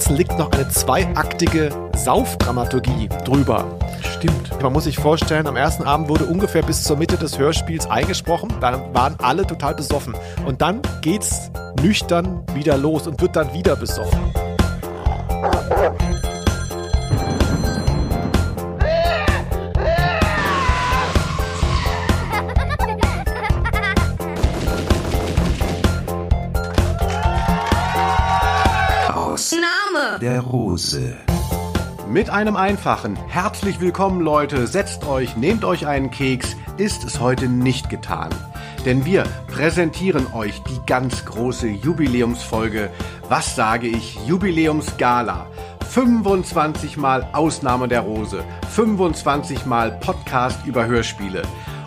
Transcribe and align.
Ganzen 0.00 0.16
liegt 0.16 0.38
noch 0.38 0.50
eine 0.52 0.66
zweiaktige 0.70 1.68
Saufdramaturgie 1.94 3.10
drüber. 3.26 3.66
Stimmt. 4.00 4.62
Man 4.62 4.72
muss 4.72 4.84
sich 4.84 4.96
vorstellen, 4.96 5.46
am 5.46 5.56
ersten 5.56 5.82
Abend 5.82 6.08
wurde 6.08 6.24
ungefähr 6.24 6.62
bis 6.62 6.84
zur 6.84 6.96
Mitte 6.96 7.18
des 7.18 7.38
Hörspiels 7.38 7.84
eingesprochen. 7.90 8.48
Dann 8.62 8.94
waren 8.94 9.16
alle 9.20 9.46
total 9.46 9.74
besoffen. 9.74 10.14
Und 10.46 10.62
dann 10.62 10.80
geht's 11.02 11.50
nüchtern 11.82 12.42
wieder 12.54 12.78
los 12.78 13.06
und 13.06 13.20
wird 13.20 13.36
dann 13.36 13.52
wieder 13.52 13.76
besoffen. 13.76 14.32
Der 30.20 30.40
Rose. 30.40 31.16
Mit 32.06 32.28
einem 32.28 32.56
einfachen 32.56 33.16
Herzlich 33.16 33.80
willkommen 33.80 34.20
Leute, 34.20 34.66
setzt 34.66 35.06
euch, 35.06 35.36
nehmt 35.36 35.64
euch 35.64 35.86
einen 35.86 36.10
Keks, 36.10 36.56
ist 36.76 37.04
es 37.04 37.20
heute 37.20 37.48
nicht 37.48 37.88
getan. 37.88 38.28
Denn 38.84 39.06
wir 39.06 39.24
präsentieren 39.46 40.26
euch 40.34 40.62
die 40.64 40.78
ganz 40.86 41.24
große 41.24 41.68
Jubiläumsfolge, 41.68 42.90
was 43.28 43.56
sage 43.56 43.86
ich, 43.86 44.18
Jubiläumsgala. 44.26 45.46
25 45.88 46.98
Mal 46.98 47.28
Ausnahme 47.32 47.88
der 47.88 48.00
Rose, 48.00 48.44
25 48.70 49.64
Mal 49.64 49.92
Podcast 50.00 50.66
über 50.66 50.86
Hörspiele 50.86 51.42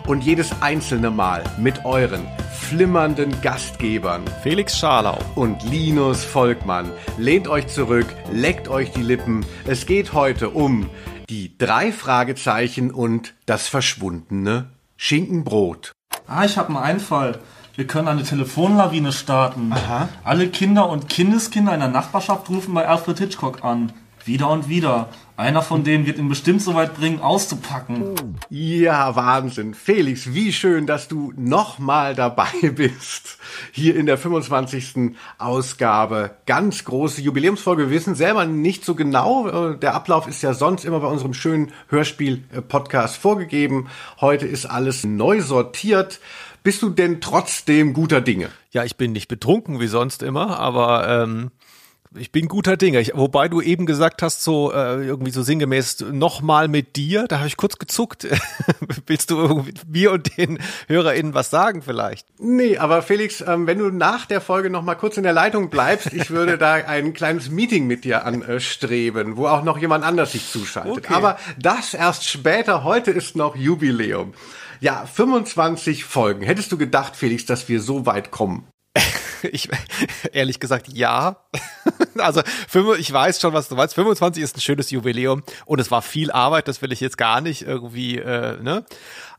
und 0.06 0.24
jedes 0.24 0.62
einzelne 0.62 1.10
Mal 1.10 1.44
mit 1.58 1.84
euren 1.84 2.26
flimmernden 2.52 3.40
Gastgebern 3.42 4.22
Felix 4.42 4.78
Scharlau. 4.78 5.18
und 5.34 5.62
Linus 5.64 6.24
Volkmann. 6.24 6.90
Lehnt 7.18 7.48
euch 7.48 7.66
zurück, 7.68 8.06
leckt 8.32 8.68
euch 8.68 8.90
die 8.92 9.02
Lippen. 9.02 9.44
Es 9.66 9.86
geht 9.86 10.12
heute 10.12 10.50
um 10.50 10.88
die 11.28 11.56
drei 11.56 11.92
Fragezeichen 11.92 12.90
und 12.90 13.34
das 13.46 13.68
verschwundene 13.68 14.70
Schinkenbrot. 14.96 15.92
Ah, 16.26 16.44
ich 16.44 16.56
habe 16.56 16.68
einen 16.68 16.78
Einfall. 16.78 17.38
Wir 17.76 17.86
können 17.86 18.08
eine 18.08 18.22
Telefonlawine 18.22 19.12
starten. 19.12 19.72
Aha. 19.72 20.08
Alle 20.22 20.48
Kinder 20.48 20.88
und 20.88 21.08
Kindeskinder 21.08 21.74
in 21.74 21.80
der 21.80 21.88
Nachbarschaft 21.88 22.48
rufen 22.48 22.72
bei 22.72 22.86
Alfred 22.86 23.18
Hitchcock 23.18 23.64
an. 23.64 23.92
Wieder 24.24 24.48
und 24.50 24.68
wieder. 24.68 25.08
Einer 25.36 25.62
von 25.62 25.82
denen 25.82 26.06
wird 26.06 26.18
ihn 26.18 26.28
bestimmt 26.28 26.62
so 26.62 26.74
weit 26.76 26.94
bringen, 26.94 27.18
auszupacken. 27.20 28.14
Ja, 28.50 29.16
Wahnsinn. 29.16 29.74
Felix, 29.74 30.32
wie 30.32 30.52
schön, 30.52 30.86
dass 30.86 31.08
du 31.08 31.32
nochmal 31.36 32.14
dabei 32.14 32.52
bist. 32.76 33.38
Hier 33.72 33.96
in 33.96 34.06
der 34.06 34.16
25. 34.16 35.16
Ausgabe. 35.38 36.36
Ganz 36.46 36.84
große 36.84 37.20
Jubiläumsfolge. 37.20 37.90
Wir 37.90 37.96
wissen 37.96 38.14
selber 38.14 38.44
nicht 38.46 38.84
so 38.84 38.94
genau. 38.94 39.72
Äh, 39.72 39.76
Der 39.78 39.94
Ablauf 39.94 40.28
ist 40.28 40.40
ja 40.42 40.54
sonst 40.54 40.84
immer 40.84 41.00
bei 41.00 41.08
unserem 41.08 41.34
schönen 41.34 41.72
Hörspiel-Podcast 41.88 43.16
vorgegeben. 43.16 43.88
Heute 44.20 44.46
ist 44.46 44.66
alles 44.66 45.02
neu 45.02 45.40
sortiert. 45.40 46.20
Bist 46.62 46.80
du 46.80 46.90
denn 46.90 47.20
trotzdem 47.20 47.92
guter 47.92 48.20
Dinge? 48.20 48.50
Ja, 48.70 48.84
ich 48.84 48.96
bin 48.96 49.10
nicht 49.12 49.26
betrunken 49.28 49.80
wie 49.80 49.88
sonst 49.88 50.22
immer, 50.22 50.60
aber 50.60 51.08
ähm, 51.08 51.50
ich 52.16 52.32
bin 52.32 52.48
guter 52.48 52.76
Dinge. 52.76 53.00
Ich, 53.00 53.12
wobei 53.14 53.48
du 53.48 53.60
eben 53.60 53.86
gesagt 53.86 54.22
hast, 54.22 54.42
so 54.42 54.72
äh, 54.72 55.04
irgendwie 55.04 55.30
so 55.30 55.42
sinngemäß 55.42 56.04
nochmal 56.12 56.68
mit 56.68 56.96
dir, 56.96 57.26
da 57.28 57.38
habe 57.38 57.48
ich 57.48 57.56
kurz 57.56 57.78
gezuckt. 57.78 58.26
Willst 59.06 59.30
du 59.30 59.64
mir 59.86 60.12
und 60.12 60.36
den 60.36 60.58
HörerInnen 60.88 61.34
was 61.34 61.50
sagen 61.50 61.82
vielleicht? 61.82 62.26
Nee, 62.38 62.78
aber 62.78 63.02
Felix, 63.02 63.40
ähm, 63.40 63.66
wenn 63.66 63.78
du 63.78 63.90
nach 63.90 64.26
der 64.26 64.40
Folge 64.40 64.70
noch 64.70 64.82
mal 64.82 64.94
kurz 64.94 65.16
in 65.16 65.22
der 65.22 65.32
Leitung 65.32 65.70
bleibst, 65.70 66.12
ich 66.12 66.30
würde 66.30 66.58
da 66.58 66.74
ein 66.74 67.14
kleines 67.14 67.50
Meeting 67.50 67.86
mit 67.86 68.04
dir 68.04 68.24
anstreben, 68.24 69.36
wo 69.36 69.46
auch 69.46 69.64
noch 69.64 69.78
jemand 69.78 70.04
anders 70.04 70.32
sich 70.32 70.50
zuschaltet. 70.50 71.04
Okay. 71.04 71.14
Aber 71.14 71.36
das 71.58 71.94
erst 71.94 72.28
später. 72.28 72.84
Heute 72.84 73.10
ist 73.10 73.36
noch 73.36 73.56
Jubiläum. 73.56 74.34
Ja, 74.80 75.06
25 75.06 76.04
Folgen. 76.04 76.42
Hättest 76.42 76.70
du 76.72 76.78
gedacht, 76.78 77.16
Felix, 77.16 77.46
dass 77.46 77.68
wir 77.68 77.80
so 77.80 78.06
weit 78.06 78.30
kommen? 78.30 78.66
Ich 79.52 79.68
ehrlich 80.32 80.60
gesagt 80.60 80.88
ja. 80.92 81.36
Also 82.18 82.42
ich 82.98 83.12
weiß 83.12 83.40
schon, 83.40 83.52
was 83.52 83.68
du 83.68 83.74
meinst. 83.74 83.94
25 83.94 84.42
ist 84.42 84.56
ein 84.56 84.60
schönes 84.60 84.90
Jubiläum 84.90 85.42
und 85.66 85.80
es 85.80 85.90
war 85.90 86.00
viel 86.02 86.30
Arbeit. 86.30 86.68
Das 86.68 86.80
will 86.80 86.92
ich 86.92 87.00
jetzt 87.00 87.18
gar 87.18 87.40
nicht 87.40 87.62
irgendwie, 87.62 88.18
äh, 88.18 88.60
ne? 88.62 88.84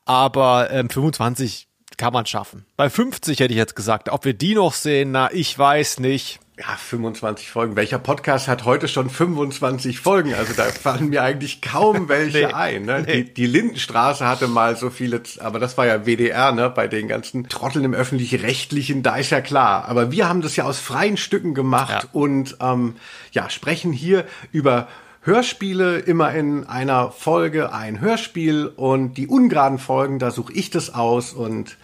Aber 0.03 0.69
ähm, 0.71 0.89
25 0.89 1.67
kann 1.97 2.13
man 2.13 2.25
schaffen. 2.25 2.65
Bei 2.75 2.89
50 2.89 3.39
hätte 3.39 3.53
ich 3.53 3.57
jetzt 3.57 3.75
gesagt, 3.75 4.09
ob 4.09 4.25
wir 4.25 4.33
die 4.33 4.55
noch 4.55 4.73
sehen, 4.73 5.11
na, 5.11 5.31
ich 5.31 5.57
weiß 5.57 5.99
nicht. 5.99 6.39
Ja, 6.57 6.77
25 6.77 7.49
Folgen. 7.51 7.75
Welcher 7.75 7.99
Podcast 7.99 8.47
hat 8.47 8.63
heute 8.63 8.87
schon 8.87 9.09
25 9.09 9.99
Folgen? 9.99 10.33
Also 10.33 10.53
da 10.55 10.63
fallen 10.63 11.09
mir 11.09 11.21
eigentlich 11.21 11.61
kaum 11.61 12.07
welche 12.07 12.37
Nee, 12.37 12.45
ein. 12.53 12.85
Ne? 12.85 13.03
nee. 13.05 13.23
Die, 13.23 13.33
die 13.33 13.45
Lindenstraße 13.45 14.25
hatte 14.25 14.47
mal 14.47 14.77
so 14.77 14.89
viele, 14.89 15.21
aber 15.39 15.59
das 15.59 15.77
war 15.77 15.85
ja 15.85 16.05
WDR, 16.05 16.53
ne? 16.53 16.69
Bei 16.69 16.87
den 16.87 17.09
ganzen 17.09 17.49
Trotteln 17.49 17.83
im 17.83 17.93
öffentlich-rechtlichen, 17.93 19.03
da 19.03 19.17
ist 19.17 19.31
ja 19.31 19.41
klar. 19.41 19.89
Aber 19.89 20.11
wir 20.13 20.29
haben 20.29 20.41
das 20.41 20.55
ja 20.55 20.63
aus 20.63 20.79
freien 20.79 21.17
Stücken 21.17 21.55
gemacht 21.55 22.03
Ja. 22.03 22.09
und 22.13 22.55
ähm, 22.61 22.95
ja, 23.33 23.49
sprechen 23.49 23.91
hier 23.91 24.23
über 24.53 24.87
Hörspiele, 25.23 25.97
immer 25.99 26.33
in 26.33 26.63
einer 26.65 27.11
Folge 27.11 27.73
ein 27.73 27.99
Hörspiel 27.99 28.67
und 28.67 29.15
die 29.15 29.27
ungeraden 29.27 29.77
Folgen, 29.79 30.19
da 30.19 30.31
suche 30.31 30.53
ich 30.53 30.69
das 30.69 30.93
aus 30.93 31.33
und 31.33 31.75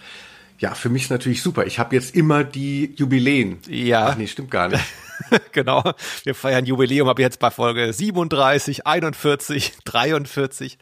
ja, 0.62 0.76
für 0.76 0.90
mich 0.90 1.04
ist 1.04 1.10
natürlich 1.10 1.42
super. 1.42 1.66
Ich 1.66 1.80
habe 1.80 1.96
jetzt 1.96 2.16
immer 2.16 2.44
die 2.44 2.94
Jubiläen. 2.96 3.58
Ja. 3.68 4.10
Ach 4.10 4.16
nee, 4.16 4.28
stimmt 4.28 4.52
gar 4.52 4.70
nicht. 4.70 4.84
genau. 5.52 5.84
Wir 6.24 6.36
feiern 6.36 6.66
Jubiläum 6.66 7.08
ab 7.08 7.20
jetzt 7.20 7.40
bei 7.40 7.52
Folge 7.52 7.92
37, 7.92 8.86
41, 8.86 9.74
43. 9.86 10.78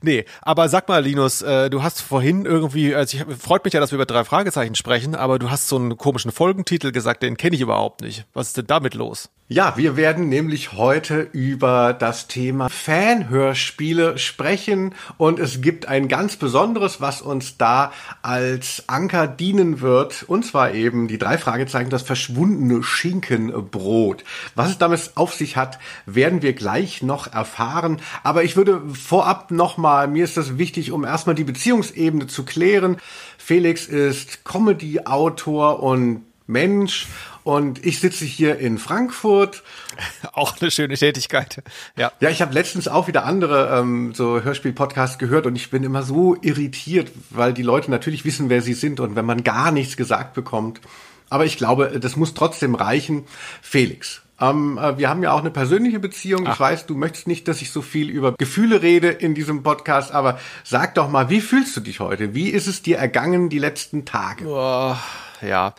Nee, 0.00 0.24
aber 0.40 0.68
sag 0.68 0.88
mal, 0.88 1.02
Linus, 1.02 1.42
äh, 1.42 1.70
du 1.70 1.82
hast 1.82 2.00
vorhin 2.00 2.44
irgendwie, 2.44 2.94
also 2.94 3.16
ich, 3.16 3.36
freut 3.36 3.64
mich 3.64 3.74
ja, 3.74 3.80
dass 3.80 3.92
wir 3.92 3.96
über 3.96 4.06
drei 4.06 4.24
Fragezeichen 4.24 4.74
sprechen, 4.74 5.14
aber 5.14 5.38
du 5.38 5.50
hast 5.50 5.68
so 5.68 5.76
einen 5.76 5.96
komischen 5.96 6.32
Folgentitel 6.32 6.92
gesagt, 6.92 7.22
den 7.22 7.36
kenne 7.36 7.56
ich 7.56 7.62
überhaupt 7.62 8.00
nicht. 8.02 8.24
Was 8.32 8.48
ist 8.48 8.56
denn 8.56 8.66
damit 8.66 8.94
los? 8.94 9.30
Ja, 9.48 9.74
wir 9.76 9.96
werden 9.96 10.30
nämlich 10.30 10.72
heute 10.72 11.28
über 11.32 11.92
das 11.92 12.26
Thema 12.26 12.70
Fanhörspiele 12.70 14.16
sprechen 14.16 14.94
und 15.18 15.38
es 15.38 15.60
gibt 15.60 15.86
ein 15.88 16.08
ganz 16.08 16.36
besonderes, 16.36 17.02
was 17.02 17.20
uns 17.20 17.58
da 17.58 17.92
als 18.22 18.84
Anker 18.86 19.26
dienen 19.26 19.82
wird 19.82 20.22
und 20.22 20.46
zwar 20.46 20.72
eben 20.72 21.06
die 21.06 21.18
drei 21.18 21.36
Fragezeichen, 21.36 21.90
das 21.90 22.00
verschwundene 22.00 22.82
Schinkenbrot. 22.82 23.81
Was 24.54 24.70
es 24.70 24.78
damit 24.78 25.12
auf 25.14 25.34
sich 25.34 25.56
hat, 25.56 25.78
werden 26.06 26.42
wir 26.42 26.52
gleich 26.52 27.02
noch 27.02 27.32
erfahren, 27.32 28.00
aber 28.22 28.44
ich 28.44 28.56
würde 28.56 28.82
vorab 28.94 29.50
nochmal, 29.50 30.08
mir 30.08 30.24
ist 30.24 30.36
das 30.36 30.58
wichtig, 30.58 30.92
um 30.92 31.04
erstmal 31.04 31.34
die 31.34 31.44
Beziehungsebene 31.44 32.26
zu 32.26 32.44
klären. 32.44 32.98
Felix 33.38 33.86
ist 33.86 34.44
Comedy-Autor 34.44 35.82
und 35.82 36.24
Mensch 36.46 37.08
und 37.44 37.84
ich 37.84 37.98
sitze 37.98 38.24
hier 38.24 38.58
in 38.58 38.78
Frankfurt. 38.78 39.62
Auch 40.32 40.60
eine 40.60 40.70
schöne 40.70 40.96
Tätigkeit. 40.96 41.62
Ja. 41.96 42.12
Ja, 42.20 42.30
ich 42.30 42.40
habe 42.40 42.54
letztens 42.54 42.88
auch 42.88 43.08
wieder 43.08 43.24
andere 43.24 43.78
ähm, 43.78 44.14
so 44.14 44.42
Hörspiel-Podcasts 44.42 45.18
gehört 45.18 45.46
und 45.46 45.56
ich 45.56 45.70
bin 45.70 45.82
immer 45.82 46.02
so 46.02 46.36
irritiert, 46.40 47.10
weil 47.30 47.52
die 47.52 47.62
Leute 47.62 47.90
natürlich 47.90 48.24
wissen, 48.24 48.48
wer 48.48 48.62
sie 48.62 48.74
sind 48.74 49.00
und 49.00 49.16
wenn 49.16 49.24
man 49.24 49.42
gar 49.42 49.72
nichts 49.72 49.96
gesagt 49.96 50.34
bekommt. 50.34 50.80
Aber 51.32 51.46
ich 51.46 51.56
glaube, 51.56 51.98
das 51.98 52.16
muss 52.16 52.34
trotzdem 52.34 52.74
reichen. 52.74 53.24
Felix, 53.62 54.20
ähm, 54.38 54.76
äh, 54.76 54.98
wir 54.98 55.08
haben 55.08 55.22
ja 55.22 55.32
auch 55.32 55.40
eine 55.40 55.50
persönliche 55.50 55.98
Beziehung. 55.98 56.46
Ich 56.46 56.60
weiß, 56.60 56.84
du 56.84 56.94
möchtest 56.94 57.26
nicht, 57.26 57.48
dass 57.48 57.62
ich 57.62 57.70
so 57.70 57.80
viel 57.80 58.10
über 58.10 58.32
Gefühle 58.32 58.82
rede 58.82 59.08
in 59.08 59.34
diesem 59.34 59.62
Podcast, 59.62 60.12
aber 60.12 60.38
sag 60.62 60.94
doch 60.94 61.08
mal, 61.08 61.30
wie 61.30 61.40
fühlst 61.40 61.74
du 61.74 61.80
dich 61.80 62.00
heute? 62.00 62.34
Wie 62.34 62.50
ist 62.50 62.66
es 62.66 62.82
dir 62.82 62.98
ergangen 62.98 63.48
die 63.48 63.58
letzten 63.58 64.04
Tage? 64.04 64.44
Oh, 64.46 64.94
ja. 65.40 65.74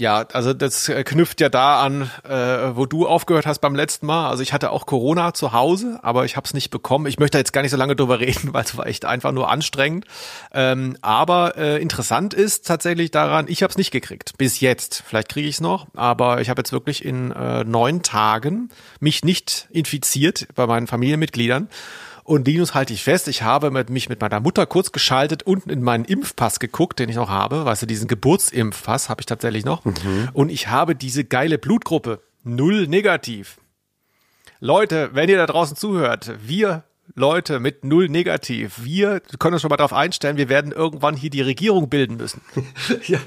Ja, 0.00 0.24
also 0.32 0.54
das 0.54 0.88
äh, 0.88 1.02
knüpft 1.02 1.40
ja 1.40 1.48
da 1.48 1.82
an, 1.82 2.08
äh, 2.22 2.76
wo 2.76 2.86
du 2.86 3.08
aufgehört 3.08 3.46
hast 3.46 3.58
beim 3.58 3.74
letzten 3.74 4.06
Mal. 4.06 4.30
Also 4.30 4.44
ich 4.44 4.52
hatte 4.52 4.70
auch 4.70 4.86
Corona 4.86 5.34
zu 5.34 5.52
Hause, 5.52 5.98
aber 6.02 6.24
ich 6.24 6.36
habe 6.36 6.44
es 6.44 6.54
nicht 6.54 6.70
bekommen. 6.70 7.06
Ich 7.06 7.18
möchte 7.18 7.36
jetzt 7.36 7.52
gar 7.52 7.62
nicht 7.62 7.72
so 7.72 7.76
lange 7.76 7.96
drüber 7.96 8.20
reden, 8.20 8.54
weil 8.54 8.62
es 8.62 8.76
war 8.76 8.86
echt 8.86 9.04
einfach 9.04 9.32
nur 9.32 9.50
anstrengend. 9.50 10.04
Ähm, 10.52 10.96
aber 11.02 11.56
äh, 11.56 11.82
interessant 11.82 12.32
ist 12.32 12.64
tatsächlich 12.64 13.10
daran, 13.10 13.46
ich 13.48 13.64
habe 13.64 13.72
es 13.72 13.76
nicht 13.76 13.90
gekriegt. 13.90 14.38
Bis 14.38 14.60
jetzt. 14.60 15.02
Vielleicht 15.04 15.30
kriege 15.30 15.48
ich 15.48 15.56
es 15.56 15.60
noch, 15.60 15.88
aber 15.96 16.40
ich 16.40 16.48
habe 16.48 16.60
jetzt 16.60 16.70
wirklich 16.70 17.04
in 17.04 17.32
äh, 17.32 17.64
neun 17.64 18.04
Tagen 18.04 18.68
mich 19.00 19.24
nicht 19.24 19.66
infiziert 19.70 20.46
bei 20.54 20.68
meinen 20.68 20.86
Familienmitgliedern. 20.86 21.68
Und 22.28 22.46
Linus 22.46 22.74
halte 22.74 22.92
ich 22.92 23.04
fest, 23.04 23.26
ich 23.26 23.40
habe 23.40 23.70
mit, 23.70 23.88
mich 23.88 24.10
mit 24.10 24.20
meiner 24.20 24.38
Mutter 24.38 24.66
kurz 24.66 24.92
geschaltet, 24.92 25.44
unten 25.44 25.70
in 25.70 25.82
meinen 25.82 26.04
Impfpass 26.04 26.60
geguckt, 26.60 26.98
den 26.98 27.08
ich 27.08 27.16
noch 27.16 27.30
habe. 27.30 27.64
Weißt 27.64 27.80
du, 27.80 27.86
diesen 27.86 28.06
Geburtsimpfpass 28.06 29.08
habe 29.08 29.22
ich 29.22 29.26
tatsächlich 29.26 29.64
noch. 29.64 29.82
Und 30.34 30.50
ich 30.50 30.68
habe 30.68 30.94
diese 30.94 31.24
geile 31.24 31.56
Blutgruppe. 31.56 32.20
Null 32.44 32.86
negativ. 32.86 33.56
Leute, 34.60 35.08
wenn 35.14 35.30
ihr 35.30 35.38
da 35.38 35.46
draußen 35.46 35.74
zuhört, 35.74 36.34
wir 36.42 36.84
Leute 37.14 37.60
mit 37.60 37.82
null 37.84 38.10
negativ, 38.10 38.74
wir 38.84 39.20
können 39.38 39.54
uns 39.54 39.62
schon 39.62 39.70
mal 39.70 39.78
darauf 39.78 39.94
einstellen, 39.94 40.36
wir 40.36 40.50
werden 40.50 40.72
irgendwann 40.72 41.16
hier 41.16 41.30
die 41.30 41.40
Regierung 41.40 41.88
bilden 41.88 42.18
müssen. 42.18 42.42
Ja, 43.06 43.20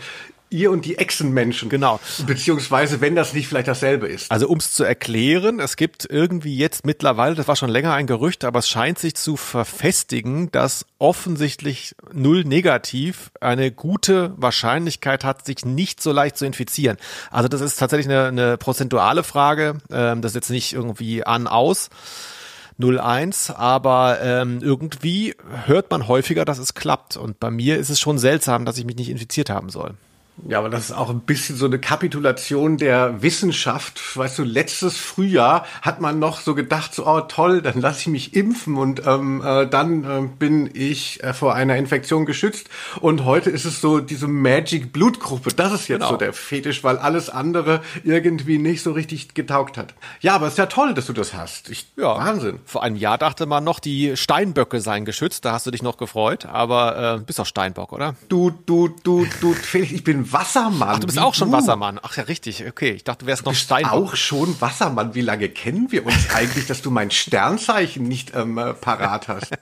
ihr 0.52 0.70
und 0.70 0.86
die 0.86 0.98
Echsenmenschen. 0.98 1.70
Genau. 1.70 2.00
Beziehungsweise, 2.28 3.02
wenn 3.02 3.16
das 3.16 3.34
nicht 3.34 3.48
vielleicht 3.48 3.68
dasselbe 3.68 4.08
ist. 4.08 4.30
Also 4.32 4.48
um 4.48 4.58
es 4.58 4.74
zu 4.74 4.84
erklären, 4.84 5.60
es 5.60 5.76
gibt 5.76 6.06
irgendwie 6.10 6.56
jetzt 6.56 6.86
mittlerweile, 6.86 7.36
das 7.36 7.48
war 7.48 7.56
schon 7.56 7.70
länger 7.70 7.94
ein 7.94 8.06
Gerücht, 8.06 8.44
aber 8.44 8.60
es 8.60 8.70
scheint 8.70 9.00
sich 9.00 9.16
zu 9.16 9.38
verfestigen, 9.38 10.52
dass 10.52 10.86
offensichtlich 11.00 11.96
null 12.14 12.44
negativ 12.44 13.32
eine 13.40 13.72
gute 13.72 14.34
Wahrscheinlichkeit 14.38 15.24
hat, 15.24 15.46
sich 15.46 15.66
nicht 15.66 16.02
so 16.02 16.12
leicht 16.12 16.38
zu 16.38 16.46
infizieren. 16.46 16.98
Also 17.32 17.48
das 17.48 17.62
ist 17.62 17.78
tatsächlich 17.78 18.08
eine, 18.08 18.28
eine 18.28 18.58
prozentuale 18.58 19.24
Frage, 19.24 19.78
ähm, 19.92 20.22
das 20.22 20.32
ist 20.32 20.36
jetzt 20.36 20.50
nicht 20.50 20.74
irgendwie 20.74 21.24
an, 21.24 21.48
aus. 21.48 21.90
01, 22.80 23.52
aber 23.52 24.20
ähm, 24.22 24.60
irgendwie 24.62 25.36
hört 25.66 25.92
man 25.92 26.08
häufiger, 26.08 26.46
dass 26.46 26.58
es 26.58 26.74
klappt. 26.74 27.16
Und 27.16 27.40
bei 27.40 27.52
mir 27.52 27.78
ist 27.78 27.90
es 27.90 28.00
schon 28.00 28.18
seltsam, 28.18 28.66
dass 28.66 28.78
ich 28.78 28.86
mich 28.86 28.96
nicht 28.96 29.10
infiziert 29.10 29.52
haben 29.52 29.70
soll. 29.70 29.94
Ja, 30.48 30.60
aber 30.60 30.70
das 30.70 30.86
ist 30.86 30.92
auch 30.92 31.10
ein 31.10 31.22
bisschen 31.22 31.56
so 31.56 31.66
eine 31.66 31.80
Kapitulation 31.80 32.78
der 32.78 33.22
Wissenschaft. 33.22 34.18
Weißt 34.18 34.40
du, 34.40 34.44
letztes 34.44 34.98
Frühjahr 34.98 35.66
hat 35.82 36.02
man 36.02 36.20
noch 36.20 36.42
so 36.42 36.56
gedacht, 36.56 36.96
so, 36.96 37.06
oh 37.06 37.22
toll, 37.22 37.62
dann 37.62 37.80
lasse 37.80 38.02
ich 38.02 38.08
mich 38.08 38.36
impfen 38.36 38.78
und 38.78 39.06
ähm, 39.06 39.42
äh, 39.46 39.68
dann 39.68 40.04
äh, 40.04 40.28
bin 40.40 40.70
ich 40.74 41.24
äh, 41.24 41.34
vor 41.34 41.54
einer 41.54 41.78
Infektion 41.78 42.26
geschützt. 42.26 42.70
Und 43.00 43.26
heute 43.26 43.50
ist 43.50 43.66
es 43.66 43.82
so 43.82 44.00
diese 44.00 44.28
Magic 44.28 44.92
Blutgruppe. 44.92 45.52
Das 45.54 45.72
ist 45.74 45.88
jetzt 45.88 46.00
genau. 46.00 46.12
so 46.12 46.18
der 46.18 46.34
Fetisch, 46.34 46.84
weil 46.84 46.98
alles 46.98 47.30
andere 47.30 47.82
irgendwie 48.04 48.58
nicht 48.58 48.82
so 48.82 48.92
richtig 48.92 49.34
getaugt 49.36 49.78
hat. 49.78 49.94
Ja, 50.22 50.36
aber 50.36 50.48
es 50.48 50.54
ist 50.54 50.60
ja 50.60 50.66
toll, 50.66 50.94
dass 50.94 51.06
du 51.06 51.14
das 51.14 51.34
hast. 51.34 51.70
Ich, 51.70 51.92
ja, 51.98 52.16
Wahnsinn. 52.16 52.60
Vor 52.66 52.84
einem 52.84 52.96
Jahr 52.96 53.18
dachte 53.18 53.46
man 53.46 53.64
noch, 53.64 53.80
die 53.80 54.18
Steinböcke 54.18 54.82
seien 54.82 55.06
geschützt. 55.06 55.46
Da 55.46 55.54
hast 55.54 55.68
du 55.68 55.72
dich 55.72 55.84
noch 55.84 55.98
gefreut. 55.98 56.46
Aber 56.46 57.18
äh, 57.20 57.24
bist 57.24 57.38
doch 57.38 57.46
Steinbock, 57.46 57.94
oder? 57.94 58.16
Du, 58.28 58.50
du, 58.50 58.90
du, 59.04 59.28
du, 59.40 59.54
Felix, 59.54 59.92
ich 59.92 60.04
bin 60.04 60.31
Wassermann. 60.32 60.90
Ach, 60.90 61.00
du 61.00 61.08
bist 61.08 61.20
auch 61.20 61.34
schon 61.34 61.52
du. 61.52 61.58
Wassermann. 61.58 62.00
Ach 62.02 62.16
ja, 62.18 62.24
richtig. 62.24 62.66
Okay, 62.68 62.92
ich 62.92 63.04
dachte, 63.04 63.26
du 63.26 63.28
wärst 63.28 63.46
noch 63.46 63.54
Steinbock. 63.54 63.92
auch 63.94 64.16
schon 64.16 64.60
Wassermann. 64.62 65.16
Wie 65.16 65.22
lange 65.22 65.50
kennen 65.50 65.92
wir 65.92 66.06
uns 66.06 66.30
eigentlich, 66.34 66.68
dass 66.68 66.82
du 66.82 66.92
mein 66.92 67.12
Sternzeichen 67.12 68.04
nicht 68.04 68.34
ähm, 68.36 68.58
äh, 68.58 68.74
parat 68.74 69.28
hast? 69.28 69.52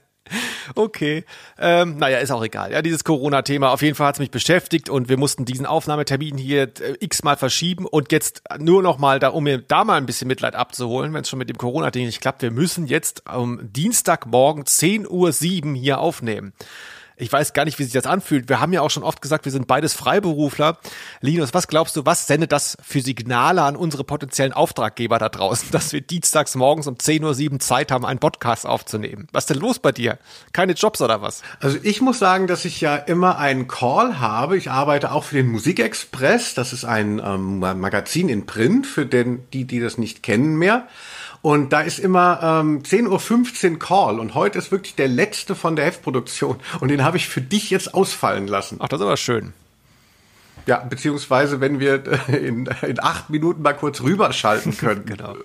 Okay. 0.76 1.26
Ähm, 1.58 1.98
naja, 1.98 2.20
ist 2.20 2.30
auch 2.30 2.44
egal. 2.44 2.72
Ja, 2.72 2.84
dieses 2.84 3.04
Corona-Thema, 3.04 3.72
auf 3.72 3.82
jeden 3.82 3.96
Fall 3.96 4.08
hat 4.08 4.16
es 4.16 4.20
mich 4.20 4.30
beschäftigt 4.30 4.88
und 4.88 5.10
wir 5.10 5.18
mussten 5.18 5.44
diesen 5.44 5.66
Aufnahmetermin 5.66 6.38
hier 6.38 6.64
äh, 6.64 6.96
x-mal 7.00 7.36
verschieben 7.36 7.88
und 7.88 8.12
jetzt 8.12 8.44
nur 8.60 8.84
noch 8.84 9.00
mal, 9.00 9.20
da, 9.20 9.30
um 9.30 9.46
mir 9.46 9.58
da 9.58 9.84
mal 9.84 9.96
ein 9.96 10.06
bisschen 10.06 10.28
Mitleid 10.28 10.56
abzuholen, 10.56 11.14
wenn 11.14 11.22
es 11.22 11.30
schon 11.30 11.40
mit 11.40 11.50
dem 11.50 11.58
Corona-Ding 11.58 12.06
nicht 12.06 12.22
klappt, 12.22 12.44
wir 12.44 12.52
müssen 12.52 12.86
jetzt 12.86 13.28
am 13.28 13.60
Dienstagmorgen 13.64 14.66
10.07 14.66 15.08
Uhr 15.66 15.76
hier 15.76 16.00
aufnehmen 16.00 16.54
ich 17.20 17.32
weiß 17.32 17.54
gar 17.54 17.66
nicht, 17.66 17.78
wie 17.80 17.84
sich 17.84 17.94
das 17.94 18.06
anfühlt. 18.06 18.50
Wir 18.50 18.60
haben 18.60 18.74
ja 18.74 18.82
auch 18.82 18.90
schon 18.90 19.04
oft 19.04 19.22
gesagt, 19.22 19.46
wir 19.46 19.52
sind 19.52 19.68
beides 19.68 19.94
Freiberufler. 19.94 20.78
Linus, 21.22 21.54
was 21.54 21.68
glaubst 21.68 21.96
du, 21.96 22.06
was 22.06 22.28
sendet 22.28 22.52
das 22.52 22.78
für 22.82 23.02
Signale 23.02 23.62
an 23.62 23.76
unsere 23.76 24.04
potenziellen 24.04 24.54
Auftraggeber 24.54 25.20
da 25.20 25.30
draußen, 25.30 25.70
dass 25.72 25.92
wir 25.92 26.02
dienstags 26.02 26.56
morgens 26.56 26.88
um 26.88 26.96
10.07 26.96 27.52
Uhr 27.52 27.60
Zeit 27.60 27.92
haben, 27.92 28.06
einen 28.06 28.20
Podcast 28.20 28.66
aufzunehmen? 28.66 29.28
Was 29.32 29.44
ist 29.44 29.50
denn 29.50 29.60
los 29.60 29.80
bei 29.80 29.92
dir? 29.92 30.18
Keine 30.54 30.74
Jobs 30.74 31.02
oder 31.02 31.22
was? 31.22 31.42
Also 31.60 31.78
ich 31.84 32.02
muss 32.02 32.20
sagen, 32.20 32.48
dass 32.48 32.66
ich 32.66 32.80
ja 32.80 32.96
immer 32.96 33.38
einen 33.38 33.68
Call 33.68 34.20
habe. 34.20 34.58
Ich 34.58 34.72
arbeite 34.72 35.12
auch 35.12 35.26
für 35.26 35.36
den 35.36 35.48
Musikexpress. 35.48 36.54
Das 36.54 36.72
ist 36.72 36.86
ein 36.86 37.22
ähm, 37.24 37.60
Magazin 37.60 38.30
in 38.30 38.46
Print, 38.46 38.88
für 38.88 39.06
den, 39.06 39.44
die, 39.52 39.66
die 39.66 39.80
das 39.80 39.98
nicht 39.98 40.24
kennen 40.24 40.56
mehr. 40.56 40.88
Und 41.42 41.72
da 41.72 41.82
ist 41.82 42.00
immer 42.00 42.40
ähm, 42.44 42.84
10.15 42.84 43.72
Uhr 43.72 43.80
Call 43.80 44.20
und 44.20 44.36
heute 44.36 44.58
ist 44.58 44.72
wirklich 44.72 44.96
der 44.96 45.08
letzte 45.08 45.56
von 45.56 45.76
der 45.76 45.86
Heftproduktion 45.86 46.58
und 46.82 46.90
den 46.90 47.04
habe 47.04 47.18
ich 47.18 47.30
für 47.30 47.42
dich 47.42 47.70
jetzt 47.70 47.94
ausfallen 47.94 48.48
lassen. 48.48 48.78
Ach, 48.80 48.90
das 48.90 49.00
ist 49.00 49.06
aber 49.06 49.18
schön. 49.18 49.54
Ja, 50.66 50.78
beziehungsweise 50.78 51.62
wenn 51.62 51.80
wir 51.80 52.04
in, 52.28 52.70
in 52.82 53.00
acht 53.02 53.30
Minuten 53.30 53.62
mal 53.62 53.74
kurz 53.74 54.02
rüberschalten 54.02 54.76
können. 54.78 55.06
genau. 55.06 55.36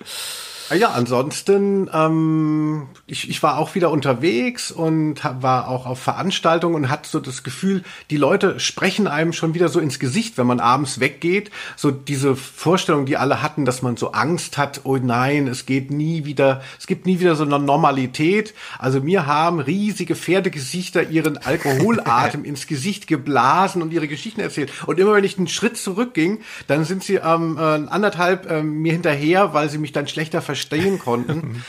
Ah 0.71 0.77
ja, 0.77 0.93
ansonsten, 0.93 1.91
ähm, 1.93 2.87
ich, 3.07 3.29
ich 3.29 3.43
war 3.43 3.59
auch 3.59 3.75
wieder 3.75 3.91
unterwegs 3.91 4.71
und 4.73 5.23
war 5.23 5.69
auch 5.69 5.85
auf 5.85 6.01
Veranstaltungen 6.01 6.75
und 6.75 6.89
hatte 6.89 7.07
so 7.07 7.21
das 7.21 7.43
Gefühl, 7.43 7.83
die 8.09 8.17
Leute 8.17 8.59
sprechen 8.59 9.07
einem 9.07 9.35
schon 9.35 9.53
wieder 9.53 9.69
so 9.69 9.79
ins 9.79 9.99
Gesicht, 9.99 10.39
wenn 10.39 10.47
man 10.47 10.61
abends 10.61 11.01
weggeht. 11.01 11.51
So 11.77 11.91
diese 11.91 12.35
Vorstellung, 12.35 13.05
die 13.05 13.19
alle 13.19 13.43
hatten, 13.43 13.67
dass 13.67 13.83
man 13.83 13.99
so 13.99 14.13
Angst 14.13 14.57
hat, 14.57 14.81
oh 14.85 14.97
nein, 14.97 15.49
es 15.49 15.67
geht 15.67 15.91
nie 15.91 16.25
wieder, 16.25 16.63
es 16.79 16.87
gibt 16.87 17.05
nie 17.05 17.21
wieder 17.21 17.37
so 17.37 17.45
eine 17.45 17.59
Normalität. 17.59 18.55
Also 18.79 19.03
mir 19.03 19.27
haben 19.27 19.61
riesige 19.61 20.17
Pferdegesichter 20.17 21.11
ihren 21.11 21.37
Alkoholatem 21.37 22.43
ins 22.45 22.67
Gesicht 22.67 23.07
geblasen 23.07 23.83
und 23.83 23.93
ihre 23.93 24.09
Geschichten 24.09 24.41
erzählt. 24.41 24.73
Und 24.87 24.99
immer 24.99 25.13
wenn 25.13 25.25
ich 25.25 25.37
einen 25.37 25.49
Schritt 25.49 25.77
zurückging, 25.77 26.41
dann 26.69 26.87
sind 26.87 27.05
sie 27.05 27.17
ähm, 27.17 27.59
äh, 27.59 27.61
anderthalb 27.61 28.51
äh, 28.51 28.63
mir 28.63 28.93
hinterher, 28.93 29.53
weil 29.53 29.69
sie 29.69 29.77
mich 29.77 29.93
dann 29.93 30.09
schlechter 30.09 30.41
verstehen 30.41 30.54
verstehen 30.55 30.99
konnten. 30.99 31.65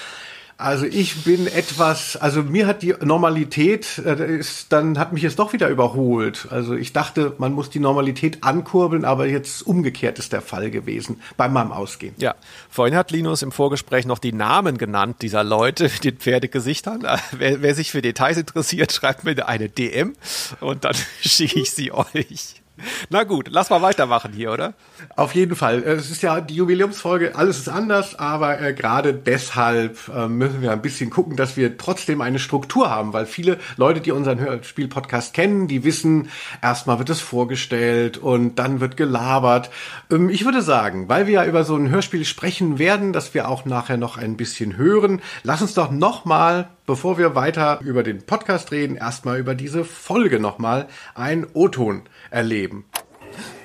Also 0.57 0.85
ich 0.85 1.25
bin 1.25 1.47
etwas, 1.47 2.15
also 2.15 2.41
mir 2.41 2.65
hat 2.65 2.81
die 2.81 2.95
Normalität, 3.01 3.97
äh, 4.05 4.37
ist, 4.37 4.71
dann 4.71 4.97
hat 4.97 5.11
mich 5.11 5.21
jetzt 5.21 5.37
doch 5.37 5.51
wieder 5.51 5.67
überholt. 5.67 6.47
Also 6.49 6.75
ich 6.75 6.93
dachte, 6.93 7.33
man 7.39 7.51
muss 7.51 7.69
die 7.69 7.79
Normalität 7.79 8.41
ankurbeln, 8.45 9.03
aber 9.03 9.27
jetzt 9.27 9.67
umgekehrt 9.67 10.17
ist 10.17 10.31
der 10.31 10.41
Fall 10.41 10.71
gewesen 10.71 11.19
bei 11.35 11.49
meinem 11.49 11.73
Ausgehen. 11.73 12.15
Ja, 12.19 12.35
vorhin 12.69 12.95
hat 12.95 13.11
Linus 13.11 13.41
im 13.41 13.51
Vorgespräch 13.51 14.05
noch 14.05 14.19
die 14.19 14.31
Namen 14.31 14.77
genannt 14.77 15.17
dieser 15.23 15.43
Leute 15.43 15.85
mit 15.85 16.05
den 16.05 16.17
Pferdegesichtern. 16.19 17.03
Äh, 17.03 17.17
wer, 17.33 17.61
wer 17.61 17.75
sich 17.75 17.91
für 17.91 18.01
Details 18.01 18.37
interessiert, 18.37 18.91
schreibt 18.93 19.25
mir 19.25 19.49
eine 19.49 19.67
DM 19.67 20.13
und 20.61 20.85
dann 20.85 20.95
schicke 21.19 21.59
ich 21.59 21.71
sie 21.71 21.91
euch. 21.91 22.61
Na 23.09 23.23
gut, 23.23 23.47
lass 23.49 23.69
mal 23.69 23.81
weitermachen 23.81 24.33
hier, 24.33 24.51
oder? 24.51 24.73
Auf 25.15 25.33
jeden 25.33 25.55
Fall. 25.55 25.83
Es 25.83 26.11
ist 26.11 26.21
ja 26.21 26.41
die 26.41 26.55
Jubiläumsfolge, 26.55 27.35
alles 27.35 27.59
ist 27.59 27.69
anders, 27.69 28.15
aber 28.15 28.61
äh, 28.61 28.73
gerade 28.73 29.13
deshalb 29.13 30.09
äh, 30.09 30.27
müssen 30.27 30.61
wir 30.61 30.71
ein 30.71 30.81
bisschen 30.81 31.09
gucken, 31.09 31.35
dass 31.35 31.57
wir 31.57 31.77
trotzdem 31.77 32.21
eine 32.21 32.39
Struktur 32.39 32.89
haben, 32.89 33.13
weil 33.13 33.25
viele 33.25 33.59
Leute, 33.77 34.01
die 34.01 34.11
unseren 34.11 34.39
Hörspiel-Podcast 34.39 35.33
kennen, 35.33 35.67
die 35.67 35.83
wissen, 35.83 36.29
erstmal 36.61 36.99
wird 36.99 37.09
es 37.09 37.21
vorgestellt 37.21 38.17
und 38.17 38.55
dann 38.55 38.79
wird 38.79 38.97
gelabert. 38.97 39.69
Ähm, 40.11 40.29
ich 40.29 40.45
würde 40.45 40.61
sagen, 40.61 41.07
weil 41.07 41.27
wir 41.27 41.33
ja 41.35 41.45
über 41.45 41.63
so 41.63 41.75
ein 41.75 41.89
Hörspiel 41.89 42.25
sprechen 42.25 42.79
werden, 42.79 43.13
dass 43.13 43.33
wir 43.33 43.47
auch 43.47 43.65
nachher 43.65 43.97
noch 43.97 44.17
ein 44.17 44.37
bisschen 44.37 44.77
hören, 44.77 45.21
lass 45.43 45.61
uns 45.61 45.73
doch 45.73 45.91
nochmal 45.91 46.69
bevor 46.85 47.17
wir 47.17 47.35
weiter 47.35 47.79
über 47.81 48.03
den 48.03 48.21
Podcast 48.25 48.71
reden, 48.71 48.95
erstmal 48.95 49.39
über 49.39 49.55
diese 49.55 49.83
Folge 49.83 50.39
nochmal 50.39 50.87
ein 51.15 51.47
O-Ton 51.53 52.03
erleben. 52.35 52.85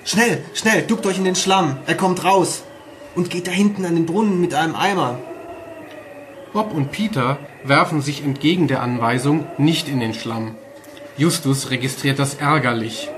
Schnell, 0.03 0.43
schnell, 0.55 0.81
duckt 0.83 1.05
euch 1.05 1.17
in 1.17 1.25
den 1.25 1.35
Schlamm. 1.35 1.77
Er 1.85 1.95
kommt 1.95 2.23
raus 2.23 2.63
und 3.13 3.29
geht 3.29 3.47
da 3.47 3.51
hinten 3.51 3.85
an 3.85 3.95
den 3.95 4.07
Brunnen 4.07 4.41
mit 4.41 4.55
einem 4.55 4.75
Eimer. 4.75 5.19
Bob 6.53 6.73
und 6.73 6.91
Peter 6.91 7.37
werfen 7.63 8.01
sich 8.01 8.23
entgegen 8.23 8.67
der 8.67 8.81
Anweisung 8.81 9.45
nicht 9.57 9.87
in 9.87 9.99
den 9.99 10.13
Schlamm. 10.13 10.55
Justus 11.17 11.69
registriert 11.69 12.17
das 12.17 12.35
ärgerlich. 12.35 13.09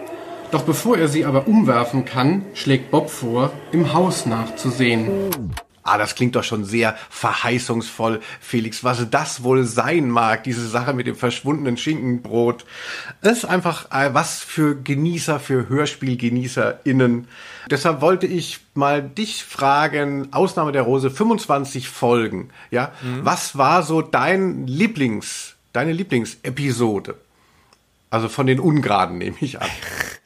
Doch 0.51 0.63
bevor 0.63 0.98
er 0.98 1.07
sie 1.07 1.25
aber 1.25 1.48
umwerfen 1.48 2.05
kann, 2.05 2.45
schlägt 2.53 2.91
Bob 2.91 3.10
vor, 3.10 3.51
im 3.72 3.93
Haus 3.93 4.25
nachzusehen. 4.25 5.31
Ah, 5.83 5.97
das 5.97 6.15
klingt 6.15 6.35
doch 6.35 6.45
schon 6.45 6.63
sehr 6.63 6.95
verheißungsvoll, 7.09 8.21
Felix. 8.39 8.83
Was 8.85 9.09
das 9.09 9.43
wohl 9.43 9.65
sein 9.65 10.09
mag, 10.09 10.43
diese 10.45 10.65
Sache 10.65 10.93
mit 10.93 11.07
dem 11.07 11.15
verschwundenen 11.15 11.75
Schinkenbrot. 11.75 12.65
Das 13.21 13.39
ist 13.39 13.45
einfach 13.45 13.91
äh, 13.91 14.13
was 14.13 14.39
für 14.39 14.81
Genießer, 14.81 15.41
für 15.41 15.67
HörspielgenießerInnen. 15.67 17.27
Deshalb 17.69 17.99
wollte 17.99 18.27
ich 18.27 18.61
mal 18.73 19.01
dich 19.01 19.43
fragen, 19.43 20.31
Ausnahme 20.31 20.71
der 20.71 20.83
Rose, 20.83 21.11
25 21.11 21.89
Folgen, 21.89 22.49
ja. 22.71 22.93
Mhm. 23.01 23.25
Was 23.25 23.57
war 23.57 23.83
so 23.83 24.01
dein 24.01 24.65
Lieblings, 24.67 25.55
deine 25.73 25.91
Lieblingsepisode? 25.91 27.15
Also 28.09 28.29
von 28.29 28.47
den 28.47 28.59
Ungeraden 28.59 29.17
nehme 29.17 29.37
ich 29.41 29.59
an. 29.59 29.67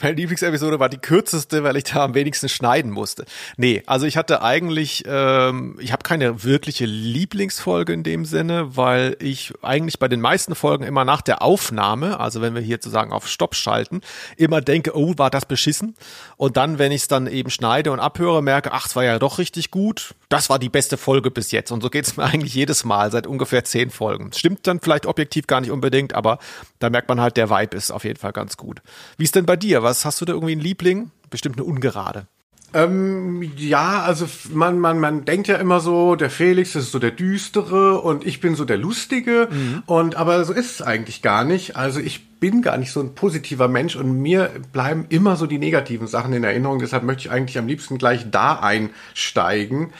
Meine 0.00 0.14
Lieblingsepisode 0.14 0.78
war 0.78 0.88
die 0.88 0.98
kürzeste, 0.98 1.64
weil 1.64 1.76
ich 1.76 1.84
da 1.84 2.04
am 2.04 2.14
wenigsten 2.14 2.48
schneiden 2.48 2.92
musste. 2.92 3.24
Nee, 3.56 3.82
also 3.86 4.06
ich 4.06 4.16
hatte 4.16 4.42
eigentlich, 4.42 5.02
ähm, 5.06 5.76
ich 5.80 5.90
habe 5.90 6.04
keine 6.04 6.44
wirkliche 6.44 6.84
Lieblingsfolge 6.84 7.92
in 7.92 8.04
dem 8.04 8.24
Sinne, 8.24 8.76
weil 8.76 9.16
ich 9.18 9.52
eigentlich 9.60 9.98
bei 9.98 10.06
den 10.06 10.20
meisten 10.20 10.54
Folgen 10.54 10.84
immer 10.84 11.04
nach 11.04 11.20
der 11.20 11.42
Aufnahme, 11.42 12.20
also 12.20 12.40
wenn 12.40 12.54
wir 12.54 12.62
hier 12.62 12.76
sozusagen 12.76 13.12
auf 13.12 13.26
Stopp 13.26 13.56
schalten, 13.56 14.02
immer 14.36 14.60
denke, 14.60 14.96
oh, 14.96 15.14
war 15.16 15.30
das 15.30 15.46
beschissen. 15.46 15.96
Und 16.36 16.56
dann, 16.56 16.78
wenn 16.78 16.92
ich 16.92 17.02
es 17.02 17.08
dann 17.08 17.26
eben 17.26 17.50
schneide 17.50 17.90
und 17.90 17.98
abhöre, 17.98 18.40
merke, 18.40 18.72
ach, 18.72 18.86
es 18.86 18.94
war 18.94 19.02
ja 19.02 19.18
doch 19.18 19.38
richtig 19.38 19.72
gut. 19.72 20.14
Das 20.28 20.48
war 20.48 20.60
die 20.60 20.68
beste 20.68 20.96
Folge 20.96 21.32
bis 21.32 21.50
jetzt. 21.50 21.72
Und 21.72 21.82
so 21.82 21.90
geht 21.90 22.06
es 22.06 22.16
mir 22.16 22.24
eigentlich 22.32 22.54
jedes 22.54 22.84
Mal 22.84 23.10
seit 23.10 23.26
ungefähr 23.26 23.64
zehn 23.64 23.90
Folgen. 23.90 24.32
Stimmt 24.32 24.64
dann 24.68 24.78
vielleicht 24.78 25.06
objektiv 25.06 25.48
gar 25.48 25.60
nicht 25.60 25.72
unbedingt, 25.72 26.14
aber 26.14 26.38
da 26.78 26.88
merkt 26.88 27.08
man 27.08 27.20
halt, 27.20 27.36
der 27.36 27.50
Vibe 27.50 27.76
ist 27.76 27.90
auf 27.90 28.04
jeden 28.04 28.20
Fall 28.20 28.32
ganz 28.32 28.56
gut. 28.56 28.80
Wie 29.16 29.24
ist 29.24 29.34
denn 29.34 29.46
bei 29.46 29.56
dir? 29.56 29.82
Was 29.88 30.04
hast 30.04 30.20
du 30.20 30.26
da 30.26 30.34
irgendwie 30.34 30.52
einen 30.52 30.60
Liebling? 30.60 31.12
Bestimmt 31.30 31.56
eine 31.56 31.64
Ungerade. 31.64 32.26
Ähm, 32.74 33.42
ja, 33.56 34.02
also 34.02 34.26
man, 34.52 34.78
man, 34.78 35.00
man 35.00 35.24
denkt 35.24 35.48
ja 35.48 35.56
immer 35.56 35.80
so, 35.80 36.16
der 36.16 36.28
Felix 36.28 36.74
ist 36.74 36.92
so 36.92 36.98
der 36.98 37.12
Düstere 37.12 38.00
und 38.00 38.26
ich 38.26 38.40
bin 38.40 38.54
so 38.56 38.64
der 38.64 38.76
Lustige. 38.76 39.48
Mhm. 39.50 39.82
Und 39.86 40.16
aber 40.16 40.44
so 40.44 40.52
ist 40.52 40.72
es 40.72 40.82
eigentlich 40.82 41.22
gar 41.22 41.44
nicht. 41.44 41.76
Also 41.76 42.00
ich 42.00 42.28
bin 42.40 42.62
gar 42.62 42.76
nicht 42.76 42.92
so 42.92 43.00
ein 43.00 43.14
positiver 43.14 43.68
Mensch 43.68 43.96
und 43.96 44.20
mir 44.20 44.50
bleiben 44.72 45.06
immer 45.08 45.36
so 45.36 45.46
die 45.46 45.58
negativen 45.58 46.06
Sachen 46.06 46.32
in 46.32 46.44
Erinnerung. 46.44 46.78
Deshalb 46.78 47.02
möchte 47.02 47.22
ich 47.22 47.30
eigentlich 47.30 47.58
am 47.58 47.66
liebsten 47.66 47.98
gleich 47.98 48.30
da 48.30 48.60
einsteigen. 48.60 49.92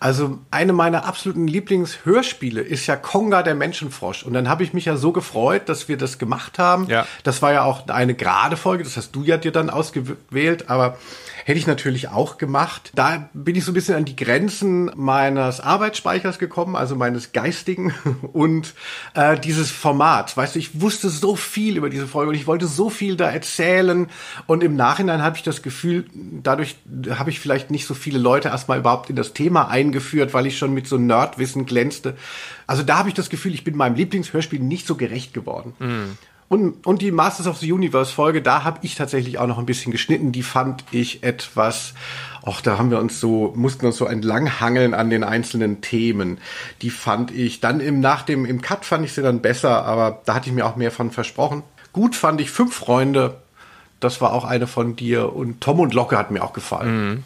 Also 0.00 0.38
eine 0.50 0.72
meiner 0.72 1.04
absoluten 1.06 1.46
Lieblingshörspiele 1.46 2.60
ist 2.60 2.86
ja 2.86 2.96
Konga 2.96 3.42
der 3.42 3.54
Menschenfrosch. 3.54 4.24
Und 4.24 4.34
dann 4.34 4.48
habe 4.48 4.64
ich 4.64 4.74
mich 4.74 4.84
ja 4.84 4.96
so 4.96 5.12
gefreut, 5.12 5.68
dass 5.68 5.88
wir 5.88 5.96
das 5.96 6.18
gemacht 6.18 6.58
haben. 6.58 6.86
Ja. 6.88 7.06
Das 7.22 7.40
war 7.40 7.52
ja 7.52 7.62
auch 7.62 7.88
eine 7.88 8.14
gerade 8.14 8.56
Folge. 8.56 8.84
Das 8.84 8.96
hast 8.96 9.12
du 9.12 9.22
ja 9.22 9.36
dir 9.36 9.52
dann 9.52 9.70
ausgewählt. 9.70 10.68
Aber 10.68 10.98
Hätte 11.46 11.60
ich 11.60 11.68
natürlich 11.68 12.08
auch 12.08 12.38
gemacht. 12.38 12.90
Da 12.96 13.30
bin 13.32 13.54
ich 13.54 13.64
so 13.64 13.70
ein 13.70 13.74
bisschen 13.74 13.94
an 13.94 14.04
die 14.04 14.16
Grenzen 14.16 14.90
meines 14.96 15.60
Arbeitsspeichers 15.60 16.40
gekommen, 16.40 16.74
also 16.74 16.96
meines 16.96 17.30
geistigen 17.30 17.94
und 18.32 18.74
äh, 19.14 19.38
dieses 19.38 19.70
Format. 19.70 20.36
Weißt 20.36 20.56
du, 20.56 20.58
ich 20.58 20.80
wusste 20.80 21.08
so 21.08 21.36
viel 21.36 21.76
über 21.76 21.88
diese 21.88 22.08
Folge 22.08 22.30
und 22.30 22.34
ich 22.34 22.48
wollte 22.48 22.66
so 22.66 22.90
viel 22.90 23.14
da 23.14 23.30
erzählen 23.30 24.08
und 24.48 24.64
im 24.64 24.74
Nachhinein 24.74 25.22
habe 25.22 25.36
ich 25.36 25.44
das 25.44 25.62
Gefühl, 25.62 26.06
dadurch 26.12 26.78
habe 27.10 27.30
ich 27.30 27.38
vielleicht 27.38 27.70
nicht 27.70 27.86
so 27.86 27.94
viele 27.94 28.18
Leute 28.18 28.48
erstmal 28.48 28.80
überhaupt 28.80 29.08
in 29.08 29.14
das 29.14 29.32
Thema 29.32 29.68
eingeführt, 29.68 30.34
weil 30.34 30.46
ich 30.48 30.58
schon 30.58 30.74
mit 30.74 30.88
so 30.88 30.98
Nerdwissen 30.98 31.64
glänzte. 31.64 32.16
Also 32.66 32.82
da 32.82 32.98
habe 32.98 33.08
ich 33.08 33.14
das 33.14 33.30
Gefühl, 33.30 33.54
ich 33.54 33.62
bin 33.62 33.76
meinem 33.76 33.94
Lieblingshörspiel 33.94 34.58
nicht 34.58 34.84
so 34.84 34.96
gerecht 34.96 35.32
geworden. 35.32 35.74
Mhm. 35.78 36.18
Und, 36.48 36.86
und 36.86 37.02
die 37.02 37.10
Masters 37.10 37.48
of 37.48 37.58
the 37.58 37.72
Universe 37.72 38.12
Folge, 38.12 38.40
da 38.40 38.62
habe 38.62 38.78
ich 38.82 38.94
tatsächlich 38.94 39.38
auch 39.38 39.48
noch 39.48 39.58
ein 39.58 39.66
bisschen 39.66 39.90
geschnitten. 39.90 40.30
Die 40.30 40.44
fand 40.44 40.84
ich 40.92 41.24
etwas, 41.24 41.94
ach, 42.44 42.60
da 42.60 42.78
haben 42.78 42.90
wir 42.90 43.00
uns 43.00 43.18
so, 43.18 43.52
mussten 43.56 43.86
uns 43.86 43.96
so 43.96 44.06
entlanghangeln 44.06 44.94
an 44.94 45.10
den 45.10 45.24
einzelnen 45.24 45.80
Themen. 45.80 46.38
Die 46.82 46.90
fand 46.90 47.32
ich 47.32 47.58
dann 47.60 47.80
im, 47.80 47.98
nach 48.00 48.22
dem, 48.22 48.44
im 48.44 48.62
Cut 48.62 48.84
fand 48.84 49.04
ich 49.04 49.12
sie 49.12 49.22
dann 49.22 49.42
besser, 49.42 49.84
aber 49.84 50.22
da 50.24 50.34
hatte 50.34 50.48
ich 50.48 50.54
mir 50.54 50.66
auch 50.66 50.76
mehr 50.76 50.92
von 50.92 51.10
versprochen. 51.10 51.64
Gut 51.92 52.14
fand 52.14 52.40
ich 52.40 52.50
Fünf 52.50 52.74
Freunde. 52.74 53.38
Das 53.98 54.20
war 54.20 54.32
auch 54.32 54.44
eine 54.44 54.66
von 54.66 54.94
dir. 54.94 55.34
Und 55.34 55.60
Tom 55.60 55.80
und 55.80 55.94
Locke 55.94 56.16
hat 56.16 56.30
mir 56.30 56.44
auch 56.44 56.52
gefallen. 56.52 57.08
Mhm. 57.08 57.24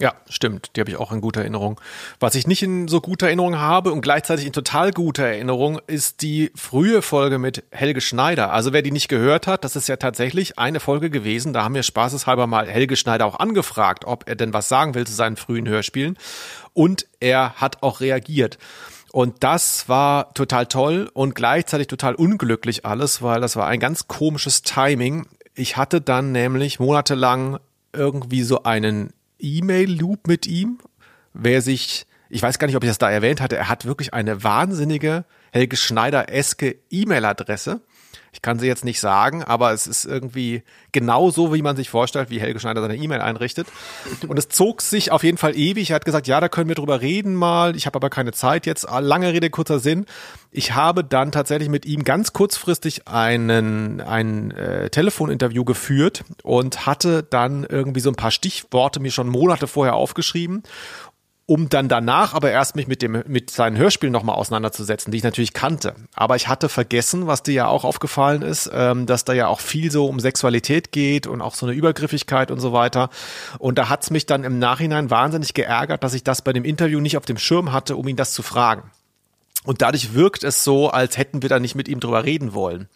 Ja, 0.00 0.14
stimmt. 0.28 0.70
Die 0.76 0.80
habe 0.80 0.90
ich 0.90 0.96
auch 0.96 1.10
in 1.10 1.20
guter 1.20 1.40
Erinnerung. 1.40 1.80
Was 2.20 2.36
ich 2.36 2.46
nicht 2.46 2.62
in 2.62 2.86
so 2.86 3.00
guter 3.00 3.26
Erinnerung 3.26 3.58
habe 3.58 3.92
und 3.92 4.00
gleichzeitig 4.00 4.46
in 4.46 4.52
total 4.52 4.92
guter 4.92 5.24
Erinnerung 5.24 5.80
ist 5.88 6.22
die 6.22 6.52
frühe 6.54 7.02
Folge 7.02 7.38
mit 7.38 7.64
Helge 7.72 8.00
Schneider. 8.00 8.52
Also 8.52 8.72
wer 8.72 8.82
die 8.82 8.92
nicht 8.92 9.08
gehört 9.08 9.48
hat, 9.48 9.64
das 9.64 9.74
ist 9.74 9.88
ja 9.88 9.96
tatsächlich 9.96 10.56
eine 10.56 10.78
Folge 10.78 11.10
gewesen. 11.10 11.52
Da 11.52 11.64
haben 11.64 11.74
wir 11.74 11.82
spaßeshalber 11.82 12.46
mal 12.46 12.68
Helge 12.68 12.94
Schneider 12.94 13.26
auch 13.26 13.40
angefragt, 13.40 14.04
ob 14.04 14.28
er 14.28 14.36
denn 14.36 14.52
was 14.52 14.68
sagen 14.68 14.94
will 14.94 15.04
zu 15.04 15.14
seinen 15.14 15.36
frühen 15.36 15.68
Hörspielen. 15.68 16.16
Und 16.74 17.06
er 17.18 17.54
hat 17.54 17.82
auch 17.82 18.00
reagiert. 18.00 18.58
Und 19.10 19.42
das 19.42 19.88
war 19.88 20.32
total 20.34 20.66
toll 20.66 21.10
und 21.12 21.34
gleichzeitig 21.34 21.88
total 21.88 22.14
unglücklich 22.14 22.86
alles, 22.86 23.20
weil 23.20 23.40
das 23.40 23.56
war 23.56 23.66
ein 23.66 23.80
ganz 23.80 24.06
komisches 24.06 24.62
Timing. 24.62 25.26
Ich 25.54 25.76
hatte 25.76 26.00
dann 26.00 26.30
nämlich 26.30 26.78
monatelang 26.78 27.58
irgendwie 27.92 28.42
so 28.42 28.62
einen 28.62 29.12
E-Mail-Loop 29.38 30.26
mit 30.26 30.46
ihm. 30.46 30.78
Wer 31.32 31.62
sich, 31.62 32.06
ich 32.28 32.42
weiß 32.42 32.58
gar 32.58 32.66
nicht, 32.66 32.76
ob 32.76 32.84
ich 32.84 32.90
das 32.90 32.98
da 32.98 33.10
erwähnt 33.10 33.40
hatte, 33.40 33.56
er 33.56 33.68
hat 33.68 33.84
wirklich 33.84 34.14
eine 34.14 34.42
wahnsinnige 34.42 35.24
Helge 35.52 35.76
Schneider-eske 35.76 36.76
E-Mail-Adresse. 36.90 37.80
Ich 38.32 38.42
kann 38.42 38.58
sie 38.58 38.66
jetzt 38.66 38.84
nicht 38.84 39.00
sagen, 39.00 39.42
aber 39.42 39.72
es 39.72 39.86
ist 39.86 40.04
irgendwie 40.04 40.62
genau 40.92 41.30
so, 41.30 41.52
wie 41.52 41.62
man 41.62 41.76
sich 41.76 41.90
vorstellt, 41.90 42.30
wie 42.30 42.40
Helge 42.40 42.60
Schneider 42.60 42.80
seine 42.80 42.96
E-Mail 42.96 43.20
einrichtet. 43.20 43.66
Und 44.28 44.38
es 44.38 44.48
zog 44.48 44.80
sich 44.82 45.10
auf 45.10 45.24
jeden 45.24 45.38
Fall 45.38 45.56
ewig. 45.56 45.90
Er 45.90 45.96
hat 45.96 46.04
gesagt, 46.04 46.26
ja, 46.28 46.40
da 46.40 46.48
können 46.48 46.68
wir 46.68 46.76
drüber 46.76 47.00
reden 47.00 47.34
mal. 47.34 47.74
Ich 47.74 47.86
habe 47.86 47.96
aber 47.96 48.10
keine 48.10 48.32
Zeit 48.32 48.66
jetzt. 48.66 48.86
Lange 48.88 49.32
Rede, 49.32 49.50
kurzer 49.50 49.80
Sinn. 49.80 50.06
Ich 50.50 50.72
habe 50.74 51.04
dann 51.04 51.32
tatsächlich 51.32 51.68
mit 51.68 51.84
ihm 51.84 52.04
ganz 52.04 52.32
kurzfristig 52.32 53.08
einen, 53.08 54.00
ein 54.00 54.50
äh, 54.52 54.88
Telefoninterview 54.88 55.64
geführt 55.64 56.24
und 56.42 56.86
hatte 56.86 57.22
dann 57.22 57.64
irgendwie 57.64 58.00
so 58.00 58.10
ein 58.10 58.16
paar 58.16 58.30
Stichworte 58.30 59.00
mir 59.00 59.10
schon 59.10 59.28
Monate 59.28 59.66
vorher 59.66 59.94
aufgeschrieben 59.94 60.62
um 61.48 61.70
dann 61.70 61.88
danach 61.88 62.34
aber 62.34 62.50
erst 62.50 62.76
mich 62.76 62.88
mit 62.88 63.00
dem 63.00 63.24
mit 63.26 63.50
seinen 63.50 63.78
Hörspielen 63.78 64.12
nochmal 64.12 64.36
auseinanderzusetzen, 64.36 65.10
die 65.10 65.16
ich 65.16 65.24
natürlich 65.24 65.54
kannte. 65.54 65.94
Aber 66.14 66.36
ich 66.36 66.46
hatte 66.46 66.68
vergessen, 66.68 67.26
was 67.26 67.42
dir 67.42 67.54
ja 67.54 67.68
auch 67.68 67.84
aufgefallen 67.84 68.42
ist, 68.42 68.70
ähm, 68.70 69.06
dass 69.06 69.24
da 69.24 69.32
ja 69.32 69.46
auch 69.46 69.60
viel 69.60 69.90
so 69.90 70.06
um 70.06 70.20
Sexualität 70.20 70.92
geht 70.92 71.26
und 71.26 71.40
auch 71.40 71.54
so 71.54 71.64
eine 71.64 71.74
Übergriffigkeit 71.74 72.50
und 72.50 72.60
so 72.60 72.74
weiter. 72.74 73.08
Und 73.58 73.78
da 73.78 73.88
hat's 73.88 74.10
mich 74.10 74.26
dann 74.26 74.44
im 74.44 74.58
Nachhinein 74.58 75.08
wahnsinnig 75.08 75.54
geärgert, 75.54 76.04
dass 76.04 76.12
ich 76.12 76.22
das 76.22 76.42
bei 76.42 76.52
dem 76.52 76.66
Interview 76.66 77.00
nicht 77.00 77.16
auf 77.16 77.24
dem 77.24 77.38
Schirm 77.38 77.72
hatte, 77.72 77.96
um 77.96 78.06
ihn 78.06 78.16
das 78.16 78.34
zu 78.34 78.42
fragen. 78.42 78.90
Und 79.64 79.80
dadurch 79.80 80.12
wirkt 80.12 80.44
es 80.44 80.64
so, 80.64 80.90
als 80.90 81.16
hätten 81.16 81.40
wir 81.40 81.48
da 81.48 81.58
nicht 81.60 81.74
mit 81.74 81.88
ihm 81.88 82.00
drüber 82.00 82.24
reden 82.24 82.52
wollen. 82.52 82.90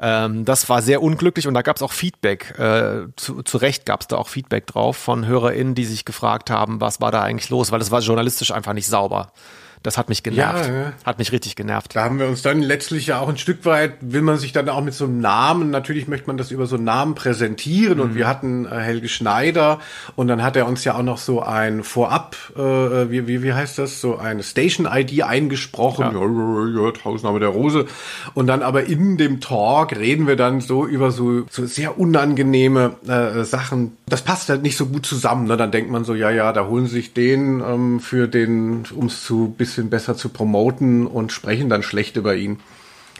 Ähm, 0.00 0.44
das 0.44 0.68
war 0.68 0.82
sehr 0.82 1.02
unglücklich 1.02 1.46
und 1.46 1.54
da 1.54 1.62
gab 1.62 1.76
es 1.76 1.82
auch 1.82 1.92
Feedback. 1.92 2.58
Äh, 2.58 3.08
zu, 3.16 3.42
zu 3.42 3.58
Recht 3.58 3.84
gab 3.84 4.02
es 4.02 4.06
da 4.06 4.16
auch 4.16 4.28
Feedback 4.28 4.66
drauf 4.66 4.96
von 4.96 5.26
HörerInnen, 5.26 5.74
die 5.74 5.84
sich 5.84 6.04
gefragt 6.04 6.50
haben, 6.50 6.80
was 6.80 7.00
war 7.00 7.10
da 7.10 7.22
eigentlich 7.22 7.50
los, 7.50 7.72
weil 7.72 7.80
es 7.80 7.90
war 7.90 8.00
journalistisch 8.00 8.52
einfach 8.52 8.74
nicht 8.74 8.86
sauber. 8.86 9.32
Das 9.82 9.96
hat 9.96 10.08
mich 10.08 10.22
genervt. 10.22 10.68
Ja, 10.68 10.74
ja. 10.74 10.92
Hat 11.04 11.18
mich 11.18 11.32
richtig 11.32 11.56
genervt. 11.56 11.94
Da 11.94 12.04
haben 12.04 12.18
wir 12.18 12.26
uns 12.26 12.42
dann 12.42 12.60
letztlich 12.60 13.06
ja 13.06 13.20
auch 13.20 13.28
ein 13.28 13.38
Stück 13.38 13.64
weit, 13.64 13.94
will 14.00 14.22
man 14.22 14.36
sich 14.38 14.52
dann 14.52 14.68
auch 14.68 14.82
mit 14.82 14.94
so 14.94 15.04
einem 15.04 15.20
Namen, 15.20 15.70
natürlich 15.70 16.08
möchte 16.08 16.26
man 16.26 16.36
das 16.36 16.50
über 16.50 16.66
so 16.66 16.76
einen 16.76 16.84
Namen 16.84 17.14
präsentieren 17.14 18.00
und 18.00 18.14
wir 18.14 18.26
hatten 18.26 18.66
äh, 18.66 18.70
Helge 18.70 19.08
Schneider 19.08 19.78
und 20.16 20.28
dann 20.28 20.42
hat 20.42 20.56
er 20.56 20.66
uns 20.66 20.84
ja 20.84 20.94
auch 20.94 21.02
noch 21.02 21.18
so 21.18 21.42
ein 21.42 21.84
Vorab, 21.84 22.36
äh, 22.56 22.60
wie, 22.60 23.26
wie, 23.26 23.42
wie 23.42 23.52
heißt 23.52 23.78
das, 23.78 24.00
so 24.00 24.18
eine 24.18 24.42
Station-ID 24.42 25.22
eingesprochen, 25.22 26.06
ja. 26.12 26.12
Ja, 26.12 26.86
ja, 26.86 27.04
Hausname 27.04 27.40
der 27.40 27.50
Rose 27.50 27.86
und 28.34 28.46
dann 28.46 28.62
aber 28.62 28.84
in 28.84 29.16
dem 29.16 29.40
Talk 29.40 29.96
reden 29.96 30.26
wir 30.26 30.36
dann 30.36 30.60
so 30.60 30.86
über 30.86 31.10
so, 31.10 31.44
so 31.50 31.66
sehr 31.66 31.98
unangenehme 31.98 32.96
äh, 33.06 33.44
Sachen. 33.44 33.96
Das 34.06 34.22
passt 34.22 34.48
halt 34.48 34.62
nicht 34.62 34.76
so 34.76 34.86
gut 34.86 35.06
zusammen, 35.06 35.46
ne? 35.46 35.56
dann 35.56 35.70
denkt 35.70 35.90
man 35.90 36.04
so, 36.04 36.14
ja, 36.14 36.30
ja, 36.30 36.52
da 36.52 36.66
holen 36.66 36.86
sich 36.86 37.14
den 37.14 37.60
ähm, 37.60 38.00
für 38.00 38.28
den, 38.28 38.84
um 38.94 39.06
es 39.06 39.24
zu 39.24 39.54
bisschen 39.68 39.90
besser 39.90 40.16
zu 40.16 40.30
promoten 40.30 41.06
und 41.06 41.30
sprechen 41.32 41.68
dann 41.68 41.82
schlecht 41.82 42.16
über 42.16 42.34
ihn. 42.34 42.60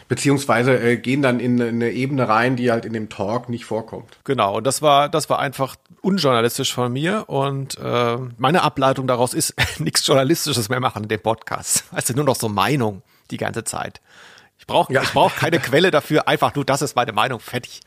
Beziehungsweise 0.09 0.79
äh, 0.81 0.97
gehen 0.97 1.21
dann 1.21 1.39
in 1.39 1.61
eine 1.61 1.91
Ebene 1.91 2.27
rein, 2.29 2.57
die 2.57 2.71
halt 2.71 2.87
in 2.87 2.95
dem 2.95 3.11
Talk 3.11 3.51
nicht 3.51 3.67
vorkommt. 3.67 4.17
Genau, 4.25 4.57
und 4.57 4.67
das 4.67 4.81
war, 4.81 5.11
das 5.11 5.29
war 5.29 5.39
einfach 5.39 5.77
unjournalistisch 6.01 6.73
von 6.73 6.91
mir 6.91 7.25
und 7.29 7.77
äh, 7.79 8.17
meine 8.39 8.63
Ableitung 8.63 9.07
daraus 9.07 9.35
ist, 9.35 9.55
nichts 9.79 10.07
Journalistisches 10.07 10.71
mehr 10.71 10.81
machen 10.81 11.03
in 11.03 11.09
dem 11.11 11.21
Podcast. 11.21 11.85
Also 11.93 12.15
nur 12.15 12.25
noch 12.25 12.37
so 12.37 12.49
Meinung 12.49 13.03
die 13.31 13.37
ganze 13.37 13.65
Zeit. 13.65 14.01
Ich 14.59 14.67
brauche 14.67 14.91
Ja. 14.93 15.03
ich 15.03 15.13
brauch 15.13 15.35
keine 15.37 15.59
Quelle 15.61 15.91
dafür, 15.91 16.27
einfach 16.27 16.55
nur 16.55 16.65
das 16.65 16.81
ist 16.81 16.97
meine 16.97 17.13
Meinung, 17.13 17.39
fertig. 17.41 17.81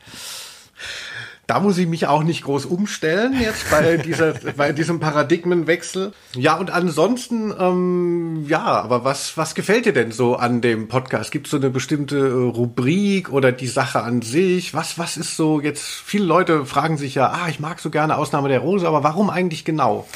Da 1.52 1.60
muss 1.60 1.78
ich 1.78 1.86
mich 1.86 2.08
auch 2.08 2.24
nicht 2.24 2.46
groß 2.46 2.66
umstellen 2.66 3.36
jetzt 3.38 3.70
bei 3.70 3.98
dieser, 4.06 4.36
bei 4.56 4.72
diesem 4.72 5.02
Paradigmenwechsel. 5.02 6.14
Ja, 6.34 6.56
und 6.56 6.72
ansonsten, 6.72 7.54
ähm, 7.60 8.46
ja, 8.48 8.64
aber 8.64 9.04
was, 9.04 9.36
was 9.36 9.54
gefällt 9.54 9.86
dir 9.86 9.92
denn 9.92 10.14
so 10.14 10.38
an 10.38 10.62
dem 10.62 10.88
Podcast? 10.88 11.30
Gibt 11.30 11.48
es 11.48 11.52
so 11.52 11.58
eine 11.58 11.70
bestimmte 11.70 12.20
äh, 12.20 12.32
Rubrik 12.32 13.34
oder 13.34 13.52
die 13.52 13.68
Sache 13.68 14.02
an 14.02 14.22
sich? 14.22 14.74
Was, 14.74 14.98
was 14.98 15.18
ist 15.18 15.36
so 15.36 15.60
jetzt, 15.60 15.84
viele 15.84 16.24
Leute 16.24 16.66
fragen 16.66 16.98
sich 16.98 17.16
ja, 17.16 17.28
ah, 17.28 17.50
ich 17.50 17.60
mag 17.60 17.82
so 17.82 17.90
gerne 17.90 18.16
Ausnahme 18.16 18.48
der 18.48 18.60
Rose, 18.60 18.88
aber 18.88 19.04
warum 19.04 19.30
eigentlich 19.30 19.66
genau? 19.66 20.08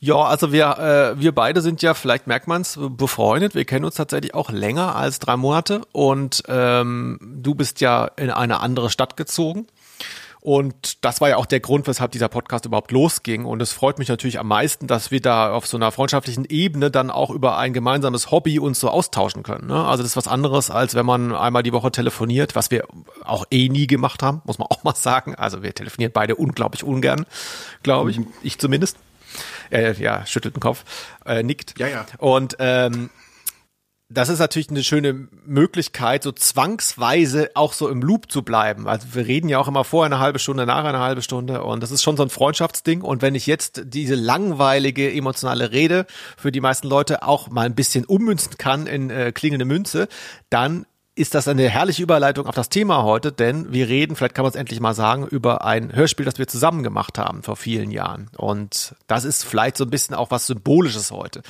Ja, 0.00 0.16
also 0.16 0.52
wir, 0.52 1.14
äh, 1.16 1.18
wir 1.18 1.32
beide 1.32 1.62
sind 1.62 1.80
ja, 1.80 1.94
vielleicht 1.94 2.26
merkt 2.26 2.46
man 2.46 2.60
es, 2.60 2.78
befreundet. 2.78 3.54
Wir 3.54 3.64
kennen 3.64 3.86
uns 3.86 3.94
tatsächlich 3.94 4.34
auch 4.34 4.50
länger 4.50 4.96
als 4.96 5.18
drei 5.18 5.38
Monate 5.38 5.80
und 5.92 6.42
ähm, 6.46 7.18
du 7.22 7.54
bist 7.54 7.80
ja 7.80 8.04
in 8.16 8.30
eine 8.30 8.60
andere 8.60 8.90
Stadt 8.90 9.16
gezogen. 9.16 9.66
Und 10.44 11.04
das 11.04 11.20
war 11.20 11.28
ja 11.28 11.36
auch 11.36 11.46
der 11.46 11.60
Grund, 11.60 11.86
weshalb 11.86 12.10
dieser 12.10 12.28
Podcast 12.28 12.66
überhaupt 12.66 12.90
losging. 12.90 13.44
Und 13.44 13.62
es 13.62 13.70
freut 13.70 14.00
mich 14.00 14.08
natürlich 14.08 14.40
am 14.40 14.48
meisten, 14.48 14.88
dass 14.88 15.12
wir 15.12 15.20
da 15.20 15.52
auf 15.52 15.68
so 15.68 15.76
einer 15.76 15.92
freundschaftlichen 15.92 16.44
Ebene 16.46 16.90
dann 16.90 17.12
auch 17.12 17.30
über 17.30 17.58
ein 17.58 17.72
gemeinsames 17.72 18.32
Hobby 18.32 18.58
uns 18.58 18.80
so 18.80 18.88
austauschen 18.90 19.44
können. 19.44 19.68
Ne? 19.68 19.84
Also 19.84 20.02
das 20.02 20.12
ist 20.12 20.16
was 20.16 20.26
anderes, 20.26 20.68
als 20.68 20.96
wenn 20.96 21.06
man 21.06 21.32
einmal 21.32 21.62
die 21.62 21.72
Woche 21.72 21.92
telefoniert, 21.92 22.56
was 22.56 22.72
wir 22.72 22.88
auch 23.22 23.46
eh 23.52 23.68
nie 23.68 23.86
gemacht 23.86 24.20
haben, 24.24 24.42
muss 24.44 24.58
man 24.58 24.66
auch 24.70 24.82
mal 24.82 24.96
sagen. 24.96 25.36
Also 25.36 25.62
wir 25.62 25.76
telefonieren 25.76 26.10
beide 26.12 26.34
unglaublich 26.34 26.82
ungern, 26.82 27.24
glaube 27.84 28.10
ich. 28.10 28.18
Ich 28.42 28.58
zumindest. 28.58 28.96
Äh, 29.70 29.92
ja, 29.92 30.26
schüttelt 30.26 30.56
den 30.56 30.60
Kopf, 30.60 30.84
äh, 31.24 31.44
nickt. 31.44 31.78
Ja, 31.78 31.86
ja. 31.86 32.04
Und 32.18 32.56
ähm, 32.58 33.10
das 34.12 34.28
ist 34.28 34.38
natürlich 34.38 34.70
eine 34.70 34.84
schöne 34.84 35.28
Möglichkeit, 35.46 36.22
so 36.22 36.32
zwangsweise 36.32 37.50
auch 37.54 37.72
so 37.72 37.88
im 37.88 38.02
Loop 38.02 38.30
zu 38.30 38.42
bleiben. 38.42 38.86
Also 38.86 39.08
wir 39.12 39.26
reden 39.26 39.48
ja 39.48 39.58
auch 39.58 39.68
immer 39.68 39.84
vorher 39.84 40.12
eine 40.12 40.22
halbe 40.22 40.38
Stunde, 40.38 40.66
nachher 40.66 40.90
eine 40.90 41.00
halbe 41.00 41.22
Stunde 41.22 41.62
und 41.62 41.82
das 41.82 41.90
ist 41.90 42.02
schon 42.02 42.16
so 42.16 42.22
ein 42.22 42.30
Freundschaftsding. 42.30 43.02
Und 43.02 43.22
wenn 43.22 43.34
ich 43.34 43.46
jetzt 43.46 43.82
diese 43.86 44.14
langweilige 44.14 45.12
emotionale 45.12 45.72
Rede 45.72 46.06
für 46.36 46.52
die 46.52 46.60
meisten 46.60 46.88
Leute 46.88 47.22
auch 47.22 47.50
mal 47.50 47.66
ein 47.66 47.74
bisschen 47.74 48.04
ummünzen 48.04 48.58
kann 48.58 48.86
in 48.86 49.10
äh, 49.10 49.32
klingende 49.32 49.64
Münze, 49.64 50.08
dann 50.50 50.86
ist 51.14 51.34
das 51.34 51.46
eine 51.46 51.68
herrliche 51.68 52.02
Überleitung 52.02 52.46
auf 52.46 52.54
das 52.54 52.70
Thema 52.70 53.02
heute, 53.02 53.32
denn 53.32 53.70
wir 53.70 53.86
reden, 53.88 54.16
vielleicht 54.16 54.34
kann 54.34 54.44
man 54.44 54.50
es 54.50 54.56
endlich 54.56 54.80
mal 54.80 54.94
sagen, 54.94 55.26
über 55.26 55.62
ein 55.62 55.94
Hörspiel, 55.94 56.24
das 56.24 56.38
wir 56.38 56.48
zusammen 56.48 56.82
gemacht 56.82 57.18
haben 57.18 57.42
vor 57.42 57.56
vielen 57.56 57.90
Jahren. 57.90 58.30
Und 58.38 58.94
das 59.08 59.24
ist 59.24 59.44
vielleicht 59.44 59.76
so 59.76 59.84
ein 59.84 59.90
bisschen 59.90 60.14
auch 60.14 60.30
was 60.30 60.46
Symbolisches 60.46 61.10
heute. 61.10 61.42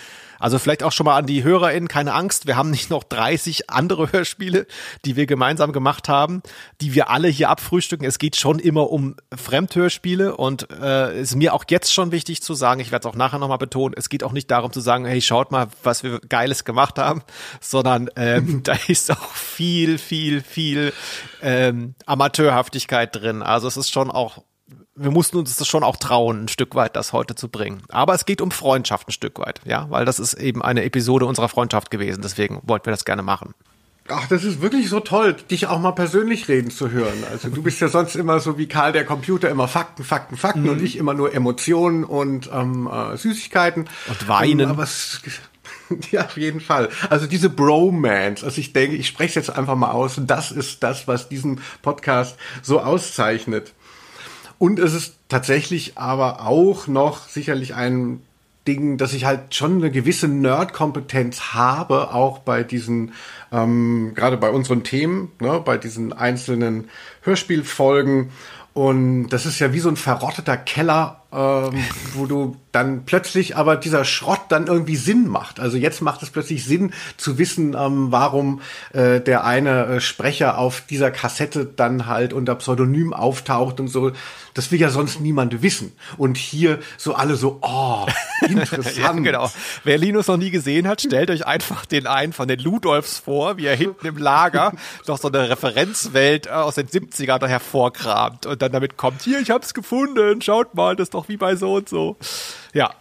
Also 0.42 0.58
vielleicht 0.58 0.82
auch 0.82 0.90
schon 0.90 1.04
mal 1.04 1.16
an 1.16 1.26
die 1.26 1.44
HörerInnen, 1.44 1.86
keine 1.88 2.14
Angst, 2.14 2.48
wir 2.48 2.56
haben 2.56 2.72
nicht 2.72 2.90
noch 2.90 3.04
30 3.04 3.70
andere 3.70 4.10
Hörspiele, 4.10 4.66
die 5.04 5.14
wir 5.14 5.26
gemeinsam 5.26 5.72
gemacht 5.72 6.08
haben, 6.08 6.42
die 6.80 6.94
wir 6.94 7.10
alle 7.10 7.28
hier 7.28 7.48
abfrühstücken. 7.48 8.04
Es 8.04 8.18
geht 8.18 8.34
schon 8.34 8.58
immer 8.58 8.90
um 8.90 9.14
Fremdhörspiele 9.32 10.36
und 10.36 10.66
äh, 10.72 11.20
ist 11.20 11.36
mir 11.36 11.54
auch 11.54 11.64
jetzt 11.70 11.94
schon 11.94 12.10
wichtig 12.10 12.42
zu 12.42 12.54
sagen, 12.54 12.80
ich 12.80 12.90
werde 12.90 13.06
es 13.06 13.14
auch 13.14 13.16
nachher 13.16 13.38
nochmal 13.38 13.58
betonen, 13.58 13.94
es 13.96 14.08
geht 14.08 14.24
auch 14.24 14.32
nicht 14.32 14.50
darum 14.50 14.72
zu 14.72 14.80
sagen, 14.80 15.04
hey, 15.04 15.22
schaut 15.22 15.52
mal, 15.52 15.68
was 15.84 16.02
wir 16.02 16.18
Geiles 16.18 16.64
gemacht 16.64 16.98
haben, 16.98 17.22
sondern 17.60 18.10
ähm, 18.16 18.62
da 18.64 18.74
ist 18.88 19.12
auch 19.12 19.34
viel, 19.34 19.96
viel, 19.96 20.42
viel 20.42 20.92
ähm, 21.40 21.94
Amateurhaftigkeit 22.04 23.14
drin. 23.14 23.42
Also 23.42 23.68
es 23.68 23.76
ist 23.76 23.92
schon 23.92 24.10
auch 24.10 24.42
wir 24.94 25.10
mussten 25.10 25.38
uns 25.38 25.56
das 25.56 25.66
schon 25.66 25.84
auch 25.84 25.96
trauen, 25.96 26.44
ein 26.44 26.48
Stück 26.48 26.74
weit 26.74 26.96
das 26.96 27.12
heute 27.12 27.34
zu 27.34 27.48
bringen. 27.48 27.82
Aber 27.88 28.14
es 28.14 28.26
geht 28.26 28.40
um 28.40 28.50
Freundschaft 28.50 29.08
ein 29.08 29.12
Stück 29.12 29.38
weit, 29.38 29.60
ja, 29.64 29.86
weil 29.90 30.04
das 30.04 30.18
ist 30.18 30.34
eben 30.34 30.62
eine 30.62 30.84
Episode 30.84 31.26
unserer 31.26 31.48
Freundschaft 31.48 31.90
gewesen. 31.90 32.20
Deswegen 32.22 32.60
wollten 32.64 32.86
wir 32.86 32.92
das 32.92 33.04
gerne 33.04 33.22
machen. 33.22 33.54
Ach, 34.08 34.26
das 34.26 34.42
ist 34.42 34.60
wirklich 34.60 34.88
so 34.88 34.98
toll, 34.98 35.34
dich 35.34 35.68
auch 35.68 35.78
mal 35.78 35.92
persönlich 35.92 36.48
reden 36.48 36.70
zu 36.70 36.90
hören. 36.90 37.24
Also 37.30 37.48
du 37.48 37.62
bist 37.62 37.80
ja 37.80 37.88
sonst 37.88 38.16
immer 38.16 38.40
so 38.40 38.58
wie 38.58 38.66
Karl 38.66 38.92
der 38.92 39.06
Computer, 39.06 39.48
immer 39.48 39.68
Fakten, 39.68 40.02
Fakten, 40.02 40.36
Fakten 40.36 40.64
mhm. 40.64 40.70
und 40.70 40.82
ich 40.82 40.96
immer 40.96 41.14
nur 41.14 41.32
Emotionen 41.32 42.02
und 42.02 42.50
ähm, 42.52 42.90
äh, 42.92 43.16
Süßigkeiten. 43.16 43.88
Und 44.08 44.28
Weinen. 44.28 44.60
Ähm, 44.60 44.70
aber 44.70 44.82
es, 44.82 45.22
ja, 46.10 46.24
auf 46.24 46.36
jeden 46.36 46.60
Fall. 46.60 46.88
Also 47.10 47.26
diese 47.26 47.48
Bromance, 47.48 48.44
also 48.44 48.60
ich 48.60 48.72
denke, 48.72 48.96
ich 48.96 49.06
spreche 49.06 49.38
es 49.38 49.46
jetzt 49.46 49.56
einfach 49.56 49.76
mal 49.76 49.92
aus, 49.92 50.20
das 50.20 50.50
ist 50.50 50.82
das, 50.82 51.06
was 51.06 51.28
diesen 51.28 51.60
Podcast 51.80 52.36
so 52.60 52.80
auszeichnet. 52.80 53.72
Und 54.62 54.78
es 54.78 54.94
ist 54.94 55.16
tatsächlich 55.28 55.98
aber 55.98 56.46
auch 56.46 56.86
noch 56.86 57.26
sicherlich 57.26 57.74
ein 57.74 58.22
Ding, 58.68 58.96
dass 58.96 59.12
ich 59.12 59.24
halt 59.24 59.56
schon 59.56 59.78
eine 59.78 59.90
gewisse 59.90 60.28
Nerd-Kompetenz 60.28 61.52
habe, 61.52 62.14
auch 62.14 62.38
bei 62.38 62.62
diesen, 62.62 63.12
ähm, 63.50 64.12
gerade 64.14 64.36
bei 64.36 64.50
unseren 64.50 64.84
Themen, 64.84 65.32
ne, 65.40 65.60
bei 65.64 65.78
diesen 65.78 66.12
einzelnen 66.12 66.88
Hörspielfolgen. 67.22 68.30
Und 68.72 69.30
das 69.30 69.46
ist 69.46 69.58
ja 69.58 69.72
wie 69.72 69.80
so 69.80 69.88
ein 69.88 69.96
verrotteter 69.96 70.58
Keller, 70.58 71.21
ähm, 71.32 71.84
wo 72.14 72.26
du 72.26 72.56
dann 72.72 73.04
plötzlich 73.04 73.56
aber 73.56 73.76
dieser 73.76 74.04
Schrott 74.04 74.40
dann 74.48 74.66
irgendwie 74.66 74.96
Sinn 74.96 75.28
macht. 75.28 75.60
Also 75.60 75.76
jetzt 75.76 76.00
macht 76.00 76.22
es 76.22 76.30
plötzlich 76.30 76.64
Sinn 76.64 76.92
zu 77.16 77.38
wissen, 77.38 77.74
ähm, 77.78 78.08
warum 78.10 78.60
äh, 78.92 79.20
der 79.20 79.44
eine 79.44 79.86
äh, 79.86 80.00
Sprecher 80.00 80.58
auf 80.58 80.82
dieser 80.88 81.10
Kassette 81.10 81.66
dann 81.66 82.06
halt 82.06 82.32
unter 82.32 82.54
Pseudonym 82.56 83.12
auftaucht 83.12 83.78
und 83.80 83.88
so. 83.88 84.12
Das 84.54 84.70
will 84.70 84.80
ja 84.80 84.90
sonst 84.90 85.20
niemand 85.20 85.62
wissen. 85.62 85.92
Und 86.16 86.36
hier 86.36 86.78
so 86.98 87.14
alle 87.14 87.36
so, 87.36 87.58
oh, 87.62 88.06
interessant. 88.46 88.96
ja, 88.96 89.12
genau. 89.12 89.50
Wer 89.84 89.98
Linus 89.98 90.26
noch 90.26 90.36
nie 90.36 90.50
gesehen 90.50 90.88
hat, 90.88 91.00
stellt 91.00 91.30
euch 91.30 91.46
einfach 91.46 91.86
den 91.86 92.06
einen 92.06 92.32
von 92.32 92.48
den 92.48 92.58
Ludolfs 92.58 93.18
vor, 93.18 93.56
wie 93.56 93.66
er 93.66 93.76
hinten 93.76 94.06
im 94.06 94.16
Lager 94.16 94.72
noch 95.06 95.18
so 95.18 95.28
eine 95.28 95.48
Referenzwelt 95.48 96.50
aus 96.50 96.74
den 96.74 96.88
70ern 96.88 97.46
hervorkramt 97.46 98.46
und 98.46 98.60
dann 98.62 98.72
damit 98.72 98.96
kommt, 98.96 99.22
hier, 99.22 99.40
ich 99.40 99.50
hab's 99.50 99.74
gefunden, 99.74 100.40
schaut 100.42 100.74
mal, 100.74 100.96
das 100.96 101.06
ist 101.08 101.14
doch 101.14 101.21
wie 101.28 101.36
bei 101.36 101.56
so 101.56 101.74
und 101.74 101.88
so. 101.88 102.16
Ja. 102.72 102.94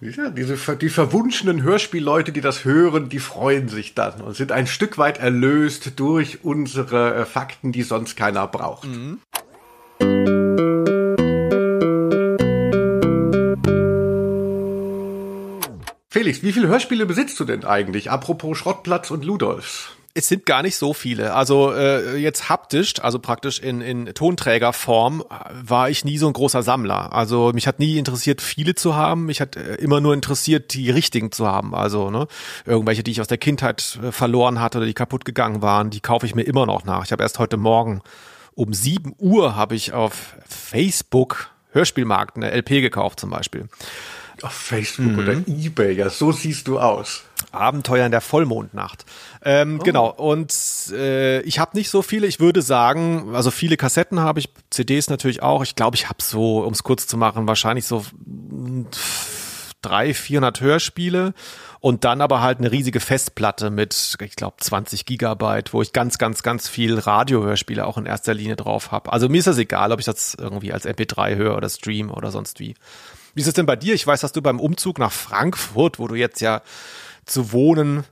Ja, 0.00 0.30
diese, 0.30 0.76
die 0.76 0.90
verwunschenen 0.90 1.62
Hörspielleute, 1.62 2.30
die 2.30 2.40
das 2.40 2.64
hören, 2.64 3.08
die 3.08 3.18
freuen 3.18 3.68
sich 3.68 3.94
dann 3.94 4.20
und 4.20 4.36
sind 4.36 4.52
ein 4.52 4.68
Stück 4.68 4.96
weit 4.96 5.18
erlöst 5.18 5.98
durch 5.98 6.44
unsere 6.44 7.14
äh, 7.16 7.24
Fakten, 7.24 7.72
die 7.72 7.82
sonst 7.82 8.16
keiner 8.16 8.46
braucht. 8.46 8.86
Mhm. 8.86 9.18
Felix, 16.10 16.42
wie 16.42 16.52
viele 16.52 16.68
Hörspiele 16.68 17.04
besitzt 17.04 17.38
du 17.40 17.44
denn 17.44 17.64
eigentlich? 17.64 18.10
Apropos 18.10 18.56
Schrottplatz 18.56 19.10
und 19.10 19.24
Ludolfs. 19.24 19.97
Es 20.18 20.26
sind 20.26 20.46
gar 20.46 20.62
nicht 20.62 20.74
so 20.74 20.94
viele. 20.94 21.32
Also 21.32 21.72
äh, 21.72 22.16
jetzt 22.16 22.48
haptisch, 22.48 22.94
also 23.00 23.20
praktisch 23.20 23.60
in, 23.60 23.80
in 23.80 24.06
Tonträgerform, 24.06 25.22
war 25.62 25.90
ich 25.90 26.04
nie 26.04 26.18
so 26.18 26.26
ein 26.26 26.32
großer 26.32 26.64
Sammler. 26.64 27.12
Also 27.12 27.52
mich 27.54 27.68
hat 27.68 27.78
nie 27.78 27.98
interessiert, 27.98 28.42
viele 28.42 28.74
zu 28.74 28.96
haben. 28.96 29.26
Mich 29.26 29.40
hat 29.40 29.54
äh, 29.54 29.76
immer 29.76 30.00
nur 30.00 30.14
interessiert, 30.14 30.74
die 30.74 30.90
richtigen 30.90 31.30
zu 31.30 31.46
haben. 31.46 31.72
Also 31.72 32.10
ne, 32.10 32.26
irgendwelche, 32.64 33.04
die 33.04 33.12
ich 33.12 33.20
aus 33.20 33.28
der 33.28 33.38
Kindheit 33.38 34.00
äh, 34.02 34.10
verloren 34.10 34.60
hatte 34.60 34.78
oder 34.78 34.88
die 34.88 34.94
kaputt 34.94 35.24
gegangen 35.24 35.62
waren, 35.62 35.90
die 35.90 36.00
kaufe 36.00 36.26
ich 36.26 36.34
mir 36.34 36.42
immer 36.42 36.66
noch 36.66 36.84
nach. 36.84 37.04
Ich 37.04 37.12
habe 37.12 37.22
erst 37.22 37.38
heute 37.38 37.56
Morgen 37.56 38.02
um 38.56 38.74
7 38.74 39.14
Uhr 39.18 39.54
habe 39.54 39.76
ich 39.76 39.92
auf 39.92 40.34
Facebook 40.48 41.52
Hörspielmarkt 41.70 42.34
eine 42.34 42.50
LP 42.50 42.80
gekauft 42.80 43.20
zum 43.20 43.30
Beispiel. 43.30 43.68
Auf 44.42 44.52
Facebook 44.52 45.12
mhm. 45.12 45.18
oder 45.20 45.32
Ebay, 45.46 45.92
ja, 45.92 46.10
so 46.10 46.32
siehst 46.32 46.66
du 46.66 46.80
aus. 46.80 47.22
Abenteuer 47.52 48.04
in 48.04 48.12
der 48.12 48.20
Vollmondnacht. 48.20 49.04
Ähm, 49.42 49.78
oh. 49.80 49.84
Genau, 49.84 50.10
und 50.10 50.52
äh, 50.92 51.40
ich 51.42 51.58
habe 51.58 51.76
nicht 51.76 51.90
so 51.90 52.02
viele, 52.02 52.26
ich 52.26 52.40
würde 52.40 52.62
sagen, 52.62 53.34
also 53.34 53.50
viele 53.50 53.76
Kassetten 53.76 54.20
habe 54.20 54.40
ich, 54.40 54.50
CDs 54.70 55.08
natürlich 55.08 55.42
auch. 55.42 55.62
Ich 55.62 55.74
glaube, 55.76 55.96
ich 55.96 56.08
habe 56.08 56.22
so, 56.22 56.64
um 56.64 56.72
es 56.72 56.82
kurz 56.82 57.06
zu 57.06 57.16
machen, 57.16 57.48
wahrscheinlich 57.48 57.86
so 57.86 58.04
drei, 59.82 60.12
400 60.12 60.60
Hörspiele 60.60 61.34
und 61.80 62.04
dann 62.04 62.20
aber 62.20 62.40
halt 62.40 62.58
eine 62.58 62.72
riesige 62.72 63.00
Festplatte 63.00 63.70
mit, 63.70 64.16
ich 64.20 64.36
glaube, 64.36 64.56
20 64.58 65.06
Gigabyte, 65.06 65.72
wo 65.72 65.82
ich 65.82 65.92
ganz, 65.92 66.18
ganz, 66.18 66.42
ganz 66.42 66.68
viel 66.68 66.98
Radiohörspiele 66.98 67.86
auch 67.86 67.96
in 67.96 68.06
erster 68.06 68.34
Linie 68.34 68.56
drauf 68.56 68.90
habe. 68.90 69.12
Also 69.12 69.28
mir 69.28 69.38
ist 69.38 69.46
das 69.46 69.58
egal, 69.58 69.92
ob 69.92 70.00
ich 70.00 70.06
das 70.06 70.34
irgendwie 70.34 70.72
als 70.72 70.86
MP3 70.86 71.36
höre 71.36 71.56
oder 71.56 71.68
stream 71.68 72.10
oder 72.10 72.30
sonst 72.30 72.58
wie. 72.60 72.74
Wie 73.34 73.40
ist 73.40 73.46
es 73.46 73.54
denn 73.54 73.66
bei 73.66 73.76
dir? 73.76 73.94
Ich 73.94 74.06
weiß, 74.06 74.20
dass 74.20 74.32
du 74.32 74.42
beim 74.42 74.58
Umzug 74.58 74.98
nach 74.98 75.12
Frankfurt, 75.12 76.00
wo 76.00 76.08
du 76.08 76.16
jetzt 76.16 76.40
ja 76.40 76.62
zu 77.28 77.52
wohnen 77.52 78.04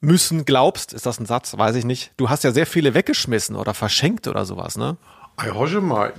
müssen 0.00 0.44
glaubst, 0.44 0.92
ist 0.92 1.06
das 1.06 1.20
ein 1.20 1.26
Satz? 1.26 1.56
Weiß 1.56 1.76
ich 1.76 1.84
nicht. 1.84 2.12
Du 2.16 2.28
hast 2.28 2.44
ja 2.44 2.52
sehr 2.52 2.66
viele 2.66 2.94
weggeschmissen 2.94 3.56
oder 3.56 3.72
verschenkt 3.72 4.26
oder 4.26 4.44
sowas, 4.44 4.76
ne? 4.76 4.96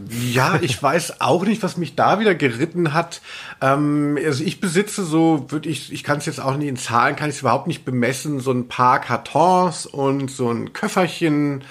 Ja, 0.09 0.57
ich 0.59 0.81
weiß 0.81 1.21
auch 1.21 1.45
nicht, 1.45 1.61
was 1.61 1.77
mich 1.77 1.95
da 1.95 2.19
wieder 2.19 2.33
geritten 2.33 2.93
hat. 2.93 3.21
Ähm, 3.61 4.17
also 4.25 4.43
ich 4.43 4.59
besitze 4.59 5.05
so, 5.05 5.45
würde 5.51 5.69
ich, 5.69 5.93
ich 5.93 6.03
kann 6.03 6.17
es 6.17 6.25
jetzt 6.25 6.41
auch 6.41 6.57
nicht 6.57 6.67
in 6.67 6.77
Zahlen, 6.77 7.15
kann 7.15 7.29
ich 7.29 7.35
es 7.35 7.41
überhaupt 7.41 7.67
nicht 7.67 7.85
bemessen, 7.85 8.39
so 8.39 8.51
ein 8.51 8.67
paar 8.67 8.99
Kartons 8.99 9.85
und 9.85 10.31
so 10.31 10.49
ein 10.49 10.73
Köfferchen, 10.73 11.63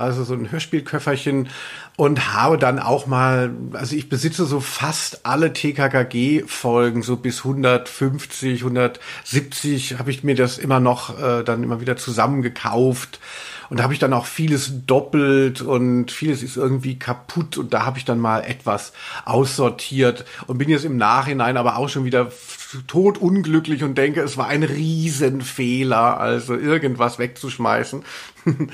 also 0.00 0.24
so 0.24 0.34
ein 0.34 0.50
Hörspielköfferchen 0.50 1.48
und 1.96 2.32
habe 2.32 2.58
dann 2.58 2.78
auch 2.78 3.06
mal, 3.06 3.50
also 3.72 3.94
ich 3.94 4.08
besitze 4.08 4.46
so 4.46 4.60
fast 4.60 5.26
alle 5.26 5.52
TKKG-Folgen, 5.52 7.02
so 7.02 7.16
bis 7.16 7.44
150, 7.44 8.62
170 8.62 9.98
habe 9.98 10.10
ich 10.10 10.24
mir 10.24 10.34
das 10.34 10.58
immer 10.58 10.80
noch 10.80 11.20
äh, 11.20 11.44
dann 11.44 11.62
immer 11.62 11.80
wieder 11.80 11.96
zusammengekauft. 11.96 13.20
Und 13.70 13.78
da 13.78 13.84
habe 13.84 13.92
ich 13.92 14.00
dann 14.00 14.12
auch 14.12 14.26
vieles 14.26 14.84
doppelt 14.86 15.62
und 15.62 16.10
vieles 16.10 16.42
ist 16.42 16.56
irgendwie 16.56 16.98
kaputt 16.98 17.56
und 17.56 17.72
da 17.72 17.86
habe 17.86 17.98
ich 17.98 18.04
dann 18.04 18.18
mal 18.18 18.40
etwas 18.40 18.92
aussortiert 19.24 20.24
und 20.48 20.58
bin 20.58 20.68
jetzt 20.68 20.84
im 20.84 20.96
Nachhinein 20.96 21.56
aber 21.56 21.76
auch 21.76 21.88
schon 21.88 22.04
wieder 22.04 22.32
totunglücklich 22.88 23.84
und 23.84 23.96
denke, 23.96 24.22
es 24.22 24.36
war 24.36 24.48
ein 24.48 24.64
Riesenfehler, 24.64 26.18
also 26.18 26.56
irgendwas 26.56 27.20
wegzuschmeißen. 27.20 28.02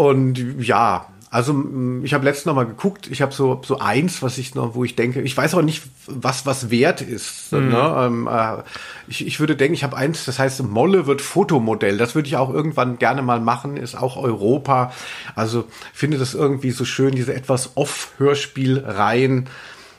und 0.00 0.62
ja, 0.62 1.04
also 1.30 1.52
mm, 1.52 2.06
ich 2.06 2.14
habe 2.14 2.24
letztens 2.24 2.46
noch 2.46 2.54
mal 2.54 2.64
geguckt, 2.64 3.06
ich 3.10 3.20
habe 3.20 3.34
so 3.34 3.60
so 3.62 3.80
eins, 3.80 4.22
was 4.22 4.38
ich 4.38 4.54
noch, 4.54 4.74
wo 4.74 4.82
ich 4.82 4.96
denke, 4.96 5.20
ich 5.20 5.36
weiß 5.36 5.54
auch 5.54 5.62
nicht, 5.62 5.82
was 6.06 6.46
was 6.46 6.70
wert 6.70 7.02
ist. 7.02 7.52
Mhm. 7.52 7.68
Ne? 7.68 7.94
Ähm, 7.98 8.26
äh, 8.32 8.62
ich, 9.08 9.26
ich 9.26 9.40
würde 9.40 9.56
denken, 9.56 9.74
ich 9.74 9.84
habe 9.84 9.94
eins, 9.94 10.24
das 10.24 10.38
heißt 10.38 10.62
Molle 10.62 11.06
wird 11.06 11.20
Fotomodell. 11.20 11.98
Das 11.98 12.14
würde 12.14 12.28
ich 12.28 12.36
auch 12.38 12.48
irgendwann 12.52 12.98
gerne 12.98 13.20
mal 13.20 13.40
machen, 13.40 13.76
ist 13.76 13.94
auch 13.94 14.16
Europa. 14.16 14.90
Also 15.34 15.66
finde 15.92 16.16
das 16.16 16.32
irgendwie 16.32 16.70
so 16.70 16.86
schön, 16.86 17.14
diese 17.14 17.34
etwas 17.34 17.76
Off-Hörspielreihen 17.76 19.50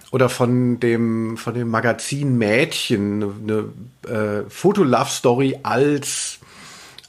oder 0.10 0.30
von 0.30 0.80
dem 0.80 1.38
von 1.38 1.54
dem 1.54 1.70
Magazin 1.70 2.40
Mädchen 2.40 3.24
eine, 3.24 3.66
eine 4.08 4.18
äh, 4.18 4.50
Foto-Love-Story 4.50 5.60
als 5.62 6.41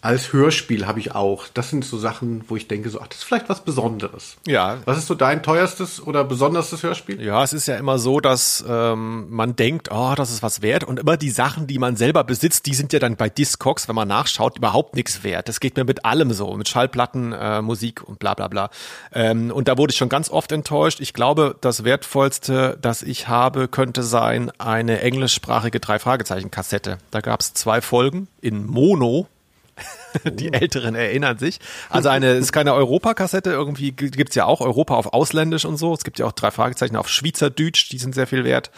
als 0.03 0.33
Hörspiel 0.33 0.87
habe 0.89 0.99
ich 0.99 1.15
auch. 1.15 1.47
Das 1.55 1.71
sind 1.71 1.85
so 1.85 1.97
Sachen, 1.97 2.45
wo 2.49 2.57
ich 2.57 2.67
denke, 2.67 2.91
so, 2.91 3.01
ach, 3.01 3.07
das 3.07 3.19
ist 3.19 3.25
vielleicht 3.25 3.49
was 3.49 3.61
Besonderes. 3.61 4.37
Ja. 4.49 4.79
Was 4.85 4.99
ist 4.99 5.07
so 5.07 5.15
dein 5.15 5.45
teuerstes 5.45 6.05
oder 6.05 6.25
besonderstes 6.25 6.83
Hörspiel? 6.83 7.23
Ja, 7.23 7.45
es 7.45 7.53
ist 7.53 7.69
ja 7.69 7.77
immer 7.77 8.01
so, 8.01 8.19
dass 8.19 8.65
ähm, 8.69 9.31
man 9.31 9.55
denkt, 9.55 9.91
oh, 9.93 10.15
das 10.17 10.33
ist 10.33 10.43
was 10.43 10.61
wert. 10.61 10.83
Und 10.83 10.99
immer 10.99 11.17
die 11.17 11.31
Sachen, 11.31 11.69
die 11.69 11.79
man 11.79 11.95
selber 11.95 12.25
besitzt, 12.25 12.67
die 12.67 12.75
sind 12.75 12.93
ja 12.93 12.99
dann 12.99 13.15
bei 13.15 13.29
Discogs, 13.29 13.87
wenn 13.87 13.95
man 13.95 14.09
nachschaut, 14.09 14.59
überhaupt 14.59 14.97
nichts 14.97 15.23
wert. 15.23 15.49
Das 15.49 15.61
geht 15.61 15.77
mir 15.77 15.85
mit 15.85 16.05
allem 16.05 16.33
so, 16.33 16.53
mit 16.57 16.69
Schallplatten, 16.69 17.33
äh, 17.33 17.63
Musik 17.63 18.03
und 18.03 18.19
bla 18.19 18.35
bla 18.35 18.49
bla. 18.49 18.71
Ähm, 19.13 19.53
und 19.53 19.69
da 19.69 19.79
wurde 19.79 19.93
ich 19.93 19.99
schon 19.99 20.09
ganz 20.09 20.31
oft 20.31 20.51
enttäuscht. 20.51 20.99
Ich 20.99 21.15
glaube, 21.15 21.55
das 21.61 21.85
Wertvollste, 21.85 22.77
das 22.83 23.03
ich 23.03 23.29
habe, 23.29 23.69
könnte 23.69 24.03
sein 24.03 24.51
eine 24.59 25.01
englischsprachige 25.01 25.79
Drei-Fragezeichen-Kassette. 25.79 26.99
Da 27.13 27.21
gab 27.21 27.41
es 27.41 27.55
zwei 27.55 27.81
Folgen 27.81 28.27
in 28.41 28.67
Mono 28.67 29.29
Die 30.25 30.53
Älteren 30.53 30.95
erinnern 30.95 31.39
sich. 31.39 31.59
Also 31.89 32.09
eine 32.09 32.33
ist 32.33 32.53
keine 32.53 32.75
Europakassette, 32.75 33.51
irgendwie 33.51 33.93
gibt's 33.93 34.35
ja 34.35 34.45
auch 34.45 34.61
Europa 34.61 34.95
auf 34.95 35.13
Ausländisch 35.13 35.65
und 35.65 35.77
so. 35.77 35.95
Es 35.95 36.05
gibt 36.05 36.19
ja 36.19 36.27
auch 36.27 36.33
drei 36.33 36.51
Fragezeichen 36.51 36.97
auf 36.97 37.09
Schweizerdeutsch, 37.09 37.91
die 37.91 37.99
sind 37.99 38.15
sehr 38.15 38.27
viel 38.27 38.45
wert. 38.45 38.71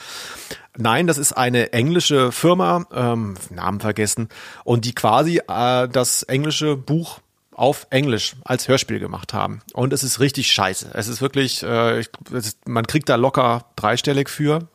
Nein, 0.76 1.06
das 1.06 1.18
ist 1.18 1.32
eine 1.32 1.72
englische 1.72 2.32
Firma, 2.32 2.86
ähm, 2.92 3.34
Namen 3.50 3.80
vergessen, 3.80 4.28
und 4.64 4.84
die 4.84 4.94
quasi 4.94 5.40
äh, 5.48 5.88
das 5.88 6.24
englische 6.24 6.76
Buch 6.76 7.20
auf 7.52 7.86
Englisch 7.90 8.34
als 8.44 8.66
Hörspiel 8.68 8.98
gemacht 8.98 9.32
haben. 9.32 9.60
Und 9.72 9.92
es 9.92 10.02
ist 10.02 10.20
richtig 10.20 10.52
scheiße. 10.52 10.90
Es 10.94 11.08
ist 11.08 11.20
wirklich, 11.20 11.62
äh, 11.62 12.00
ich, 12.00 12.10
es 12.32 12.48
ist, 12.48 12.68
man 12.68 12.86
kriegt 12.86 13.08
da 13.08 13.14
locker 13.14 13.66
dreistellig 13.76 14.28
für. 14.28 14.68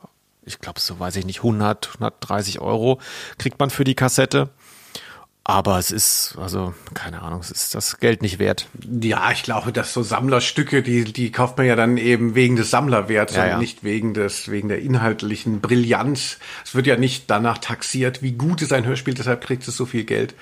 Ich 0.46 0.60
glaube, 0.60 0.80
so 0.80 1.00
weiß 1.00 1.18
ich 1.18 1.26
nicht, 1.26 1.40
100, 1.40 1.90
130 1.96 2.60
Euro 2.60 3.00
kriegt 3.38 3.60
man 3.60 3.70
für 3.70 3.84
die 3.84 3.96
Kassette. 3.96 4.50
Aber 5.50 5.80
es 5.80 5.90
ist, 5.90 6.36
also, 6.40 6.76
keine 6.94 7.24
Ahnung, 7.24 7.40
es 7.40 7.50
ist 7.50 7.74
das 7.74 7.98
Geld 7.98 8.22
nicht 8.22 8.38
wert. 8.38 8.68
Ja, 9.02 9.32
ich 9.32 9.42
glaube, 9.42 9.72
dass 9.72 9.94
so 9.94 10.04
Sammlerstücke, 10.04 10.84
die, 10.84 11.06
die 11.06 11.32
kauft 11.32 11.58
man 11.58 11.66
ja 11.66 11.76
dann 11.76 11.98
eben 11.98 12.36
wegen 12.36 12.56
des 12.56 12.70
Sammlerwerts 12.70 13.36
Ja, 13.36 13.46
und 13.46 13.50
ja. 13.50 13.58
nicht 13.58 13.84
wegen 13.84 14.14
des, 14.14 14.52
wegen 14.52 14.70
der 14.70 14.80
inhaltlichen 14.80 15.60
Brillanz. 15.60 16.38
Es 16.64 16.76
wird 16.76 16.86
ja 16.86 16.98
nicht 16.98 17.32
danach 17.32 17.58
taxiert, 17.58 18.22
wie 18.22 18.34
gut 18.34 18.62
ist 18.62 18.72
ein 18.72 18.86
Hörspiel, 18.86 19.16
deshalb 19.16 19.42
kriegt 19.42 19.68
es 19.68 19.76
so 19.76 19.88
viel 19.88 20.04
Geld. 20.04 20.36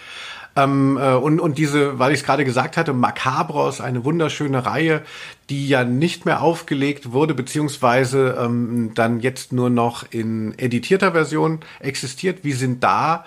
Ähm, 0.57 0.97
äh, 0.97 1.13
und, 1.13 1.39
und 1.39 1.57
diese, 1.57 1.99
weil 1.99 2.11
ich 2.11 2.19
es 2.19 2.25
gerade 2.25 2.43
gesagt 2.43 2.75
hatte, 2.75 2.91
Macabros, 2.91 3.79
eine 3.79 4.03
wunderschöne 4.03 4.65
Reihe, 4.65 5.03
die 5.49 5.69
ja 5.69 5.85
nicht 5.85 6.25
mehr 6.25 6.41
aufgelegt 6.41 7.13
wurde, 7.13 7.33
beziehungsweise 7.33 8.37
ähm, 8.37 8.91
dann 8.93 9.21
jetzt 9.21 9.53
nur 9.53 9.69
noch 9.69 10.03
in 10.09 10.57
editierter 10.59 11.13
Version 11.13 11.59
existiert. 11.79 12.39
Wie 12.43 12.51
sind 12.51 12.83
da, 12.83 13.23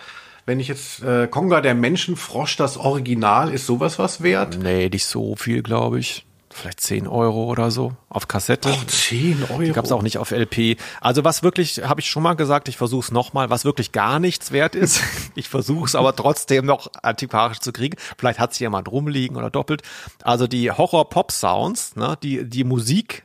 wenn 0.50 0.58
ich 0.58 0.66
jetzt 0.66 1.04
äh, 1.04 1.28
Konga 1.28 1.60
der 1.60 1.76
Menschenfrosch, 1.76 2.56
das 2.56 2.76
Original, 2.76 3.54
ist 3.54 3.66
sowas 3.66 4.00
was 4.00 4.20
wert? 4.20 4.58
Nee, 4.60 4.88
nicht 4.88 5.04
so 5.04 5.36
viel, 5.36 5.62
glaube 5.62 6.00
ich. 6.00 6.26
Vielleicht 6.52 6.80
10 6.80 7.06
Euro 7.06 7.44
oder 7.44 7.70
so 7.70 7.92
auf 8.08 8.26
Kassette. 8.26 8.74
10 8.88 9.44
Euro. 9.48 9.60
Die 9.60 9.70
gab 9.70 9.84
es 9.84 9.92
auch 9.92 10.02
nicht 10.02 10.18
auf 10.18 10.32
LP. 10.32 10.76
Also 11.00 11.22
was 11.22 11.44
wirklich, 11.44 11.84
habe 11.84 12.00
ich 12.00 12.10
schon 12.10 12.24
mal 12.24 12.34
gesagt, 12.34 12.68
ich 12.68 12.76
versuche 12.76 13.04
es 13.04 13.12
nochmal, 13.12 13.48
was 13.48 13.64
wirklich 13.64 13.92
gar 13.92 14.18
nichts 14.18 14.50
wert 14.50 14.74
ist. 14.74 15.00
ich 15.36 15.48
versuche 15.48 15.84
es 15.86 15.94
aber 15.94 16.16
trotzdem 16.16 16.66
noch 16.66 16.90
antiquarisch 17.00 17.60
zu 17.60 17.70
kriegen. 17.70 17.96
Vielleicht 18.18 18.40
hat 18.40 18.50
es 18.50 18.58
jemand 18.58 18.90
rumliegen 18.90 19.36
oder 19.36 19.50
doppelt. 19.50 19.82
Also 20.24 20.48
die 20.48 20.72
Horror-Pop-Sounds, 20.72 21.94
ne, 21.94 22.18
die, 22.20 22.44
die 22.44 22.64
Musik 22.64 23.22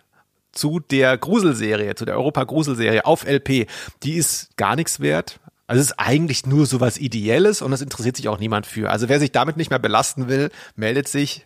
zu 0.52 0.80
der 0.80 1.18
Gruselserie, 1.18 1.96
zu 1.96 2.06
der 2.06 2.18
Europa-Gruselserie 2.18 3.04
auf 3.04 3.26
LP, 3.26 3.66
die 4.04 4.14
ist 4.14 4.56
gar 4.58 4.76
nichts 4.76 5.00
wert. 5.00 5.40
Also 5.68 5.82
es 5.82 5.88
ist 5.88 6.00
eigentlich 6.00 6.46
nur 6.46 6.66
sowas 6.66 6.98
Ideelles 6.98 7.62
und 7.62 7.72
das 7.72 7.82
interessiert 7.82 8.18
sich 8.18 8.28
auch 8.28 8.40
niemand 8.40 8.68
für. 8.68 8.90
Also 8.92 9.10
wer 9.10 9.20
sich 9.20 9.32
damit 9.32 9.58
nicht 9.58 9.72
mehr 9.72 9.80
belasten 9.80 10.28
will, 10.28 10.52
meldet 10.76 11.08
sich. 11.08 11.44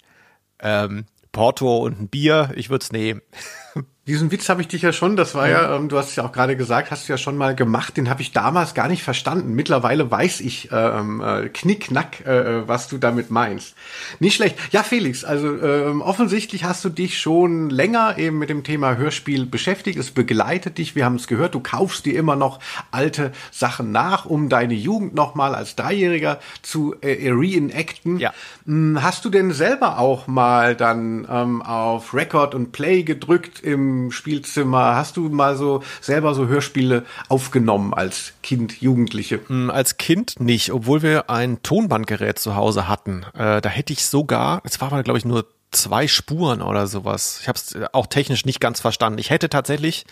Ähm, 0.62 1.06
Porto 1.32 1.78
und 1.78 2.02
ein 2.02 2.08
Bier, 2.10 2.52
ich 2.56 2.70
würde 2.70 2.84
es 2.84 2.92
nehmen. 2.92 3.22
Diesen 4.10 4.32
Witz 4.32 4.50
habe 4.50 4.62
ich 4.62 4.68
dich 4.68 4.82
ja 4.82 4.92
schon, 4.92 5.16
das 5.16 5.36
war 5.36 5.48
ja, 5.48 5.76
ähm, 5.76 5.88
du 5.88 5.96
hast 5.96 6.10
es 6.10 6.16
ja 6.16 6.26
auch 6.26 6.32
gerade 6.32 6.58
gesagt, 6.58 6.90
hast 6.90 7.08
du 7.08 7.14
ja 7.14 7.18
schon 7.20 7.38
mal 7.38 7.54
gemacht, 7.54 7.96
den 7.96 8.10
habe 8.10 8.24
ich 8.24 8.32
damals 8.32 8.74
gar 8.74 8.88
nicht 8.88 9.04
verstanden. 9.04 9.54
Mittlerweile 9.54 10.10
weiß 10.10 10.40
ich 10.40 10.70
ähm, 10.72 11.22
äh, 11.22 11.48
knickknack, 11.50 12.26
äh, 12.26 12.68
was 12.68 12.88
du 12.88 12.98
damit 12.98 13.30
meinst. 13.30 13.76
Nicht 14.20 14.34
schlecht. 14.34 14.58
Ja, 14.72 14.82
Felix, 14.82 15.24
also 15.24 15.56
ähm, 15.62 16.02
offensichtlich 16.02 16.64
hast 16.64 16.84
du 16.84 16.90
dich 16.90 17.20
schon 17.20 17.70
länger 17.70 18.18
eben 18.18 18.40
mit 18.40 18.50
dem 18.50 18.64
Thema 18.64 18.98
Hörspiel 18.98 19.46
beschäftigt. 19.46 20.00
Es 20.00 20.10
begleitet 20.10 20.80
dich, 20.80 20.96
wir 20.96 21.06
haben 21.06 21.18
es 21.18 21.28
gehört, 21.28 21.54
du 21.54 21.60
kaufst 21.60 22.08
dir 22.08 22.18
immer 22.18 22.36
noch 22.36 22.60
alte 22.90 23.32
Sachen 23.52 23.92
nach, 23.92 24.26
um 24.26 24.50
deine 24.50 24.74
Jugend 24.74 25.14
nochmal 25.14 25.54
als 25.54 25.76
Dreijähriger 25.76 26.40
zu 26.64 26.96
äh, 27.02 27.30
reenacten. 27.30 28.18
Ja. 28.18 28.34
Hm, 28.66 29.04
Hast 29.04 29.24
du 29.24 29.30
denn 29.30 29.52
selber 29.52 30.00
auch 30.00 30.26
mal 30.26 30.76
dann 30.76 31.28
ähm, 31.30 31.62
auf 31.62 32.16
Record 32.16 32.56
und 32.56 32.72
Play 32.72 33.04
gedrückt 33.04 33.59
im 33.64 34.12
Spielzimmer? 34.12 34.96
Hast 34.96 35.18
du 35.18 35.30
mal 35.30 35.56
so 35.58 35.84
selber 36.02 36.34
so 36.34 36.48
Hörspiele 36.48 37.06
aufgenommen 37.28 37.94
als 37.94 38.34
Kind, 38.44 38.82
Jugendliche? 38.82 39.40
Hm, 39.48 39.70
Als 39.70 39.98
Kind 39.98 40.40
nicht, 40.40 40.72
obwohl 40.72 41.02
wir 41.02 41.30
ein 41.30 41.62
Tonbandgerät 41.64 42.40
zu 42.40 42.56
Hause 42.56 42.88
hatten. 42.88 43.26
Äh, 43.34 43.62
da 43.62 43.70
hätte 43.70 43.94
ich 43.94 44.06
sogar, 44.06 44.62
es 44.64 44.80
war 44.82 44.92
aber 44.92 45.04
glaube 45.04 45.20
ich 45.20 45.26
nur 45.26 45.46
zwei 45.72 46.08
Spuren 46.08 46.62
oder 46.62 46.88
sowas. 46.88 47.40
Ich 47.42 47.48
habe 47.48 47.58
es 47.60 47.76
auch 47.94 48.08
technisch 48.08 48.46
nicht 48.46 48.60
ganz 48.60 48.80
verstanden. 48.80 49.20
Ich 49.20 49.30
hätte 49.30 49.50
tatsächlich 49.50 50.06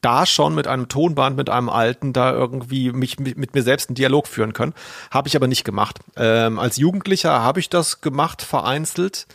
da 0.00 0.26
schon 0.26 0.54
mit 0.54 0.66
einem 0.66 0.88
Tonband, 0.88 1.36
mit 1.36 1.48
einem 1.50 1.68
alten, 1.68 2.12
da 2.12 2.32
irgendwie 2.32 2.92
mich 2.92 3.18
mit, 3.20 3.54
mir 3.54 3.62
selbst 3.62 3.88
einen 3.88 3.94
Dialog 3.94 4.26
führen 4.26 4.52
können. 4.52 4.74
Habe 5.10 5.28
ich 5.28 5.36
aber 5.36 5.46
nicht 5.46 5.64
gemacht. 5.64 5.98
Ähm, 6.16 6.58
als 6.58 6.76
Jugendlicher 6.76 7.40
habe 7.42 7.60
ich 7.60 7.68
das 7.68 8.00
gemacht, 8.00 8.42
vereinzelt. 8.42 9.26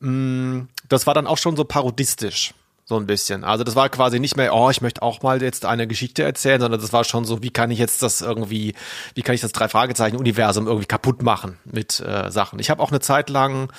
Mm, 0.00 0.62
Das 0.88 1.06
war 1.06 1.14
dann 1.14 1.26
auch 1.26 1.38
schon 1.38 1.56
so 1.56 1.64
parodistisch. 1.64 2.54
So 2.88 2.96
ein 2.96 3.04
bisschen. 3.04 3.44
Also 3.44 3.64
das 3.64 3.76
war 3.76 3.90
quasi 3.90 4.18
nicht 4.18 4.38
mehr, 4.38 4.54
oh, 4.54 4.70
ich 4.70 4.80
möchte 4.80 5.02
auch 5.02 5.20
mal 5.20 5.42
jetzt 5.42 5.66
eine 5.66 5.86
Geschichte 5.86 6.22
erzählen, 6.22 6.58
sondern 6.58 6.80
das 6.80 6.90
war 6.90 7.04
schon 7.04 7.26
so, 7.26 7.42
wie 7.42 7.50
kann 7.50 7.70
ich 7.70 7.78
jetzt 7.78 8.02
das 8.02 8.22
irgendwie, 8.22 8.74
wie 9.14 9.20
kann 9.20 9.34
ich 9.34 9.42
das 9.42 9.52
drei 9.52 9.68
Fragezeichen 9.68 10.16
Universum 10.16 10.66
irgendwie 10.66 10.86
kaputt 10.86 11.22
machen 11.22 11.58
mit 11.66 12.00
äh, 12.00 12.30
Sachen. 12.30 12.58
Ich 12.60 12.70
habe 12.70 12.82
auch 12.82 12.90
eine 12.90 13.00
Zeit 13.00 13.28
lang 13.28 13.70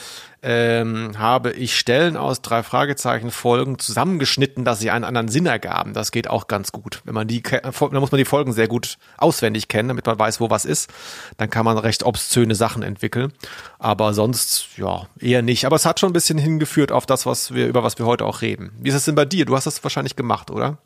ähm, 0.42 1.18
habe 1.18 1.52
ich 1.52 1.78
Stellen 1.78 2.16
aus 2.16 2.42
drei 2.42 2.64
Fragezeichen 2.64 3.32
Folgen 3.32 3.78
zusammengeschnitten, 3.80 4.66
dass 4.66 4.80
sie 4.80 4.92
einen 4.92 5.04
anderen 5.04 5.28
Sinn 5.28 5.46
ergaben. 5.46 5.94
Das 5.94 6.12
geht 6.12 6.30
auch 6.30 6.48
ganz 6.48 6.72
gut. 6.72 7.02
Wenn 7.04 7.14
man 7.14 7.28
die, 7.28 7.42
da 7.42 7.72
muss 8.00 8.12
man 8.12 8.18
die 8.18 8.26
Folgen 8.26 8.54
sehr 8.54 8.68
gut 8.68 8.98
auswendig 9.18 9.68
kennen, 9.68 9.90
damit 9.90 10.06
man 10.06 10.18
weiß, 10.18 10.40
wo 10.40 10.50
was 10.50 10.66
ist. 10.66 10.90
Dann 11.38 11.50
kann 11.50 11.66
man 11.66 11.78
recht 11.78 12.04
obszöne 12.04 12.56
Sachen 12.56 12.84
entwickeln. 12.84 13.34
Aber 13.80 14.14
sonst, 14.14 14.78
ja, 14.78 15.08
eher 15.20 15.42
nicht. 15.42 15.66
Aber 15.66 15.76
es 15.76 15.86
hat 15.86 16.00
schon 16.00 16.10
ein 16.10 16.14
bisschen 16.14 16.38
hingeführt 16.38 16.92
auf 16.92 17.06
das, 17.06 17.26
was 17.26 17.54
wir, 17.54 17.68
über 17.68 17.84
was 17.84 17.98
wir 17.98 18.06
heute 18.06 18.26
auch 18.26 18.42
reden. 18.42 18.72
Wie 18.80 18.90
ist 18.90 18.96
es 18.96 19.06
denn 19.06 19.16
bei 19.16 19.26
dir? 19.26 19.46
Du 19.46 19.56
hast 19.56 19.66
das 19.66 19.84
wahrscheinlich 19.84 20.16
gemacht, 20.16 20.52
oder? 20.52 20.78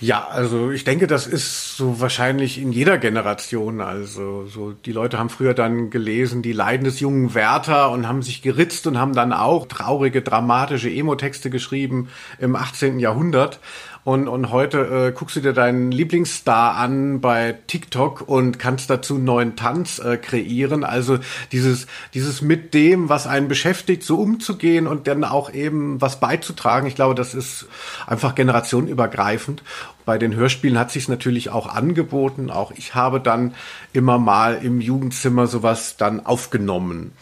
Ja, 0.00 0.26
also 0.28 0.70
ich 0.70 0.84
denke, 0.84 1.06
das 1.06 1.26
ist 1.26 1.76
so 1.76 2.00
wahrscheinlich 2.00 2.58
in 2.58 2.72
jeder 2.72 2.96
Generation. 2.96 3.82
Also 3.82 4.46
so 4.46 4.72
die 4.72 4.92
Leute 4.92 5.18
haben 5.18 5.28
früher 5.28 5.52
dann 5.52 5.90
gelesen, 5.90 6.40
die 6.40 6.52
Leiden 6.52 6.84
des 6.84 7.00
jungen 7.00 7.34
Werther 7.34 7.90
und 7.90 8.08
haben 8.08 8.22
sich 8.22 8.40
geritzt 8.40 8.86
und 8.86 8.98
haben 8.98 9.14
dann 9.14 9.34
auch 9.34 9.66
traurige, 9.66 10.22
dramatische 10.22 10.88
Emo-Texte 10.88 11.50
geschrieben 11.50 12.08
im 12.38 12.56
18. 12.56 12.98
Jahrhundert. 12.98 13.60
Und, 14.02 14.28
und 14.28 14.50
heute 14.50 15.08
äh, 15.08 15.12
guckst 15.12 15.36
du 15.36 15.40
dir 15.40 15.52
deinen 15.52 15.92
Lieblingsstar 15.92 16.76
an 16.76 17.20
bei 17.20 17.58
TikTok 17.66 18.26
und 18.26 18.58
kannst 18.58 18.88
dazu 18.88 19.18
neuen 19.18 19.56
Tanz 19.56 19.98
äh, 19.98 20.16
kreieren. 20.16 20.84
Also 20.84 21.18
dieses, 21.52 21.86
dieses 22.14 22.40
mit 22.40 22.72
dem, 22.72 23.10
was 23.10 23.26
einen 23.26 23.48
beschäftigt, 23.48 24.02
so 24.02 24.16
umzugehen 24.16 24.86
und 24.86 25.06
dann 25.06 25.22
auch 25.22 25.52
eben 25.52 26.00
was 26.00 26.18
beizutragen. 26.18 26.86
Ich 26.86 26.94
glaube, 26.94 27.14
das 27.14 27.34
ist 27.34 27.66
einfach 28.06 28.34
generationenübergreifend. 28.34 29.62
Bei 30.06 30.16
den 30.16 30.34
Hörspielen 30.34 30.78
hat 30.78 30.90
sich 30.90 31.08
natürlich 31.08 31.50
auch 31.50 31.68
angeboten. 31.68 32.50
Auch 32.50 32.72
ich 32.72 32.94
habe 32.94 33.20
dann 33.20 33.54
immer 33.92 34.18
mal 34.18 34.60
im 34.62 34.80
Jugendzimmer 34.80 35.46
sowas 35.46 35.98
dann 35.98 36.24
aufgenommen. 36.24 37.12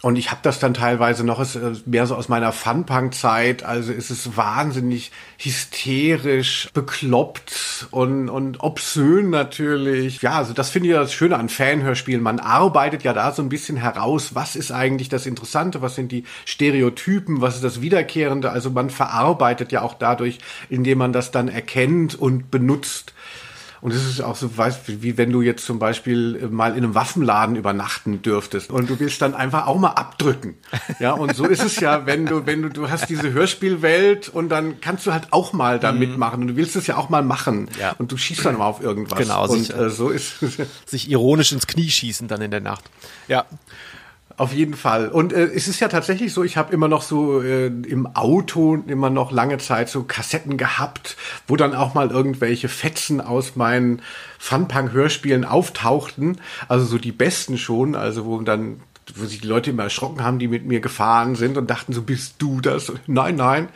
Und 0.00 0.14
ich 0.14 0.30
habe 0.30 0.40
das 0.44 0.60
dann 0.60 0.74
teilweise 0.74 1.24
noch 1.24 1.40
ist 1.40 1.56
äh, 1.56 1.72
mehr 1.84 2.06
so 2.06 2.14
aus 2.14 2.28
meiner 2.28 2.52
Funpunk-Zeit. 2.52 3.64
Also 3.64 3.92
ist 3.92 4.10
es 4.10 4.36
wahnsinnig 4.36 5.10
hysterisch, 5.38 6.68
bekloppt 6.72 7.88
und, 7.90 8.28
und 8.28 8.60
obszön 8.60 9.30
natürlich. 9.30 10.22
Ja, 10.22 10.38
also 10.38 10.52
das 10.52 10.70
finde 10.70 10.88
ich 10.88 10.94
ja 10.94 11.00
das 11.00 11.12
Schöne 11.12 11.36
an 11.36 11.48
Fanhörspielen. 11.48 12.22
Man 12.22 12.38
arbeitet 12.38 13.02
ja 13.02 13.12
da 13.12 13.32
so 13.32 13.42
ein 13.42 13.48
bisschen 13.48 13.76
heraus, 13.76 14.36
was 14.36 14.54
ist 14.54 14.70
eigentlich 14.70 15.08
das 15.08 15.26
Interessante, 15.26 15.82
was 15.82 15.96
sind 15.96 16.12
die 16.12 16.22
Stereotypen, 16.44 17.40
was 17.40 17.56
ist 17.56 17.64
das 17.64 17.80
Wiederkehrende. 17.80 18.50
Also 18.50 18.70
man 18.70 18.90
verarbeitet 18.90 19.72
ja 19.72 19.82
auch 19.82 19.94
dadurch, 19.94 20.38
indem 20.68 20.98
man 20.98 21.12
das 21.12 21.32
dann 21.32 21.48
erkennt 21.48 22.14
und 22.14 22.52
benutzt. 22.52 23.14
Und 23.80 23.92
es 23.92 24.04
ist 24.04 24.20
auch 24.20 24.36
so, 24.36 24.56
weißt 24.56 25.02
wie 25.02 25.16
wenn 25.16 25.30
du 25.30 25.42
jetzt 25.42 25.64
zum 25.64 25.78
Beispiel 25.78 26.48
mal 26.50 26.72
in 26.72 26.78
einem 26.78 26.94
Waffenladen 26.94 27.56
übernachten 27.56 28.22
dürftest 28.22 28.70
und 28.70 28.90
du 28.90 28.98
willst 28.98 29.22
dann 29.22 29.34
einfach 29.34 29.66
auch 29.66 29.78
mal 29.78 29.90
abdrücken. 29.90 30.56
Ja, 30.98 31.12
und 31.12 31.34
so 31.36 31.44
ist 31.46 31.62
es 31.62 31.78
ja, 31.80 32.06
wenn 32.06 32.26
du, 32.26 32.46
wenn 32.46 32.62
du, 32.62 32.70
du 32.70 32.90
hast 32.90 33.08
diese 33.08 33.32
Hörspielwelt 33.32 34.28
und 34.28 34.48
dann 34.48 34.80
kannst 34.80 35.06
du 35.06 35.12
halt 35.12 35.32
auch 35.32 35.52
mal 35.52 35.78
da 35.78 35.92
mitmachen 35.92 36.40
und 36.42 36.48
du 36.48 36.56
willst 36.56 36.76
es 36.76 36.86
ja 36.86 36.96
auch 36.96 37.08
mal 37.08 37.22
machen. 37.22 37.62
Mhm. 37.62 37.68
Ja. 37.80 37.94
Und 37.98 38.10
du 38.10 38.16
schießt 38.16 38.44
dann 38.44 38.58
mal 38.58 38.66
auf 38.66 38.80
irgendwas. 38.80 39.18
Genau, 39.18 39.46
und 39.48 39.64
sicher. 39.64 39.86
äh, 39.86 39.90
so 39.90 40.08
ist 40.08 40.42
es. 40.42 40.58
Sich 40.86 41.10
ironisch 41.10 41.52
ins 41.52 41.66
Knie 41.66 41.90
schießen 41.90 42.28
dann 42.28 42.40
in 42.42 42.50
der 42.50 42.60
Nacht. 42.60 42.84
Ja. 43.28 43.44
Auf 44.38 44.52
jeden 44.52 44.74
Fall. 44.74 45.08
Und 45.08 45.32
äh, 45.32 45.46
es 45.46 45.66
ist 45.66 45.80
ja 45.80 45.88
tatsächlich 45.88 46.32
so, 46.32 46.44
ich 46.44 46.56
habe 46.56 46.72
immer 46.72 46.86
noch 46.86 47.02
so 47.02 47.42
äh, 47.42 47.66
im 47.66 48.06
Auto 48.14 48.76
immer 48.86 49.10
noch 49.10 49.32
lange 49.32 49.58
Zeit 49.58 49.88
so 49.88 50.04
Kassetten 50.04 50.56
gehabt, 50.56 51.16
wo 51.48 51.56
dann 51.56 51.74
auch 51.74 51.94
mal 51.94 52.12
irgendwelche 52.12 52.68
Fetzen 52.68 53.20
aus 53.20 53.56
meinen 53.56 54.00
Funpunk-Hörspielen 54.38 55.44
auftauchten. 55.44 56.40
Also 56.68 56.86
so 56.86 56.98
die 56.98 57.10
besten 57.10 57.58
schon, 57.58 57.96
also 57.96 58.26
wo 58.26 58.40
dann 58.40 58.80
wo 59.16 59.24
sich 59.24 59.40
die 59.40 59.48
Leute 59.48 59.70
immer 59.70 59.84
erschrocken 59.84 60.22
haben, 60.22 60.38
die 60.38 60.46
mit 60.46 60.64
mir 60.64 60.78
gefahren 60.78 61.34
sind 61.34 61.56
und 61.56 61.68
dachten 61.68 61.92
so, 61.92 62.02
bist 62.02 62.36
du 62.38 62.60
das? 62.60 62.92
Nein, 63.08 63.34
nein. 63.34 63.68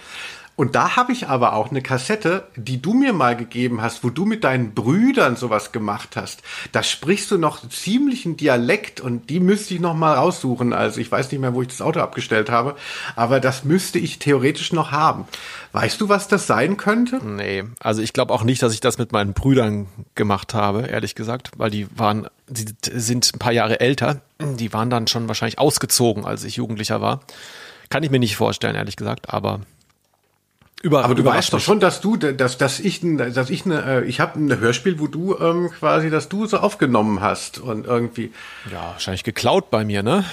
Und 0.54 0.74
da 0.74 0.96
habe 0.96 1.12
ich 1.12 1.28
aber 1.28 1.54
auch 1.54 1.70
eine 1.70 1.80
Kassette, 1.80 2.46
die 2.56 2.80
du 2.80 2.92
mir 2.92 3.12
mal 3.12 3.36
gegeben 3.36 3.80
hast, 3.80 4.04
wo 4.04 4.10
du 4.10 4.26
mit 4.26 4.44
deinen 4.44 4.74
Brüdern 4.74 5.36
sowas 5.36 5.72
gemacht 5.72 6.10
hast. 6.14 6.42
Da 6.72 6.82
sprichst 6.82 7.30
du 7.30 7.38
noch 7.38 7.66
ziemlichen 7.68 8.36
Dialekt 8.36 9.00
und 9.00 9.30
die 9.30 9.40
müsste 9.40 9.74
ich 9.74 9.80
noch 9.80 9.94
mal 9.94 10.14
raussuchen. 10.14 10.72
Also 10.74 11.00
ich 11.00 11.10
weiß 11.10 11.32
nicht 11.32 11.40
mehr, 11.40 11.54
wo 11.54 11.62
ich 11.62 11.68
das 11.68 11.80
Auto 11.80 12.00
abgestellt 12.00 12.50
habe, 12.50 12.76
aber 13.16 13.40
das 13.40 13.64
müsste 13.64 13.98
ich 13.98 14.18
theoretisch 14.18 14.72
noch 14.72 14.92
haben. 14.92 15.24
Weißt 15.72 16.00
du, 16.00 16.10
was 16.10 16.28
das 16.28 16.46
sein 16.46 16.76
könnte? 16.76 17.24
Nee, 17.24 17.64
also 17.80 18.02
ich 18.02 18.12
glaube 18.12 18.34
auch 18.34 18.44
nicht, 18.44 18.62
dass 18.62 18.74
ich 18.74 18.80
das 18.80 18.98
mit 18.98 19.10
meinen 19.10 19.32
Brüdern 19.32 19.86
gemacht 20.14 20.52
habe, 20.52 20.82
ehrlich 20.82 21.14
gesagt, 21.14 21.50
weil 21.56 21.70
die 21.70 21.86
waren, 21.96 22.28
die 22.48 22.66
sind 22.92 23.34
ein 23.34 23.38
paar 23.38 23.52
Jahre 23.52 23.80
älter. 23.80 24.20
Die 24.38 24.72
waren 24.72 24.90
dann 24.90 25.06
schon 25.06 25.28
wahrscheinlich 25.28 25.58
ausgezogen, 25.58 26.26
als 26.26 26.44
ich 26.44 26.56
Jugendlicher 26.56 27.00
war. 27.00 27.20
Kann 27.88 28.02
ich 28.02 28.10
mir 28.10 28.18
nicht 28.18 28.36
vorstellen, 28.36 28.74
ehrlich 28.74 28.96
gesagt, 28.96 29.32
aber 29.32 29.60
über, 30.82 31.04
aber 31.04 31.14
du 31.14 31.24
weißt 31.24 31.52
doch 31.52 31.60
schon, 31.60 31.78
dass 31.78 32.00
du, 32.00 32.16
dass, 32.16 32.58
dass 32.58 32.80
ich, 32.80 33.00
dass 33.02 33.50
ich 33.50 33.64
eine, 33.64 33.84
äh, 33.84 34.04
ich 34.04 34.18
habe 34.18 34.38
ein 34.38 34.58
Hörspiel, 34.58 34.98
wo 34.98 35.06
du 35.06 35.38
ähm, 35.38 35.70
quasi, 35.70 36.10
dass 36.10 36.28
du 36.28 36.46
so 36.46 36.58
aufgenommen 36.58 37.20
hast 37.20 37.58
und 37.58 37.86
irgendwie. 37.86 38.32
Ja, 38.70 38.90
wahrscheinlich 38.92 39.22
geklaut 39.22 39.70
bei 39.70 39.84
mir, 39.84 40.02
ne? 40.02 40.24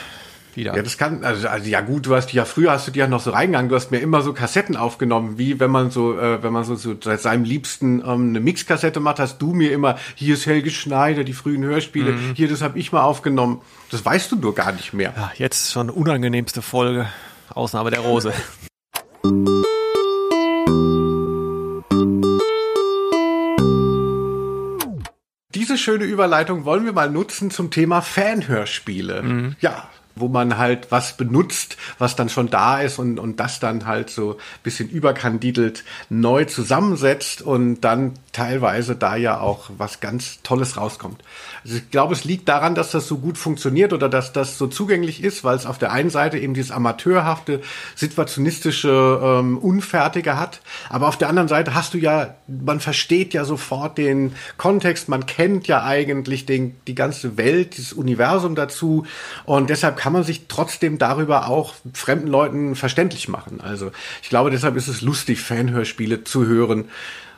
Wieder. 0.55 0.75
Ja, 0.75 0.81
das 0.81 0.97
kann, 0.97 1.23
also, 1.23 1.47
also 1.47 1.69
ja 1.69 1.81
gut, 1.81 2.07
du 2.07 2.15
hast 2.15 2.33
ja 2.33 2.43
früher 2.43 2.71
hast 2.71 2.87
du 2.87 2.91
dir 2.91 3.01
ja 3.01 3.07
noch 3.07 3.19
so 3.19 3.29
reingegangen, 3.29 3.69
du 3.69 3.75
hast 3.75 3.91
mir 3.91 3.99
immer 3.99 4.23
so 4.23 4.33
Kassetten 4.33 4.75
aufgenommen, 4.75 5.37
wie 5.37 5.59
wenn 5.59 5.69
man 5.69 5.91
so, 5.91 6.17
äh, 6.17 6.41
wenn 6.41 6.51
man 6.51 6.63
so, 6.63 6.73
so 6.75 6.95
seit 6.99 7.21
seinem 7.21 7.43
Liebsten 7.43 7.99
ähm, 7.99 8.29
eine 8.29 8.39
Mixkassette 8.39 8.99
macht, 8.99 9.19
hast 9.19 9.37
du 9.37 9.53
mir 9.53 9.71
immer, 9.71 9.99
hier 10.15 10.33
ist 10.33 10.47
Helge 10.47 10.71
Schneider, 10.71 11.23
die 11.23 11.33
frühen 11.33 11.63
Hörspiele, 11.63 12.13
mhm. 12.13 12.33
hier, 12.35 12.49
das 12.49 12.63
habe 12.63 12.79
ich 12.79 12.91
mal 12.91 13.03
aufgenommen. 13.03 13.61
Das 13.91 14.03
weißt 14.03 14.31
du 14.31 14.37
nur 14.37 14.55
gar 14.55 14.71
nicht 14.71 14.93
mehr. 14.93 15.13
Ja, 15.15 15.31
jetzt 15.35 15.71
schon 15.71 15.91
unangenehmste 15.91 16.63
Folge, 16.63 17.07
Ausnahme 17.53 17.91
der 17.91 17.99
Rose. 17.99 18.33
Diese 25.69 25.77
schöne 25.77 26.05
Überleitung 26.05 26.65
wollen 26.65 26.85
wir 26.85 26.93
mal 26.93 27.11
nutzen 27.11 27.51
zum 27.51 27.69
Thema 27.69 28.01
Fanhörspiele. 28.01 29.21
Mhm. 29.21 29.55
Ja, 29.61 29.87
wo 30.15 30.27
man 30.27 30.57
halt 30.57 30.87
was 30.89 31.15
benutzt, 31.15 31.77
was 31.99 32.15
dann 32.15 32.27
schon 32.27 32.49
da 32.49 32.81
ist 32.81 32.97
und, 32.97 33.19
und 33.19 33.39
das 33.39 33.59
dann 33.59 33.85
halt 33.85 34.09
so 34.09 34.39
bisschen 34.63 34.89
überkandidelt 34.89 35.83
neu 36.09 36.45
zusammensetzt 36.45 37.43
und 37.43 37.81
dann 37.81 38.13
teilweise 38.39 38.95
da 38.95 39.17
ja 39.17 39.41
auch 39.41 39.69
was 39.77 39.99
ganz 39.99 40.41
Tolles 40.43 40.77
rauskommt. 40.77 41.21
Also 41.65 41.75
ich 41.75 41.91
glaube, 41.91 42.13
es 42.13 42.23
liegt 42.23 42.47
daran, 42.47 42.73
dass 42.73 42.91
das 42.91 43.05
so 43.05 43.17
gut 43.17 43.37
funktioniert 43.37 43.91
oder 43.91 44.07
dass 44.07 44.31
das 44.31 44.57
so 44.57 44.67
zugänglich 44.67 45.21
ist, 45.21 45.43
weil 45.43 45.57
es 45.57 45.65
auf 45.65 45.77
der 45.77 45.91
einen 45.91 46.09
Seite 46.09 46.39
eben 46.39 46.53
dieses 46.53 46.71
amateurhafte, 46.71 47.59
situationistische, 47.95 49.19
ähm, 49.21 49.57
unfertige 49.57 50.39
hat, 50.39 50.61
aber 50.89 51.09
auf 51.09 51.17
der 51.17 51.27
anderen 51.27 51.49
Seite 51.49 51.73
hast 51.73 51.93
du 51.93 51.97
ja, 51.97 52.35
man 52.47 52.79
versteht 52.79 53.33
ja 53.33 53.43
sofort 53.43 53.97
den 53.97 54.31
Kontext, 54.55 55.09
man 55.09 55.25
kennt 55.25 55.67
ja 55.67 55.83
eigentlich 55.83 56.45
den, 56.45 56.77
die 56.87 56.95
ganze 56.95 57.35
Welt, 57.35 57.77
das 57.77 57.91
Universum 57.91 58.55
dazu 58.55 59.05
und 59.43 59.69
deshalb 59.69 59.97
kann 59.97 60.13
man 60.13 60.23
sich 60.23 60.47
trotzdem 60.47 60.97
darüber 60.97 61.49
auch 61.49 61.73
fremden 61.93 62.27
Leuten 62.27 62.77
verständlich 62.77 63.27
machen. 63.27 63.59
Also 63.59 63.91
ich 64.23 64.29
glaube, 64.29 64.49
deshalb 64.49 64.77
ist 64.77 64.87
es 64.87 65.01
lustig, 65.01 65.41
Fanhörspiele 65.41 66.23
zu 66.23 66.45
hören. 66.45 66.85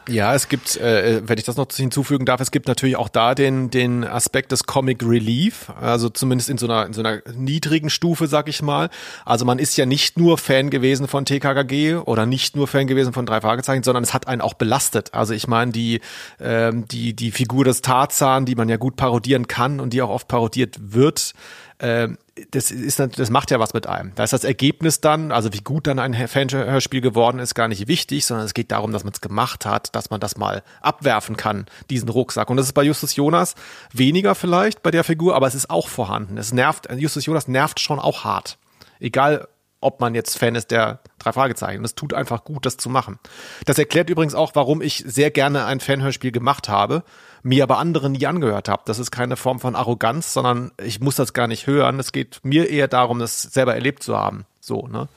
Ja, 0.09 0.33
es 0.33 0.49
gibt, 0.49 0.77
äh, 0.77 1.21
wenn 1.23 1.37
ich 1.37 1.43
das 1.43 1.57
noch 1.57 1.67
hinzufügen 1.71 2.25
darf, 2.25 2.41
es 2.41 2.49
gibt 2.49 2.67
natürlich 2.67 2.95
auch 2.95 3.09
da 3.09 3.35
den, 3.35 3.69
den 3.69 4.03
Aspekt 4.03 4.51
des 4.51 4.63
Comic 4.63 5.03
Relief, 5.03 5.71
also 5.79 6.09
zumindest 6.09 6.49
in 6.49 6.57
so 6.57 6.65
einer, 6.65 6.87
in 6.87 6.93
so 6.93 7.01
einer 7.01 7.21
niedrigen 7.35 7.91
Stufe, 7.91 8.25
sag 8.25 8.49
ich 8.49 8.63
mal. 8.63 8.89
Also 9.25 9.45
man 9.45 9.59
ist 9.59 9.77
ja 9.77 9.85
nicht 9.85 10.17
nur 10.17 10.39
Fan 10.39 10.71
gewesen 10.71 11.07
von 11.07 11.25
TKKG 11.25 11.97
oder 11.97 12.25
nicht 12.25 12.55
nur 12.55 12.67
Fan 12.67 12.87
gewesen 12.87 13.13
von 13.13 13.27
drei 13.27 13.41
Fragezeichen, 13.41 13.83
sondern 13.83 14.03
es 14.03 14.13
hat 14.13 14.27
einen 14.27 14.41
auch 14.41 14.55
belastet. 14.55 15.13
Also 15.13 15.35
ich 15.35 15.47
meine, 15.47 15.71
die, 15.71 16.01
ähm, 16.39 16.87
die, 16.87 17.13
die 17.13 17.31
Figur 17.31 17.63
des 17.63 17.81
Tarzan, 17.81 18.45
die 18.45 18.55
man 18.55 18.69
ja 18.69 18.77
gut 18.77 18.95
parodieren 18.95 19.47
kann 19.47 19.79
und 19.79 19.93
die 19.93 20.01
auch 20.01 20.09
oft 20.09 20.27
parodiert 20.27 20.77
wird, 20.81 21.33
ähm, 21.79 22.17
das 22.51 22.71
ist 22.71 22.99
das 22.99 23.29
macht 23.29 23.51
ja 23.51 23.59
was 23.59 23.73
mit 23.73 23.87
einem. 23.87 24.13
Da 24.15 24.23
ist 24.23 24.31
das 24.31 24.43
Ergebnis 24.43 25.01
dann, 25.01 25.31
also 25.31 25.51
wie 25.53 25.59
gut 25.59 25.87
dann 25.87 25.99
ein 25.99 26.13
Fanhörspiel 26.27 27.01
geworden 27.01 27.39
ist, 27.39 27.55
gar 27.55 27.67
nicht 27.67 27.87
wichtig, 27.87 28.25
sondern 28.25 28.45
es 28.45 28.53
geht 28.53 28.71
darum, 28.71 28.93
dass 28.93 29.03
man 29.03 29.13
es 29.13 29.21
gemacht 29.21 29.65
hat, 29.65 29.93
dass 29.95 30.09
man 30.09 30.19
das 30.19 30.37
mal 30.37 30.63
abwerfen 30.81 31.35
kann, 31.35 31.65
diesen 31.89 32.07
Rucksack. 32.09 32.49
Und 32.49 32.57
das 32.57 32.67
ist 32.67 32.73
bei 32.73 32.83
Justus 32.83 33.15
Jonas 33.15 33.55
weniger 33.91 34.33
vielleicht 34.33 34.81
bei 34.81 34.91
der 34.91 35.03
Figur, 35.03 35.35
aber 35.35 35.47
es 35.47 35.55
ist 35.55 35.69
auch 35.69 35.89
vorhanden. 35.89 36.37
Es 36.37 36.53
nervt, 36.53 36.87
Justus 36.95 37.25
Jonas 37.25 37.47
nervt 37.47 37.79
schon 37.79 37.99
auch 37.99 38.23
hart. 38.23 38.57
Egal, 38.99 39.47
ob 39.81 39.99
man 39.99 40.15
jetzt 40.15 40.37
Fan 40.37 40.55
ist 40.55 40.71
der 40.71 41.01
drei 41.17 41.33
Fragezeichen. 41.33 41.83
Es 41.83 41.95
tut 41.95 42.13
einfach 42.13 42.43
gut, 42.45 42.65
das 42.65 42.77
zu 42.77 42.89
machen. 42.89 43.19
Das 43.65 43.77
erklärt 43.77 44.09
übrigens 44.09 44.35
auch, 44.35 44.51
warum 44.53 44.81
ich 44.81 45.03
sehr 45.05 45.31
gerne 45.31 45.65
ein 45.65 45.79
Fanhörspiel 45.79 46.31
gemacht 46.31 46.69
habe 46.69 47.03
mir 47.43 47.63
aber 47.63 47.77
andere 47.77 48.09
nie 48.09 48.25
angehört 48.25 48.69
habe. 48.69 48.83
Das 48.85 48.99
ist 48.99 49.11
keine 49.11 49.37
Form 49.37 49.59
von 49.59 49.75
Arroganz, 49.75 50.33
sondern 50.33 50.71
ich 50.83 50.99
muss 50.99 51.15
das 51.15 51.33
gar 51.33 51.47
nicht 51.47 51.67
hören. 51.67 51.99
Es 51.99 52.11
geht 52.11 52.39
mir 52.43 52.69
eher 52.69 52.87
darum, 52.87 53.19
das 53.19 53.41
selber 53.41 53.75
erlebt 53.75 54.03
zu 54.03 54.17
haben. 54.17 54.45
So, 54.59 54.87
ne? 54.87 55.07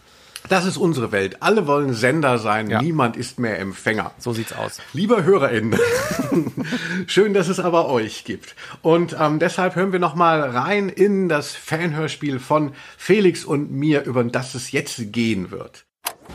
Das 0.49 0.67
ist 0.67 0.77
unsere 0.77 1.11
Welt. 1.11 1.39
Alle 1.41 1.67
wollen 1.67 1.95
Sender 1.95 2.39
sein. 2.39 2.69
Ja. 2.69 2.83
Niemand 2.83 3.17
ist 3.17 3.39
mehr 3.39 3.59
Empfänger. 3.59 4.11
So 4.19 4.35
sieht's 4.35 4.53
aus. 4.53 4.79
Lieber 4.93 5.25
HörerInnen, 5.25 5.79
schön, 7.07 7.33
dass 7.33 7.49
es 7.49 7.61
aber 7.61 7.89
euch 7.89 8.25
gibt. 8.25 8.55
Und 8.83 9.17
ähm, 9.19 9.39
deshalb 9.39 9.75
hören 9.75 9.93
wir 9.93 10.01
noch 10.01 10.15
mal 10.15 10.43
rein 10.43 10.91
in 10.91 11.31
das 11.31 11.55
Fanhörspiel 11.55 12.41
von 12.41 12.73
Felix 12.99 13.45
und 13.45 13.73
mir, 13.73 14.05
über 14.05 14.23
das 14.23 14.55
es 14.55 14.71
jetzt 14.71 15.13
gehen 15.13 15.51
wird. 15.51 15.87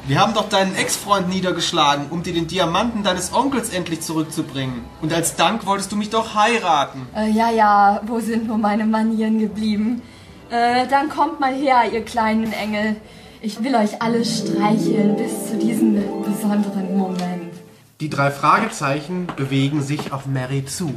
Wir 0.08 0.20
haben 0.20 0.34
doch 0.34 0.50
deinen 0.50 0.76
Ex-Freund 0.76 1.30
niedergeschlagen, 1.30 2.08
um 2.10 2.24
dir 2.24 2.34
den 2.34 2.48
Diamanten 2.48 3.04
deines 3.04 3.32
Onkels 3.34 3.70
endlich 3.70 4.02
zurückzubringen. 4.02 4.82
Und 5.02 5.14
als 5.14 5.36
Dank 5.36 5.66
wolltest 5.66 5.92
du 5.92 5.96
mich 5.96 6.10
doch 6.10 6.34
heiraten. 6.34 7.08
Äh, 7.16 7.30
ja, 7.30 7.52
ja, 7.52 8.02
wo 8.08 8.20
sind 8.20 8.48
nur 8.48 8.58
meine 8.58 8.86
Manieren 8.86 9.40
geblieben? 9.40 10.02
Äh, 10.50 10.88
dann 10.88 11.10
kommt 11.10 11.40
mal 11.40 11.54
her, 11.54 11.84
ihr 11.92 12.04
kleinen 12.04 12.52
Engel. 12.54 12.96
Ich 13.42 13.64
will 13.64 13.76
euch 13.76 14.02
alle 14.02 14.26
streicheln 14.26 15.16
bis 15.16 15.48
zu 15.48 15.58
diesem 15.58 15.96
besonderen 16.24 16.98
Moment. 16.98 17.54
Die 18.02 18.10
drei 18.10 18.32
Fragezeichen 18.32 19.28
bewegen 19.36 19.82
sich 19.82 20.12
auf 20.12 20.26
Mary 20.26 20.66
zu. 20.66 20.94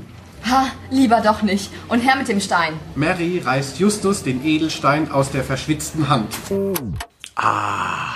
Ha, 0.50 0.66
lieber 0.90 1.20
doch 1.20 1.42
nicht. 1.42 1.70
Und 1.88 2.00
her 2.00 2.16
mit 2.16 2.28
dem 2.28 2.40
Stein. 2.40 2.74
Mary 2.94 3.40
reißt 3.44 3.78
Justus 3.78 4.22
den 4.22 4.44
Edelstein 4.44 5.12
aus 5.12 5.30
der 5.30 5.44
verschwitzten 5.44 6.08
Hand. 6.08 6.28
Ah, 7.36 8.14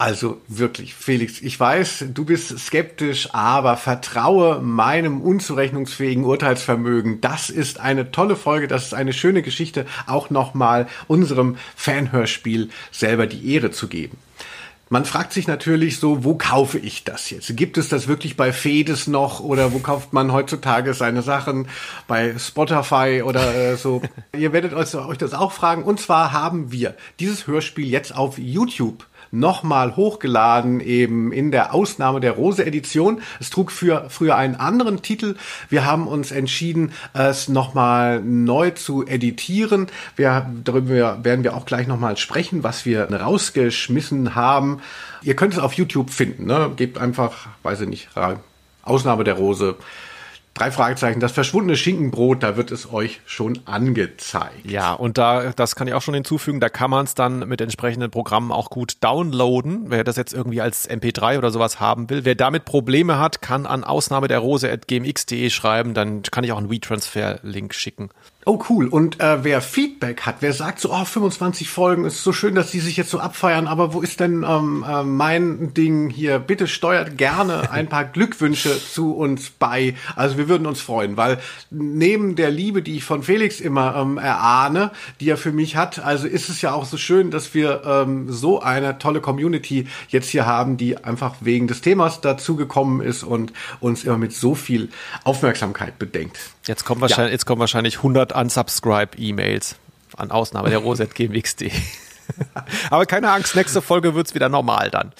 also 0.00 0.40
wirklich, 0.46 0.94
Felix, 0.94 1.40
ich 1.42 1.58
weiß, 1.58 2.04
du 2.14 2.24
bist 2.24 2.56
skeptisch, 2.56 3.34
aber 3.34 3.76
vertraue 3.76 4.60
meinem 4.60 5.20
unzurechnungsfähigen 5.20 6.22
Urteilsvermögen. 6.22 7.20
Das 7.20 7.50
ist 7.50 7.80
eine 7.80 8.12
tolle 8.12 8.36
Folge, 8.36 8.68
das 8.68 8.86
ist 8.86 8.94
eine 8.94 9.12
schöne 9.12 9.42
Geschichte, 9.42 9.86
auch 10.06 10.30
nochmal 10.30 10.86
unserem 11.08 11.56
Fanhörspiel 11.74 12.70
selber 12.92 13.26
die 13.26 13.52
Ehre 13.52 13.72
zu 13.72 13.88
geben. 13.88 14.18
Man 14.88 15.04
fragt 15.04 15.32
sich 15.32 15.48
natürlich 15.48 15.98
so, 15.98 16.24
wo 16.24 16.36
kaufe 16.36 16.78
ich 16.78 17.02
das 17.02 17.28
jetzt? 17.28 17.54
Gibt 17.56 17.76
es 17.76 17.88
das 17.88 18.06
wirklich 18.06 18.36
bei 18.36 18.52
Fedes 18.52 19.08
noch 19.08 19.40
oder 19.40 19.72
wo 19.72 19.80
kauft 19.80 20.12
man 20.12 20.32
heutzutage 20.32 20.94
seine 20.94 21.22
Sachen? 21.22 21.66
Bei 22.06 22.38
Spotify 22.38 23.22
oder 23.22 23.54
äh, 23.54 23.76
so? 23.76 24.00
Ihr 24.38 24.52
werdet 24.54 24.72
euch, 24.72 24.94
euch 24.94 25.18
das 25.18 25.34
auch 25.34 25.52
fragen. 25.52 25.82
Und 25.82 26.00
zwar 26.00 26.32
haben 26.32 26.70
wir 26.72 26.94
dieses 27.20 27.48
Hörspiel 27.48 27.86
jetzt 27.86 28.16
auf 28.16 28.38
YouTube 28.38 29.04
nochmal 29.30 29.96
hochgeladen, 29.96 30.80
eben 30.80 31.32
in 31.32 31.50
der 31.50 31.74
Ausnahme 31.74 32.20
der 32.20 32.32
Rose-Edition. 32.32 33.20
Es 33.40 33.50
trug 33.50 33.70
für 33.70 34.06
früher 34.08 34.36
einen 34.36 34.54
anderen 34.54 35.02
Titel. 35.02 35.36
Wir 35.68 35.84
haben 35.84 36.06
uns 36.06 36.30
entschieden, 36.30 36.92
es 37.14 37.48
nochmal 37.48 38.20
neu 38.20 38.70
zu 38.70 39.06
editieren. 39.06 39.88
Wir, 40.16 40.50
darüber 40.64 41.24
werden 41.24 41.44
wir 41.44 41.56
auch 41.56 41.66
gleich 41.66 41.86
nochmal 41.86 42.16
sprechen, 42.16 42.62
was 42.62 42.84
wir 42.84 43.10
rausgeschmissen 43.10 44.34
haben. 44.34 44.80
Ihr 45.22 45.36
könnt 45.36 45.54
es 45.54 45.58
auf 45.58 45.74
YouTube 45.74 46.10
finden. 46.10 46.46
Ne? 46.46 46.70
Gebt 46.76 46.98
einfach, 46.98 47.48
weiß 47.62 47.82
ich 47.82 47.88
nicht, 47.88 48.08
Ausnahme 48.82 49.24
der 49.24 49.34
Rose 49.34 49.76
Drei 50.58 50.72
Fragezeichen, 50.72 51.20
das 51.20 51.30
verschwundene 51.30 51.76
Schinkenbrot, 51.76 52.42
da 52.42 52.56
wird 52.56 52.72
es 52.72 52.92
euch 52.92 53.20
schon 53.26 53.60
angezeigt. 53.64 54.68
Ja, 54.68 54.92
und 54.92 55.16
da, 55.16 55.52
das 55.54 55.76
kann 55.76 55.86
ich 55.86 55.94
auch 55.94 56.02
schon 56.02 56.14
hinzufügen, 56.14 56.58
da 56.58 56.68
kann 56.68 56.90
man 56.90 57.04
es 57.04 57.14
dann 57.14 57.46
mit 57.48 57.60
entsprechenden 57.60 58.10
Programmen 58.10 58.50
auch 58.50 58.68
gut 58.68 58.96
downloaden. 59.00 59.84
Wer 59.90 60.02
das 60.02 60.16
jetzt 60.16 60.34
irgendwie 60.34 60.60
als 60.60 60.90
MP3 60.90 61.38
oder 61.38 61.52
sowas 61.52 61.78
haben 61.78 62.10
will, 62.10 62.24
wer 62.24 62.34
damit 62.34 62.64
Probleme 62.64 63.20
hat, 63.20 63.40
kann 63.40 63.66
an 63.66 63.84
Ausnahme 63.84 64.26
der 64.26 64.40
Rose 64.40 64.68
at 64.68 64.88
gmx.de 64.88 65.48
schreiben, 65.50 65.94
dann 65.94 66.22
kann 66.22 66.42
ich 66.42 66.50
auch 66.50 66.58
einen 66.58 66.70
WeTransfer-Link 66.70 67.72
schicken. 67.72 68.10
Oh 68.46 68.62
cool. 68.70 68.86
Und 68.86 69.20
äh, 69.20 69.42
wer 69.42 69.60
Feedback 69.60 70.22
hat, 70.22 70.36
wer 70.40 70.52
sagt 70.52 70.78
so, 70.78 70.92
oh, 70.92 71.04
25 71.04 71.68
Folgen, 71.68 72.04
ist 72.04 72.22
so 72.22 72.32
schön, 72.32 72.54
dass 72.54 72.70
die 72.70 72.78
sich 72.78 72.96
jetzt 72.96 73.10
so 73.10 73.18
abfeiern, 73.18 73.66
aber 73.66 73.92
wo 73.92 74.00
ist 74.00 74.20
denn 74.20 74.44
ähm, 74.48 74.84
äh, 74.88 75.02
mein 75.02 75.74
Ding 75.74 76.08
hier? 76.08 76.38
Bitte 76.38 76.68
steuert 76.68 77.18
gerne 77.18 77.70
ein 77.72 77.88
paar 77.88 78.04
Glückwünsche 78.04 78.78
zu 78.80 79.14
uns 79.14 79.50
bei. 79.50 79.96
Also 80.14 80.38
wir 80.38 80.48
würden 80.48 80.68
uns 80.68 80.80
freuen, 80.80 81.16
weil 81.16 81.40
neben 81.70 82.36
der 82.36 82.50
Liebe, 82.50 82.80
die 82.80 82.96
ich 82.96 83.04
von 83.04 83.24
Felix 83.24 83.60
immer 83.60 83.96
ähm, 83.96 84.18
erahne, 84.18 84.92
die 85.20 85.28
er 85.28 85.36
für 85.36 85.52
mich 85.52 85.74
hat, 85.74 85.98
also 85.98 86.28
ist 86.28 86.48
es 86.48 86.62
ja 86.62 86.72
auch 86.72 86.84
so 86.84 86.96
schön, 86.96 87.32
dass 87.32 87.54
wir 87.54 87.82
ähm, 87.84 88.32
so 88.32 88.60
eine 88.60 88.98
tolle 88.98 89.20
Community 89.20 89.88
jetzt 90.08 90.30
hier 90.30 90.46
haben, 90.46 90.76
die 90.76 90.96
einfach 90.96 91.34
wegen 91.40 91.66
des 91.66 91.80
Themas 91.80 92.20
dazugekommen 92.20 93.00
ist 93.00 93.24
und 93.24 93.52
uns 93.80 94.04
immer 94.04 94.16
mit 94.16 94.32
so 94.32 94.54
viel 94.54 94.90
Aufmerksamkeit 95.24 95.98
bedenkt. 95.98 96.38
Jetzt 96.68 96.84
kommen 96.84 97.00
wahrscheinlich, 97.00 97.30
ja. 97.30 97.32
jetzt 97.32 97.46
kommen 97.46 97.60
wahrscheinlich 97.60 97.96
100 97.96 98.27
Unsubscribe-E-Mails 98.34 99.76
an 100.16 100.30
Ausnahme 100.30 100.70
der 100.70 100.78
Roset 100.78 101.14
GMX.de. 101.14 101.70
Aber 102.90 103.06
keine 103.06 103.30
Angst, 103.30 103.54
nächste 103.54 103.82
Folge 103.82 104.14
wird's 104.14 104.34
wieder 104.34 104.48
normal 104.48 104.90
dann. 104.90 105.12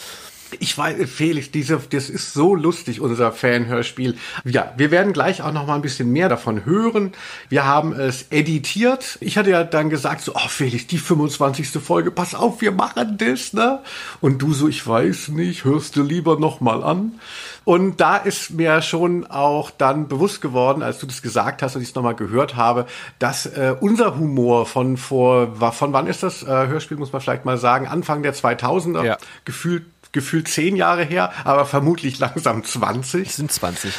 Ich 0.60 0.76
weiß, 0.76 0.96
Felix, 1.10 1.50
diese, 1.50 1.78
das 1.90 2.08
ist 2.08 2.32
so 2.32 2.54
lustig, 2.54 3.02
unser 3.02 3.32
Fanhörspiel. 3.32 4.16
Ja, 4.44 4.72
wir 4.78 4.90
werden 4.90 5.12
gleich 5.12 5.42
auch 5.42 5.52
noch 5.52 5.66
mal 5.66 5.74
ein 5.74 5.82
bisschen 5.82 6.10
mehr 6.10 6.30
davon 6.30 6.64
hören. 6.64 7.12
Wir 7.50 7.66
haben 7.66 7.92
es 7.92 8.26
editiert. 8.30 9.18
Ich 9.20 9.36
hatte 9.36 9.50
ja 9.50 9.64
dann 9.64 9.90
gesagt 9.90 10.22
so, 10.22 10.32
oh 10.34 10.48
Felix, 10.48 10.86
die 10.86 10.98
25. 10.98 11.68
Folge, 11.82 12.10
pass 12.10 12.34
auf, 12.34 12.62
wir 12.62 12.72
machen 12.72 13.18
das, 13.18 13.52
ne? 13.52 13.80
Und 14.22 14.40
du 14.40 14.54
so, 14.54 14.68
ich 14.68 14.86
weiß 14.86 15.28
nicht, 15.28 15.64
hörst 15.64 15.96
du 15.96 16.02
lieber 16.02 16.38
noch 16.38 16.60
mal 16.60 16.82
an? 16.82 17.20
Und 17.68 18.00
da 18.00 18.16
ist 18.16 18.52
mir 18.52 18.80
schon 18.80 19.26
auch 19.26 19.70
dann 19.70 20.08
bewusst 20.08 20.40
geworden, 20.40 20.82
als 20.82 21.00
du 21.00 21.06
das 21.06 21.20
gesagt 21.20 21.60
hast 21.60 21.76
und 21.76 21.82
ich 21.82 21.88
es 21.88 21.94
nochmal 21.94 22.14
gehört 22.14 22.56
habe, 22.56 22.86
dass 23.18 23.44
äh, 23.44 23.76
unser 23.78 24.16
Humor 24.16 24.64
von 24.64 24.96
vor, 24.96 25.54
von 25.72 25.92
wann 25.92 26.06
ist 26.06 26.22
das 26.22 26.42
äh, 26.44 26.46
Hörspiel, 26.46 26.96
muss 26.96 27.12
man 27.12 27.20
vielleicht 27.20 27.44
mal 27.44 27.58
sagen, 27.58 27.86
Anfang 27.86 28.22
der 28.22 28.34
2000er, 28.34 29.04
ja. 29.04 29.18
gefühlt 29.44 29.84
gefühlt 30.12 30.48
zehn 30.48 30.76
Jahre 30.76 31.04
her, 31.04 31.30
aber 31.44 31.66
vermutlich 31.66 32.18
langsam 32.18 32.64
20. 32.64 33.28
Es 33.28 33.36
sind 33.36 33.52
20. 33.52 33.92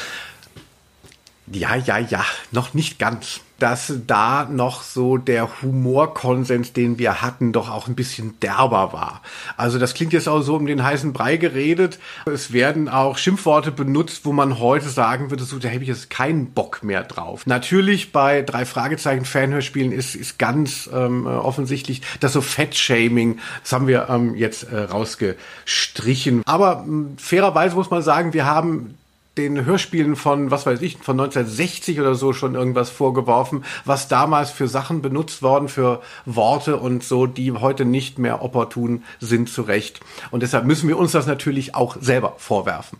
Ja, 1.46 1.76
ja, 1.76 2.00
ja, 2.00 2.26
noch 2.50 2.74
nicht 2.74 2.98
ganz. 2.98 3.42
Dass 3.60 3.94
da 4.08 4.46
noch 4.46 4.82
so 4.82 5.18
der 5.18 5.62
Humorkonsens, 5.62 6.74
den 6.74 6.98
wir 6.98 7.22
hatten, 7.22 7.52
doch 7.52 7.70
auch 7.70 7.88
ein 7.88 7.96
bisschen 7.96 8.40
derber 8.40 8.94
war. 8.94 9.22
Also 9.58 9.78
das 9.80 9.94
klingt 9.94 10.14
jetzt 10.14 10.28
auch 10.28 10.42
so 10.42 10.56
um 10.56 10.66
den 10.66 10.84
heißen 10.84 11.14
Brei 11.14 11.38
geredet. 11.38 12.00
Es 12.26 12.54
werden 12.54 12.90
auch 12.90 13.18
Schimpfworte 13.18 13.72
benutzt, 13.72 14.26
wo 14.26 14.32
man 14.32 14.60
heute 14.60 14.90
sagen 14.90 15.30
würde, 15.30 15.44
so 15.44 15.60
da 15.60 15.70
habe 15.70 15.84
ich 15.84 15.90
jetzt 15.90 16.10
keinen 16.10 16.52
Bock 16.52 16.84
mehr 16.84 17.04
drauf. 17.04 17.46
Natürlich 17.46 18.12
bei 18.12 18.42
drei 18.42 18.66
Fragezeichen 18.66 19.26
Fanhörspielen 19.26 19.92
ist, 19.92 20.16
ist 20.16 20.40
ganz 20.40 20.90
ähm, 20.94 21.28
offensichtlich, 21.28 22.02
dass 22.20 22.34
so 22.34 22.42
Fettshaming, 22.42 23.40
das 23.62 23.74
haben 23.74 23.88
wir 23.88 24.08
ähm, 24.10 24.36
jetzt 24.36 24.64
äh, 24.64 24.80
rausgestrichen. 24.80 26.44
Aber 26.46 26.84
ähm, 26.88 27.16
fairerweise 27.18 27.76
muss 27.76 27.90
man 27.90 28.02
sagen, 28.02 28.34
wir 28.34 28.46
haben 28.46 28.96
den 29.40 29.66
Hörspielen 29.66 30.16
von, 30.16 30.52
was 30.52 30.66
weiß 30.66 30.82
ich, 30.82 30.98
von 30.98 31.20
1960 31.20 32.00
oder 32.00 32.16
so 32.16 32.34
schon 32.34 32.56
irgendwas 32.56 32.90
vorgeworfen, 32.90 33.64
was 33.86 34.08
damals 34.08 34.52
für 34.52 34.68
Sachen 34.68 35.02
benutzt 35.02 35.42
worden, 35.42 35.70
für 35.70 36.02
Worte 36.26 36.78
und 36.78 37.04
so, 37.04 37.26
die 37.26 37.52
heute 37.54 37.86
nicht 37.86 38.20
mehr 38.20 38.42
opportun 38.44 39.04
sind, 39.20 39.50
zu 39.50 39.62
Recht. 39.62 40.02
Und 40.32 40.44
deshalb 40.44 40.66
müssen 40.66 40.90
wir 40.90 40.98
uns 40.98 41.14
das 41.14 41.26
natürlich 41.26 41.76
auch 41.76 41.96
selber 42.00 42.36
vorwerfen. 42.38 43.00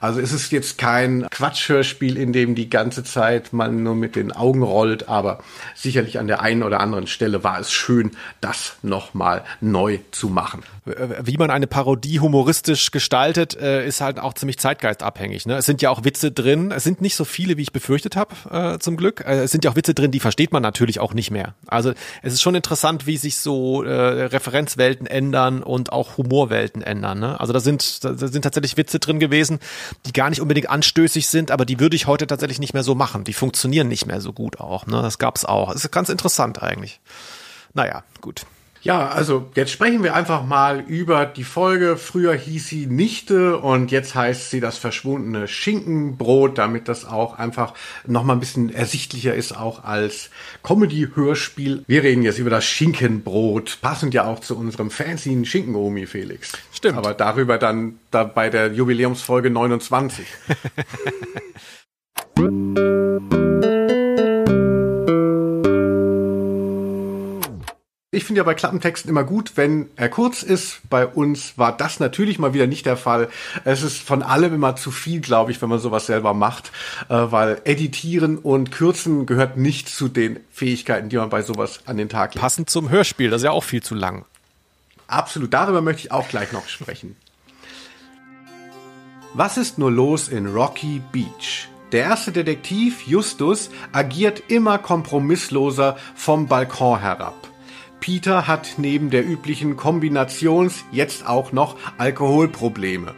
Also 0.00 0.20
es 0.20 0.32
ist 0.32 0.52
jetzt 0.52 0.78
kein 0.78 1.26
Quatschhörspiel, 1.30 2.16
in 2.16 2.32
dem 2.32 2.54
die 2.54 2.70
ganze 2.70 3.02
Zeit 3.02 3.52
man 3.52 3.82
nur 3.82 3.96
mit 3.96 4.14
den 4.14 4.30
Augen 4.30 4.62
rollt, 4.62 5.08
aber 5.08 5.38
sicherlich 5.74 6.18
an 6.18 6.28
der 6.28 6.40
einen 6.40 6.62
oder 6.62 6.80
anderen 6.80 7.06
Stelle 7.06 7.42
war 7.42 7.58
es 7.58 7.72
schön, 7.72 8.12
das 8.40 8.76
nochmal 8.82 9.44
neu 9.60 9.98
zu 10.12 10.28
machen. 10.28 10.62
Wie 10.84 11.36
man 11.36 11.50
eine 11.50 11.66
Parodie 11.66 12.20
humoristisch 12.20 12.90
gestaltet, 12.90 13.56
äh, 13.56 13.86
ist 13.86 14.00
halt 14.00 14.20
auch 14.20 14.34
ziemlich 14.34 14.58
zeitgeistabhängig. 14.58 15.46
Ne? 15.46 15.56
Es 15.56 15.66
sind 15.66 15.77
ja 15.82 15.90
auch 15.90 16.04
Witze 16.04 16.30
drin, 16.30 16.70
es 16.70 16.84
sind 16.84 17.00
nicht 17.00 17.16
so 17.16 17.24
viele, 17.24 17.56
wie 17.56 17.62
ich 17.62 17.72
befürchtet 17.72 18.16
habe, 18.16 18.34
äh, 18.50 18.78
zum 18.78 18.96
Glück. 18.96 19.24
Äh, 19.26 19.40
es 19.40 19.50
sind 19.50 19.64
ja 19.64 19.70
auch 19.70 19.76
Witze 19.76 19.94
drin, 19.94 20.10
die 20.10 20.20
versteht 20.20 20.52
man 20.52 20.62
natürlich 20.62 21.00
auch 21.00 21.14
nicht 21.14 21.30
mehr. 21.30 21.54
Also 21.66 21.92
es 22.22 22.32
ist 22.32 22.42
schon 22.42 22.54
interessant, 22.54 23.06
wie 23.06 23.16
sich 23.16 23.36
so 23.38 23.78
Referenzwelten 23.80 25.06
ändern 25.06 25.62
und 25.62 25.92
auch 25.92 26.16
Humorwelten 26.16 26.82
ändern. 26.82 27.20
Ne? 27.20 27.40
Also 27.40 27.52
da 27.52 27.60
sind, 27.60 28.04
da 28.04 28.14
sind 28.14 28.42
tatsächlich 28.42 28.76
Witze 28.76 28.98
drin 28.98 29.18
gewesen, 29.20 29.58
die 30.06 30.12
gar 30.12 30.30
nicht 30.30 30.40
unbedingt 30.40 30.68
anstößig 30.68 31.28
sind, 31.28 31.50
aber 31.50 31.64
die 31.64 31.80
würde 31.80 31.96
ich 31.96 32.06
heute 32.06 32.26
tatsächlich 32.26 32.60
nicht 32.60 32.74
mehr 32.74 32.82
so 32.82 32.94
machen. 32.94 33.24
Die 33.24 33.32
funktionieren 33.32 33.88
nicht 33.88 34.06
mehr 34.06 34.20
so 34.20 34.32
gut 34.32 34.60
auch. 34.60 34.86
Ne? 34.86 35.00
Das 35.02 35.18
gab's 35.18 35.44
auch. 35.44 35.72
Das 35.72 35.84
ist 35.84 35.90
ganz 35.90 36.08
interessant 36.08 36.62
eigentlich. 36.62 37.00
Naja, 37.74 38.04
gut. 38.20 38.46
Ja, 38.82 39.08
also 39.08 39.50
jetzt 39.54 39.72
sprechen 39.72 40.02
wir 40.02 40.14
einfach 40.14 40.44
mal 40.44 40.80
über 40.80 41.26
die 41.26 41.44
Folge. 41.44 41.96
Früher 41.96 42.34
hieß 42.34 42.68
sie 42.68 42.86
Nichte 42.86 43.58
und 43.58 43.90
jetzt 43.90 44.14
heißt 44.14 44.50
sie 44.50 44.60
das 44.60 44.78
verschwundene 44.78 45.48
Schinkenbrot, 45.48 46.58
damit 46.58 46.88
das 46.88 47.04
auch 47.04 47.38
einfach 47.38 47.74
nochmal 48.06 48.36
ein 48.36 48.40
bisschen 48.40 48.72
ersichtlicher 48.72 49.34
ist, 49.34 49.56
auch 49.56 49.84
als 49.84 50.30
Comedy-Hörspiel. 50.62 51.84
Wir 51.86 52.02
reden 52.02 52.22
jetzt 52.22 52.38
über 52.38 52.50
das 52.50 52.64
Schinkenbrot, 52.64 53.78
passend 53.82 54.14
ja 54.14 54.26
auch 54.26 54.40
zu 54.40 54.56
unserem 54.56 54.90
fancy 54.90 55.44
Schinkenomi, 55.44 56.06
Felix. 56.06 56.52
Stimmt. 56.72 56.98
Aber 56.98 57.14
darüber 57.14 57.58
dann 57.58 57.98
da 58.10 58.24
bei 58.24 58.48
der 58.48 58.72
Jubiläumsfolge 58.72 59.50
29. 59.50 60.24
Ich 68.18 68.24
finde 68.24 68.40
ja 68.40 68.42
bei 68.42 68.54
Klappentexten 68.54 69.08
immer 69.08 69.22
gut, 69.22 69.52
wenn 69.54 69.90
er 69.94 70.08
kurz 70.08 70.42
ist. 70.42 70.80
Bei 70.90 71.06
uns 71.06 71.56
war 71.56 71.76
das 71.76 72.00
natürlich 72.00 72.40
mal 72.40 72.52
wieder 72.52 72.66
nicht 72.66 72.84
der 72.84 72.96
Fall. 72.96 73.28
Es 73.64 73.84
ist 73.84 73.98
von 73.98 74.24
allem 74.24 74.52
immer 74.54 74.74
zu 74.74 74.90
viel, 74.90 75.20
glaube 75.20 75.52
ich, 75.52 75.62
wenn 75.62 75.68
man 75.68 75.78
sowas 75.78 76.06
selber 76.06 76.34
macht, 76.34 76.72
äh, 77.08 77.14
weil 77.14 77.60
Editieren 77.64 78.36
und 78.36 78.72
Kürzen 78.72 79.24
gehört 79.24 79.56
nicht 79.56 79.88
zu 79.88 80.08
den 80.08 80.40
Fähigkeiten, 80.50 81.10
die 81.10 81.16
man 81.16 81.30
bei 81.30 81.42
sowas 81.42 81.78
an 81.86 81.96
den 81.96 82.08
Tag 82.08 82.34
legt. 82.34 82.42
Passend 82.42 82.68
zum 82.68 82.90
Hörspiel, 82.90 83.30
das 83.30 83.42
ist 83.42 83.44
ja 83.44 83.52
auch 83.52 83.62
viel 83.62 83.84
zu 83.84 83.94
lang. 83.94 84.24
Absolut, 85.06 85.54
darüber 85.54 85.80
möchte 85.80 86.02
ich 86.02 86.10
auch 86.10 86.28
gleich 86.28 86.50
noch 86.50 86.66
sprechen. 86.66 87.14
Was 89.32 89.56
ist 89.56 89.78
nur 89.78 89.92
los 89.92 90.26
in 90.26 90.48
Rocky 90.48 91.00
Beach? 91.12 91.68
Der 91.92 92.02
erste 92.02 92.32
Detektiv, 92.32 93.06
Justus, 93.06 93.70
agiert 93.92 94.42
immer 94.48 94.78
kompromissloser 94.78 95.96
vom 96.16 96.48
Balkon 96.48 96.98
herab. 96.98 97.48
Peter 98.00 98.46
hat 98.46 98.74
neben 98.76 99.10
der 99.10 99.26
üblichen 99.26 99.76
Kombinations 99.76 100.84
jetzt 100.92 101.26
auch 101.26 101.52
noch 101.52 101.76
Alkoholprobleme. 101.98 103.14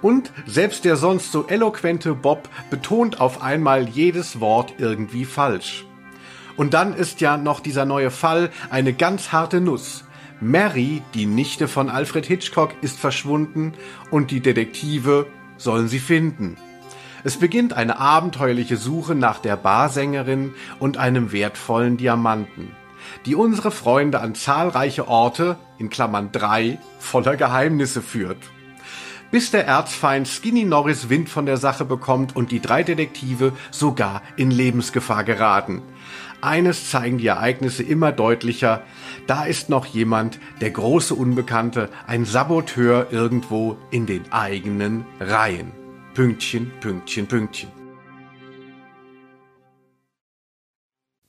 Und 0.00 0.32
selbst 0.46 0.84
der 0.84 0.96
sonst 0.96 1.32
so 1.32 1.46
eloquente 1.46 2.14
Bob 2.14 2.48
betont 2.70 3.20
auf 3.20 3.42
einmal 3.42 3.88
jedes 3.88 4.40
Wort 4.40 4.74
irgendwie 4.78 5.24
falsch. 5.24 5.84
Und 6.56 6.74
dann 6.74 6.94
ist 6.94 7.20
ja 7.20 7.36
noch 7.36 7.60
dieser 7.60 7.84
neue 7.84 8.10
Fall 8.10 8.50
eine 8.70 8.92
ganz 8.92 9.32
harte 9.32 9.60
Nuss. 9.60 10.04
Mary, 10.40 11.02
die 11.14 11.26
Nichte 11.26 11.68
von 11.68 11.90
Alfred 11.90 12.26
Hitchcock, 12.26 12.74
ist 12.80 12.98
verschwunden 12.98 13.74
und 14.10 14.30
die 14.30 14.40
Detektive 14.40 15.26
sollen 15.56 15.88
sie 15.88 15.98
finden. 15.98 16.56
Es 17.24 17.36
beginnt 17.36 17.72
eine 17.72 17.98
abenteuerliche 17.98 18.76
Suche 18.76 19.16
nach 19.16 19.40
der 19.40 19.56
Barsängerin 19.56 20.54
und 20.78 20.96
einem 20.96 21.32
wertvollen 21.32 21.96
Diamanten 21.96 22.70
die 23.28 23.34
unsere 23.34 23.70
Freunde 23.70 24.20
an 24.20 24.34
zahlreiche 24.34 25.06
Orte, 25.06 25.58
in 25.76 25.90
Klammern 25.90 26.32
drei, 26.32 26.78
voller 26.98 27.36
Geheimnisse 27.36 28.00
führt. 28.00 28.38
Bis 29.30 29.50
der 29.50 29.66
Erzfeind 29.66 30.26
Skinny 30.26 30.64
Norris 30.64 31.10
Wind 31.10 31.28
von 31.28 31.44
der 31.44 31.58
Sache 31.58 31.84
bekommt 31.84 32.34
und 32.34 32.52
die 32.52 32.60
drei 32.60 32.82
Detektive 32.82 33.52
sogar 33.70 34.22
in 34.36 34.50
Lebensgefahr 34.50 35.24
geraten. 35.24 35.82
Eines 36.40 36.88
zeigen 36.88 37.18
die 37.18 37.26
Ereignisse 37.26 37.82
immer 37.82 38.12
deutlicher, 38.12 38.82
da 39.26 39.44
ist 39.44 39.68
noch 39.68 39.84
jemand, 39.84 40.38
der 40.62 40.70
große 40.70 41.14
Unbekannte, 41.14 41.90
ein 42.06 42.24
Saboteur 42.24 43.08
irgendwo 43.10 43.76
in 43.90 44.06
den 44.06 44.32
eigenen 44.32 45.04
Reihen. 45.20 45.72
Pünktchen, 46.14 46.72
Pünktchen, 46.80 47.26
Pünktchen. 47.26 47.77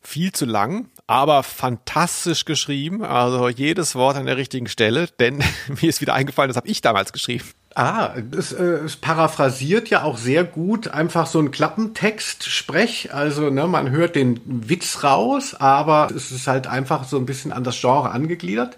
Viel 0.09 0.31
zu 0.31 0.45
lang, 0.45 0.89
aber 1.05 1.43
fantastisch 1.43 2.45
geschrieben. 2.45 3.03
Also 3.03 3.47
jedes 3.47 3.93
Wort 3.93 4.17
an 4.17 4.25
der 4.25 4.37
richtigen 4.37 4.67
Stelle, 4.67 5.07
denn 5.19 5.37
mir 5.81 5.89
ist 5.89 6.01
wieder 6.01 6.15
eingefallen, 6.15 6.49
das 6.49 6.57
habe 6.57 6.67
ich 6.67 6.81
damals 6.81 7.13
geschrieben. 7.13 7.45
Ah, 7.75 8.15
es, 8.35 8.51
äh, 8.51 8.63
es 8.63 8.95
paraphrasiert 8.95 9.89
ja 9.89 10.01
auch 10.03 10.17
sehr 10.17 10.43
gut 10.43 10.87
einfach 10.87 11.27
so 11.27 11.39
ein 11.39 11.51
Klappentext 11.51 12.45
sprech. 12.45 13.13
Also 13.13 13.51
ne, 13.51 13.67
man 13.67 13.91
hört 13.91 14.15
den 14.15 14.41
Witz 14.45 15.03
raus, 15.03 15.53
aber 15.53 16.09
es 16.13 16.31
ist 16.31 16.47
halt 16.47 16.65
einfach 16.65 17.03
so 17.03 17.17
ein 17.17 17.27
bisschen 17.27 17.51
an 17.51 17.63
das 17.63 17.79
Genre 17.79 18.09
angegliedert. 18.09 18.77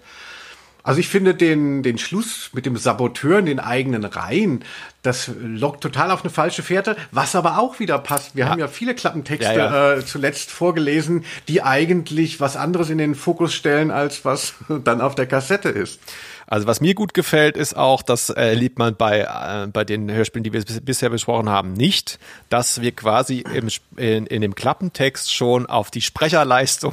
Also 0.84 0.98
ich 1.00 1.08
finde 1.08 1.34
den, 1.34 1.82
den 1.82 1.96
Schluss 1.98 2.50
mit 2.52 2.66
dem 2.66 2.76
Saboteur 2.76 3.38
in 3.38 3.46
den 3.46 3.60
eigenen 3.60 4.04
Reihen, 4.04 4.64
das 5.02 5.30
lockt 5.40 5.80
total 5.80 6.10
auf 6.10 6.22
eine 6.22 6.30
falsche 6.30 6.62
Fährte, 6.62 6.96
was 7.12 7.34
aber 7.36 7.58
auch 7.58 7.78
wieder 7.78 7.98
passt. 7.98 8.34
Wir 8.34 8.44
Ja. 8.44 8.50
haben 8.50 8.58
ja 8.58 8.68
viele 8.68 8.94
Klappentexte 8.94 9.52
Ja, 9.54 9.92
ja. 9.92 9.92
Äh, 9.94 10.04
zuletzt 10.04 10.50
vorgelesen, 10.50 11.24
die 11.48 11.62
eigentlich 11.62 12.40
was 12.40 12.56
anderes 12.56 12.90
in 12.90 12.98
den 12.98 13.14
Fokus 13.14 13.54
stellen, 13.54 13.90
als 13.92 14.24
was 14.24 14.54
dann 14.84 15.00
auf 15.00 15.14
der 15.14 15.26
Kassette 15.26 15.68
ist. 15.68 16.00
Also 16.48 16.66
was 16.66 16.80
mir 16.82 16.94
gut 16.94 17.14
gefällt, 17.14 17.56
ist 17.56 17.74
auch, 17.76 18.02
das 18.02 18.28
liebt 18.52 18.78
man 18.78 18.94
bei, 18.96 19.20
äh, 19.20 19.68
bei 19.68 19.84
den 19.84 20.10
Hörspielen, 20.10 20.42
die 20.44 20.52
wir 20.52 20.62
bis, 20.62 20.80
bisher 20.80 21.08
besprochen 21.08 21.48
haben, 21.48 21.72
nicht, 21.72 22.18
dass 22.50 22.82
wir 22.82 22.92
quasi 22.92 23.38
im, 23.54 23.68
in, 23.96 24.26
in 24.26 24.42
dem 24.42 24.54
Klappentext 24.54 25.32
schon 25.32 25.64
auf 25.66 25.90
die 25.90 26.02
Sprecherleistung 26.02 26.92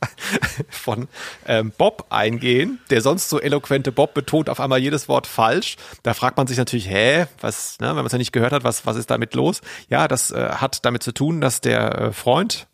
von 0.70 1.08
ähm, 1.46 1.72
Bob 1.76 2.06
eingehen. 2.10 2.80
Der 2.90 3.00
sonst 3.00 3.28
so 3.28 3.40
eloquente 3.40 3.92
Bob 3.92 4.14
betont 4.14 4.48
auf 4.48 4.60
einmal 4.60 4.78
jedes 4.78 5.08
Wort 5.08 5.26
falsch. 5.26 5.76
Da 6.02 6.14
fragt 6.14 6.36
man 6.36 6.46
sich 6.46 6.58
natürlich, 6.58 6.88
hä, 6.88 7.26
was, 7.40 7.78
ne, 7.80 7.88
wenn 7.88 7.96
man 7.96 8.06
es 8.06 8.12
ja 8.12 8.18
nicht 8.18 8.32
gehört 8.32 8.52
hat, 8.52 8.64
was, 8.64 8.86
was 8.86 8.96
ist 8.96 9.10
damit 9.10 9.34
los? 9.34 9.60
Ja, 9.88 10.08
das 10.08 10.30
äh, 10.30 10.48
hat 10.50 10.84
damit 10.84 11.02
zu 11.02 11.12
tun, 11.12 11.40
dass 11.40 11.60
der 11.60 11.98
äh, 11.98 12.12
Freund 12.12 12.66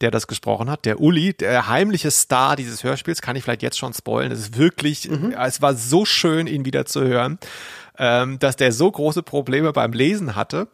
der 0.00 0.10
das 0.12 0.28
gesprochen 0.28 0.70
hat, 0.70 0.84
der 0.84 1.00
Uli, 1.00 1.34
der 1.34 1.68
heimliche 1.68 2.12
Star 2.12 2.54
dieses 2.54 2.84
Hörspiels, 2.84 3.20
kann 3.20 3.34
ich 3.34 3.42
vielleicht 3.42 3.62
jetzt 3.62 3.78
schon 3.78 3.92
spoilen. 3.92 4.30
Es 4.30 4.38
ist 4.38 4.56
wirklich, 4.56 5.10
es 5.10 5.60
war 5.60 5.74
so 5.74 6.04
schön, 6.04 6.46
ihn 6.46 6.64
wieder 6.64 6.86
zu 6.86 7.02
hören, 7.02 7.38
ähm, 7.98 8.38
dass 8.38 8.54
der 8.54 8.72
so 8.72 8.90
große 8.90 9.22
Probleme 9.22 9.72
beim 9.72 9.92
Lesen 9.92 10.36
hatte, 10.36 10.68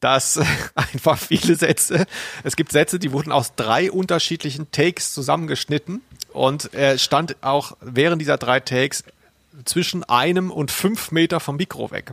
dass 0.00 0.40
einfach 0.74 1.18
viele 1.18 1.54
Sätze, 1.56 2.06
es 2.44 2.56
gibt 2.56 2.72
Sätze, 2.72 2.98
die 2.98 3.12
wurden 3.12 3.32
aus 3.32 3.54
drei 3.54 3.90
unterschiedlichen 3.90 4.70
Takes 4.72 5.14
zusammengeschnitten 5.14 6.02
und 6.32 6.72
er 6.74 6.98
stand 6.98 7.36
auch 7.42 7.76
während 7.80 8.20
dieser 8.20 8.38
drei 8.38 8.60
Takes 8.60 9.04
zwischen 9.64 10.04
einem 10.04 10.50
und 10.50 10.70
fünf 10.70 11.10
Meter 11.10 11.40
vom 11.40 11.56
Mikro 11.56 11.90
weg. 11.90 12.12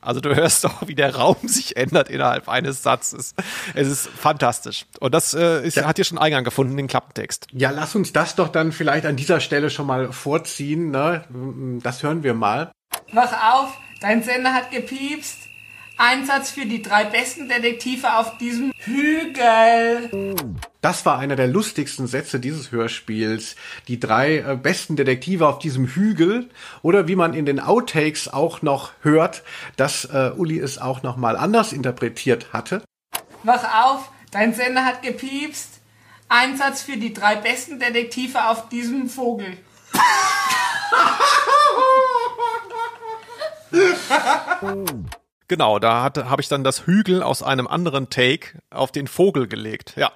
Also 0.00 0.20
du 0.20 0.34
hörst 0.34 0.64
auch, 0.64 0.86
wie 0.86 0.94
der 0.94 1.14
Raum 1.14 1.36
sich 1.42 1.76
ändert 1.76 2.08
innerhalb 2.08 2.48
eines 2.48 2.82
Satzes. 2.82 3.34
Es 3.74 3.88
ist 3.88 4.08
fantastisch. 4.08 4.86
Und 5.00 5.12
das 5.12 5.34
äh, 5.34 5.66
ist, 5.66 5.82
hat 5.84 5.96
hier 5.96 6.04
schon 6.04 6.18
Eingang 6.18 6.44
gefunden 6.44 6.72
in 6.72 6.78
den 6.78 6.86
Klappentext. 6.86 7.46
Ja, 7.52 7.70
lass 7.70 7.94
uns 7.94 8.12
das 8.12 8.34
doch 8.34 8.48
dann 8.48 8.72
vielleicht 8.72 9.06
an 9.06 9.16
dieser 9.16 9.40
Stelle 9.40 9.70
schon 9.70 9.86
mal 9.86 10.12
vorziehen. 10.12 10.90
Ne? 10.90 11.24
Das 11.82 12.02
hören 12.02 12.22
wir 12.22 12.34
mal. 12.34 12.70
Wach 13.12 13.32
auf, 13.54 13.76
dein 14.00 14.22
Sender 14.22 14.52
hat 14.52 14.70
gepiepst. 14.70 15.47
Einsatz 15.98 16.50
für 16.52 16.64
die 16.64 16.80
drei 16.80 17.04
besten 17.04 17.48
Detektive 17.48 18.16
auf 18.16 18.38
diesem 18.38 18.72
Hügel. 18.78 20.36
Das 20.80 21.04
war 21.04 21.18
einer 21.18 21.34
der 21.34 21.48
lustigsten 21.48 22.06
Sätze 22.06 22.38
dieses 22.38 22.70
Hörspiels. 22.70 23.56
Die 23.88 23.98
drei 23.98 24.38
äh, 24.38 24.56
besten 24.56 24.94
Detektive 24.94 25.48
auf 25.48 25.58
diesem 25.58 25.86
Hügel. 25.86 26.50
Oder 26.82 27.08
wie 27.08 27.16
man 27.16 27.34
in 27.34 27.46
den 27.46 27.58
Outtakes 27.58 28.32
auch 28.32 28.62
noch 28.62 28.92
hört, 29.02 29.42
dass 29.76 30.04
äh, 30.04 30.30
Uli 30.36 30.60
es 30.60 30.78
auch 30.78 31.02
noch 31.02 31.16
mal 31.16 31.36
anders 31.36 31.72
interpretiert 31.72 32.52
hatte. 32.52 32.84
Wach 33.42 33.64
auf, 33.84 34.12
dein 34.30 34.54
Sender 34.54 34.84
hat 34.84 35.02
gepiepst. 35.02 35.80
Einsatz 36.28 36.82
für 36.82 36.96
die 36.96 37.12
drei 37.12 37.34
besten 37.34 37.80
Detektive 37.80 38.48
auf 38.48 38.68
diesem 38.68 39.08
Vogel. 39.08 39.56
Genau, 45.48 45.78
da 45.78 46.02
habe 46.02 46.42
ich 46.42 46.48
dann 46.48 46.62
das 46.62 46.86
Hügel 46.86 47.22
aus 47.22 47.42
einem 47.42 47.66
anderen 47.66 48.10
Take 48.10 48.60
auf 48.70 48.92
den 48.92 49.06
Vogel 49.06 49.48
gelegt. 49.48 49.94
Ja. 49.96 50.12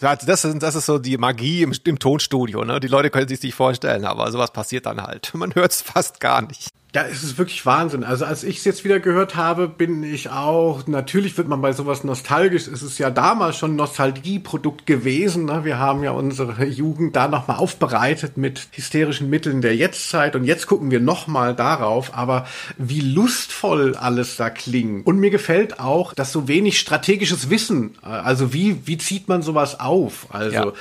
Ja, 0.00 0.14
Das 0.14 0.44
ist, 0.44 0.62
das 0.62 0.74
ist 0.76 0.86
so 0.86 0.98
die 0.98 1.16
Magie 1.18 1.62
im, 1.62 1.74
im 1.84 1.98
Tonstudio. 1.98 2.64
Ne? 2.64 2.78
Die 2.78 2.86
Leute 2.86 3.10
können 3.10 3.26
sich 3.26 3.42
nicht 3.42 3.54
vorstellen, 3.54 4.04
aber 4.04 4.30
sowas 4.30 4.52
passiert 4.52 4.86
dann 4.86 5.02
halt. 5.02 5.32
Man 5.34 5.54
hört 5.54 5.72
es 5.72 5.82
fast 5.82 6.20
gar 6.20 6.42
nicht. 6.42 6.68
Es 6.94 7.22
ist 7.22 7.36
wirklich 7.36 7.64
Wahnsinn. 7.66 8.02
Also 8.02 8.24
als 8.24 8.42
ich 8.42 8.58
es 8.58 8.64
jetzt 8.64 8.82
wieder 8.82 8.98
gehört 8.98 9.36
habe, 9.36 9.68
bin 9.68 10.02
ich 10.02 10.30
auch, 10.30 10.86
natürlich 10.86 11.36
wird 11.36 11.46
man 11.46 11.60
bei 11.60 11.72
sowas 11.72 12.02
nostalgisch. 12.02 12.66
Es 12.66 12.82
ist 12.82 12.98
ja 12.98 13.10
damals 13.10 13.58
schon 13.58 13.72
ein 13.72 13.76
Nostalgieprodukt 13.76 14.86
gewesen. 14.86 15.44
Ne? 15.44 15.64
Wir 15.64 15.78
haben 15.78 16.02
ja 16.02 16.12
unsere 16.12 16.64
Jugend 16.64 17.14
da 17.14 17.28
nochmal 17.28 17.58
aufbereitet 17.58 18.38
mit 18.38 18.68
hysterischen 18.72 19.28
Mitteln 19.28 19.60
der 19.60 19.76
Jetztzeit 19.76 20.34
und 20.34 20.44
jetzt 20.44 20.66
gucken 20.66 20.90
wir 20.90 20.98
nochmal 20.98 21.54
darauf. 21.54 22.16
Aber 22.16 22.46
wie 22.78 23.00
lustvoll 23.02 23.94
alles 23.94 24.36
da 24.36 24.48
klingt. 24.48 25.06
Und 25.06 25.18
mir 25.20 25.30
gefällt 25.30 25.80
auch, 25.80 26.14
dass 26.14 26.32
so 26.32 26.48
wenig 26.48 26.78
strategisches 26.80 27.50
Wissen, 27.50 27.96
äh, 28.02 28.06
also 28.06 28.54
wie, 28.54 28.86
wie 28.86 28.96
zieht 28.96 29.28
man 29.28 29.42
sowas 29.42 29.78
auf? 29.78 30.26
Also 30.30 30.54
Ja. 30.54 30.72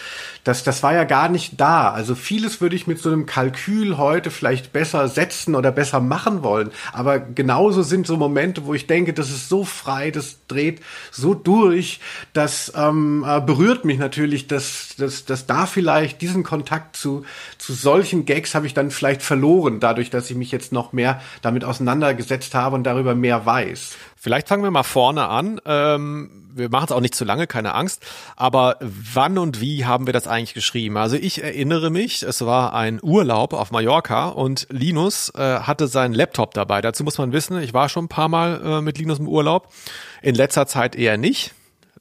das, 0.45 0.63
das 0.63 0.81
war 0.83 0.93
ja 0.93 1.03
gar 1.03 1.27
nicht 1.27 1.59
da. 1.59 1.91
Also 1.91 2.15
vieles 2.15 2.61
würde 2.61 2.77
ich 2.77 2.87
mit 2.87 2.99
so 2.99 3.09
einem 3.09 3.25
Kalkül 3.25 3.97
heute 3.97 4.31
vielleicht 4.31 4.71
besser 4.71 5.09
setzen 5.09 5.53
oder 5.53 5.71
besser 5.71 5.96
machen 5.99 6.43
wollen. 6.43 6.71
Aber 6.93 7.19
genauso 7.19 7.81
sind 7.81 8.07
so 8.07 8.17
Momente, 8.17 8.65
wo 8.65 8.73
ich 8.73 8.87
denke, 8.87 9.13
das 9.13 9.29
ist 9.29 9.49
so 9.49 9.63
frei, 9.63 10.11
das 10.11 10.37
dreht 10.47 10.81
so 11.11 11.33
durch, 11.33 11.99
das 12.33 12.71
ähm, 12.75 13.25
äh, 13.27 13.41
berührt 13.41 13.85
mich 13.85 13.97
natürlich, 13.97 14.47
dass, 14.47 14.95
dass, 14.97 15.25
dass 15.25 15.45
da 15.45 15.65
vielleicht 15.65 16.21
diesen 16.21 16.43
Kontakt 16.43 16.95
zu, 16.95 17.25
zu 17.57 17.73
solchen 17.73 18.25
Gags 18.25 18.55
habe 18.55 18.67
ich 18.67 18.73
dann 18.73 18.91
vielleicht 18.91 19.21
verloren, 19.21 19.79
dadurch, 19.79 20.09
dass 20.09 20.29
ich 20.29 20.37
mich 20.37 20.51
jetzt 20.51 20.71
noch 20.71 20.93
mehr 20.93 21.21
damit 21.41 21.63
auseinandergesetzt 21.63 22.55
habe 22.55 22.75
und 22.75 22.83
darüber 22.83 23.15
mehr 23.15 23.45
weiß. 23.45 23.95
Vielleicht 24.27 24.49
fangen 24.49 24.61
wir 24.61 24.71
mal 24.71 24.83
vorne 24.83 25.29
an. 25.29 25.61
Ähm, 25.65 26.29
wir 26.53 26.67
machen 26.67 26.87
es 26.89 26.91
auch 26.91 26.99
nicht 26.99 27.15
zu 27.15 27.23
lange, 27.23 27.47
keine 27.47 27.73
Angst. 27.73 28.05
Aber 28.35 28.75
wann 28.81 29.37
und 29.37 29.61
wie 29.61 29.85
haben 29.85 30.05
wir 30.05 30.11
das 30.11 30.27
eigentlich 30.27 30.53
geschrieben? 30.53 30.97
Also 30.97 31.15
ich 31.15 31.41
erinnere 31.41 31.89
mich, 31.91 32.23
es 32.23 32.45
war 32.45 32.73
ein 32.73 32.99
Urlaub 33.01 33.53
auf 33.53 33.71
Mallorca 33.71 34.27
und 34.27 34.67
Linus 34.69 35.29
äh, 35.29 35.61
hatte 35.61 35.87
seinen 35.87 36.13
Laptop 36.13 36.53
dabei. 36.53 36.81
Dazu 36.81 37.05
muss 37.05 37.17
man 37.17 37.31
wissen, 37.31 37.57
ich 37.61 37.73
war 37.73 37.87
schon 37.87 38.03
ein 38.03 38.09
paar 38.09 38.27
Mal 38.27 38.59
äh, 38.65 38.81
mit 38.81 38.97
Linus 38.97 39.19
im 39.19 39.29
Urlaub. 39.29 39.69
In 40.21 40.35
letzter 40.35 40.67
Zeit 40.67 40.97
eher 40.97 41.17
nicht. 41.17 41.53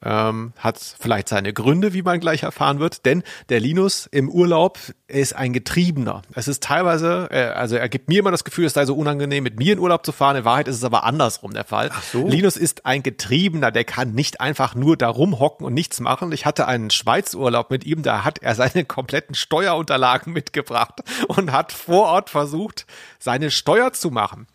Ähm, 0.04 0.52
hat 0.58 0.78
vielleicht 0.78 1.28
seine 1.28 1.52
Gründe, 1.52 1.92
wie 1.92 2.02
man 2.02 2.20
gleich 2.20 2.42
erfahren 2.42 2.80
wird, 2.80 3.04
denn 3.06 3.22
der 3.48 3.60
Linus 3.60 4.06
im 4.06 4.28
Urlaub 4.28 4.78
ist 5.08 5.34
ein 5.34 5.52
Getriebener. 5.52 6.22
Es 6.34 6.48
ist 6.48 6.62
teilweise, 6.62 7.28
äh, 7.30 7.46
also 7.46 7.76
er 7.76 7.88
gibt 7.88 8.08
mir 8.08 8.18
immer 8.18 8.30
das 8.30 8.44
Gefühl, 8.44 8.66
es 8.66 8.74
sei 8.74 8.84
so 8.84 8.94
unangenehm, 8.94 9.44
mit 9.44 9.58
mir 9.58 9.72
in 9.72 9.78
Urlaub 9.78 10.04
zu 10.04 10.12
fahren. 10.12 10.36
In 10.36 10.44
Wahrheit 10.44 10.68
ist 10.68 10.76
es 10.76 10.84
aber 10.84 11.04
andersrum 11.04 11.52
der 11.52 11.64
Fall. 11.64 11.90
Ach 11.92 12.02
so. 12.02 12.26
Linus 12.26 12.56
ist 12.56 12.86
ein 12.86 13.02
Getriebener, 13.02 13.70
der 13.70 13.84
kann 13.84 14.12
nicht 14.12 14.40
einfach 14.40 14.74
nur 14.74 14.96
da 14.96 15.08
rumhocken 15.08 15.64
und 15.64 15.74
nichts 15.74 16.00
machen. 16.00 16.32
Ich 16.32 16.44
hatte 16.44 16.66
einen 16.66 16.90
Schweizurlaub 16.90 17.70
mit 17.70 17.84
ihm, 17.84 18.02
da 18.02 18.24
hat 18.24 18.38
er 18.42 18.54
seine 18.54 18.84
kompletten 18.84 19.34
Steuerunterlagen 19.34 20.32
mitgebracht 20.32 21.02
und 21.28 21.52
hat 21.52 21.72
vor 21.72 22.06
Ort 22.06 22.30
versucht, 22.30 22.86
seine 23.18 23.50
Steuer 23.50 23.92
zu 23.92 24.10
machen. 24.10 24.46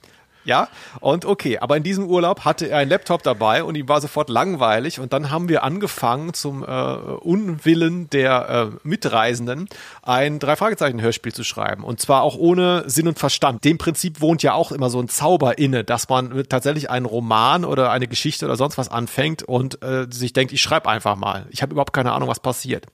Ja, 0.44 0.70
und 1.00 1.26
okay, 1.26 1.60
aber 1.60 1.78
in 1.78 1.84
diesem 1.84 2.06
Urlaub 2.08 2.46
hatte 2.46 2.68
er 2.68 2.80
einen 2.80 2.90
Laptop 2.90 3.22
dabei 3.22 3.64
und 3.64 3.76
ihm 3.76 3.88
war 3.88 4.02
sofort 4.02 4.30
langweilig 4.30 5.00
und 5.00 5.14
dann 5.14 5.30
haben 5.30 5.50
wir 5.50 5.64
angefangen 5.64 6.34
zum 6.34 6.64
äh, 6.64 6.66
Unwillen 6.66 8.10
der 8.10 8.72
äh, 8.74 8.78
Mitreisenden 8.84 9.70
ein 10.02 10.40
Drei-Fragezeichen-Hörspiel 10.40 11.34
zu 11.34 11.44
schreiben 11.44 11.84
und 11.84 12.00
zwar 12.00 12.24
auch 12.24 12.36
ohne 12.36 12.90
Sinn 12.90 13.08
und 13.08 13.20
Verstand. 13.20 13.64
Dem 13.64 13.78
Prinzip 13.78 14.20
wohnt 14.20 14.42
ja 14.42 14.54
auch 14.54 14.72
immer 14.72 14.90
so 14.90 15.00
ein 15.00 15.10
Zauber 15.10 15.60
inne, 15.60 15.84
dass 15.84 16.10
man 16.10 16.44
tatsächlich 16.50 16.90
einen 16.90 17.06
Roman 17.06 17.64
oder 17.64 17.92
eine 17.92 18.08
Geschichte 18.08 18.46
oder 18.46 18.56
sonst 18.56 18.80
was 18.80 18.90
anfängt 18.90 19.44
und 19.44 19.84
äh, 19.84 20.08
sich 20.10 20.34
denkt, 20.34 20.54
ich 20.54 20.62
schreibe 20.62 20.90
einfach 20.90 21.16
mal. 21.16 21.46
Ich 21.52 21.62
habe 21.62 21.74
überhaupt 21.74 21.94
keine 21.94 22.14
Ahnung, 22.14 22.30
was 22.30 22.40
passiert. 22.40 22.88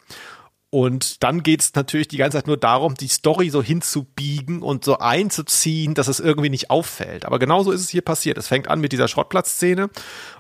Und 0.69 1.23
dann 1.23 1.43
geht's 1.43 1.73
natürlich 1.75 2.09
die 2.09 2.17
ganze 2.17 2.37
Zeit 2.37 2.47
nur 2.47 2.57
darum, 2.57 2.95
die 2.95 3.07
Story 3.07 3.49
so 3.49 3.63
hinzubiegen 3.63 4.61
und 4.61 4.83
so 4.83 4.97
einzuziehen, 4.97 5.93
dass 5.93 6.09
es 6.09 6.19
irgendwie 6.19 6.49
nicht 6.49 6.69
auffällt. 6.69 7.25
Aber 7.25 7.39
genauso 7.39 7.71
ist 7.71 7.81
es 7.81 7.89
hier 7.89 8.01
passiert. 8.01 8.37
Es 8.37 8.47
fängt 8.47 8.67
an 8.67 8.81
mit 8.81 8.91
dieser 8.91 9.07
Schrottplatzszene 9.07 9.89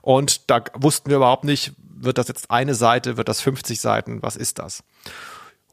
und 0.01 0.49
da 0.49 0.63
wussten 0.73 1.09
wir 1.09 1.17
überhaupt 1.17 1.45
nicht, 1.45 1.73
wird 1.79 2.17
das 2.17 2.27
jetzt 2.27 2.51
eine 2.51 2.75
Seite, 2.75 3.15
wird 3.15 3.29
das 3.29 3.39
50 3.41 3.79
Seiten, 3.79 4.21
was 4.21 4.35
ist 4.35 4.59
das? 4.59 4.83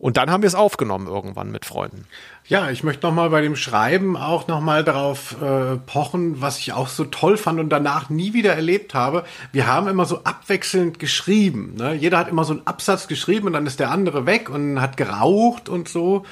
Und 0.04 0.18
dann 0.18 0.30
haben 0.30 0.42
wir 0.42 0.48
es 0.48 0.54
aufgenommen 0.54 1.06
irgendwann 1.06 1.50
mit 1.50 1.64
Freunden. 1.64 2.04
Ja, 2.46 2.68
ich 2.68 2.84
möchte 2.84 3.06
noch 3.06 3.14
mal 3.14 3.30
bei 3.30 3.40
dem 3.40 3.56
Schreiben 3.56 4.18
auch 4.18 4.48
noch 4.48 4.60
mal 4.60 4.84
darauf 4.84 5.34
äh, 5.40 5.78
pochen, 5.78 6.42
was 6.42 6.58
ich 6.58 6.74
auch 6.74 6.88
so 6.88 7.06
toll 7.06 7.38
fand 7.38 7.58
und 7.58 7.70
danach 7.70 8.10
nie 8.10 8.34
wieder 8.34 8.52
erlebt 8.52 8.92
habe. 8.92 9.24
Wir 9.52 9.66
haben 9.66 9.88
immer 9.88 10.04
so 10.04 10.22
abwechselnd 10.24 10.98
geschrieben. 10.98 11.76
Ne? 11.78 11.94
Jeder 11.94 12.18
hat 12.18 12.28
immer 12.28 12.44
so 12.44 12.52
einen 12.52 12.66
Absatz 12.66 13.08
geschrieben 13.08 13.46
und 13.46 13.54
dann 13.54 13.64
ist 13.64 13.80
der 13.80 13.90
andere 13.90 14.26
weg 14.26 14.50
und 14.50 14.78
hat 14.78 14.98
geraucht 14.98 15.70
und 15.70 15.88
so. 15.88 16.26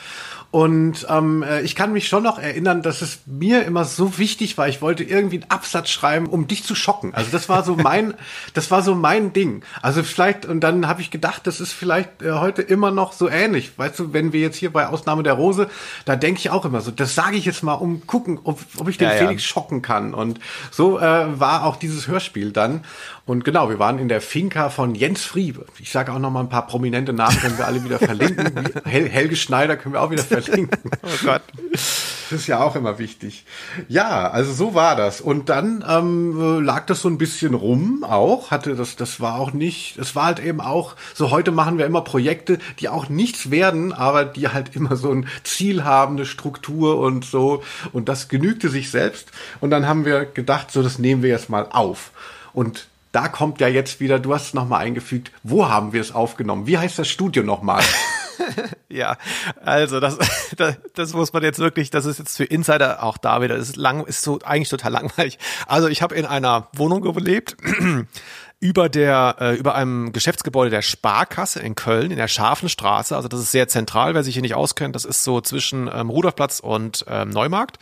Und 0.53 1.07
ähm, 1.09 1.43
äh, 1.43 1.63
ich 1.63 1.75
kann 1.75 1.95
mich 1.95 2.09
schon 2.09 2.23
noch 2.23 2.39
erinnern, 2.39 2.83
dass 2.83 3.01
es 3.01 3.21
mir 3.25 3.65
immer 3.65 3.87
so 3.87 4.19
wichtig 4.19 4.59
war. 4.59 4.69
Ich 4.69 4.83
wollte 4.83 5.03
irgendwie 5.03 5.37
einen 5.37 5.51
Absatz 5.51 5.89
schreiben, 5.89 6.27
um 6.27 6.47
dich 6.47 6.63
zu 6.63 6.75
schocken. 6.75 7.15
Also 7.15 7.31
das 7.33 7.49
war 7.49 7.65
so 7.65 7.75
mein, 7.75 8.13
das 8.53 8.71
war 8.71 8.83
so 8.83 8.95
mein 8.95 9.33
Ding. 9.33 9.63
Also 9.81 10.03
vielleicht 10.03 10.45
und 10.45 10.61
dann 10.61 10.87
habe 10.87 11.01
ich 11.01 11.11
gedacht, 11.11 11.47
das 11.47 11.59
ist 11.59 11.73
vielleicht 11.73 12.21
äh, 12.21 12.33
heute 12.33 12.61
immer 12.61 12.91
noch 12.91 13.15
so 13.15 13.31
ähnlich. 13.31 13.79
Weißt 13.79 13.99
du, 13.99 14.13
wenn 14.13 14.35
wir 14.35 14.41
jetzt 14.41 14.57
hier 14.57 14.71
bei 14.71 14.89
Ausnahme 14.89 15.23
der 15.23 15.33
Rose, 15.33 15.71
da 16.05 16.17
denke 16.17 16.41
ich 16.41 16.51
auch 16.51 16.67
immer 16.67 16.83
so. 16.83 16.91
Das 16.91 17.15
sage 17.15 17.37
ich 17.37 17.47
jetzt 17.47 17.63
mal, 17.63 17.73
um 17.73 18.07
gucken, 18.07 18.39
ob, 18.45 18.61
ob 18.77 18.89
ich 18.91 18.99
den 18.99 19.09
Ja, 19.09 19.15
ja. 19.15 19.21
Felix 19.21 19.45
schocken 19.45 19.81
kann. 19.81 20.13
Und 20.13 20.39
so 20.71 20.99
äh, 20.99 21.41
war 21.41 21.65
auch 21.65 21.77
dieses 21.77 22.09
Hörspiel 22.09 22.53
dann. 22.53 22.85
Und 23.25 23.45
genau, 23.45 23.71
wir 23.71 23.79
waren 23.79 23.99
in 23.99 24.09
der 24.09 24.21
Finca 24.21 24.69
von 24.69 24.97
Jens 24.97 25.25
Friebe. 25.25 25.65
Ich 25.79 25.93
sage 25.93 26.13
auch 26.13 26.19
noch 26.19 26.31
mal 26.31 26.41
ein 26.41 26.49
paar 26.49 26.67
prominente 26.67 27.13
Namen, 27.13 27.39
können 27.39 27.57
wir 27.57 27.67
alle 27.67 27.85
wieder 27.85 28.01
verlinken. 28.01 28.69
Hel 28.85 29.09
Helge 29.13 29.37
Schneider 29.37 29.77
können 29.77 29.95
wir 29.95 30.03
auch 30.03 30.11
wieder 30.11 30.25
verlinken. 30.43 30.91
Oh 31.05 31.27
Gott. 31.27 31.43
Das 31.73 32.41
ist 32.41 32.47
ja 32.47 32.63
auch 32.63 32.77
immer 32.77 32.99
wichtig. 32.99 33.45
Ja, 33.89 34.31
also 34.31 34.53
so 34.53 34.75
war 34.75 34.95
das. 34.95 35.21
Und 35.21 35.49
dann 35.49 35.85
ähm, 35.89 36.63
lag 36.65 36.87
das 36.87 37.03
so 37.03 37.09
ein 37.09 37.19
bisschen 37.19 37.55
rum 37.55 38.05
auch, 38.05 38.51
hatte 38.51 38.75
das, 38.77 38.97
das 38.97 39.21
war 39.21 39.39
auch 39.39 39.53
nicht, 39.53 39.99
es 39.99 40.15
war 40.15 40.27
halt 40.27 40.39
eben 40.39 40.61
auch, 40.61 40.95
so 41.13 41.31
heute 41.31 41.51
machen 41.51 41.77
wir 41.79 41.87
immer 41.87 42.03
Projekte, 42.03 42.59
die 42.79 42.89
auch 42.89 43.09
nichts 43.09 43.51
werden, 43.51 43.93
aber 43.93 44.25
die 44.25 44.49
halt 44.49 44.77
immer 44.77 44.97
so 44.97 45.11
ein 45.11 45.27
Ziel 45.43 45.85
haben, 45.85 46.17
eine 46.17 46.27
Struktur 46.27 46.99
und 46.99 47.25
so. 47.25 47.63
Und 47.93 48.09
das 48.09 48.29
genügte 48.29 48.69
sich 48.69 48.91
selbst. 48.91 49.31
Und 49.61 49.71
dann 49.71 49.87
haben 49.87 50.05
wir 50.05 50.25
gedacht, 50.25 50.71
so 50.71 50.83
das 50.83 50.99
nehmen 50.99 51.23
wir 51.23 51.31
jetzt 51.31 51.51
mal 51.51 51.67
auf. 51.71 52.13
Und 52.53 52.87
da 53.13 53.29
kommt 53.29 53.61
ja 53.61 53.69
jetzt 53.69 54.01
wieder, 54.01 54.19
du 54.19 54.35
hast 54.35 54.47
es 54.47 54.55
nochmal 54.55 54.85
eingefügt, 54.85 55.31
wo 55.43 55.69
haben 55.69 55.93
wir 55.93 56.01
es 56.01 56.13
aufgenommen? 56.13 56.67
Wie 56.67 56.79
heißt 56.79 56.99
das 56.99 57.09
Studio 57.09 57.43
nochmal? 57.43 57.83
ja, 58.89 59.17
also 59.65 60.01
das, 60.01 60.19
das, 60.57 60.77
das 60.95 61.13
muss 61.13 61.33
man 61.33 61.43
jetzt 61.43 61.59
wirklich, 61.59 61.91
das 61.91 62.07
ist 62.07 62.19
jetzt 62.19 62.37
für 62.37 62.45
Insider 62.45 63.03
auch 63.03 63.17
da 63.19 63.43
wieder, 63.43 63.57
das 63.57 63.71
ist 63.71 63.77
lang, 63.77 64.05
ist 64.05 64.23
so 64.23 64.39
eigentlich 64.45 64.69
total 64.69 64.93
langweilig. 64.93 65.39
Also 65.67 65.89
ich 65.89 66.03
habe 66.03 66.15
in 66.15 66.27
einer 66.27 66.69
Wohnung 66.75 67.03
gelebt 67.03 67.57
über 68.61 68.89
der 68.89 69.37
äh, 69.41 69.57
über 69.57 69.75
einem 69.75 70.13
Geschäftsgebäude 70.13 70.71
der 70.71 70.83
Sparkasse 70.83 71.61
in 71.61 71.75
Köln 71.75 72.11
in 72.11 72.17
der 72.17 72.29
Scharfenstraße. 72.29 73.17
Also 73.17 73.29
das 73.29 73.41
ist 73.41 73.51
sehr 73.51 73.69
zentral, 73.69 74.15
wer 74.15 74.23
sich 74.23 74.35
hier 74.35 74.43
nicht 74.43 74.55
auskennt. 74.55 74.95
Das 74.95 75.05
ist 75.05 75.25
so 75.25 75.41
zwischen 75.41 75.91
ähm, 75.93 76.11
Rudolfplatz 76.11 76.61
und 76.61 77.05
ähm, 77.09 77.31
Neumarkt. 77.31 77.79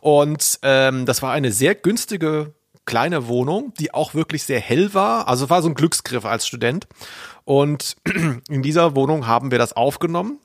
Und 0.00 0.58
ähm, 0.62 1.06
das 1.06 1.22
war 1.22 1.32
eine 1.32 1.52
sehr 1.52 1.74
günstige 1.74 2.54
kleine 2.86 3.28
Wohnung, 3.28 3.72
die 3.78 3.94
auch 3.94 4.14
wirklich 4.14 4.44
sehr 4.44 4.60
hell 4.60 4.94
war. 4.94 5.28
Also 5.28 5.50
war 5.50 5.62
so 5.62 5.68
ein 5.68 5.74
Glücksgriff 5.74 6.24
als 6.24 6.46
Student. 6.46 6.86
Und 7.44 7.96
in 8.48 8.62
dieser 8.62 8.94
Wohnung 8.94 9.26
haben 9.26 9.50
wir 9.50 9.58
das 9.58 9.72
aufgenommen. 9.72 10.38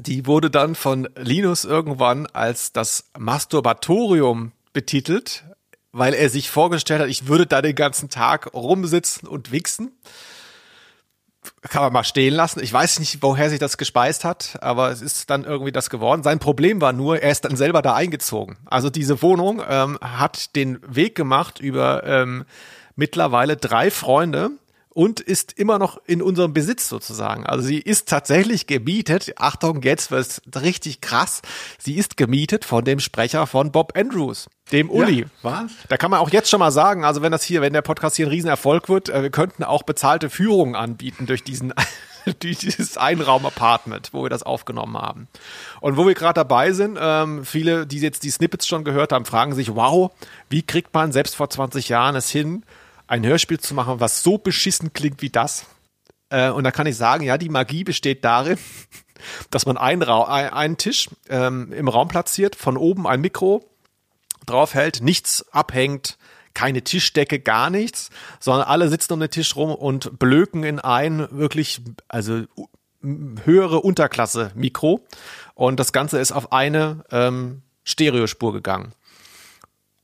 Die 0.00 0.26
wurde 0.26 0.50
dann 0.50 0.74
von 0.74 1.08
Linus 1.16 1.64
irgendwann 1.64 2.26
als 2.26 2.72
das 2.72 3.04
Masturbatorium 3.18 4.52
betitelt, 4.72 5.44
weil 5.92 6.14
er 6.14 6.30
sich 6.30 6.50
vorgestellt 6.50 7.00
hat, 7.00 7.08
ich 7.08 7.26
würde 7.26 7.46
da 7.46 7.62
den 7.62 7.74
ganzen 7.74 8.08
Tag 8.08 8.54
rumsitzen 8.54 9.26
und 9.26 9.50
wichsen 9.50 9.92
kann 11.62 11.82
man 11.82 11.92
mal 11.92 12.04
stehen 12.04 12.34
lassen. 12.34 12.62
Ich 12.62 12.72
weiß 12.72 12.98
nicht, 12.98 13.22
woher 13.22 13.50
sich 13.50 13.58
das 13.58 13.78
gespeist 13.78 14.24
hat, 14.24 14.58
aber 14.60 14.90
es 14.90 15.02
ist 15.02 15.30
dann 15.30 15.44
irgendwie 15.44 15.72
das 15.72 15.90
geworden. 15.90 16.22
Sein 16.22 16.38
Problem 16.38 16.80
war 16.80 16.92
nur, 16.92 17.20
er 17.20 17.30
ist 17.30 17.44
dann 17.44 17.56
selber 17.56 17.82
da 17.82 17.94
eingezogen. 17.94 18.56
Also 18.66 18.90
diese 18.90 19.22
Wohnung 19.22 19.62
ähm, 19.68 19.98
hat 20.00 20.54
den 20.56 20.78
Weg 20.86 21.14
gemacht 21.14 21.60
über 21.60 22.04
ähm, 22.04 22.44
mittlerweile 22.96 23.56
drei 23.56 23.90
Freunde, 23.90 24.50
und 24.98 25.20
ist 25.20 25.52
immer 25.52 25.78
noch 25.78 26.00
in 26.06 26.20
unserem 26.20 26.52
Besitz 26.52 26.88
sozusagen. 26.88 27.46
Also 27.46 27.64
sie 27.64 27.78
ist 27.78 28.08
tatsächlich 28.08 28.66
gemietet. 28.66 29.32
Achtung, 29.36 29.82
jetzt 29.82 30.10
wird's 30.10 30.42
richtig 30.60 31.00
krass. 31.00 31.40
Sie 31.78 31.94
ist 31.94 32.16
gemietet 32.16 32.64
von 32.64 32.84
dem 32.84 32.98
Sprecher 32.98 33.46
von 33.46 33.70
Bob 33.70 33.96
Andrews, 33.96 34.48
dem 34.72 34.90
Uli. 34.90 35.20
Ja, 35.20 35.26
was? 35.42 35.70
Da 35.88 35.98
kann 35.98 36.10
man 36.10 36.18
auch 36.18 36.30
jetzt 36.30 36.50
schon 36.50 36.58
mal 36.58 36.72
sagen, 36.72 37.04
also 37.04 37.22
wenn 37.22 37.30
das 37.30 37.44
hier, 37.44 37.60
wenn 37.60 37.74
der 37.74 37.82
Podcast 37.82 38.16
hier 38.16 38.26
ein 38.26 38.30
Riesenerfolg 38.30 38.88
wird, 38.88 39.08
äh, 39.08 39.22
wir 39.22 39.30
könnten 39.30 39.62
auch 39.62 39.84
bezahlte 39.84 40.30
Führungen 40.30 40.74
anbieten 40.74 41.26
durch 41.26 41.44
diesen 41.44 41.72
dieses 42.42 42.98
Einraum-Apartment, 42.98 44.10
wo 44.12 44.24
wir 44.24 44.30
das 44.30 44.42
aufgenommen 44.42 44.98
haben. 44.98 45.28
Und 45.80 45.96
wo 45.96 46.08
wir 46.08 46.14
gerade 46.14 46.34
dabei 46.34 46.72
sind, 46.72 46.98
ähm, 47.00 47.44
viele, 47.44 47.86
die 47.86 48.00
jetzt 48.00 48.24
die 48.24 48.30
Snippets 48.30 48.66
schon 48.66 48.82
gehört 48.82 49.12
haben, 49.12 49.24
fragen 49.24 49.54
sich, 49.54 49.76
wow, 49.76 50.10
wie 50.50 50.62
kriegt 50.62 50.92
man 50.92 51.12
selbst 51.12 51.36
vor 51.36 51.48
20 51.48 51.88
Jahren 51.88 52.16
es 52.16 52.28
hin, 52.28 52.64
ein 53.08 53.26
Hörspiel 53.26 53.58
zu 53.58 53.74
machen, 53.74 54.00
was 54.00 54.22
so 54.22 54.38
beschissen 54.38 54.92
klingt 54.92 55.20
wie 55.22 55.30
das. 55.30 55.66
Äh, 56.30 56.50
und 56.50 56.64
da 56.64 56.70
kann 56.70 56.86
ich 56.86 56.96
sagen, 56.96 57.24
ja, 57.24 57.38
die 57.38 57.48
Magie 57.48 57.82
besteht 57.82 58.24
darin, 58.24 58.58
dass 59.50 59.66
man 59.66 59.76
einen, 59.76 60.02
Ra 60.02 60.24
einen 60.24 60.76
Tisch 60.76 61.08
ähm, 61.28 61.72
im 61.72 61.88
Raum 61.88 62.08
platziert, 62.08 62.54
von 62.54 62.76
oben 62.76 63.06
ein 63.06 63.20
Mikro 63.20 63.64
draufhält, 64.46 65.02
nichts 65.02 65.46
abhängt, 65.52 66.18
keine 66.54 66.82
Tischdecke, 66.82 67.40
gar 67.40 67.70
nichts, 67.70 68.10
sondern 68.40 68.66
alle 68.66 68.88
sitzen 68.88 69.12
um 69.12 69.20
den 69.20 69.30
Tisch 69.30 69.56
rum 69.56 69.74
und 69.74 70.18
blöken 70.18 70.64
in 70.64 70.80
ein 70.80 71.28
wirklich, 71.30 71.80
also 72.08 72.44
höhere 73.44 73.80
Unterklasse 73.80 74.50
Mikro. 74.54 75.04
Und 75.54 75.78
das 75.78 75.92
Ganze 75.92 76.18
ist 76.18 76.32
auf 76.32 76.52
eine 76.52 77.04
ähm, 77.10 77.62
Stereospur 77.84 78.52
gegangen. 78.52 78.92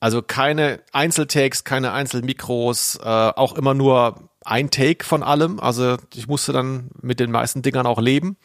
Also 0.05 0.21
keine 0.21 0.81
Einzeltakes, 0.93 1.65
keine 1.65 1.93
Einzelmikros, 1.93 2.99
äh, 3.03 3.09
auch 3.09 3.57
immer 3.57 3.73
nur 3.73 4.29
ein 4.45 4.69
Take 4.69 5.03
von 5.03 5.23
allem. 5.23 5.59
Also 5.59 5.97
ich 6.13 6.29
musste 6.29 6.53
dann 6.53 6.91
mit 7.01 7.21
den 7.21 7.31
meisten 7.31 7.63
Dingern 7.63 7.87
auch 7.87 7.99
leben. 7.99 8.37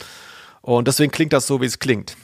Und 0.61 0.87
deswegen 0.87 1.11
klingt 1.11 1.33
das 1.33 1.47
so, 1.47 1.59
wie 1.59 1.65
es 1.65 1.79
klingt. 1.79 2.15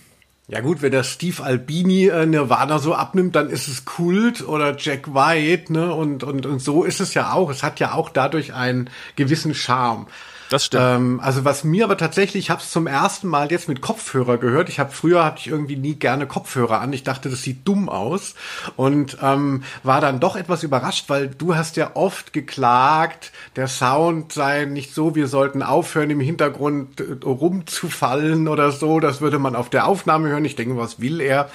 Ja 0.47 0.61
gut, 0.61 0.81
wenn 0.81 0.93
der 0.93 1.03
Steve 1.03 1.43
Albini 1.43 2.07
äh, 2.07 2.25
Nirvana 2.25 2.79
so 2.79 2.93
abnimmt, 2.93 3.36
dann 3.36 3.49
ist 3.49 3.67
es 3.67 3.83
Kult 3.83 4.47
oder 4.47 4.77
Jack 4.77 5.13
White, 5.13 5.73
ne? 5.73 5.93
Und, 5.93 6.23
und, 6.23 6.45
und 6.45 6.59
so 6.59 6.86
ist 6.86 7.01
es 7.01 7.13
ja 7.13 7.33
auch. 7.33 7.49
Es 7.49 7.61
hat 7.61 7.81
ja 7.81 7.91
auch 7.91 8.07
dadurch 8.07 8.53
einen 8.53 8.89
gewissen 9.17 9.53
Charme. 9.53 10.07
Das 10.50 10.66
stimmt. 10.66 10.84
Ähm, 10.86 11.20
also 11.22 11.46
was 11.46 11.64
mir 11.64 11.86
aber 11.86 11.98
tatsächlich, 11.98 12.46
ich 12.46 12.50
habe 12.50 12.62
es 12.62 12.72
zum 12.72 12.88
ersten 12.88 13.28
Mal 13.28 13.52
jetzt 13.52 13.68
mit 13.68 13.82
Kopfhörer 13.82 14.38
gehört. 14.38 14.70
Ich 14.70 14.80
habe 14.80 14.91
früher 14.91 15.26
hatte 15.26 15.39
ich 15.39 15.48
irgendwie 15.48 15.76
nie 15.76 15.96
gerne 15.96 16.28
Kopfhörer 16.28 16.82
an. 16.82 16.93
Ich 16.93 17.04
dachte, 17.04 17.30
das 17.30 17.41
sieht 17.41 17.68
dumm 17.68 17.89
aus 17.89 18.36
und 18.76 19.18
ähm, 19.22 19.64
war 19.84 20.02
dann 20.02 20.20
doch 20.20 20.36
etwas 20.36 20.64
überrascht, 20.64 21.06
weil 21.08 21.28
du 21.28 21.56
hast 21.56 21.78
ja 21.78 21.91
oft 21.96 22.34
geklagt, 22.34 23.32
der 23.56 23.68
Sound 23.68 24.34
sei 24.34 24.66
nicht 24.66 24.93
so, 24.93 25.16
wir 25.16 25.28
sollten 25.28 25.64
aufhören 25.64 26.10
im 26.10 26.20
Hintergrund 26.20 27.00
äh, 27.00 27.26
rumzufallen 27.26 28.48
oder 28.48 28.72
so. 28.72 29.00
Das 29.00 29.22
würde 29.22 29.39
man 29.39 29.56
auf 29.56 29.70
der 29.70 29.88
Aufnahme 29.88 30.30
hören. 30.30 30.46
Ich 30.46 30.56
denke, 30.56 30.78
was 30.78 31.00
will 31.00 31.22
er? 31.22 31.50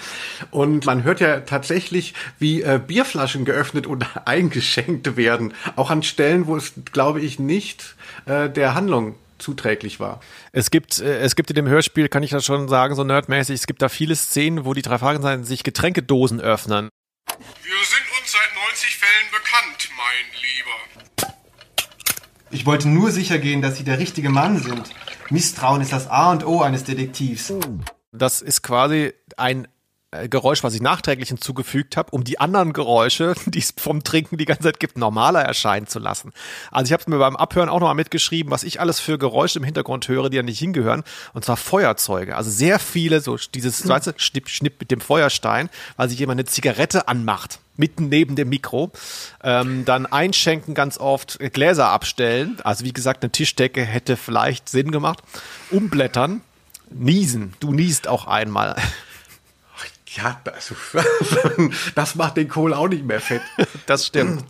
Und 0.51 0.87
man 0.87 1.05
hört 1.05 1.21
ja 1.21 1.41
tatsächlich, 1.41 2.15
wie 2.39 2.63
äh, 2.63 2.81
Bierflaschen 2.85 3.45
geöffnet 3.45 3.87
und 3.87 4.05
eingeschenkt 4.25 5.17
werden, 5.17 5.55
auch 5.77 5.91
an 5.91 6.03
Stellen, 6.03 6.47
wo 6.47 6.57
es, 6.57 6.73
glaube 6.93 7.21
ich, 7.21 7.39
nicht 7.39 7.95
äh, 8.27 8.51
der 8.51 8.75
Handlung 8.81 9.15
zuträglich 9.37 10.01
war. 10.01 10.21
Es 10.53 10.71
gibt, 10.71 11.01
äh, 11.01 11.19
es 11.19 11.37
gibt 11.37 11.51
in 11.51 11.57
dem 11.57 11.69
Hörspiel, 11.69 12.09
kann 12.09 12.23
ich 12.23 12.31
das 12.31 12.47
schon 12.47 12.69
sagen, 12.69 12.95
so 12.95 13.05
nerdmäßig, 13.05 13.57
es 13.57 13.67
gibt 13.67 13.83
da 13.83 13.91
viele 13.91 14.17
Szenen, 14.17 14.65
wo 14.65 14.73
die 14.73 14.81
drei 14.81 14.99
Fragezeichen 14.99 15.45
sich 15.45 15.63
Getränkedosen 15.65 16.41
öffnen. 16.41 16.89
Wir 17.27 17.85
sind 17.85 18.07
uns 18.19 18.33
seit 18.33 18.55
90 18.71 18.97
Fällen 18.97 19.31
bekannt, 19.31 19.91
mein 19.99 20.27
Lieber. 20.41 21.35
Ich 22.51 22.65
wollte 22.65 22.89
nur 22.89 23.11
sicher 23.11 23.39
gehen, 23.39 23.61
dass 23.61 23.77
Sie 23.77 23.85
der 23.85 23.99
richtige 23.99 24.31
Mann 24.31 24.59
sind. 24.59 24.91
Misstrauen 25.29 25.83
ist 25.83 25.93
das 25.93 26.09
A 26.09 26.33
und 26.33 26.45
O 26.47 26.63
eines 26.63 26.85
Detektivs. 26.85 27.53
Das 28.13 28.41
ist 28.41 28.63
quasi 28.63 29.13
ein 29.37 29.69
Geräusch, 30.29 30.65
was 30.65 30.75
ich 30.75 30.83
nachträglich 30.83 31.29
hinzugefügt 31.29 31.97
habe, 31.97 32.11
um 32.11 32.25
die 32.25 32.41
anderen 32.41 32.73
Geräusche, 32.73 33.35
die 33.47 33.61
es 33.61 33.73
vom 33.77 34.03
Trinken 34.03 34.39
die 34.39 34.45
ganze 34.45 34.65
Zeit 34.65 34.81
gibt, 34.81 34.99
normaler 34.99 35.43
erscheinen 35.43 35.87
zu 35.87 36.01
lassen. 36.01 36.33
Also 36.73 36.89
ich 36.89 36.93
habe 36.93 37.09
mir 37.09 37.19
beim 37.19 37.37
Abhören 37.37 37.69
auch 37.69 37.79
nochmal 37.79 37.95
mitgeschrieben, 37.95 38.51
was 38.51 38.65
ich 38.65 38.81
alles 38.81 38.99
für 38.99 39.19
Geräusche 39.19 39.61
im 39.61 39.65
Hintergrund 39.65 40.09
höre, 40.09 40.29
die 40.29 40.37
ja 40.37 40.43
nicht 40.43 40.59
hingehören. 40.59 41.05
Und 41.33 41.45
zwar 41.45 41.57
Feuerzeuge. 41.57 42.37
Also 42.37 42.51
sehr 42.51 42.81
viele, 42.81 43.21
so 43.21 43.37
dieses, 43.37 43.85
mhm. 43.85 43.91
weißt 43.91 44.07
du, 44.09 44.13
Schnipp, 44.17 44.49
Schnipp 44.49 44.81
mit 44.81 44.91
dem 44.91 45.01
Feuerstein, 45.01 45.71
weil 45.97 46.09
sich 46.09 46.19
jemand 46.19 46.41
eine 46.41 46.47
Zigarette 46.47 47.07
anmacht 47.07 47.61
mitten 47.77 48.11
neben 48.11 48.37
dem 48.37 48.51
Mikro. 48.51 48.93
Ähm, 49.43 49.87
dann 49.87 50.05
einschenken 50.05 50.75
ganz 50.75 50.99
oft, 50.99 51.39
Gläser 51.55 51.89
abstellen. 51.89 52.59
Also 52.63 52.85
wie 52.85 52.93
gesagt, 52.93 53.23
eine 53.23 53.33
Tischdecke 53.33 53.83
hätte 53.83 54.19
vielleicht 54.19 54.69
Sinn 54.69 54.91
gemacht. 54.91 55.21
Umblättern, 55.71 56.43
niesen. 56.91 57.55
Du 57.59 57.73
niest 57.73 58.07
auch 58.07 58.27
einmal. 58.27 58.77
Ja, 60.23 60.41
also, 60.53 60.75
das 61.95 62.15
macht 62.15 62.37
den 62.37 62.49
Kohl 62.49 62.75
auch 62.75 62.89
nicht 62.89 63.05
mehr 63.05 63.21
fett. 63.21 63.43
Das 63.87 64.07
stimmt. 64.07 64.45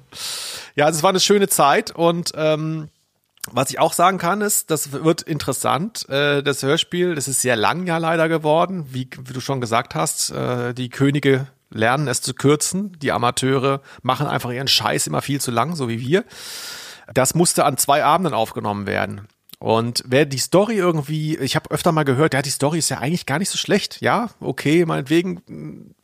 Ja, 0.74 0.86
also 0.86 0.98
es 0.98 1.02
war 1.02 1.10
eine 1.10 1.20
schöne 1.20 1.48
Zeit 1.48 1.90
und 1.90 2.32
ähm, 2.34 2.88
was 3.50 3.70
ich 3.70 3.78
auch 3.78 3.92
sagen 3.92 4.18
kann, 4.18 4.40
ist, 4.42 4.70
das 4.70 4.92
wird 4.92 5.22
interessant, 5.22 6.08
äh, 6.08 6.42
das 6.42 6.62
Hörspiel, 6.62 7.14
das 7.14 7.26
ist 7.26 7.40
sehr 7.40 7.56
lang 7.56 7.86
ja 7.86 7.98
leider 7.98 8.28
geworden, 8.28 8.86
wie, 8.90 9.08
wie 9.24 9.32
du 9.32 9.40
schon 9.40 9.60
gesagt 9.60 9.94
hast, 9.94 10.30
äh, 10.30 10.74
die 10.74 10.90
Könige 10.90 11.46
lernen 11.70 12.08
es 12.08 12.20
zu 12.20 12.34
kürzen, 12.34 12.98
die 12.98 13.12
Amateure 13.12 13.80
machen 14.02 14.26
einfach 14.26 14.50
ihren 14.50 14.68
Scheiß 14.68 15.06
immer 15.06 15.22
viel 15.22 15.40
zu 15.40 15.50
lang, 15.50 15.76
so 15.76 15.88
wie 15.88 16.00
wir. 16.00 16.24
Das 17.14 17.34
musste 17.34 17.64
an 17.64 17.76
zwei 17.76 18.04
Abenden 18.04 18.34
aufgenommen 18.34 18.86
werden. 18.86 19.26
Und 19.60 20.02
wer 20.06 20.24
die 20.24 20.38
Story 20.38 20.76
irgendwie, 20.76 21.36
ich 21.36 21.54
habe 21.54 21.70
öfter 21.70 21.92
mal 21.92 22.04
gehört, 22.04 22.32
ja, 22.32 22.40
die 22.40 22.50
Story 22.50 22.78
ist 22.78 22.88
ja 22.88 22.98
eigentlich 22.98 23.26
gar 23.26 23.38
nicht 23.38 23.50
so 23.50 23.58
schlecht. 23.58 24.00
Ja, 24.00 24.30
okay, 24.40 24.86
meinetwegen, 24.86 25.42
hm, 25.46 25.94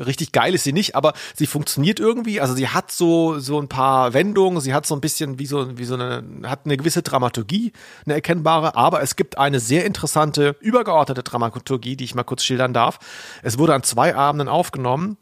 richtig 0.00 0.32
geil 0.32 0.52
ist 0.52 0.64
sie 0.64 0.72
nicht, 0.72 0.96
aber 0.96 1.12
sie 1.36 1.46
funktioniert 1.46 2.00
irgendwie. 2.00 2.40
Also 2.40 2.54
sie 2.54 2.68
hat 2.68 2.90
so 2.90 3.38
so 3.38 3.60
ein 3.60 3.68
paar 3.68 4.14
Wendungen, 4.14 4.60
sie 4.60 4.74
hat 4.74 4.84
so 4.84 4.96
ein 4.96 5.00
bisschen 5.00 5.38
wie 5.38 5.46
so 5.46 5.78
wie 5.78 5.84
so 5.84 5.94
eine 5.94 6.24
hat 6.44 6.62
eine 6.64 6.76
gewisse 6.76 7.02
Dramaturgie, 7.02 7.72
eine 8.04 8.14
erkennbare, 8.14 8.74
aber 8.74 9.00
es 9.00 9.14
gibt 9.14 9.38
eine 9.38 9.60
sehr 9.60 9.84
interessante 9.84 10.56
übergeordnete 10.60 11.22
Dramaturgie, 11.22 11.96
die 11.96 12.04
ich 12.04 12.16
mal 12.16 12.24
kurz 12.24 12.42
schildern 12.42 12.72
darf. 12.72 12.98
Es 13.42 13.58
wurde 13.58 13.74
an 13.74 13.84
zwei 13.84 14.14
Abenden 14.14 14.48
aufgenommen 14.48 15.18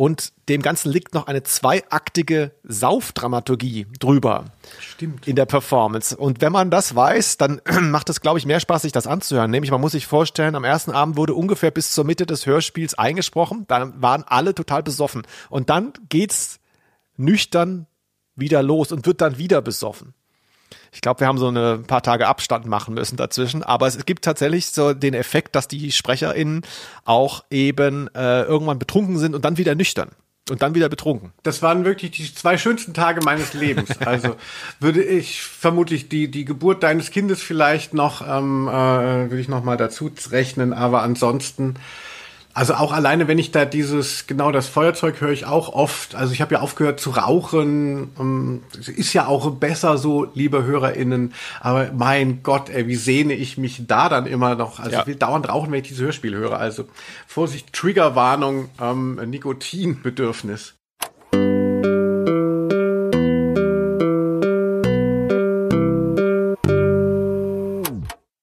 Und 0.00 0.32
dem 0.48 0.62
Ganzen 0.62 0.90
liegt 0.90 1.12
noch 1.12 1.26
eine 1.26 1.42
zweiaktige 1.42 2.52
Saufdramaturgie 2.62 3.86
drüber. 3.98 4.46
Stimmt. 4.78 5.28
In 5.28 5.36
der 5.36 5.44
Performance. 5.44 6.16
Und 6.16 6.40
wenn 6.40 6.52
man 6.52 6.70
das 6.70 6.94
weiß, 6.94 7.36
dann 7.36 7.60
macht 7.82 8.08
es, 8.08 8.22
glaube 8.22 8.38
ich, 8.38 8.46
mehr 8.46 8.60
Spaß, 8.60 8.80
sich 8.80 8.92
das 8.92 9.06
anzuhören. 9.06 9.50
Nämlich, 9.50 9.70
man 9.70 9.82
muss 9.82 9.92
sich 9.92 10.06
vorstellen, 10.06 10.54
am 10.54 10.64
ersten 10.64 10.92
Abend 10.92 11.18
wurde 11.18 11.34
ungefähr 11.34 11.70
bis 11.70 11.92
zur 11.92 12.04
Mitte 12.04 12.24
des 12.24 12.46
Hörspiels 12.46 12.94
eingesprochen. 12.94 13.66
Dann 13.68 14.00
waren 14.00 14.24
alle 14.26 14.54
total 14.54 14.82
besoffen. 14.82 15.26
Und 15.50 15.68
dann 15.68 15.92
geht's 16.08 16.60
nüchtern 17.18 17.86
wieder 18.34 18.62
los 18.62 18.92
und 18.92 19.04
wird 19.04 19.20
dann 19.20 19.36
wieder 19.36 19.60
besoffen. 19.60 20.14
Ich 20.92 21.00
glaube, 21.00 21.20
wir 21.20 21.26
haben 21.26 21.38
so 21.38 21.48
eine 21.48 21.78
paar 21.78 22.02
Tage 22.02 22.26
Abstand 22.26 22.66
machen 22.66 22.94
müssen 22.94 23.16
dazwischen, 23.16 23.62
aber 23.62 23.86
es 23.86 24.04
gibt 24.06 24.24
tatsächlich 24.24 24.66
so 24.66 24.92
den 24.94 25.14
Effekt, 25.14 25.54
dass 25.54 25.68
die 25.68 25.92
SprecherInnen 25.92 26.62
auch 27.04 27.44
eben 27.50 28.08
äh, 28.14 28.42
irgendwann 28.42 28.78
betrunken 28.78 29.18
sind 29.18 29.34
und 29.34 29.44
dann 29.44 29.56
wieder 29.56 29.74
nüchtern 29.74 30.10
und 30.50 30.62
dann 30.62 30.74
wieder 30.74 30.88
betrunken. 30.88 31.32
Das 31.42 31.62
waren 31.62 31.84
wirklich 31.84 32.10
die 32.12 32.34
zwei 32.34 32.58
schönsten 32.58 32.92
Tage 32.94 33.20
meines 33.24 33.54
Lebens. 33.54 33.90
Also 34.00 34.36
würde 34.80 35.04
ich 35.04 35.42
vermutlich 35.42 36.08
die 36.08 36.30
die 36.30 36.44
Geburt 36.44 36.82
deines 36.82 37.10
Kindes 37.10 37.42
vielleicht 37.42 37.94
noch 37.94 38.26
ähm, 38.26 38.66
äh, 38.66 38.72
würde 38.72 39.40
ich 39.40 39.48
noch 39.48 39.62
mal 39.62 39.76
dazu 39.76 40.10
rechnen, 40.30 40.72
aber 40.72 41.02
ansonsten 41.02 41.74
also 42.52 42.74
auch 42.74 42.92
alleine, 42.92 43.28
wenn 43.28 43.38
ich 43.38 43.52
da 43.52 43.64
dieses, 43.64 44.26
genau 44.26 44.50
das 44.50 44.66
Feuerzeug 44.68 45.20
höre 45.20 45.30
ich 45.30 45.46
auch 45.46 45.68
oft. 45.72 46.14
Also 46.14 46.32
ich 46.32 46.40
habe 46.40 46.54
ja 46.54 46.60
aufgehört 46.60 46.98
zu 46.98 47.10
rauchen. 47.10 48.10
Ähm, 48.18 48.62
ist 48.74 49.12
ja 49.12 49.26
auch 49.26 49.50
besser 49.52 49.98
so, 49.98 50.26
liebe 50.34 50.64
HörerInnen. 50.64 51.32
Aber 51.60 51.92
mein 51.92 52.42
Gott, 52.42 52.68
ey, 52.68 52.86
wie 52.88 52.96
sehne 52.96 53.34
ich 53.34 53.56
mich 53.56 53.86
da 53.86 54.08
dann 54.08 54.26
immer 54.26 54.56
noch. 54.56 54.80
Also 54.80 54.92
Ja. 54.92 55.00
ich 55.00 55.06
will 55.06 55.14
dauernd 55.16 55.48
rauchen, 55.48 55.70
wenn 55.70 55.80
ich 55.80 55.88
dieses 55.88 56.02
Hörspiel 56.02 56.34
höre. 56.34 56.58
Also 56.58 56.86
Vorsicht, 57.26 57.72
Triggerwarnung, 57.72 58.68
ähm, 58.80 59.14
Nikotinbedürfnis. 59.30 60.74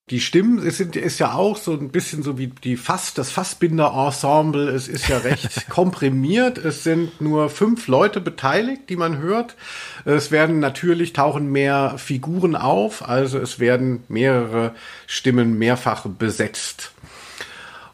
Die 0.10 0.22
Stimmen 0.22 0.66
es 0.66 0.78
sind, 0.78 0.95
ist 0.95 1.20
ja 1.20 1.34
auch 1.34 1.58
so 1.58 1.74
ein 1.74 1.89
bisschen 1.89 2.24
so 2.24 2.38
wie 2.38 2.47
die 2.47 2.78
Fass, 2.78 3.14
das 3.14 3.30
Fassbinder-Ensemble. 3.30 4.70
Es 4.70 4.88
ist 4.88 5.10
ja 5.10 5.18
recht 5.18 5.68
komprimiert. 5.70 6.58
Es 6.58 6.86
sind 6.86 7.20
nur 7.20 7.49
fünf 7.49 7.88
Leute 7.88 8.22
beteiligt, 8.22 8.84
die 8.88 8.95
man 8.95 9.18
hört. 9.18 9.58
Es 10.05 10.32
werden 10.32 10.60
natürlich 10.60 11.12
tauchen 11.12 11.51
mehr 11.51 11.95
Figuren 11.97 12.55
auf, 12.55 13.08
also 13.08 13.38
es 13.38 13.60
werden 13.60 14.03
mehrere 14.08 14.74
Stimmen 15.08 15.58
mehrfach 15.58 16.05
besetzt. 16.05 16.93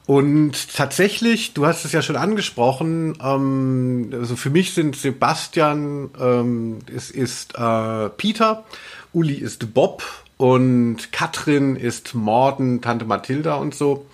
Und 0.05 0.75
tatsächlich, 0.75 1.53
du 1.55 1.65
hast 1.65 1.83
es 1.83 1.93
ja 1.93 2.03
schon 2.03 2.17
angesprochen, 2.17 3.17
ähm, 3.23 4.09
also 4.13 4.35
für 4.35 4.51
mich 4.51 4.75
sind 4.75 4.95
Sebastian, 4.95 6.11
ähm, 6.21 6.79
es 6.95 7.09
ist 7.09 7.55
äh, 7.55 8.09
Peter, 8.09 8.65
Uli 9.13 9.35
ist 9.35 9.73
Bob 9.73 10.03
und 10.37 11.11
Katrin 11.11 11.75
ist 11.75 12.15
Morden, 12.15 12.81
Tante 12.81 13.05
Mathilda 13.05 13.55
und 13.55 13.75
so. 13.75 14.05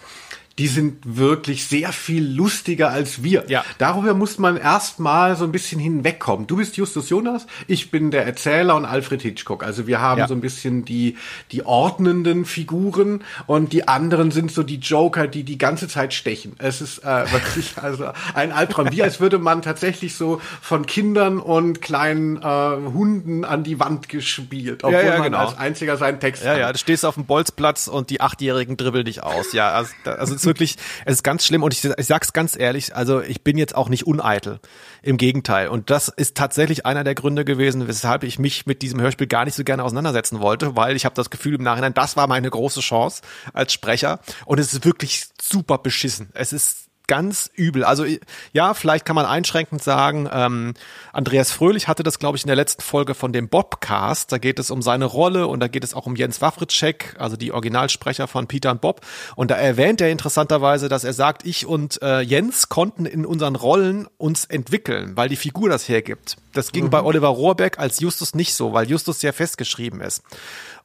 Die 0.59 0.67
sind 0.67 0.97
wirklich 1.17 1.65
sehr 1.65 1.91
viel 1.91 2.23
lustiger 2.25 2.89
als 2.89 3.23
wir. 3.23 3.45
Ja. 3.47 3.63
Darüber 3.77 4.13
muss 4.13 4.37
man 4.37 4.57
erstmal 4.57 5.35
so 5.35 5.45
ein 5.45 5.51
bisschen 5.51 5.79
hinwegkommen. 5.79 6.47
Du 6.47 6.57
bist 6.57 6.77
Justus 6.77 7.09
Jonas, 7.09 7.47
ich 7.67 7.91
bin 7.91 8.11
der 8.11 8.25
Erzähler 8.25 8.75
und 8.75 8.85
Alfred 8.85 9.21
Hitchcock. 9.21 9.63
Also 9.63 9.87
wir 9.87 10.01
haben 10.01 10.19
Ja. 10.19 10.27
so 10.27 10.33
ein 10.33 10.41
bisschen 10.41 10.85
die, 10.85 11.17
die 11.51 11.65
ordnenden 11.65 12.45
Figuren 12.45 13.23
und 13.47 13.73
die 13.73 13.87
anderen 13.87 14.31
sind 14.31 14.51
so 14.51 14.63
die 14.63 14.77
Joker, 14.79 15.27
die 15.27 15.43
die 15.43 15.57
ganze 15.57 15.87
Zeit 15.87 16.13
stechen. 16.13 16.53
Es 16.59 16.81
ist 16.81 16.99
äh, 16.99 17.05
wirklich 17.31 17.77
also 17.77 18.09
ein 18.33 18.51
Albtraum. 18.51 18.91
Wie 18.91 19.01
als 19.01 19.19
würde 19.19 19.39
man 19.39 19.61
tatsächlich 19.61 20.15
so 20.15 20.41
von 20.61 20.85
Kindern 20.85 21.39
und 21.39 21.81
kleinen 21.81 22.37
äh, 22.37 22.41
Hunden 22.43 23.45
an 23.45 23.63
die 23.63 23.79
Wand 23.79 24.09
gespielt, 24.09 24.83
obwohl 24.83 24.99
ja, 25.01 25.13
man 25.19 25.23
genau. 25.23 25.37
als 25.39 25.57
einziger 25.57 25.95
seinen 25.97 26.19
Text 26.19 26.43
Ja, 26.43 26.51
hat. 26.51 26.59
ja, 26.59 26.71
du 26.73 26.77
stehst 26.77 27.05
auf 27.05 27.15
dem 27.15 27.25
Bolzplatz 27.25 27.87
und 27.87 28.09
die 28.09 28.19
Achtjährigen 28.21 28.75
dribbeln 28.75 29.05
dich 29.05 29.23
aus. 29.23 29.53
Ja, 29.53 29.71
also, 29.71 29.91
also 30.05 30.35
wirklich, 30.49 30.75
es 31.05 31.13
ist 31.13 31.23
ganz 31.23 31.45
schlimm 31.45 31.63
und 31.63 31.73
ich, 31.73 31.85
ich 31.85 32.05
sag's 32.05 32.33
ganz 32.33 32.57
ehrlich, 32.57 32.95
also 32.95 33.21
ich 33.21 33.43
bin 33.43 33.57
jetzt 33.57 33.75
auch 33.75 33.87
nicht 33.87 34.05
uneitel. 34.05 34.59
Im 35.01 35.15
Gegenteil. 35.15 35.69
Und 35.69 35.89
das 35.89 36.09
ist 36.09 36.35
tatsächlich 36.35 36.85
einer 36.85 37.05
der 37.05 37.15
Gründe 37.15 37.45
gewesen, 37.45 37.87
weshalb 37.87 38.23
ich 38.23 38.37
mich 38.37 38.65
mit 38.65 38.81
diesem 38.81 38.99
Hörspiel 38.99 39.27
gar 39.27 39.45
nicht 39.45 39.55
so 39.55 39.63
gerne 39.63 39.83
auseinandersetzen 39.83 40.41
wollte, 40.41 40.75
weil 40.75 40.97
ich 40.97 41.05
habe 41.05 41.15
das 41.15 41.29
Gefühl 41.29 41.55
im 41.55 41.63
Nachhinein, 41.63 41.93
das 41.93 42.17
war 42.17 42.27
meine 42.27 42.49
große 42.49 42.81
Chance 42.81 43.21
als 43.53 43.71
Sprecher 43.71 44.19
und 44.45 44.59
es 44.59 44.73
ist 44.73 44.83
wirklich 44.83 45.27
super 45.41 45.77
beschissen. 45.77 46.29
Es 46.33 46.51
ist 46.51 46.88
ganz 47.09 47.49
übel. 47.55 47.83
Also 47.83 48.05
ja, 48.53 48.73
vielleicht 48.73 49.03
kann 49.03 49.15
man 49.15 49.25
einschränkend 49.25 49.83
sagen, 49.83 50.29
ähm, 50.31 50.75
Andreas 51.11 51.51
Fröhlich 51.51 51.87
hatte 51.87 52.03
das, 52.03 52.19
glaube 52.19 52.37
ich, 52.37 52.43
in 52.43 52.47
der 52.47 52.55
letzten 52.55 52.83
Folge 52.83 53.15
von 53.15 53.33
dem 53.33 53.49
Bobcast. 53.49 54.31
Da 54.31 54.37
geht 54.37 54.59
es 54.59 54.69
um 54.69 54.83
seine 54.83 55.05
Rolle 55.05 55.47
und 55.47 55.59
da 55.59 55.67
geht 55.67 55.83
es 55.83 55.95
auch 55.95 56.05
um 56.05 56.15
Jens 56.15 56.39
Wawritschek, 56.39 57.15
also 57.17 57.35
die 57.35 57.51
Originalsprecher 57.51 58.27
von 58.27 58.47
Peter 58.47 58.69
und 58.69 58.79
Bob. 58.79 59.01
Und 59.35 59.49
da 59.49 59.55
erwähnt 59.55 60.01
er 60.01 60.11
interessanterweise, 60.11 60.87
dass 60.87 61.03
er 61.03 61.13
sagt, 61.13 61.45
ich 61.45 61.65
und 61.65 62.01
äh, 62.03 62.21
Jens 62.21 62.69
konnten 62.69 63.07
in 63.07 63.25
unseren 63.25 63.55
Rollen 63.55 64.07
uns 64.17 64.45
entwickeln, 64.45 65.17
weil 65.17 65.29
die 65.29 65.35
Figur 65.35 65.67
das 65.67 65.89
hergibt. 65.89 66.37
Das 66.53 66.71
ging 66.71 66.91
bei 66.91 67.01
Oliver 67.01 67.29
Rohrbeck 67.29 67.79
als 67.79 67.99
Justus 67.99 68.35
nicht 68.35 68.53
so, 68.53 68.71
weil 68.71 68.87
Justus 68.87 69.19
sehr 69.19 69.33
festgeschrieben 69.33 69.99
ist. 70.01 70.21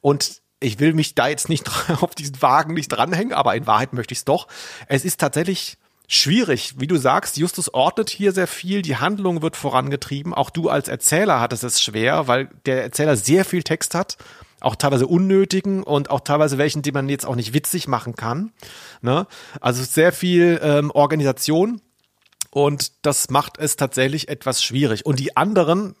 Und 0.01 0.41
ich 0.59 0.79
will 0.79 0.93
mich 0.93 1.15
da 1.15 1.27
jetzt 1.27 1.49
nicht 1.49 1.69
auf 2.01 2.15
diesen 2.15 2.41
Wagen 2.41 2.73
nicht 2.73 2.89
dranhängen, 2.89 3.33
aber 3.33 3.55
in 3.55 3.67
Wahrheit 3.67 3.93
möchte 3.93 4.13
ich 4.13 4.19
es 4.19 4.25
doch. 4.25 4.47
Es 4.87 5.05
ist 5.05 5.19
tatsächlich 5.19 5.77
schwierig. 6.07 6.75
Wie 6.77 6.87
du 6.87 6.97
sagst, 6.97 7.37
Justus 7.37 7.73
ordnet 7.73 8.09
hier 8.09 8.31
sehr 8.31 8.47
viel, 8.47 8.81
die 8.81 8.97
Handlung 8.97 9.41
wird 9.41 9.55
vorangetrieben. 9.55 10.33
Auch 10.33 10.49
du 10.49 10.69
als 10.69 10.87
Erzähler 10.87 11.39
hattest 11.39 11.63
es 11.63 11.81
schwer, 11.81 12.27
weil 12.27 12.49
der 12.65 12.83
Erzähler 12.83 13.15
sehr 13.15 13.45
viel 13.45 13.63
Text 13.63 13.95
hat, 13.95 14.17
auch 14.61 14.75
teilweise 14.75 15.07
unnötigen 15.07 15.83
und 15.83 16.09
auch 16.09 16.21
teilweise 16.21 16.57
welchen, 16.57 16.81
die 16.81 16.91
man 16.91 17.09
jetzt 17.09 17.25
auch 17.25 17.35
nicht 17.35 17.53
witzig 17.53 17.87
machen 17.87 18.15
kann. 18.15 18.51
Ne? 19.01 19.27
Also 19.61 19.83
sehr 19.83 20.11
viel 20.11 20.59
ähm, 20.63 20.91
Organisation 20.91 21.81
und 22.55 22.93
das 23.05 23.29
macht 23.29 23.57
es 23.57 23.75
tatsächlich 23.75 24.29
etwas 24.29 24.63
schwierig. 24.63 25.05
Und 25.05 25.19
die 25.19 25.35
anderen, 25.35 25.95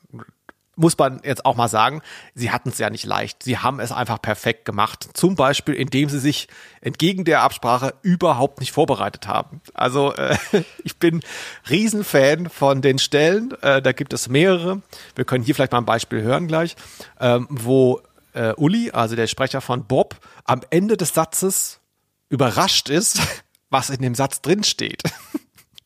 muss 0.75 0.97
man 0.97 1.21
jetzt 1.23 1.45
auch 1.45 1.55
mal 1.55 1.67
sagen, 1.67 2.01
sie 2.33 2.51
hatten 2.51 2.69
es 2.69 2.77
ja 2.77 2.89
nicht 2.89 3.05
leicht. 3.05 3.43
Sie 3.43 3.57
haben 3.57 3.79
es 3.79 3.91
einfach 3.91 4.21
perfekt 4.21 4.65
gemacht. 4.65 5.07
Zum 5.13 5.35
Beispiel, 5.35 5.73
indem 5.73 6.09
sie 6.09 6.19
sich 6.19 6.47
entgegen 6.81 7.25
der 7.25 7.41
Absprache 7.41 7.93
überhaupt 8.01 8.59
nicht 8.59 8.71
vorbereitet 8.71 9.27
haben. 9.27 9.61
Also 9.73 10.13
äh, 10.13 10.37
ich 10.83 10.97
bin 10.97 11.21
Riesenfan 11.69 12.49
von 12.49 12.81
den 12.81 12.99
Stellen. 12.99 13.53
Äh, 13.61 13.81
da 13.81 13.91
gibt 13.91 14.13
es 14.13 14.27
mehrere. 14.27 14.81
Wir 15.15 15.25
können 15.25 15.43
hier 15.43 15.55
vielleicht 15.55 15.71
mal 15.71 15.79
ein 15.79 15.85
Beispiel 15.85 16.21
hören 16.21 16.47
gleich, 16.47 16.75
ähm, 17.19 17.47
wo 17.49 18.01
äh, 18.33 18.53
Uli, 18.57 18.91
also 18.91 19.15
der 19.15 19.27
Sprecher 19.27 19.61
von 19.61 19.85
Bob, 19.85 20.15
am 20.43 20.61
Ende 20.69 20.97
des 20.97 21.13
Satzes 21.13 21.79
überrascht 22.29 22.89
ist, 22.89 23.19
was 23.69 23.89
in 23.89 24.01
dem 24.01 24.15
Satz 24.15 24.41
drin 24.41 24.63
steht. 24.63 25.03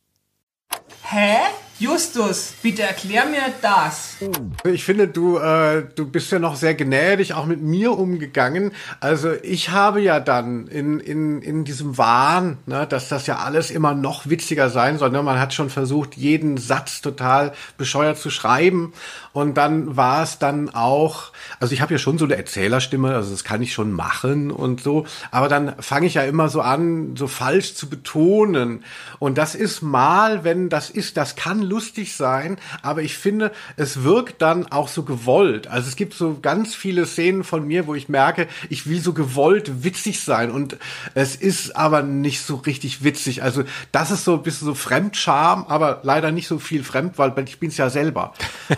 Hä? 1.03 1.37
Justus, 1.79 2.55
bitte 2.61 2.81
erklär 2.81 3.25
mir 3.25 3.39
das. 3.61 4.17
Ich 4.65 4.83
finde, 4.83 5.07
du, 5.07 5.37
äh, 5.37 5.85
du 5.95 6.05
bist 6.05 6.29
ja 6.29 6.37
noch 6.37 6.57
sehr 6.57 6.75
gnädig 6.75 7.33
auch 7.33 7.45
mit 7.45 7.61
mir 7.61 7.97
umgegangen. 7.97 8.73
Also 8.99 9.31
ich 9.43 9.69
habe 9.69 10.01
ja 10.01 10.19
dann 10.19 10.67
in, 10.67 10.99
in, 10.99 11.41
in 11.41 11.63
diesem 11.63 11.97
Wahn, 11.97 12.57
ne, 12.65 12.85
dass 12.85 13.07
das 13.07 13.27
ja 13.27 13.37
alles 13.37 13.71
immer 13.71 13.93
noch 13.93 14.29
witziger 14.29 14.69
sein 14.69 14.97
soll. 14.97 15.11
Ne? 15.11 15.23
Man 15.23 15.39
hat 15.39 15.53
schon 15.53 15.69
versucht, 15.69 16.17
jeden 16.17 16.57
Satz 16.57 16.99
total 16.99 17.53
bescheuert 17.77 18.17
zu 18.17 18.29
schreiben. 18.29 18.91
Und 19.31 19.55
dann 19.55 19.95
war 19.95 20.23
es 20.23 20.37
dann 20.37 20.69
auch, 20.69 21.31
also 21.61 21.73
ich 21.73 21.79
habe 21.79 21.93
ja 21.93 21.97
schon 21.97 22.17
so 22.17 22.25
eine 22.25 22.35
Erzählerstimme, 22.35 23.15
also 23.15 23.31
das 23.31 23.45
kann 23.45 23.61
ich 23.61 23.71
schon 23.71 23.93
machen 23.93 24.51
und 24.51 24.81
so. 24.81 25.05
Aber 25.31 25.47
dann 25.47 25.75
fange 25.79 26.07
ich 26.07 26.15
ja 26.15 26.23
immer 26.23 26.49
so 26.49 26.59
an, 26.59 27.15
so 27.15 27.27
falsch 27.27 27.75
zu 27.75 27.87
betonen. 27.87 28.83
Und 29.19 29.37
das 29.37 29.55
ist 29.55 29.81
mal, 29.81 30.43
wenn 30.43 30.67
das 30.67 30.89
ist, 30.89 31.15
das 31.15 31.37
kann 31.37 31.68
lustig 31.69 32.15
sein, 32.15 32.57
aber 32.81 33.01
ich 33.01 33.17
finde, 33.17 33.51
es 33.77 34.03
wirkt 34.03 34.41
dann 34.41 34.71
auch 34.71 34.87
so 34.87 35.03
gewollt. 35.03 35.67
Also 35.67 35.87
es 35.87 35.95
gibt 35.95 36.13
so 36.13 36.37
ganz 36.41 36.75
viele 36.75 37.05
Szenen 37.05 37.43
von 37.43 37.65
mir, 37.65 37.87
wo 37.87 37.95
ich 37.95 38.09
merke, 38.09 38.47
ich 38.69 38.87
will 38.87 38.99
so 38.99 39.13
gewollt 39.13 39.83
witzig 39.83 40.21
sein 40.21 40.51
und 40.51 40.77
es 41.13 41.35
ist 41.35 41.75
aber 41.75 42.01
nicht 42.01 42.41
so 42.41 42.55
richtig 42.55 43.03
witzig. 43.03 43.43
Also 43.43 43.63
das 43.91 44.11
ist 44.11 44.25
so 44.25 44.33
ein 44.33 44.43
bisschen 44.43 44.65
so 44.65 44.73
Fremdscham, 44.73 45.65
aber 45.67 46.01
leider 46.03 46.31
nicht 46.31 46.47
so 46.47 46.59
viel 46.59 46.83
fremd, 46.83 47.17
weil 47.17 47.33
ich 47.45 47.59
bin's 47.59 47.77
ja 47.77 47.89
selber. 47.89 48.33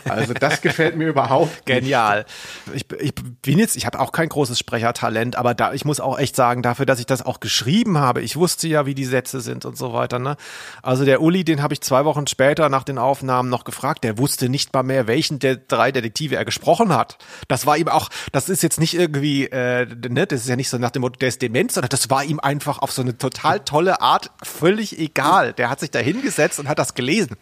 Also 0.07 0.33
das 0.33 0.61
gefällt 0.61 0.97
mir 0.97 1.07
überhaupt. 1.07 1.65
Genial. 1.65 2.25
Ich, 2.73 2.85
ich 2.99 3.13
bin 3.41 3.59
jetzt, 3.59 3.77
ich 3.77 3.85
habe 3.85 3.99
auch 3.99 4.11
kein 4.11 4.29
großes 4.29 4.59
Sprechertalent, 4.59 5.35
aber 5.35 5.53
da, 5.53 5.73
ich 5.73 5.85
muss 5.85 5.99
auch 5.99 6.19
echt 6.19 6.35
sagen, 6.35 6.61
dafür, 6.61 6.85
dass 6.85 6.99
ich 6.99 7.05
das 7.05 7.25
auch 7.25 7.39
geschrieben 7.39 7.97
habe, 7.97 8.21
ich 8.21 8.35
wusste 8.35 8.67
ja, 8.67 8.85
wie 8.85 8.95
die 8.95 9.05
Sätze 9.05 9.41
sind 9.41 9.65
und 9.65 9.77
so 9.77 9.93
weiter. 9.93 10.19
Ne? 10.19 10.35
Also 10.81 11.05
der 11.05 11.21
Uli, 11.21 11.43
den 11.43 11.61
habe 11.61 11.73
ich 11.73 11.81
zwei 11.81 12.05
Wochen 12.05 12.27
später 12.27 12.69
nach 12.69 12.80
den 12.84 12.97
Aufnahmen 12.97 13.49
noch 13.49 13.63
gefragt, 13.63 14.03
der 14.03 14.17
wusste 14.17 14.49
nicht 14.49 14.73
mal 14.73 14.84
mehr, 14.84 15.07
welchen 15.07 15.39
der 15.39 15.55
drei 15.55 15.91
Detektive 15.91 16.36
er 16.36 16.45
gesprochen 16.45 16.93
hat. 16.93 17.17
Das 17.47 17.65
war 17.65 17.77
ihm 17.77 17.88
auch, 17.88 18.09
das 18.32 18.49
ist 18.49 18.63
jetzt 18.63 18.79
nicht 18.79 18.93
irgendwie, 18.93 19.45
äh, 19.45 19.86
ne, 20.09 20.27
das 20.27 20.41
ist 20.41 20.49
ja 20.49 20.55
nicht 20.55 20.69
so 20.69 20.77
nach 20.77 20.91
dem 20.91 21.01
Motto, 21.01 21.17
der 21.19 21.29
ist 21.29 21.41
dement, 21.41 21.71
sondern 21.71 21.89
das 21.89 22.09
war 22.09 22.23
ihm 22.23 22.39
einfach 22.39 22.79
auf 22.79 22.91
so 22.91 23.01
eine 23.01 23.17
total 23.17 23.59
tolle 23.61 24.01
Art 24.01 24.32
völlig 24.43 24.97
egal. 24.99 25.53
Der 25.53 25.69
hat 25.69 25.79
sich 25.79 25.91
da 25.91 25.99
hingesetzt 25.99 26.59
und 26.59 26.67
hat 26.67 26.79
das 26.79 26.93
gelesen. 26.93 27.38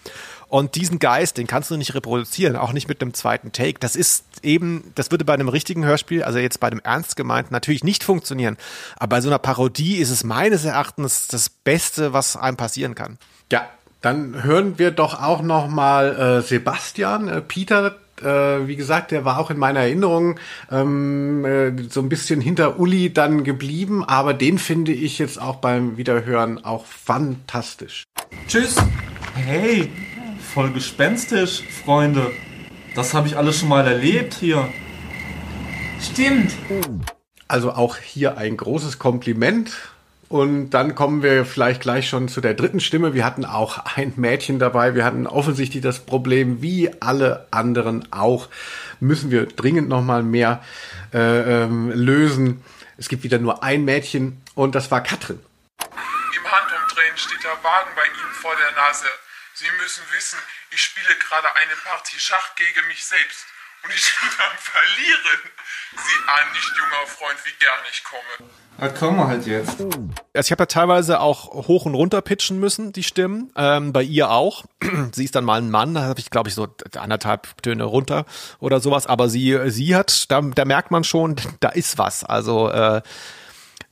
Und 0.49 0.73
diesen 0.73 0.97
Geist, 0.97 1.37
den 1.37 1.45
kannst 1.45 1.69
du 1.69 1.77
nicht 1.77 1.93
reproduzieren, 1.93 2.55
auch 2.55 2.73
nicht 2.73 2.87
mit 2.87 3.01
einem 3.01 3.13
zweiten 3.13 3.51
Take. 3.51 3.79
Das 3.79 3.95
ist 3.95 4.25
eben, 4.41 4.91
das 4.95 5.11
würde 5.11 5.23
bei 5.23 5.35
einem 5.35 5.47
richtigen 5.47 5.85
Hörspiel, 5.85 6.23
also 6.23 6.39
jetzt 6.39 6.59
bei 6.59 6.67
einem 6.67 6.81
ernst 6.83 7.15
gemeinten, 7.15 7.53
natürlich 7.53 7.83
nicht 7.83 8.03
funktionieren. 8.03 8.57
Aber 8.97 9.15
bei 9.15 9.21
so 9.21 9.29
einer 9.29 9.37
Parodie 9.37 9.97
ist 9.97 10.09
es 10.09 10.23
meines 10.23 10.65
Erachtens 10.65 11.27
das 11.27 11.49
Beste, 11.49 12.13
was 12.13 12.35
einem 12.35 12.57
passieren 12.57 12.95
kann. 12.95 13.19
Ja, 13.51 13.67
dann 14.01 14.43
hören 14.43 14.79
wir 14.79 14.91
doch 14.91 15.21
auch 15.21 15.41
noch 15.41 15.67
mal 15.67 16.15
äh, 16.15 16.41
Sebastian, 16.41 17.27
äh, 17.27 17.41
Peter. 17.41 17.97
Äh, 18.21 18.67
wie 18.67 18.75
gesagt, 18.75 19.11
der 19.11 19.25
war 19.25 19.39
auch 19.39 19.49
in 19.49 19.57
meiner 19.57 19.81
Erinnerung 19.81 20.39
ähm, 20.71 21.45
äh, 21.45 21.71
so 21.89 22.01
ein 22.01 22.09
bisschen 22.09 22.41
hinter 22.41 22.79
Uli 22.79 23.13
dann 23.13 23.43
geblieben, 23.43 24.03
aber 24.03 24.33
den 24.33 24.57
finde 24.57 24.91
ich 24.91 25.19
jetzt 25.19 25.41
auch 25.41 25.57
beim 25.57 25.97
Wiederhören 25.97 26.63
auch 26.63 26.85
fantastisch. 26.85 28.03
Tschüss. 28.47 28.75
Hey, 29.35 29.89
voll 30.53 30.71
gespenstisch, 30.71 31.63
Freunde. 31.85 32.31
Das 32.95 33.13
habe 33.13 33.27
ich 33.27 33.37
alles 33.37 33.59
schon 33.59 33.69
mal 33.69 33.85
erlebt 33.85 34.33
hier. 34.33 34.67
Stimmt. 36.01 36.51
Also 37.47 37.71
auch 37.71 37.97
hier 37.97 38.37
ein 38.37 38.57
großes 38.57 38.99
Kompliment. 38.99 39.71
Und 40.29 40.69
dann 40.69 40.93
kommen 40.93 41.23
wir 41.23 41.43
vielleicht 41.43 41.81
gleich 41.81 42.07
schon 42.07 42.27
zu 42.27 42.39
der 42.39 42.53
dritten 42.53 42.79
Stimme. 42.79 43.15
Wir 43.15 43.25
hatten 43.25 43.45
auch 43.45 43.83
ein 43.95 44.13
Mädchen 44.15 44.59
dabei. 44.59 44.93
Wir 44.93 45.03
hatten 45.03 45.25
offensichtlich 45.25 45.81
das 45.81 46.05
Problem, 46.05 46.61
wie 46.61 46.91
alle 47.01 47.47
anderen 47.49 48.11
auch, 48.13 48.47
müssen 48.99 49.31
wir 49.31 49.47
dringend 49.47 49.89
nochmal 49.89 50.21
mehr 50.21 50.63
äh, 51.13 51.63
ähm, 51.63 51.89
lösen. 51.89 52.63
Es 52.97 53.09
gibt 53.09 53.23
wieder 53.23 53.39
nur 53.39 53.63
ein 53.63 53.85
Mädchen 53.85 54.39
und 54.53 54.75
das 54.75 54.91
war 54.91 55.01
Katrin. 55.01 55.39
Im 55.79 56.51
Handumdrehen 56.51 57.17
steht 57.17 57.43
der 57.43 57.63
Wagen 57.63 57.89
bei 57.95 58.05
Ihnen 58.05 58.33
vor 58.33 58.53
der 58.55 58.71
Nase. 58.83 59.07
Sie 59.55 59.65
müssen 59.81 60.03
wissen, 60.15 60.37
ich 60.69 60.81
spiele 60.81 61.15
gerade 61.27 61.47
eine 61.55 61.73
Partie 61.83 62.19
Schach 62.19 62.53
gegen 62.55 62.87
mich 62.87 63.03
selbst. 63.03 63.47
Und 63.83 63.93
ich 63.93 64.11
bin 64.19 64.29
am 64.29 64.57
Verlieren. 64.57 65.39
Sie 65.91 66.29
ahnen 66.29 66.51
nicht, 66.53 66.71
junger 66.77 67.07
Freund, 67.07 67.37
wie 67.45 67.57
gern 67.59 67.79
ich 67.91 68.03
komme. 68.03 68.49
Da 68.79 68.87
kommen 68.87 69.17
wir 69.17 69.27
halt 69.27 69.45
jetzt. 69.45 69.81
Also 69.81 70.07
ich 70.33 70.51
habe 70.51 70.61
ja 70.61 70.65
teilweise 70.67 71.19
auch 71.19 71.67
hoch 71.67 71.85
und 71.85 71.95
runter 71.95 72.21
pitchen 72.21 72.59
müssen, 72.59 72.93
die 72.93 73.03
Stimmen. 73.03 73.51
Ähm, 73.57 73.91
bei 73.91 74.03
ihr 74.03 74.29
auch. 74.29 74.63
sie 75.11 75.25
ist 75.25 75.35
dann 75.35 75.43
mal 75.43 75.61
ein 75.61 75.69
Mann, 75.69 75.93
da 75.95 76.03
habe 76.03 76.19
ich, 76.19 76.29
glaube 76.29 76.47
ich, 76.47 76.55
so 76.55 76.67
anderthalb 76.95 77.61
Töne 77.61 77.83
runter 77.83 78.25
oder 78.59 78.79
sowas. 78.79 79.05
Aber 79.05 79.27
sie, 79.27 79.59
sie 79.69 79.95
hat, 79.95 80.31
da, 80.31 80.41
da 80.41 80.63
merkt 80.63 80.91
man 80.91 81.03
schon, 81.03 81.35
da 81.59 81.69
ist 81.69 81.97
was. 81.97 82.23
Also 82.23 82.69
äh, 82.69 83.01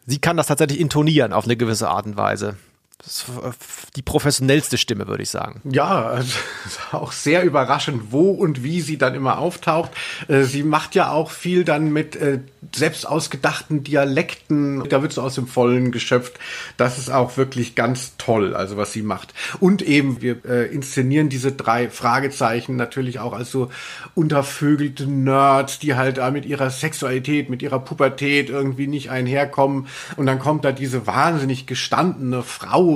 sie 0.06 0.20
kann 0.20 0.38
das 0.38 0.48
tatsächlich 0.48 0.80
intonieren 0.80 1.34
auf 1.34 1.44
eine 1.44 1.58
gewisse 1.58 1.90
Art 1.90 2.06
und 2.06 2.16
Weise. 2.16 2.58
Äh, 3.04 3.52
die 3.96 4.02
professionellste 4.02 4.78
Stimme, 4.78 5.08
würde 5.08 5.24
ich 5.24 5.30
sagen. 5.30 5.62
Ja, 5.64 6.08
also, 6.08 6.34
auch 6.92 7.12
sehr 7.12 7.44
überraschend, 7.44 8.12
wo 8.12 8.32
und 8.32 8.64
wie 8.64 8.82
sie 8.82 8.98
dann 8.98 9.14
immer 9.14 9.38
auftaucht. 9.38 9.92
Äh, 10.28 10.44
Sie 10.44 10.64
macht 10.64 10.96
ja 10.96 11.12
auch 11.12 11.30
viel 11.30 11.64
dann 11.64 11.92
mit 11.92 12.16
äh, 12.16 12.40
selbst 12.76 13.08
ausgedachten 13.08 13.84
Dialekten. 13.84 14.88
Da 14.90 15.02
wird 15.02 15.14
so 15.14 15.22
aus 15.22 15.36
dem 15.36 15.48
Vollen 15.48 15.92
geschöpft. 15.92 16.40
Das 16.78 16.98
ist 16.98 17.10
auch 17.10 17.38
wirklich 17.38 17.76
ganz 17.76 18.14
toll, 18.18 18.56
also 18.56 18.78
was 18.78 18.94
sie 18.94 19.04
macht. 19.04 19.34
Und 19.60 19.82
eben, 19.82 20.22
wir 20.22 20.44
inszenieren 20.72 21.30
diese 21.30 21.52
drei 21.52 21.90
Fragezeichen 21.90 22.76
natürlich 22.76 23.20
auch 23.20 23.34
als 23.34 23.52
so 23.52 23.70
untervögelte 24.16 25.08
Nerds, 25.08 25.80
die 25.80 25.96
halt 25.96 26.20
mit 26.34 26.46
ihrer 26.46 26.70
Sexualität, 26.70 27.50
mit 27.50 27.62
ihrer 27.62 27.80
Pubertät 27.80 28.50
irgendwie 28.50 28.88
nicht 28.88 29.10
einherkommen. 29.12 29.88
Und 30.18 30.26
dann 30.26 30.40
kommt 30.40 30.66
da 30.66 30.72
diese 30.72 31.08
wahnsinnig 31.08 31.68
gestandene 31.68 32.44
Frau, 32.44 32.87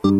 Ich 0.00 0.12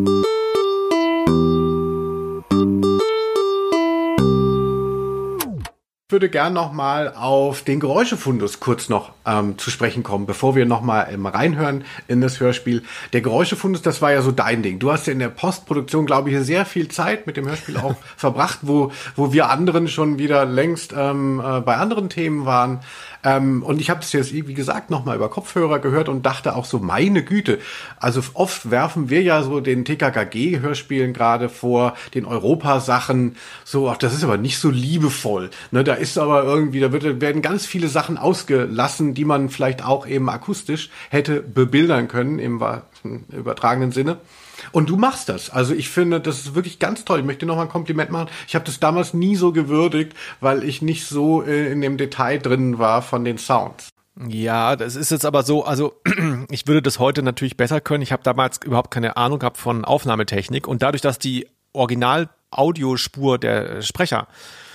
würde 6.11 6.31
gern 6.31 6.53
noch 6.55 6.73
mal 6.73 7.15
auf 7.15 7.63
den 7.63 7.79
Geräuschefundus 7.79 8.59
kurz 8.59 8.89
noch 8.89 9.13
ähm, 9.25 9.57
zu 9.59 9.71
sprechen 9.71 10.03
kommen, 10.03 10.27
bevor 10.27 10.57
wir 10.57 10.67
noch 10.67 10.81
mal 10.81 11.07
ähm, 11.13 11.27
reinhören 11.27 11.85
in 12.09 12.21
das 12.21 12.41
Hörspiel. 12.41 12.83
Der 13.13 13.21
Geräuschefundus, 13.21 13.83
das 13.83 14.03
war 14.03 14.11
ja 14.11 14.23
so 14.23 14.33
dein 14.33 14.63
Ding. 14.63 14.81
Du 14.81 14.91
hast 14.91 15.07
ja 15.07 15.13
in 15.13 15.21
der 15.21 15.29
Postproduktion, 15.29 16.07
glaube 16.07 16.31
ich, 16.31 16.39
sehr 16.45 16.65
viel 16.65 16.89
Zeit 16.89 17.29
mit 17.29 17.37
dem 17.37 17.47
Hörspiel 17.47 17.77
auch 17.77 17.95
verbracht, 18.17 18.61
wo 18.63 18.91
wo 19.15 19.33
wir 19.33 19.51
anderen 19.51 19.87
schon 19.87 20.19
wieder 20.19 20.45
längst 20.45 20.93
ähm, 20.97 21.41
äh, 21.41 21.61
bei 21.61 21.77
anderen 21.77 22.09
Themen 22.09 22.47
waren. 22.47 22.81
Ähm, 23.25 23.63
und 23.63 23.81
ich 23.81 23.91
habe 23.91 24.01
das 24.01 24.13
jetzt, 24.13 24.33
wie 24.33 24.55
gesagt, 24.55 24.91
nochmal 24.91 25.17
über 25.17 25.29
Kopfhörer 25.29 25.79
gehört 25.79 26.09
und 26.09 26.25
dachte 26.25 26.55
auch 26.55 26.65
so, 26.65 26.79
meine 26.79 27.23
Güte. 27.23 27.59
Also 27.99 28.21
oft 28.35 28.71
werfen 28.71 29.11
wir 29.11 29.23
ja 29.23 29.43
so 29.43 29.61
den 29.61 29.85
TKKG-Hörspielen 29.85 31.13
gerade 31.13 31.49
vor, 31.49 31.95
den 32.15 32.25
Europasachen, 32.25 33.37
so, 33.65 33.89
ach, 33.89 33.97
das 33.97 34.15
ist 34.15 34.25
aber 34.25 34.37
nicht 34.37 34.59
so 34.59 34.71
liebevoll. 34.71 35.51
Ne, 35.71 35.85
da 35.85 35.95
ist 35.95 36.19
aber 36.19 36.45
irgendwie, 36.45 36.81
da 36.81 36.93
wird, 36.93 37.21
werden 37.21 37.43
ganz 37.43 37.67
viele 37.67 37.89
Sachen 37.89 38.19
ausgelassen, 38.19 39.15
die 39.15 39.25
man 39.25 39.49
vielleicht 39.49 39.85
auch 39.85 40.07
eben 40.07 40.29
akustisch 40.29 40.91
hätte 41.11 41.41
bebildern 41.43 42.09
können, 42.09 42.39
im 42.39 42.63
übertragenen 43.31 43.93
Sinne. 43.93 44.19
Und 44.73 44.89
du 44.91 44.97
machst 44.97 45.29
das. 45.29 45.51
Also 45.51 45.75
ich 45.75 45.89
finde, 45.89 46.21
das 46.21 46.39
ist 46.41 46.55
wirklich 46.55 46.79
ganz 46.79 47.05
toll. 47.05 47.21
Ich 47.21 47.25
möchte 47.25 47.47
noch 47.47 47.57
mal 47.57 47.63
ein 47.63 47.69
Kompliment 47.69 48.11
machen. 48.11 48.29
Ich 48.47 48.55
habe 48.55 48.65
das 48.65 48.81
damals 48.81 49.15
nie 49.15 49.37
so 49.37 49.53
gewürdigt, 49.53 50.15
weil 50.41 50.65
ich 50.65 50.83
nicht 50.83 51.07
so 51.07 51.43
äh, 51.43 51.71
in 51.73 51.81
dem 51.81 51.97
Detail 51.97 52.39
drin 52.39 52.79
war 52.79 53.03
von 53.03 53.25
den 53.25 53.39
Sounds. 53.39 53.89
Ja, 54.27 54.75
das 54.75 54.97
ist 54.97 55.11
jetzt 55.11 55.25
aber 55.25 55.45
so, 55.45 55.65
also 55.65 55.95
ich 56.51 56.67
würde 56.67 56.83
das 56.83 56.99
heute 56.99 57.23
natürlich 57.23 57.57
besser 57.57 57.81
können. 57.81 58.03
Ich 58.03 58.13
habe 58.13 58.23
damals 58.23 58.59
überhaupt 58.65 58.91
keine 58.91 59.17
Ahnung 59.17 59.39
gehabt 59.39 59.59
von 59.59 59.85
Aufnahmetechnik 59.85 60.67
und 60.67 60.83
dadurch, 60.83 61.03
dass 61.03 61.19
die 61.19 61.47
Original-Audiospur 61.73 63.39
der 63.39 63.83
Sprecher 63.83 64.27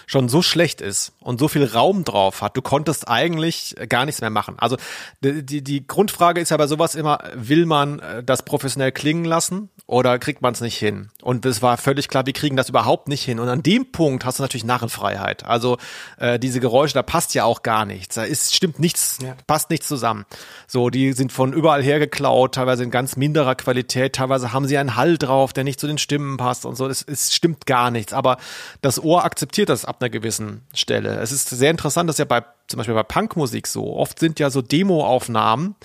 schon 0.07 0.29
so 0.29 0.41
schlecht 0.41 0.81
ist 0.81 1.13
und 1.19 1.39
so 1.39 1.47
viel 1.47 1.65
Raum 1.65 2.03
drauf 2.03 2.41
hat, 2.41 2.57
du 2.57 2.61
konntest 2.61 3.07
eigentlich 3.07 3.75
gar 3.89 4.05
nichts 4.05 4.21
mehr 4.21 4.29
machen. 4.29 4.55
Also 4.57 4.77
die, 5.21 5.45
die, 5.45 5.63
die 5.63 5.87
Grundfrage 5.87 6.41
ist 6.41 6.49
ja 6.49 6.57
bei 6.57 6.67
sowas 6.67 6.95
immer, 6.95 7.19
will 7.35 7.65
man 7.65 7.99
äh, 7.99 8.23
das 8.23 8.43
professionell 8.43 8.91
klingen 8.91 9.25
lassen 9.25 9.69
oder 9.85 10.19
kriegt 10.19 10.41
man 10.41 10.53
es 10.53 10.61
nicht 10.61 10.77
hin? 10.77 11.09
Und 11.21 11.45
es 11.45 11.61
war 11.61 11.77
völlig 11.77 12.07
klar, 12.07 12.25
wir 12.25 12.33
kriegen 12.33 12.55
das 12.55 12.69
überhaupt 12.69 13.07
nicht 13.07 13.23
hin. 13.23 13.39
Und 13.39 13.49
an 13.49 13.63
dem 13.63 13.91
Punkt 13.91 14.25
hast 14.25 14.39
du 14.39 14.43
natürlich 14.43 14.63
Narrenfreiheit. 14.63 15.45
Also 15.45 15.77
äh, 16.17 16.39
diese 16.39 16.59
Geräusche, 16.59 16.93
da 16.93 17.03
passt 17.03 17.33
ja 17.33 17.43
auch 17.43 17.63
gar 17.63 17.85
nichts. 17.85 18.15
Da 18.15 18.23
ist, 18.23 18.55
stimmt 18.55 18.79
nichts, 18.79 19.19
ja. 19.21 19.35
passt 19.47 19.69
nichts 19.69 19.87
zusammen. 19.87 20.25
So, 20.67 20.89
die 20.89 21.13
sind 21.13 21.31
von 21.31 21.53
überall 21.53 21.83
her 21.83 21.99
geklaut, 21.99 22.55
teilweise 22.55 22.83
in 22.83 22.91
ganz 22.91 23.15
minderer 23.15 23.55
Qualität, 23.55 24.15
teilweise 24.15 24.53
haben 24.53 24.67
sie 24.67 24.77
einen 24.77 24.95
Hall 24.95 25.17
drauf, 25.17 25.53
der 25.53 25.63
nicht 25.63 25.79
zu 25.79 25.87
den 25.87 25.97
Stimmen 25.97 26.37
passt 26.37 26.65
und 26.65 26.75
so. 26.75 26.87
Es, 26.87 27.01
es 27.01 27.33
stimmt 27.33 27.65
gar 27.65 27.91
nichts. 27.91 28.13
Aber 28.13 28.37
das 28.81 29.03
Ohr 29.03 29.23
akzeptiert 29.23 29.69
das 29.69 29.85
ab 29.93 30.01
einer 30.01 30.09
gewissen 30.09 30.61
Stelle. 30.73 31.19
Es 31.19 31.31
ist 31.31 31.49
sehr 31.49 31.69
interessant, 31.69 32.09
dass 32.09 32.17
ja 32.17 32.25
bei 32.25 32.43
zum 32.67 32.77
Beispiel 32.79 32.95
bei 32.95 33.03
Punkmusik 33.03 33.67
so 33.67 33.95
oft 33.95 34.19
sind 34.19 34.39
ja 34.39 34.49
so 34.49 34.61
Demo-Aufnahmen 34.61 35.75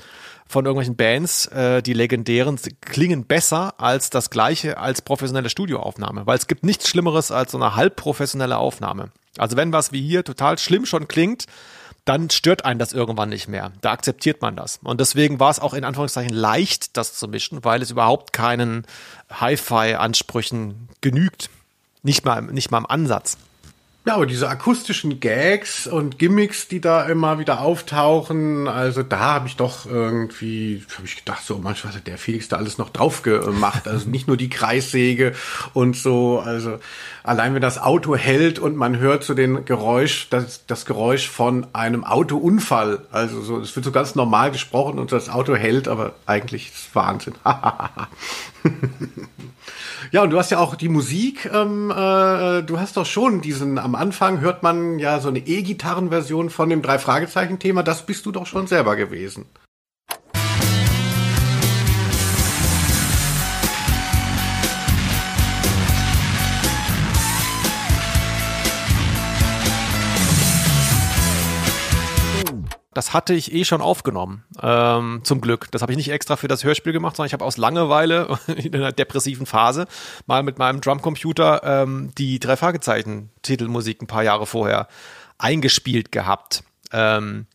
von 0.46 0.64
irgendwelchen 0.64 0.96
Bands, 0.96 1.46
äh, 1.48 1.82
die 1.82 1.92
legendären, 1.92 2.58
klingen 2.80 3.26
besser 3.26 3.74
als 3.78 4.08
das 4.08 4.30
gleiche 4.30 4.78
als 4.78 5.02
professionelle 5.02 5.50
Studioaufnahme, 5.50 6.26
weil 6.26 6.38
es 6.38 6.46
gibt 6.46 6.64
nichts 6.64 6.88
Schlimmeres 6.88 7.30
als 7.30 7.52
so 7.52 7.58
eine 7.58 7.76
halbprofessionelle 7.76 8.56
Aufnahme. 8.56 9.10
Also 9.36 9.56
wenn 9.58 9.72
was 9.72 9.92
wie 9.92 10.00
hier 10.00 10.24
total 10.24 10.58
schlimm 10.58 10.86
schon 10.86 11.06
klingt, 11.06 11.44
dann 12.06 12.30
stört 12.30 12.64
einen 12.64 12.78
das 12.78 12.94
irgendwann 12.94 13.28
nicht 13.28 13.48
mehr. 13.48 13.72
Da 13.82 13.92
akzeptiert 13.92 14.40
man 14.40 14.56
das. 14.56 14.80
Und 14.82 14.98
deswegen 14.98 15.38
war 15.38 15.50
es 15.50 15.60
auch 15.60 15.74
in 15.74 15.84
Anführungszeichen 15.84 16.34
leicht, 16.34 16.96
das 16.96 17.12
zu 17.12 17.28
mischen, 17.28 17.62
weil 17.64 17.82
es 17.82 17.90
überhaupt 17.90 18.32
keinen 18.32 18.86
Hi-Fi-Ansprüchen 19.30 20.88
genügt. 21.02 21.50
Nicht 22.02 22.24
mal, 22.24 22.40
nicht 22.40 22.70
mal 22.70 22.78
im 22.78 22.86
Ansatz. 22.86 23.36
Ja, 24.08 24.14
aber 24.14 24.24
diese 24.24 24.48
akustischen 24.48 25.20
Gags 25.20 25.86
und 25.86 26.18
Gimmicks, 26.18 26.66
die 26.66 26.80
da 26.80 27.04
immer 27.04 27.38
wieder 27.38 27.60
auftauchen, 27.60 28.66
also 28.66 29.02
da 29.02 29.18
habe 29.18 29.48
ich 29.48 29.56
doch 29.56 29.84
irgendwie, 29.84 30.82
habe 30.94 31.06
ich 31.06 31.16
gedacht, 31.16 31.44
so 31.44 31.58
manchmal 31.58 31.92
hat 31.92 32.06
der 32.06 32.16
Felix 32.16 32.48
da 32.48 32.56
alles 32.56 32.78
noch 32.78 32.88
drauf 32.88 33.20
gemacht. 33.20 33.86
Also 33.86 34.08
nicht 34.08 34.26
nur 34.26 34.38
die 34.38 34.48
Kreissäge 34.48 35.34
und 35.74 35.94
so, 35.94 36.38
also 36.38 36.78
allein 37.22 37.52
wenn 37.52 37.60
das 37.60 37.76
Auto 37.76 38.16
hält 38.16 38.58
und 38.58 38.76
man 38.76 38.96
hört 38.96 39.24
so 39.24 39.34
den 39.34 39.66
Geräusch, 39.66 40.28
das, 40.30 40.64
das 40.66 40.86
Geräusch 40.86 41.28
von 41.28 41.66
einem 41.74 42.02
Autounfall. 42.02 43.00
Also 43.10 43.42
so, 43.42 43.60
es 43.60 43.76
wird 43.76 43.84
so 43.84 43.92
ganz 43.92 44.14
normal 44.14 44.50
gesprochen 44.52 44.98
und 44.98 45.12
das 45.12 45.28
Auto 45.28 45.54
hält, 45.54 45.86
aber 45.86 46.14
eigentlich 46.24 46.68
ist 46.68 46.76
es 46.76 46.94
Wahnsinn. 46.94 47.34
Ja, 50.10 50.22
und 50.22 50.30
du 50.30 50.38
hast 50.38 50.50
ja 50.50 50.58
auch 50.58 50.74
die 50.74 50.88
Musik, 50.88 51.50
ähm, 51.52 51.90
äh, 51.90 52.62
du 52.62 52.78
hast 52.78 52.96
doch 52.96 53.06
schon 53.06 53.40
diesen, 53.40 53.78
am 53.78 53.94
Anfang 53.94 54.40
hört 54.40 54.62
man 54.62 54.98
ja 54.98 55.20
so 55.20 55.28
eine 55.28 55.40
E-Gitarren-Version 55.40 56.50
von 56.50 56.70
dem 56.70 56.82
Drei-Fragezeichen-Thema, 56.82 57.82
das 57.82 58.06
bist 58.06 58.26
du 58.26 58.32
doch 58.32 58.46
schon 58.46 58.66
selber 58.66 58.96
gewesen. 58.96 59.46
Das 72.98 73.12
hatte 73.12 73.32
ich 73.32 73.54
eh 73.54 73.64
schon 73.64 73.80
aufgenommen, 73.80 74.42
ähm, 74.60 75.20
zum 75.22 75.40
Glück. 75.40 75.70
Das 75.70 75.82
habe 75.82 75.92
ich 75.92 75.96
nicht 75.96 76.10
extra 76.10 76.34
für 76.34 76.48
das 76.48 76.64
Hörspiel 76.64 76.92
gemacht, 76.92 77.14
sondern 77.14 77.28
ich 77.28 77.32
habe 77.32 77.44
aus 77.44 77.56
Langeweile 77.56 78.40
in 78.48 78.74
einer 78.74 78.90
depressiven 78.90 79.46
Phase 79.46 79.86
mal 80.26 80.42
mit 80.42 80.58
meinem 80.58 80.80
Drumcomputer 80.80 81.62
ähm, 81.62 82.10
die 82.18 82.40
drei 82.40 82.56
Fragezeichen 82.56 83.30
Titelmusik 83.42 84.02
ein 84.02 84.08
paar 84.08 84.24
Jahre 84.24 84.46
vorher 84.46 84.88
eingespielt 85.38 86.10
gehabt. 86.10 86.64
Ähm, 86.90 87.46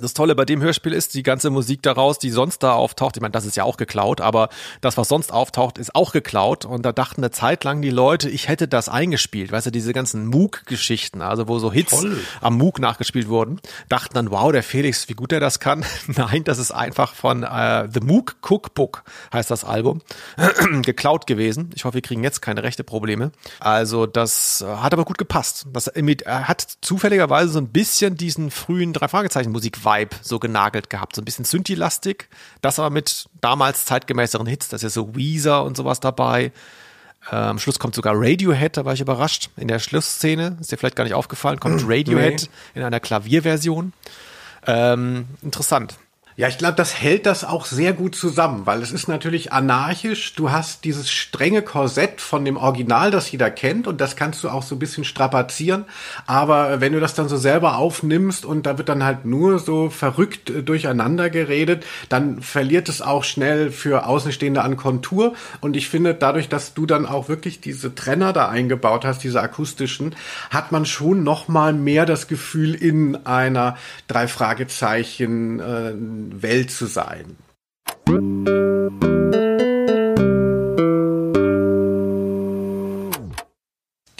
das 0.00 0.12
Tolle 0.12 0.34
bei 0.34 0.44
dem 0.44 0.60
Hörspiel 0.60 0.92
ist, 0.92 1.14
die 1.14 1.22
ganze 1.22 1.50
Musik 1.50 1.80
daraus, 1.82 2.18
die 2.18 2.30
sonst 2.30 2.64
da 2.64 2.72
auftaucht, 2.72 3.16
ich 3.16 3.22
meine, 3.22 3.30
das 3.30 3.46
ist 3.46 3.56
ja 3.56 3.62
auch 3.62 3.76
geklaut, 3.76 4.20
aber 4.20 4.48
das, 4.80 4.96
was 4.96 5.08
sonst 5.08 5.32
auftaucht, 5.32 5.78
ist 5.78 5.94
auch 5.94 6.10
geklaut. 6.10 6.64
Und 6.64 6.84
da 6.84 6.92
dachten 6.92 7.20
eine 7.20 7.30
Zeit 7.30 7.62
lang 7.62 7.80
die 7.80 7.90
Leute, 7.90 8.28
ich 8.28 8.48
hätte 8.48 8.66
das 8.66 8.88
eingespielt. 8.88 9.52
Weißt 9.52 9.66
du, 9.66 9.70
diese 9.70 9.92
ganzen 9.92 10.26
Moog-Geschichten, 10.26 11.22
also 11.22 11.46
wo 11.46 11.60
so 11.60 11.72
Hits 11.72 11.92
Voll. 11.94 12.18
am 12.40 12.58
Moog 12.58 12.80
nachgespielt 12.80 13.28
wurden, 13.28 13.60
dachten 13.88 14.14
dann, 14.14 14.32
wow, 14.32 14.50
der 14.50 14.64
Felix, 14.64 15.08
wie 15.08 15.14
gut 15.14 15.30
er 15.30 15.38
das 15.38 15.60
kann. 15.60 15.84
Nein, 16.08 16.42
das 16.42 16.58
ist 16.58 16.72
einfach 16.72 17.14
von 17.14 17.44
äh, 17.44 17.88
The 17.92 18.00
Moog 18.00 18.36
Cookbook, 18.42 19.04
heißt 19.32 19.50
das 19.50 19.64
Album, 19.64 20.02
geklaut 20.82 21.28
gewesen. 21.28 21.70
Ich 21.74 21.84
hoffe, 21.84 21.94
wir 21.94 22.02
kriegen 22.02 22.24
jetzt 22.24 22.42
keine 22.42 22.64
rechte 22.64 22.82
Probleme. 22.82 23.30
Also 23.60 24.06
das 24.06 24.60
äh, 24.60 24.66
hat 24.66 24.92
aber 24.92 25.04
gut 25.04 25.18
gepasst. 25.18 25.66
Das 25.72 25.86
äh, 25.86 26.16
hat 26.26 26.66
zufälligerweise 26.80 27.52
so 27.52 27.60
ein 27.60 27.68
bisschen 27.68 28.16
diesen 28.16 28.50
frühen 28.50 28.92
Drei-Fragezeichen-Musik 28.92 29.83
Vibe 29.84 30.16
so 30.22 30.38
genagelt 30.38 30.90
gehabt. 30.90 31.16
So 31.16 31.22
ein 31.22 31.24
bisschen 31.24 31.44
Synthi-lastig, 31.44 32.28
das 32.60 32.78
aber 32.78 32.90
mit 32.90 33.28
damals 33.40 33.84
zeitgemäßeren 33.84 34.46
Hits. 34.46 34.68
Da 34.68 34.76
ist 34.76 34.82
ja 34.82 34.90
so 34.90 35.14
Weezer 35.14 35.64
und 35.64 35.76
sowas 35.76 36.00
dabei. 36.00 36.52
Äh, 37.30 37.36
am 37.36 37.58
Schluss 37.58 37.78
kommt 37.78 37.94
sogar 37.94 38.14
Radiohead, 38.16 38.76
da 38.76 38.84
war 38.84 38.94
ich 38.94 39.00
überrascht. 39.00 39.50
In 39.56 39.68
der 39.68 39.78
Schlussszene, 39.78 40.56
ist 40.60 40.72
dir 40.72 40.78
vielleicht 40.78 40.96
gar 40.96 41.04
nicht 41.04 41.14
aufgefallen, 41.14 41.60
kommt 41.60 41.82
Radiohead 41.86 42.42
nee. 42.42 42.80
in 42.80 42.82
einer 42.82 43.00
Klavierversion. 43.00 43.92
Ähm, 44.66 45.26
interessant. 45.42 45.96
Ja, 46.36 46.48
ich 46.48 46.58
glaube, 46.58 46.74
das 46.74 47.00
hält 47.00 47.26
das 47.26 47.44
auch 47.44 47.64
sehr 47.64 47.92
gut 47.92 48.16
zusammen, 48.16 48.66
weil 48.66 48.82
es 48.82 48.90
ist 48.90 49.06
natürlich 49.06 49.52
anarchisch. 49.52 50.34
Du 50.34 50.50
hast 50.50 50.84
dieses 50.84 51.08
strenge 51.08 51.62
Korsett 51.62 52.20
von 52.20 52.44
dem 52.44 52.56
Original, 52.56 53.12
das 53.12 53.30
jeder 53.30 53.52
kennt, 53.52 53.86
und 53.86 54.00
das 54.00 54.16
kannst 54.16 54.42
du 54.42 54.48
auch 54.48 54.64
so 54.64 54.74
ein 54.74 54.80
bisschen 54.80 55.04
strapazieren. 55.04 55.84
Aber 56.26 56.80
wenn 56.80 56.92
du 56.92 56.98
das 56.98 57.14
dann 57.14 57.28
so 57.28 57.36
selber 57.36 57.78
aufnimmst 57.78 58.44
und 58.44 58.66
da 58.66 58.78
wird 58.78 58.88
dann 58.88 59.04
halt 59.04 59.24
nur 59.24 59.60
so 59.60 59.90
verrückt 59.90 60.50
äh, 60.50 60.64
durcheinander 60.64 61.30
geredet, 61.30 61.86
dann 62.08 62.42
verliert 62.42 62.88
es 62.88 63.00
auch 63.00 63.22
schnell 63.22 63.70
für 63.70 64.06
Außenstehende 64.06 64.62
an 64.62 64.76
Kontur. 64.76 65.34
Und 65.60 65.76
ich 65.76 65.88
finde, 65.88 66.14
dadurch, 66.14 66.48
dass 66.48 66.74
du 66.74 66.84
dann 66.84 67.06
auch 67.06 67.28
wirklich 67.28 67.60
diese 67.60 67.94
Trenner 67.94 68.32
da 68.32 68.48
eingebaut 68.48 69.04
hast, 69.04 69.22
diese 69.22 69.40
akustischen, 69.40 70.16
hat 70.50 70.72
man 70.72 70.84
schon 70.84 71.22
noch 71.22 71.46
mal 71.46 71.72
mehr 71.72 72.06
das 72.06 72.26
Gefühl 72.26 72.74
in 72.74 73.24
einer 73.24 73.76
drei 74.08 74.26
Fragezeichen 74.26 75.60
äh, 75.60 75.92
Welt 76.42 76.70
zu 76.70 76.86
sein. 76.86 77.36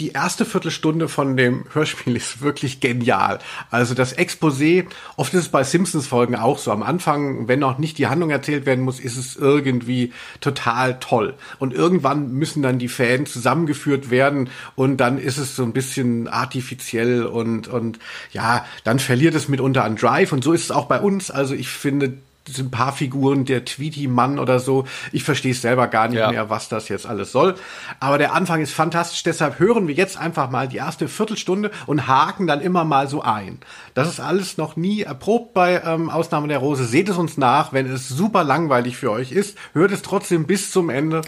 Die 0.04 0.10
erste 0.10 0.44
Viertelstunde 0.44 1.08
von 1.08 1.34
dem 1.34 1.64
Hörspiel 1.72 2.14
ist 2.14 2.42
wirklich 2.42 2.80
genial. 2.80 3.38
Also 3.70 3.94
das 3.94 4.14
Exposé, 4.14 4.84
oft 5.16 5.32
ist 5.32 5.40
es 5.40 5.48
bei 5.48 5.64
Simpsons-Folgen 5.64 6.36
auch 6.36 6.58
so. 6.58 6.72
Am 6.72 6.82
Anfang, 6.82 7.48
wenn 7.48 7.60
noch 7.60 7.78
nicht 7.78 7.96
die 7.96 8.06
Handlung 8.06 8.28
erzählt 8.28 8.66
werden 8.66 8.84
muss, 8.84 9.00
ist 9.00 9.16
es 9.16 9.34
irgendwie 9.34 10.12
total 10.42 11.00
toll. 11.00 11.32
Und 11.58 11.72
irgendwann 11.72 12.32
müssen 12.32 12.62
dann 12.62 12.78
die 12.78 12.88
Fans 12.88 13.32
zusammengeführt 13.32 14.10
werden 14.10 14.50
und 14.76 14.98
dann 14.98 15.16
ist 15.16 15.38
es 15.38 15.56
so 15.56 15.62
ein 15.62 15.72
bisschen 15.72 16.28
artifiziell 16.28 17.24
und, 17.24 17.66
und 17.68 17.98
ja, 18.30 18.66
dann 18.84 18.98
verliert 18.98 19.34
es 19.34 19.48
mitunter 19.48 19.84
an 19.84 19.96
Drive 19.96 20.32
und 20.32 20.44
so 20.44 20.52
ist 20.52 20.64
es 20.64 20.70
auch 20.70 20.84
bei 20.84 21.00
uns. 21.00 21.30
Also 21.30 21.54
ich 21.54 21.70
finde, 21.70 22.18
ein 22.58 22.70
paar 22.70 22.92
Figuren, 22.92 23.44
der 23.44 23.64
Tweety-Mann 23.64 24.38
oder 24.38 24.60
so. 24.60 24.86
Ich 25.12 25.24
verstehe 25.24 25.52
es 25.52 25.62
selber 25.62 25.88
gar 25.88 26.08
nicht 26.08 26.18
ja. 26.18 26.30
mehr, 26.30 26.50
was 26.50 26.68
das 26.68 26.88
jetzt 26.88 27.06
alles 27.06 27.32
soll. 27.32 27.54
Aber 28.00 28.18
der 28.18 28.34
Anfang 28.34 28.60
ist 28.60 28.72
fantastisch, 28.72 29.22
deshalb 29.22 29.58
hören 29.58 29.88
wir 29.88 29.94
jetzt 29.94 30.16
einfach 30.16 30.50
mal 30.50 30.68
die 30.68 30.76
erste 30.76 31.08
Viertelstunde 31.08 31.70
und 31.86 32.06
haken 32.06 32.46
dann 32.46 32.60
immer 32.60 32.84
mal 32.84 33.08
so 33.08 33.22
ein. 33.22 33.58
Das 33.94 34.08
ist 34.08 34.20
alles 34.20 34.56
noch 34.58 34.76
nie 34.76 35.02
erprobt 35.02 35.54
bei 35.54 35.82
ähm, 35.84 36.10
Ausnahme 36.10 36.48
der 36.48 36.58
Rose. 36.58 36.84
Seht 36.84 37.08
es 37.08 37.16
uns 37.16 37.38
nach, 37.38 37.72
wenn 37.72 37.90
es 37.90 38.08
super 38.08 38.44
langweilig 38.44 38.96
für 38.96 39.10
euch 39.10 39.32
ist. 39.32 39.56
Hört 39.72 39.92
es 39.92 40.02
trotzdem 40.02 40.46
bis 40.46 40.70
zum 40.70 40.90
Ende. 40.90 41.22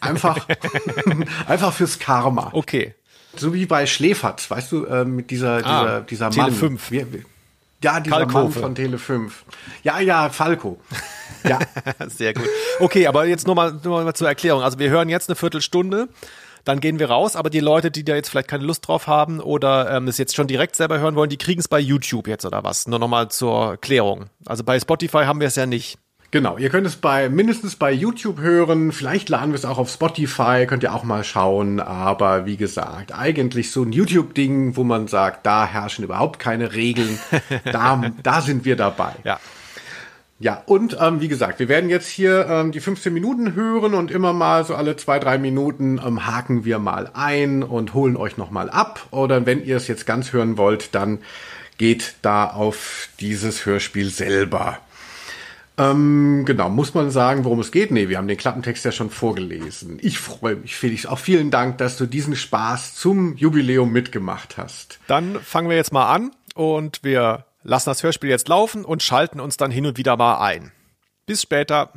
Einfach, 0.00 0.46
einfach 1.46 1.72
fürs 1.72 1.98
Karma. 1.98 2.50
Okay. 2.52 2.94
So 3.36 3.52
wie 3.52 3.66
bei 3.66 3.86
Schläferz, 3.86 4.48
weißt 4.48 4.70
du, 4.70 4.84
äh, 4.84 5.04
mit 5.04 5.30
dieser, 5.30 5.64
ah, 5.66 6.00
dieser, 6.00 6.00
dieser 6.02 6.26
Mann. 6.26 6.50
Tele 6.50 6.52
5. 6.52 6.90
Wie, 6.92 7.12
wie, 7.12 7.24
ja, 7.82 8.00
dieser 8.00 8.16
Kalkofe. 8.16 8.60
Mann 8.60 8.62
von 8.62 8.74
Tele 8.74 8.98
5. 8.98 9.44
Ja, 9.82 10.00
ja, 10.00 10.28
Falco. 10.30 10.80
Ja. 11.42 11.58
Sehr 12.08 12.34
gut. 12.34 12.48
Okay, 12.80 13.06
aber 13.06 13.26
jetzt 13.26 13.46
nur 13.46 13.54
mal, 13.54 13.78
nur 13.82 14.02
mal 14.04 14.14
zur 14.14 14.28
Erklärung. 14.28 14.62
Also 14.62 14.78
wir 14.78 14.90
hören 14.90 15.08
jetzt 15.08 15.28
eine 15.28 15.36
Viertelstunde 15.36 16.08
dann 16.64 16.80
gehen 16.80 16.98
wir 16.98 17.10
raus. 17.10 17.36
Aber 17.36 17.50
die 17.50 17.60
Leute, 17.60 17.90
die 17.90 18.04
da 18.04 18.14
jetzt 18.14 18.30
vielleicht 18.30 18.48
keine 18.48 18.64
Lust 18.64 18.88
drauf 18.88 19.06
haben 19.06 19.40
oder 19.40 19.90
ähm, 19.90 20.08
es 20.08 20.18
jetzt 20.18 20.34
schon 20.34 20.46
direkt 20.46 20.76
selber 20.76 20.98
hören 20.98 21.14
wollen, 21.14 21.30
die 21.30 21.36
kriegen 21.36 21.60
es 21.60 21.68
bei 21.68 21.78
YouTube 21.78 22.26
jetzt 22.26 22.44
oder 22.44 22.64
was? 22.64 22.88
Nur 22.88 22.98
nochmal 22.98 23.28
zur 23.28 23.76
Klärung. 23.76 24.26
Also 24.46 24.64
bei 24.64 24.80
Spotify 24.80 25.24
haben 25.24 25.40
wir 25.40 25.48
es 25.48 25.56
ja 25.56 25.66
nicht. 25.66 25.98
Genau, 26.34 26.58
ihr 26.58 26.68
könnt 26.68 26.84
es 26.84 26.96
bei 26.96 27.28
mindestens 27.28 27.76
bei 27.76 27.92
YouTube 27.92 28.40
hören, 28.40 28.90
vielleicht 28.90 29.28
laden 29.28 29.52
wir 29.52 29.54
es 29.54 29.64
auch 29.64 29.78
auf 29.78 29.88
Spotify, 29.88 30.66
könnt 30.66 30.82
ihr 30.82 30.92
auch 30.92 31.04
mal 31.04 31.22
schauen, 31.22 31.78
aber 31.78 32.44
wie 32.44 32.56
gesagt, 32.56 33.16
eigentlich 33.16 33.70
so 33.70 33.84
ein 33.84 33.92
YouTube-Ding, 33.92 34.74
wo 34.74 34.82
man 34.82 35.06
sagt, 35.06 35.46
da 35.46 35.64
herrschen 35.64 36.02
überhaupt 36.02 36.40
keine 36.40 36.72
Regeln, 36.72 37.20
da, 37.72 38.02
da 38.24 38.40
sind 38.40 38.64
wir 38.64 38.74
dabei. 38.74 39.12
Ja. 39.22 39.38
Ja, 40.40 40.60
und 40.66 40.96
ähm, 41.00 41.20
wie 41.20 41.28
gesagt, 41.28 41.60
wir 41.60 41.68
werden 41.68 41.88
jetzt 41.88 42.08
hier 42.08 42.48
ähm, 42.48 42.72
die 42.72 42.80
15 42.80 43.14
Minuten 43.14 43.54
hören 43.54 43.94
und 43.94 44.10
immer 44.10 44.32
mal 44.32 44.64
so 44.64 44.74
alle 44.74 44.96
zwei, 44.96 45.20
drei 45.20 45.38
Minuten 45.38 46.00
ähm, 46.04 46.26
haken 46.26 46.64
wir 46.64 46.80
mal 46.80 47.12
ein 47.14 47.62
und 47.62 47.94
holen 47.94 48.16
euch 48.16 48.38
nochmal 48.38 48.70
ab. 48.70 49.06
Oder 49.12 49.46
wenn 49.46 49.64
ihr 49.64 49.76
es 49.76 49.86
jetzt 49.86 50.04
ganz 50.04 50.32
hören 50.32 50.58
wollt, 50.58 50.96
dann 50.96 51.20
geht 51.78 52.16
da 52.22 52.46
auf 52.46 53.08
dieses 53.20 53.66
Hörspiel 53.66 54.10
selber. 54.10 54.80
Ähm, 55.76 56.44
genau, 56.46 56.68
muss 56.68 56.94
man 56.94 57.10
sagen, 57.10 57.44
worum 57.44 57.60
es 57.60 57.72
geht? 57.72 57.90
Nee, 57.90 58.08
wir 58.08 58.18
haben 58.18 58.28
den 58.28 58.36
Klappentext 58.36 58.84
ja 58.84 58.92
schon 58.92 59.10
vorgelesen. 59.10 59.98
Ich 60.02 60.18
freue 60.18 60.56
mich, 60.56 60.76
Felix. 60.76 61.06
Auch 61.06 61.18
vielen 61.18 61.50
Dank, 61.50 61.78
dass 61.78 61.96
du 61.96 62.06
diesen 62.06 62.36
Spaß 62.36 62.94
zum 62.94 63.36
Jubiläum 63.36 63.90
mitgemacht 63.92 64.56
hast. 64.56 65.00
Dann 65.08 65.40
fangen 65.40 65.68
wir 65.68 65.76
jetzt 65.76 65.92
mal 65.92 66.12
an 66.12 66.30
und 66.54 67.00
wir 67.02 67.44
lassen 67.64 67.90
das 67.90 68.02
Hörspiel 68.02 68.30
jetzt 68.30 68.48
laufen 68.48 68.84
und 68.84 69.02
schalten 69.02 69.40
uns 69.40 69.56
dann 69.56 69.70
hin 69.70 69.86
und 69.86 69.98
wieder 69.98 70.16
mal 70.16 70.38
ein. 70.38 70.70
Bis 71.26 71.42
später. 71.42 71.90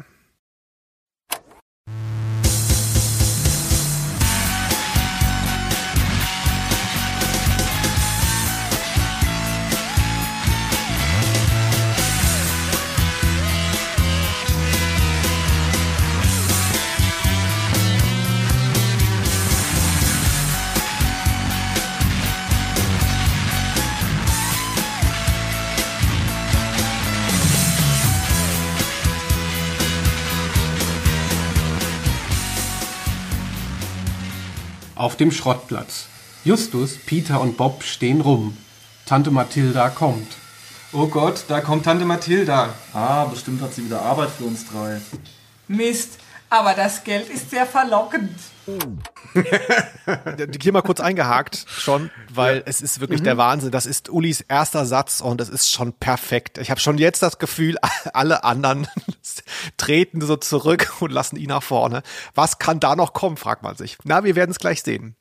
Auf 34.98 35.16
dem 35.16 35.32
Schrottplatz. 35.32 36.08
Justus, 36.44 36.98
Peter 37.06 37.40
und 37.40 37.56
Bob 37.56 37.84
stehen 37.84 38.20
rum. 38.20 38.58
Tante 39.06 39.30
Mathilda 39.30 39.90
kommt. 39.90 40.28
Oh 40.92 41.06
Gott, 41.06 41.44
da 41.48 41.62
kommt 41.62 41.86
Tante 41.86 42.04
Mathilda. 42.04 42.74
Ah, 42.94 43.26
bestimmt 43.26 43.62
hat 43.62 43.76
sie 43.76 43.86
wieder 43.86 44.02
Arbeit 44.02 44.32
für 44.32 44.46
uns 44.46 44.66
drei. 44.66 45.00
Mist, 45.68 46.18
aber 46.50 46.74
das 46.74 47.04
Geld 47.04 47.30
ist 47.30 47.52
sehr 47.52 47.68
verlockend. 47.68 48.40
Hier 50.62 50.74
mal 50.74 50.82
kurz 50.82 51.00
eingehakt 51.00 51.66
schon, 51.68 52.10
weil 52.34 52.58
ja. 52.58 52.64
es 52.66 52.82
ist 52.82 53.00
wirklich 53.00 53.22
mhm. 53.22 53.26
der 53.26 53.38
Wahnsinn. 53.38 53.72
Das 53.72 53.86
ist 53.86 54.10
Ulis 54.10 54.42
erster 54.42 54.86
Satz 54.86 55.22
und 55.22 55.40
es 55.40 55.50
ist 55.50 55.72
schon 55.72 55.94
perfekt. 55.94 56.58
Ich 56.58 56.70
habe 56.70 56.80
schon 56.80 56.98
jetzt 56.98 57.22
das 57.24 57.40
Gefühl, 57.40 57.78
alle 58.14 58.44
anderen 58.44 58.88
treten 59.78 60.22
so 60.22 60.36
zurück 60.36 60.94
und 61.00 61.12
lassen 61.12 61.38
ihn 61.38 61.50
nach 61.50 61.64
vorne. 61.64 62.04
Was 62.36 62.60
kann 62.60 62.80
da 62.80 62.96
noch 62.96 63.14
kommen, 63.14 63.38
fragt 63.38 63.64
man 63.64 63.76
sich. 63.76 63.98
Na, 64.04 64.24
wir 64.24 64.36
werden 64.36 64.52
es 64.52 64.60
gleich 64.60 64.84
sehen. 64.84 65.16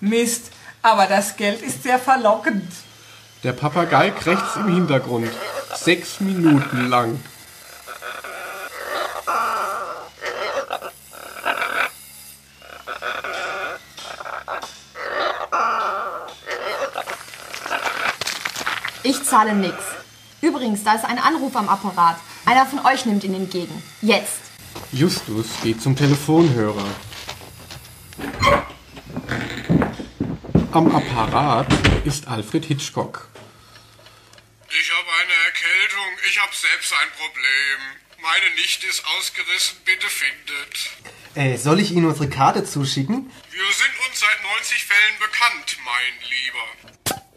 Mist, 0.00 0.50
aber 0.82 1.06
das 1.06 1.36
Geld 1.36 1.62
ist 1.62 1.82
sehr 1.82 1.98
verlockend. 1.98 2.70
Der 3.44 3.52
Papagei 3.52 4.10
krächzt 4.10 4.56
im 4.56 4.74
Hintergrund. 4.74 5.30
Sechs 5.76 6.18
Minuten 6.18 6.88
lang. 6.88 7.20
Ich 19.08 19.24
zahle 19.24 19.54
nix. 19.54 19.74
Übrigens, 20.42 20.84
da 20.84 20.92
ist 20.92 21.06
ein 21.06 21.18
Anruf 21.18 21.56
am 21.56 21.70
Apparat. 21.70 22.18
Einer 22.44 22.66
von 22.66 22.84
euch 22.84 23.06
nimmt 23.06 23.24
ihn 23.24 23.32
entgegen. 23.32 23.82
Jetzt. 24.02 24.40
Justus 24.92 25.46
geht 25.62 25.80
zum 25.80 25.96
Telefonhörer. 25.96 26.84
Am 30.72 30.94
Apparat 30.94 31.68
ist 32.04 32.28
Alfred 32.28 32.66
Hitchcock. 32.66 33.28
Ich 34.68 34.90
habe 34.92 35.08
eine 35.22 35.32
Erkältung. 35.46 36.10
Ich 36.28 36.38
habe 36.42 36.52
selbst 36.54 36.92
ein 36.92 37.08
Problem. 37.16 37.78
Meine 38.20 38.54
Nichte 38.56 38.86
ist 38.88 39.02
ausgerissen. 39.16 39.78
Bitte 39.86 40.06
findet. 40.06 40.90
Äh, 41.34 41.56
soll 41.56 41.80
ich 41.80 41.92
Ihnen 41.92 42.04
unsere 42.04 42.28
Karte 42.28 42.62
zuschicken? 42.62 43.30
Wir 43.52 43.72
sind 43.72 43.94
uns 44.06 44.20
seit 44.20 44.42
90 44.42 44.84
Fällen 44.84 45.18
bekannt, 45.18 45.78
mein 45.82 46.12
Lieber. 46.28 47.27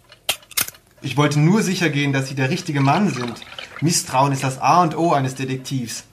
Ich 1.04 1.18
wollte 1.18 1.39
nur 1.39 1.64
sicher 1.64 1.89
gehen, 1.89 2.14
dass 2.14 2.28
Sie 2.28 2.36
der 2.36 2.52
richtige 2.52 2.80
Mann 2.80 3.10
sind. 3.10 3.41
Misstrauen 3.82 4.32
ist 4.34 4.43
das 4.43 4.60
A 4.60 4.84
und 4.84 4.95
O 4.95 5.14
eines 5.14 5.34
Detektivs. 5.34 6.04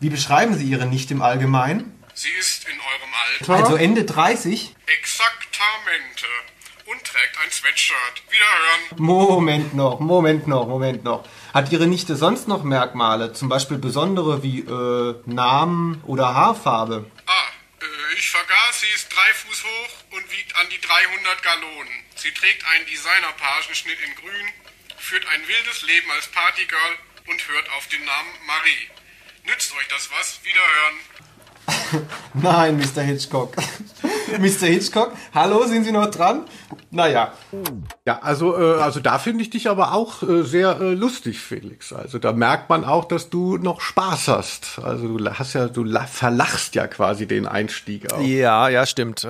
Wie 0.00 0.08
beschreiben 0.08 0.56
Sie 0.56 0.64
Ihre 0.64 0.86
Nichte 0.86 1.12
im 1.12 1.20
Allgemeinen? 1.20 1.92
Sie 2.14 2.30
ist 2.40 2.66
in 2.66 2.78
eurem 2.80 3.10
Alter. 3.54 3.64
Also 3.64 3.76
Ende 3.76 4.04
30? 4.04 4.74
Exaktamente. 4.86 6.26
Und 6.86 7.04
trägt 7.04 7.38
ein 7.44 7.50
Sweatshirt. 7.50 8.22
Wiederhören. 8.30 9.06
Moment 9.06 9.74
noch, 9.74 10.00
Moment 10.00 10.46
noch, 10.46 10.66
Moment 10.66 11.04
noch. 11.04 11.24
Hat 11.52 11.70
Ihre 11.70 11.86
Nichte 11.86 12.16
sonst 12.16 12.48
noch 12.48 12.62
Merkmale? 12.62 13.34
Zum 13.34 13.50
Beispiel 13.50 13.76
besondere 13.76 14.42
wie 14.42 14.60
äh, 14.60 15.14
Namen 15.26 16.02
oder 16.06 16.34
Haarfarbe? 16.34 17.04
Ah, 17.26 17.32
äh, 17.82 18.18
ich 18.18 18.30
vergaß, 18.30 18.80
sie 18.80 18.94
ist 18.94 19.12
drei 19.14 19.34
Fuß 19.34 19.62
hoch 19.64 20.16
und 20.16 20.32
wiegt 20.32 20.56
an 20.56 20.66
die 20.70 20.80
300 20.80 21.42
Gallonen. 21.42 21.92
Sie 22.22 22.30
trägt 22.30 22.64
einen 22.64 22.86
Designer-Pagenschnitt 22.86 23.98
in 24.06 24.14
grün, 24.14 24.46
führt 24.96 25.26
ein 25.26 25.40
wildes 25.48 25.82
Leben 25.82 26.08
als 26.12 26.28
Partygirl 26.28 26.94
und 27.26 27.48
hört 27.48 27.68
auf 27.76 27.88
den 27.88 28.04
Namen 28.04 28.30
Marie. 28.46 28.90
Nützt 29.44 29.72
euch 29.72 29.88
das 29.88 30.08
was? 30.16 30.38
Wiederhören. 30.44 32.06
Nein, 32.34 32.78
Mr. 32.78 33.02
Hitchcock. 33.02 33.56
Mr. 34.38 34.66
Hitchcock, 34.68 35.16
hallo, 35.34 35.66
sind 35.66 35.82
Sie 35.82 35.90
noch 35.90 36.12
dran? 36.12 36.48
Naja, 36.94 37.32
Ja, 38.04 38.18
also, 38.22 38.54
äh, 38.56 38.78
also 38.80 39.00
da 39.00 39.18
finde 39.18 39.42
ich 39.42 39.48
dich 39.48 39.70
aber 39.70 39.92
auch 39.94 40.22
äh, 40.22 40.42
sehr 40.42 40.78
äh, 40.78 40.92
lustig, 40.92 41.38
Felix. 41.40 41.90
Also 41.92 42.18
da 42.18 42.32
merkt 42.32 42.68
man 42.68 42.84
auch, 42.84 43.06
dass 43.06 43.30
du 43.30 43.56
noch 43.56 43.80
Spaß 43.80 44.28
hast. 44.28 44.78
Also 44.82 45.16
du 45.16 45.24
hast 45.30 45.54
ja, 45.54 45.68
du 45.68 45.84
la- 45.84 46.04
verlachst 46.06 46.74
ja 46.74 46.86
quasi 46.86 47.26
den 47.26 47.46
Einstieg 47.46 48.12
auch. 48.12 48.20
Ja, 48.20 48.68
ja, 48.68 48.84
stimmt. 48.84 49.24
Äh, 49.24 49.28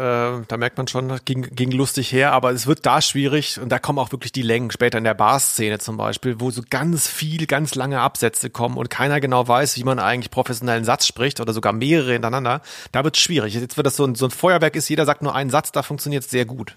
da 0.49 0.57
merkt 0.57 0.77
man 0.77 0.89
schon, 0.89 1.09
das 1.09 1.25
ging, 1.25 1.43
ging 1.55 1.71
lustig 1.71 2.11
her, 2.11 2.33
aber 2.33 2.51
es 2.51 2.67
wird 2.67 2.85
da 2.85 3.01
schwierig 3.01 3.61
und 3.61 3.69
da 3.69 3.79
kommen 3.79 4.01
auch 4.01 4.11
wirklich 4.11 4.33
die 4.33 4.43
Längen. 4.43 4.73
Später 4.73 4.99
in 4.99 5.05
der 5.05 5.15
Bar-Szene 5.15 5.79
zum 5.79 5.97
Beispiel, 5.97 6.41
wo 6.41 6.51
so 6.51 6.63
ganz 6.69 7.07
viel, 7.07 7.47
ganz 7.47 7.77
lange 7.77 8.01
Absätze 8.01 8.51
kommen 8.51 8.77
und 8.77 8.91
keiner 8.91 9.21
genau 9.21 9.47
weiß, 9.47 9.77
wie 9.77 9.85
man 9.85 10.01
eigentlich 10.01 10.33
professionellen 10.33 10.85
Satz 10.85 11.07
spricht 11.07 11.39
oder 11.39 11.53
sogar 11.53 11.73
mehrere 11.73 12.13
hintereinander. 12.15 12.61
Da 12.91 13.05
wird 13.05 13.17
es 13.17 13.23
schwierig. 13.23 13.55
Jetzt 13.55 13.77
wird 13.77 13.87
das 13.87 13.95
so 13.95 14.05
ein, 14.05 14.17
so 14.17 14.25
ein 14.25 14.33
Feuerwerk 14.33 14.75
ist, 14.75 14.89
jeder 14.89 15.05
sagt 15.05 15.23
nur 15.23 15.35
einen 15.37 15.51
Satz, 15.51 15.71
da 15.71 15.85
funktioniert 15.85 16.25
es 16.25 16.31
sehr 16.31 16.45
gut. 16.45 16.77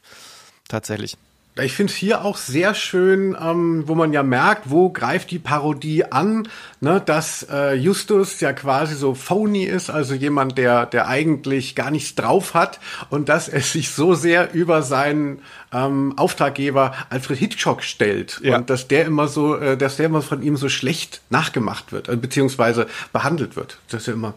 Tatsächlich. 0.68 1.18
Ich 1.62 1.72
finde 1.72 1.94
es 1.94 1.96
hier 1.98 2.26
auch 2.26 2.36
sehr 2.36 2.76
schön, 2.76 3.34
ähm, 3.42 3.84
wo 3.88 3.96
man 3.96 4.12
ja 4.12 4.24
merkt, 4.24 4.70
wo 4.70 4.90
greift 4.90 5.32
die 5.32 5.40
Parodie 5.40 6.04
an, 6.04 6.50
ne, 6.82 7.02
dass 7.06 7.48
äh, 7.50 7.76
Justus 7.76 8.42
ja 8.42 8.52
quasi 8.52 8.94
so 8.94 9.14
phony 9.14 9.64
ist, 9.64 9.90
also 9.90 10.16
jemand, 10.16 10.58
der, 10.58 10.86
der 10.86 11.08
eigentlich 11.08 11.74
gar 11.74 11.92
nichts 11.92 12.14
drauf 12.14 12.56
hat 12.56 12.82
und 13.10 13.30
dass 13.30 13.48
er 13.48 13.62
sich 13.62 13.92
so 13.92 14.16
sehr 14.16 14.54
über 14.54 14.82
seinen 14.82 15.40
ähm, 15.72 16.18
Auftraggeber 16.18 16.94
Alfred 17.10 17.38
Hitchcock 17.38 17.84
stellt 17.84 18.42
Ja. 18.44 18.58
und 18.58 18.70
dass 18.70 18.90
der 18.90 19.06
immer 19.06 19.30
so, 19.30 19.56
äh, 19.56 19.78
dass 19.78 19.96
der 19.96 20.08
immer 20.08 20.22
von 20.22 20.44
ihm 20.44 20.58
so 20.58 20.68
schlecht 20.68 21.22
nachgemacht 21.30 21.94
wird, 21.94 22.10
äh, 22.10 22.18
beziehungsweise 22.18 22.88
behandelt 23.14 23.56
wird. 23.56 23.78
Das 23.90 24.02
ist 24.02 24.08
ja 24.08 24.14
immer. 24.14 24.34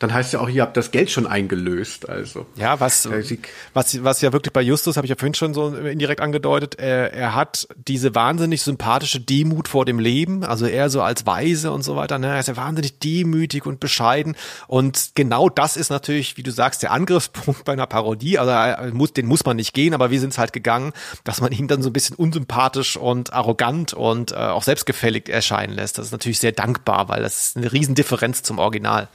Dann 0.00 0.14
heißt 0.14 0.32
ja 0.32 0.40
auch, 0.40 0.48
ihr 0.48 0.62
habt 0.62 0.78
das 0.78 0.92
Geld 0.92 1.10
schon 1.10 1.26
eingelöst, 1.26 2.08
also. 2.08 2.46
Ja, 2.56 2.80
was, 2.80 3.04
Äh, 3.44 3.48
was, 3.74 4.02
was 4.02 4.22
ja 4.22 4.32
wirklich 4.32 4.54
bei 4.54 4.62
Justus, 4.62 4.96
habe 4.96 5.04
ich 5.04 5.10
ja 5.10 5.16
vorhin 5.16 5.34
schon 5.34 5.52
so 5.52 5.68
indirekt 5.76 6.22
angedeutet, 6.22 6.76
er, 6.76 7.12
er 7.12 7.34
hat 7.34 7.68
diese 7.76 8.14
wahnsinnig 8.14 8.62
sympathische 8.62 9.20
Demut 9.20 9.68
vor 9.68 9.84
dem 9.84 9.98
Leben, 9.98 10.42
also 10.42 10.64
er 10.64 10.88
so 10.88 11.02
als 11.02 11.26
Weise 11.26 11.70
und 11.70 11.82
so 11.82 11.96
weiter, 11.96 12.18
ne? 12.18 12.28
er 12.28 12.40
ist 12.40 12.48
ja 12.48 12.56
wahnsinnig 12.56 12.98
demütig 12.98 13.66
und 13.66 13.78
bescheiden 13.78 14.36
und 14.68 15.10
genau 15.14 15.50
das 15.50 15.76
ist 15.76 15.90
natürlich, 15.90 16.38
wie 16.38 16.42
du 16.42 16.50
sagst, 16.50 16.82
der 16.82 16.92
Angriffspunkt 16.92 17.64
bei 17.66 17.74
einer 17.74 17.86
Parodie, 17.86 18.38
also 18.38 18.52
er 18.52 18.94
muss, 18.94 19.12
den 19.12 19.26
muss 19.26 19.44
man 19.44 19.56
nicht 19.56 19.74
gehen, 19.74 19.92
aber 19.92 20.10
wir 20.10 20.18
sind 20.18 20.32
es 20.32 20.38
halt 20.38 20.54
gegangen, 20.54 20.94
dass 21.24 21.42
man 21.42 21.52
ihn 21.52 21.68
dann 21.68 21.82
so 21.82 21.90
ein 21.90 21.92
bisschen 21.92 22.16
unsympathisch 22.16 22.96
und 22.96 23.34
arrogant 23.34 23.92
und 23.92 24.32
äh, 24.32 24.36
auch 24.36 24.62
selbstgefällig 24.62 25.28
erscheinen 25.28 25.74
lässt. 25.74 25.98
Das 25.98 26.06
ist 26.06 26.12
natürlich 26.12 26.38
sehr 26.38 26.52
dankbar, 26.52 27.10
weil 27.10 27.22
das 27.22 27.48
ist 27.48 27.56
eine 27.58 27.70
Riesendifferenz 27.70 28.42
zum 28.42 28.58
Original. 28.58 29.08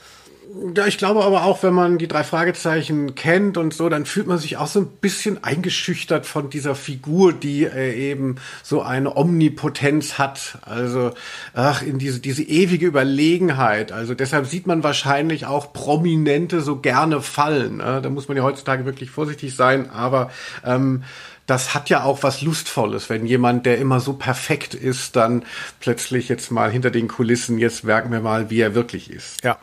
Ja, 0.75 0.85
ich 0.85 0.97
glaube 0.97 1.23
aber 1.23 1.43
auch, 1.43 1.63
wenn 1.63 1.73
man 1.73 1.97
die 1.97 2.07
drei 2.07 2.23
Fragezeichen 2.23 3.15
kennt 3.15 3.57
und 3.57 3.73
so, 3.73 3.89
dann 3.89 4.05
fühlt 4.05 4.27
man 4.27 4.37
sich 4.37 4.55
auch 4.55 4.67
so 4.67 4.79
ein 4.79 4.87
bisschen 4.87 5.43
eingeschüchtert 5.43 6.25
von 6.25 6.49
dieser 6.49 6.75
Figur, 6.75 7.33
die 7.33 7.65
äh, 7.65 8.11
eben 8.11 8.37
so 8.63 8.81
eine 8.81 9.17
Omnipotenz 9.17 10.17
hat. 10.17 10.59
Also, 10.61 11.11
ach, 11.53 11.81
in 11.81 11.99
diese, 11.99 12.19
diese 12.21 12.43
ewige 12.43 12.85
Überlegenheit. 12.85 13.91
Also 13.91 14.13
deshalb 14.13 14.45
sieht 14.45 14.65
man 14.65 14.83
wahrscheinlich 14.83 15.45
auch 15.45 15.73
Prominente 15.73 16.61
so 16.61 16.77
gerne 16.77 17.21
fallen. 17.21 17.77
Ne? 17.77 17.99
Da 18.01 18.09
muss 18.09 18.29
man 18.29 18.37
ja 18.37 18.43
heutzutage 18.43 18.85
wirklich 18.85 19.09
vorsichtig 19.09 19.55
sein, 19.55 19.89
aber 19.89 20.29
ähm, 20.63 21.03
das 21.47 21.73
hat 21.73 21.89
ja 21.89 22.03
auch 22.03 22.23
was 22.23 22.41
Lustvolles, 22.41 23.09
wenn 23.09 23.25
jemand, 23.25 23.65
der 23.65 23.77
immer 23.77 23.99
so 23.99 24.13
perfekt 24.13 24.73
ist, 24.73 25.15
dann 25.15 25.43
plötzlich 25.79 26.29
jetzt 26.29 26.49
mal 26.51 26.71
hinter 26.71 26.91
den 26.91 27.07
Kulissen, 27.07 27.59
jetzt 27.59 27.83
merken 27.83 28.11
wir 28.11 28.21
mal, 28.21 28.49
wie 28.49 28.61
er 28.61 28.73
wirklich 28.73 29.11
ist. 29.11 29.43
Ja. 29.43 29.57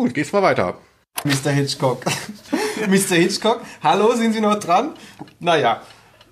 Gut, 0.00 0.14
geht's 0.14 0.32
mal 0.32 0.40
weiter. 0.40 0.78
Mr. 1.24 1.50
Hitchcock. 1.50 2.02
Mr. 2.88 3.16
Hitchcock, 3.16 3.60
hallo, 3.82 4.14
sind 4.14 4.32
Sie 4.32 4.40
noch 4.40 4.58
dran? 4.58 4.94
Naja, 5.40 5.82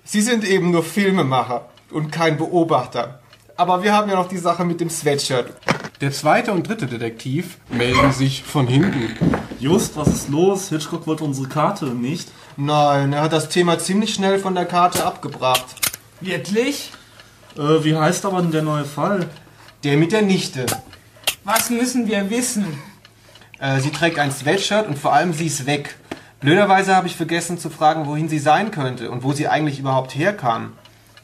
Sie 0.03 0.23
sind 0.23 0.43
eben 0.43 0.71
nur 0.71 0.83
Filmemacher 0.83 1.69
und 1.91 2.11
kein 2.11 2.37
Beobachter. 2.37 3.19
Aber 3.57 3.83
wir 3.83 3.93
haben 3.93 4.09
ja 4.09 4.15
noch 4.15 4.27
die 4.27 4.39
Sache 4.39 4.65
mit 4.65 4.81
dem 4.81 4.89
Sweatshirt. 4.89 5.53
Der 6.01 6.11
zweite 6.11 6.51
und 6.51 6.67
dritte 6.67 6.87
Detektiv 6.87 7.59
melden 7.69 8.11
sich 8.11 8.41
von 8.41 8.65
hinten. 8.65 9.15
Just, 9.59 9.95
was 9.95 10.07
ist 10.07 10.29
los? 10.29 10.69
Hitchcock 10.69 11.05
wollte 11.05 11.23
unsere 11.23 11.47
Karte 11.47 11.85
nicht. 11.85 12.31
Nein, 12.57 13.13
er 13.13 13.21
hat 13.21 13.33
das 13.33 13.49
Thema 13.49 13.77
ziemlich 13.77 14.15
schnell 14.15 14.39
von 14.39 14.55
der 14.55 14.65
Karte 14.65 15.05
abgebracht. 15.05 15.75
Wirklich? 16.21 16.89
Äh, 17.55 17.83
wie 17.83 17.95
heißt 17.95 18.25
aber 18.25 18.41
denn 18.41 18.49
der 18.49 18.63
neue 18.63 18.85
Fall? 18.85 19.29
Der 19.83 19.95
mit 19.95 20.11
der 20.11 20.23
Nichte. 20.23 20.65
Was 21.43 21.69
müssen 21.69 22.07
wir 22.07 22.31
wissen? 22.31 22.88
Äh, 23.59 23.79
sie 23.79 23.91
trägt 23.91 24.19
ein 24.19 24.31
Sweatshirt 24.31 24.87
und 24.87 24.97
vor 24.97 25.13
allem 25.13 25.33
sie 25.33 25.47
ist 25.47 25.65
weg. 25.65 25.97
Blöderweise 26.39 26.95
habe 26.95 27.07
ich 27.07 27.15
vergessen 27.15 27.57
zu 27.57 27.69
fragen, 27.69 28.05
wohin 28.05 28.29
sie 28.29 28.39
sein 28.39 28.71
könnte 28.71 29.11
und 29.11 29.23
wo 29.23 29.33
sie 29.33 29.47
eigentlich 29.47 29.79
überhaupt 29.79 30.15
herkam. 30.15 30.71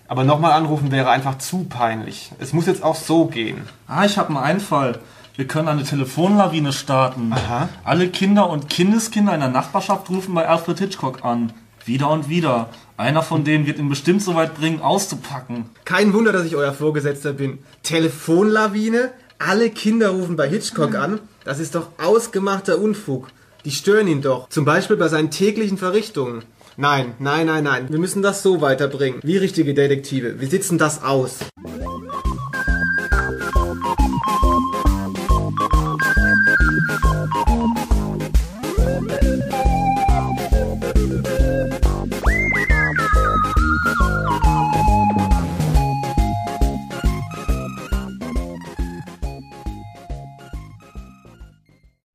Aber 0.08 0.24
nochmal 0.24 0.52
anrufen 0.52 0.92
wäre 0.92 1.10
einfach 1.10 1.38
zu 1.38 1.64
peinlich. 1.64 2.32
Es 2.40 2.54
muss 2.54 2.68
jetzt 2.68 2.84
auch 2.84 2.96
so 2.96 3.26
gehen. 3.26 3.62
Ah, 3.88 4.06
ich 4.06 4.18
habe 4.18 4.30
einen 4.30 4.38
Einfall. 4.38 5.00
Wir 5.36 5.48
können 5.48 5.68
eine 5.68 5.84
Telefonlawine 5.84 6.74
starten. 6.74 7.34
Aha. 7.34 7.70
Alle 7.84 8.10
Kinder 8.10 8.50
und 8.50 8.70
Kindeskinder 8.70 9.34
in 9.34 9.40
der 9.40 9.50
Nachbarschaft 9.50 10.10
rufen 10.10 10.36
bei 10.36 10.48
Alfred 10.48 10.80
Hitchcock 10.80 11.26
an. 11.26 11.54
Wieder 11.86 12.10
und 12.10 12.30
wieder. 12.30 12.70
Einer 12.98 13.24
von 13.24 13.44
denen 13.44 13.66
wird 13.66 13.80
ihn 13.80 13.90
bestimmt 13.90 14.22
so 14.22 14.36
weit 14.36 14.56
bringen, 14.56 14.82
auszupacken. 14.82 15.70
Kein 15.86 16.14
Wunder, 16.14 16.32
dass 16.32 16.46
ich 16.46 16.56
euer 16.56 16.74
Vorgesetzter 16.74 17.34
bin. 17.34 17.60
Telefonlawine? 17.84 19.12
Alle 19.40 19.70
Kinder 19.70 20.10
rufen 20.10 20.36
bei 20.36 20.48
Hitchcock 20.48 20.96
an? 20.96 21.20
Das 21.46 21.60
ist 21.60 21.76
doch 21.76 21.90
ausgemachter 22.00 22.80
Unfug. 22.80 23.28
Die 23.66 23.72
stören 23.72 24.08
ihn 24.08 24.24
doch. 24.24 24.50
Zum 24.50 24.66
Beispiel 24.66 24.98
bei 24.98 25.08
seinen 25.08 25.30
täglichen 25.30 25.78
Verrichtungen. 25.78 26.44
Nein, 26.76 27.14
nein, 27.20 27.46
nein, 27.46 27.64
nein. 27.64 27.86
Wir 27.90 28.00
müssen 28.00 28.24
das 28.24 28.42
so 28.42 28.62
weiterbringen. 28.62 29.20
Wie 29.24 29.38
richtige 29.38 29.76
Detektive. 29.76 30.42
Wir 30.42 30.48
sitzen 30.48 30.80
das 30.80 31.04
aus. 31.04 31.38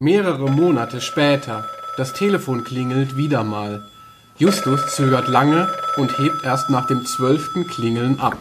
Mehrere 0.02 0.50
Monate 0.50 1.02
später. 1.02 1.68
Das 1.98 2.14
Telefon 2.14 2.64
klingelt 2.64 3.18
wieder 3.18 3.44
mal. 3.44 3.86
Justus 4.38 4.96
zögert 4.96 5.28
lange 5.28 5.70
und 5.96 6.18
hebt 6.18 6.42
erst 6.42 6.70
nach 6.70 6.86
dem 6.86 7.04
zwölften 7.04 7.66
Klingeln 7.66 8.18
ab. 8.18 8.38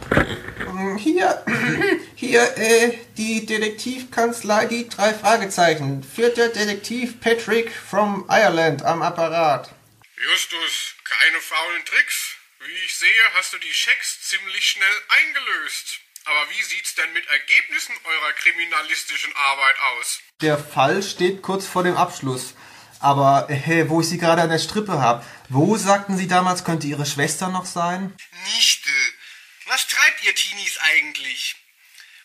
Hier, 0.97 1.43
hier, 2.15 2.57
äh, 2.57 2.97
die 3.17 3.45
Detektivkanzlei, 3.45 4.67
die 4.67 4.87
drei 4.87 5.13
Fragezeichen. 5.13 6.01
Vierter 6.01 6.47
Detektiv 6.47 7.19
Patrick 7.19 7.73
from 7.73 8.23
Ireland 8.29 8.85
am 8.85 9.01
Apparat. 9.01 9.69
Justus, 10.15 10.95
keine 11.03 11.41
faulen 11.41 11.83
Tricks. 11.83 12.35
Wie 12.61 12.85
ich 12.85 12.95
sehe, 12.95 13.09
hast 13.35 13.51
du 13.51 13.57
die 13.57 13.73
Schecks 13.73 14.21
ziemlich 14.29 14.65
schnell 14.65 14.95
eingelöst. 15.09 15.99
Aber 16.29 16.47
wie 16.51 16.61
sieht's 16.61 16.93
denn 16.93 17.11
mit 17.13 17.25
Ergebnissen 17.27 17.95
eurer 18.03 18.33
kriminalistischen 18.33 19.35
Arbeit 19.35 19.75
aus? 19.79 20.19
Der 20.41 20.59
Fall 20.59 21.01
steht 21.01 21.41
kurz 21.41 21.65
vor 21.65 21.83
dem 21.83 21.97
Abschluss. 21.97 22.53
Aber 22.99 23.47
hey, 23.49 23.89
wo 23.89 24.01
ich 24.01 24.09
Sie 24.09 24.19
gerade 24.19 24.43
an 24.43 24.49
der 24.49 24.59
Strippe 24.59 25.01
habe, 25.01 25.25
wo 25.47 25.75
sagten 25.75 26.17
Sie 26.17 26.27
damals, 26.27 26.63
könnte 26.65 26.85
Ihre 26.85 27.07
Schwester 27.07 27.47
noch 27.47 27.65
sein? 27.65 28.15
Nichte. 28.55 28.91
Was 29.67 29.87
treibt 29.87 30.23
ihr 30.23 30.35
Teenies 30.35 30.77
eigentlich? 30.93 31.55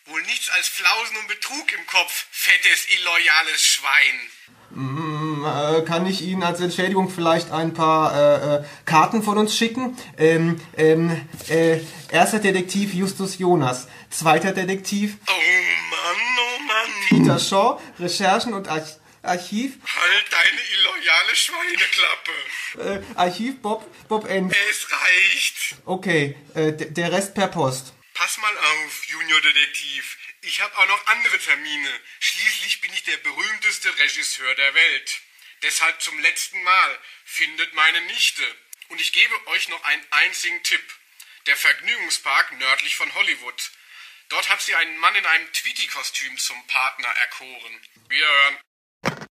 Wohl 0.06 0.22
nichts 0.24 0.50
als 0.50 0.68
Flausen 0.68 1.16
und 1.16 1.28
Betrug 1.28 1.72
im 1.72 1.86
Kopf, 1.86 2.26
fettes, 2.30 2.86
illoyales 2.98 3.64
Schwein. 3.64 4.20
Mm, 4.74 5.44
äh, 5.44 5.82
kann 5.82 6.04
ich 6.06 6.22
Ihnen 6.22 6.42
als 6.42 6.60
Entschädigung 6.60 7.08
vielleicht 7.08 7.52
ein 7.52 7.74
paar 7.74 8.12
äh, 8.14 8.56
äh, 8.56 8.64
Karten 8.84 9.22
von 9.22 9.38
uns 9.38 9.56
schicken? 9.56 9.96
Ähm, 10.18 10.60
ähm, 10.76 11.28
äh, 11.48 11.80
erster 12.10 12.40
Detektiv 12.40 12.92
Justus 12.92 13.38
Jonas, 13.38 13.86
zweiter 14.10 14.52
Detektiv 14.52 15.16
Oh 15.28 15.32
Mann, 15.90 16.16
oh 16.38 16.62
Mann. 16.66 16.90
Peter 17.08 17.38
Shaw, 17.38 17.80
Recherchen 18.00 18.52
und 18.52 18.68
Arch 18.68 18.96
Archiv, 19.22 19.78
Halt 19.86 20.26
deine 20.30 20.60
illoyale 20.74 21.34
Schweineklappe. 21.34 23.02
äh, 23.14 23.18
Archiv 23.18 23.62
Bob, 23.62 23.86
Bob 24.08 24.28
N. 24.28 24.50
Es 24.50 24.86
reicht. 24.90 25.76
Okay, 25.86 26.36
äh, 26.54 26.72
der 26.72 27.10
Rest 27.10 27.34
per 27.34 27.46
Post. 27.48 27.94
Pass 28.12 28.36
mal 28.38 28.52
auf, 28.58 29.04
Junior 29.06 29.40
Detektiv. 29.40 30.18
Ich 30.46 30.60
habe 30.60 30.76
auch 30.76 30.86
noch 30.86 31.06
andere 31.06 31.38
Termine. 31.38 32.00
Schließlich 32.20 32.82
bin 32.82 32.92
ich 32.92 33.02
der 33.04 33.16
berühmteste 33.16 33.96
Regisseur 33.98 34.54
der 34.54 34.74
Welt. 34.74 35.20
Deshalb 35.62 36.02
zum 36.02 36.18
letzten 36.18 36.62
Mal 36.62 36.98
findet 37.24 37.72
meine 37.72 38.02
Nichte. 38.02 38.42
Und 38.88 39.00
ich 39.00 39.14
gebe 39.14 39.46
euch 39.48 39.68
noch 39.68 39.82
einen 39.84 40.06
einzigen 40.10 40.62
Tipp. 40.62 40.82
Der 41.46 41.56
Vergnügungspark 41.56 42.52
nördlich 42.58 42.94
von 42.94 43.12
Hollywood. 43.14 43.70
Dort 44.28 44.50
hat 44.50 44.60
sie 44.60 44.74
einen 44.74 44.98
Mann 44.98 45.14
in 45.14 45.24
einem 45.24 45.50
Tweety-Kostüm 45.52 46.36
zum 46.36 46.66
Partner 46.66 47.08
erkoren. 47.08 47.80
Wir 48.08 48.28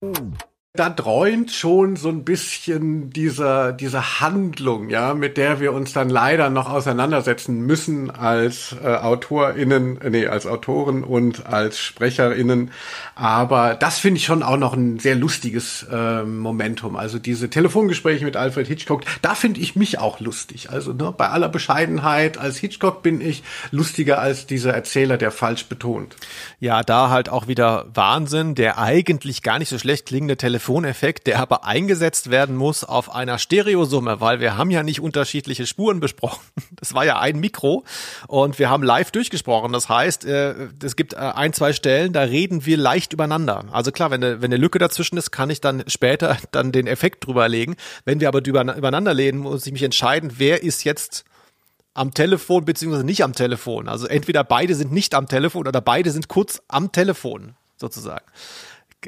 hören. 0.01 0.37
Da 0.79 0.89
dreunt 0.89 1.51
schon 1.51 1.95
so 1.95 2.09
ein 2.09 2.23
bisschen 2.23 3.09
dieser, 3.09 3.73
diese 3.73 4.19
Handlung, 4.21 4.89
ja, 4.89 5.13
mit 5.13 5.37
der 5.37 5.59
wir 5.59 5.73
uns 5.73 5.93
dann 5.93 6.09
leider 6.09 6.49
noch 6.49 6.69
auseinandersetzen 6.69 7.61
müssen 7.61 8.11
als 8.11 8.75
äh, 8.83 8.87
AutorInnen, 8.87 10.01
äh, 10.01 10.09
nee, 10.09 10.27
als 10.27 10.45
Autoren 10.45 11.03
und 11.03 11.45
als 11.45 11.79
SprecherInnen. 11.79 12.71
Aber 13.15 13.75
das 13.75 13.99
finde 13.99 14.19
ich 14.19 14.25
schon 14.25 14.43
auch 14.43 14.57
noch 14.57 14.73
ein 14.73 14.99
sehr 14.99 15.15
lustiges 15.15 15.85
äh, 15.91 16.23
Momentum. 16.23 16.95
Also 16.95 17.19
diese 17.19 17.49
Telefongespräche 17.49 18.25
mit 18.25 18.35
Alfred 18.37 18.67
Hitchcock, 18.67 19.03
da 19.21 19.35
finde 19.35 19.59
ich 19.59 19.75
mich 19.75 19.99
auch 19.99 20.19
lustig. 20.19 20.69
Also 20.69 20.93
ne, 20.93 21.13
bei 21.17 21.29
aller 21.29 21.49
Bescheidenheit, 21.49 22.37
als 22.37 22.57
Hitchcock 22.57 23.01
bin 23.01 23.21
ich 23.21 23.43
lustiger 23.71 24.19
als 24.19 24.45
dieser 24.45 24.73
Erzähler, 24.73 25.17
der 25.17 25.31
falsch 25.31 25.65
betont. 25.65 26.15
Ja, 26.59 26.83
da 26.83 27.09
halt 27.09 27.29
auch 27.29 27.47
wieder 27.47 27.85
Wahnsinn, 27.93 28.55
der 28.55 28.77
eigentlich 28.77 29.41
gar 29.41 29.59
nicht 29.59 29.69
so 29.69 29.79
schlecht 29.79 30.05
klingende 30.05 30.37
Telefoneffekt, 30.67 31.27
der 31.27 31.39
aber 31.39 31.63
eingesetzt 31.63 32.29
werden 32.29 32.57
muss 32.57 32.83
auf 32.83 33.13
einer 33.15 33.39
Stereosumme, 33.39 34.19
weil 34.19 34.41
wir 34.41 34.57
haben 34.57 34.69
ja 34.69 34.83
nicht 34.83 34.99
unterschiedliche 34.99 35.65
Spuren 35.65 35.99
besprochen. 35.99 36.41
Das 36.79 36.93
war 36.93 37.05
ja 37.05 37.19
ein 37.19 37.39
Mikro 37.39 37.85
und 38.27 38.59
wir 38.59 38.69
haben 38.69 38.83
live 38.83 39.09
durchgesprochen. 39.11 39.73
Das 39.73 39.89
heißt, 39.89 40.25
äh, 40.25 40.67
es 40.83 40.95
gibt 40.95 41.13
äh, 41.13 41.17
ein, 41.17 41.51
zwei 41.51 41.73
Stellen, 41.73 42.13
da 42.13 42.21
reden 42.21 42.65
wir 42.65 42.77
leicht 42.77 43.13
übereinander. 43.13 43.65
Also 43.71 43.91
klar, 43.91 44.11
wenn 44.11 44.23
eine, 44.23 44.41
wenn 44.41 44.51
eine 44.51 44.61
Lücke 44.61 44.77
dazwischen 44.77 45.17
ist, 45.17 45.31
kann 45.31 45.49
ich 45.49 45.59
dann 45.59 45.83
später 45.87 46.37
dann 46.51 46.71
den 46.71 46.85
Effekt 46.85 47.25
drüber 47.25 47.47
legen. 47.49 47.75
Wenn 48.05 48.19
wir 48.19 48.27
aber 48.27 48.45
übereinander 48.45 49.17
reden, 49.17 49.39
muss 49.39 49.65
ich 49.65 49.73
mich 49.73 49.83
entscheiden, 49.83 50.33
wer 50.37 50.61
ist 50.61 50.83
jetzt 50.83 51.25
am 51.93 52.13
Telefon 52.13 52.65
beziehungsweise 52.65 53.05
nicht 53.05 53.23
am 53.23 53.33
Telefon. 53.33 53.87
Also 53.87 54.05
entweder 54.05 54.43
beide 54.43 54.75
sind 54.75 54.91
nicht 54.91 55.15
am 55.15 55.27
Telefon 55.27 55.67
oder 55.67 55.81
beide 55.81 56.11
sind 56.11 56.27
kurz 56.27 56.61
am 56.67 56.91
Telefon 56.91 57.55
sozusagen. 57.77 58.25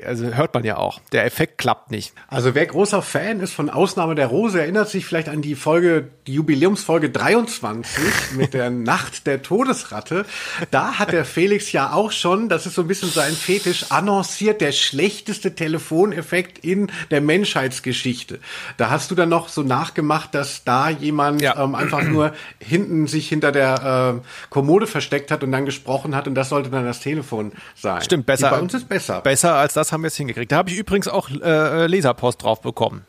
Also 0.06 0.26
hört 0.28 0.54
man 0.54 0.64
ja 0.64 0.78
auch. 0.78 1.02
Der 1.12 1.26
Effekt 1.26 1.58
klappt 1.58 1.90
nicht. 1.90 2.14
Also 2.28 2.54
wer 2.54 2.66
großer 2.68 3.02
Fan 3.02 3.40
ist 3.40 3.54
von 3.54 3.72
Ausnahme 3.72 4.14
der 4.14 4.28
Rose, 4.28 4.62
erinnert 4.62 4.88
sich 4.88 5.04
vielleicht 5.06 5.28
an 5.30 5.42
die 5.42 5.56
Folge, 5.56 6.10
die 6.28 6.36
Jubiläumsfolge 6.36 7.10
23 7.10 8.38
mit 8.38 8.54
der 8.54 8.70
Nacht 8.70 9.26
der 9.26 9.42
Todesratte. 9.42 10.26
Da 10.70 11.00
hat 11.00 11.12
der 11.12 11.26
Felix 11.26 11.72
ja 11.72 11.92
auch 11.92 12.12
schon, 12.12 12.50
das 12.50 12.68
ist 12.68 12.76
so 12.76 12.84
ein 12.84 12.88
bisschen 12.88 13.10
sein 13.10 13.34
Fetisch, 13.34 13.88
annonciert, 13.90 14.62
der 14.62 14.74
schlechteste 14.74 15.56
Telefoneffekt 15.56 16.60
in 16.64 16.92
der 17.10 17.22
Menschheitsgeschichte. 17.22 18.40
Da 18.78 18.92
hast 18.92 19.10
du 19.10 19.16
dann 19.16 19.30
noch 19.30 19.50
so 19.50 19.64
nachgemacht, 19.64 20.36
dass 20.36 20.64
da 20.64 20.90
jemand 20.92 21.42
Ja. 21.42 21.62
ähm, 21.64 21.74
einfach 21.74 22.04
nur 22.04 22.34
hinten 22.60 23.08
sich 23.08 23.28
hinter 23.28 23.52
der 23.52 24.22
äh, 24.22 24.28
Kommode 24.52 24.86
versteckt 24.86 25.32
hat 25.32 25.44
und 25.44 25.52
dann 25.52 25.66
gesprochen 25.66 26.16
hat 26.16 26.28
und 26.28 26.36
das 26.36 26.50
sollte 26.50 26.70
dann 26.70 26.86
das 26.86 27.00
Telefon 27.00 27.54
sein. 27.76 28.04
Stimmt, 28.04 28.28
besser. 28.28 28.50
Die 28.50 28.56
bei 28.56 28.62
uns 28.62 28.74
ist 28.76 28.88
besser. 28.88 29.22
Besser 29.22 29.56
als 29.56 29.79
das 29.80 29.92
haben 29.92 30.04
wir 30.04 30.08
es 30.08 30.16
hingekriegt. 30.16 30.52
Da 30.52 30.58
habe 30.58 30.70
ich 30.70 30.78
übrigens 30.78 31.08
auch 31.08 31.30
äh, 31.30 31.88
Leserpost 31.88 32.44
drauf 32.44 32.62
bekommen. 32.62 33.06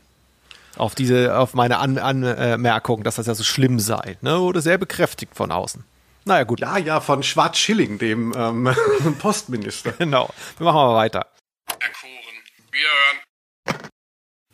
Auf 0.76 0.94
diese, 0.94 1.36
auf 1.36 1.54
meine 1.54 1.78
An 1.78 1.98
Anmerkung, 1.98 3.02
dass 3.02 3.16
das 3.16 3.26
ja 3.26 3.34
so 3.34 3.44
schlimm 3.44 3.80
sei. 3.80 4.16
Ne? 4.22 4.40
Wurde 4.40 4.62
sehr 4.62 4.78
bekräftigt 4.78 5.34
von 5.34 5.50
außen. 5.50 5.84
Naja, 6.24 6.44
gut. 6.44 6.60
Ja, 6.60 6.78
ja, 6.78 7.00
von 7.00 7.22
Schwarz-Schilling, 7.22 7.98
dem 7.98 8.32
ähm, 8.36 8.74
Postminister. 9.18 9.92
Genau. 9.92 10.30
Wir 10.58 10.64
machen 10.64 10.76
mal 10.76 10.94
weiter. 10.94 11.26
Erkoren. 11.66 12.20
Wir 12.70 12.80
hören. 12.80 13.90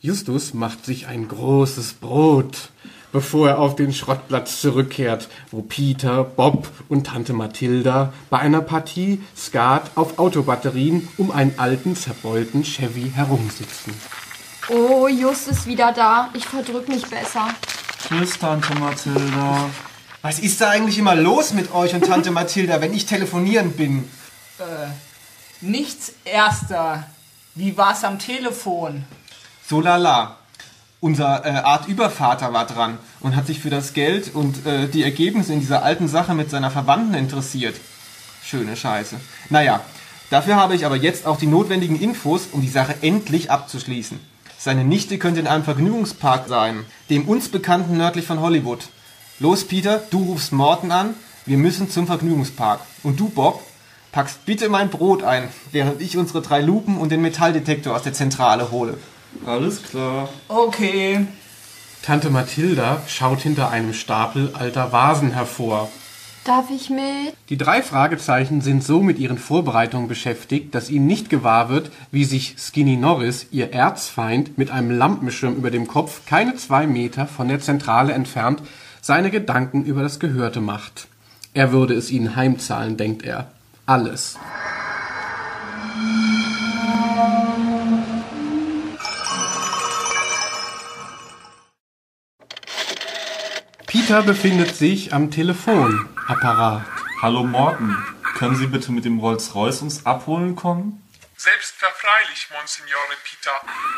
Justus 0.01 0.55
macht 0.55 0.85
sich 0.85 1.07
ein 1.07 1.29
großes 1.29 1.95
Brot, 1.95 2.71
bevor 3.17 3.49
er 3.49 3.59
auf 3.61 3.77
den 3.77 3.95
Schrottplatz 3.95 4.61
zurückkehrt, 4.61 5.29
wo 5.51 5.63
Peter, 5.63 6.23
Bob 6.23 6.69
und 6.91 7.07
Tante 7.07 7.33
Mathilda 7.33 8.13
bei 8.29 8.41
einer 8.41 8.61
Partie 8.61 9.23
Skat 9.35 9.91
auf 9.95 10.19
Autobatterien 10.19 11.09
um 11.17 11.31
einen 11.31 11.59
alten, 11.59 11.97
zerbeulten 11.97 12.63
Chevy 12.63 13.11
herumsitzen. 13.15 13.95
Oh, 14.69 15.09
Just 15.09 15.49
ist 15.49 15.67
wieder 15.67 15.95
da. 15.95 16.29
Ich 16.35 16.45
verdrück 16.45 16.91
mich 16.91 17.07
besser. 17.07 17.49
Tschüss, 18.07 18.39
Tante 18.39 18.75
Mathilda. 18.75 19.71
Was 20.21 20.39
ist 20.39 20.61
da 20.61 20.69
eigentlich 20.69 20.99
immer 20.99 21.15
los 21.15 21.55
mit 21.55 21.73
euch 21.73 21.95
und 21.95 22.05
Tante 22.05 22.31
Mathilda, 22.31 22.83
wenn 22.83 22.93
ich 22.93 23.07
telefonieren 23.07 23.73
bin? 23.73 24.07
Nichts 25.63 26.13
Erster. 26.27 27.07
Wie 27.55 27.79
war's 27.79 28.05
am 28.05 28.19
Telefon? 28.19 29.05
So 29.67 29.81
lala. 29.81 30.36
Unser 31.07 31.45
äh, 31.45 31.51
Art 31.51 31.87
Übervater 31.87 32.53
war 32.53 32.67
dran 32.67 32.99
und 33.21 33.37
hat 33.37 33.47
sich 33.47 33.61
für 33.61 33.71
das 33.71 33.93
Geld 33.93 34.35
und 34.35 34.67
äh, 34.67 34.89
die 34.89 35.05
Ergebnisse 35.05 35.53
in 35.53 35.61
dieser 35.61 35.85
alten 35.85 36.09
Sache 36.09 36.35
mit 36.35 36.51
seiner 36.51 36.73
Verwandten 36.73 37.15
interessiert. 37.15 37.77
Schöne 38.43 38.75
Scheiße. 38.75 39.15
Naja, 39.49 39.83
dafür 40.31 40.57
habe 40.57 40.75
ich 40.75 40.85
aber 40.85 40.97
jetzt 40.97 41.25
auch 41.25 41.39
die 41.39 41.47
notwendigen 41.47 41.95
Infos, 41.95 42.49
um 42.51 42.61
die 42.61 42.69
Sache 42.69 42.97
endlich 43.03 43.53
abzuschließen. 43.53 44.19
Seine 44.59 44.83
Nichte 44.83 45.19
könnte 45.19 45.39
in 45.39 45.47
einem 45.47 45.63
Vergnügungspark 45.63 46.49
sein, 46.49 46.85
dem 47.09 47.29
uns 47.29 47.51
bekannten 47.51 47.97
nördlich 47.97 48.27
von 48.27 48.41
Hollywood. 48.41 48.89
Los, 49.39 49.63
Peter, 49.63 50.03
du 50.11 50.25
rufst 50.25 50.51
Morten 50.51 50.91
an, 50.91 51.15
wir 51.45 51.57
müssen 51.57 51.89
zum 51.89 52.09
Vergnügungspark. 52.09 52.81
Und 53.05 53.21
du, 53.21 53.29
Bob, 53.29 53.63
packst 54.11 54.45
bitte 54.45 54.69
mein 54.69 54.91
Brot 54.91 55.23
ein, 55.23 55.51
während 55.71 56.01
ich 56.01 56.17
unsere 56.17 56.43
drei 56.43 56.63
Lupen 56.63 56.99
und 56.99 57.13
den 57.13 57.23
Metalldetektor 57.23 57.95
aus 57.95 58.03
der 58.03 58.13
Zentrale 58.13 58.73
hole. 58.73 58.99
Alles 59.45 59.83
klar. 59.83 60.29
Okay. 60.49 61.27
Tante 62.03 62.31
Mathilda 62.31 63.03
schaut 63.09 63.41
hinter 63.41 63.71
einem 63.71 63.93
Stapel 63.93 64.51
alter 64.55 64.93
Vasen 64.93 65.33
hervor. 65.33 65.91
Darf 66.45 66.71
ich 66.71 66.91
mit? 66.91 67.35
Die 67.49 67.59
drei 67.59 67.83
Fragezeichen 67.83 68.61
sind 68.61 68.85
so 68.85 69.03
mit 69.03 69.19
ihren 69.19 69.39
Vorbereitungen 69.39 70.07
beschäftigt, 70.07 70.77
dass 70.77 70.91
ihnen 70.91 71.09
nicht 71.09 71.29
gewahr 71.29 71.69
wird, 71.69 71.91
wie 72.13 72.25
sich 72.25 72.55
Skinny 72.59 72.97
Norris, 72.97 73.49
ihr 73.51 73.73
Erzfeind, 73.73 74.57
mit 74.57 74.71
einem 74.71 74.97
Lampenschirm 74.97 75.57
über 75.57 75.73
dem 75.73 75.89
Kopf 75.89 76.25
keine 76.25 76.55
zwei 76.55 76.87
Meter 76.87 77.27
von 77.27 77.49
der 77.49 77.59
Zentrale 77.59 78.13
entfernt 78.13 78.63
seine 79.01 79.31
Gedanken 79.31 79.85
über 79.85 80.03
das 80.03 80.21
Gehörte 80.21 80.61
macht. 80.61 81.09
Er 81.55 81.73
würde 81.73 81.95
es 81.95 82.11
ihnen 82.11 82.37
heimzahlen, 82.37 82.97
denkt 82.97 83.25
er. 83.25 83.51
Alles. 83.87 84.39
Peter 94.07 94.23
befindet 94.23 94.77
sich 94.77 95.13
am 95.13 95.33
Telefonapparat. 95.33 96.87
Hallo 97.21 97.43
Morten. 97.43 97.91
Können 98.39 98.55
Sie 98.55 98.69
bitte 98.69 98.93
mit 98.93 99.05
dem 99.05 99.19
Rolls-Royce 99.19 99.83
uns 99.83 100.07
abholen 100.07 100.55
kommen? 100.55 101.03
Selbstverfreilich, 101.37 102.47
Monsignore 102.53 103.17
Peter. 103.25 103.51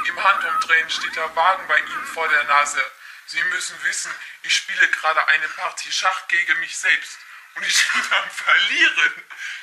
Im 0.09 0.17
Handumdrehen 0.17 0.89
steht 0.89 1.15
der 1.15 1.29
Wagen 1.37 1.63
bei 1.69 1.77
Ihnen 1.77 2.07
vor 2.07 2.27
der 2.27 2.43
Nase. 2.45 2.81
Sie 3.27 3.45
müssen 3.53 3.77
wissen, 3.85 4.11
ich 4.45 4.55
spiele 4.55 4.89
gerade 4.89 5.21
eine 5.29 5.49
Partie 5.55 5.93
Schach 5.93 6.27
gegen 6.29 6.59
mich 6.61 6.75
selbst. 6.75 7.19
Und 7.57 7.67
ich 7.67 7.77
bin 7.93 8.01
am 8.01 8.31
Verlieren. 8.31 9.13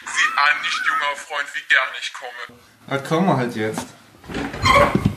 Sie 0.06 0.26
ahnen 0.38 0.62
nicht, 0.62 0.82
junger 0.86 1.16
Freund, 1.26 1.50
wie 1.56 1.66
gern 1.74 1.90
ich 2.00 2.14
komme. 2.14 2.62
Was 2.86 3.10
kommen 3.10 3.26
wir 3.26 3.38
halt 3.38 3.56
jetzt? 3.56 3.88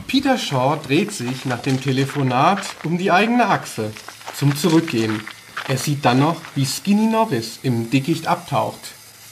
Peter 0.09 0.39
Shaw 0.39 0.75
dreht 0.75 1.11
sich 1.11 1.45
nach 1.45 1.59
dem 1.59 1.79
Telefonat 1.79 2.63
um 2.83 2.97
die 2.97 3.11
eigene 3.11 3.45
Achse 3.45 3.91
zum 4.35 4.55
Zurückgehen. 4.55 5.21
Er 5.67 5.77
sieht 5.77 6.03
dann 6.03 6.17
noch, 6.17 6.37
wie 6.55 6.65
Skinny 6.65 7.05
Norris 7.05 7.59
im 7.61 7.91
Dickicht 7.91 8.25
abtaucht. 8.25 8.79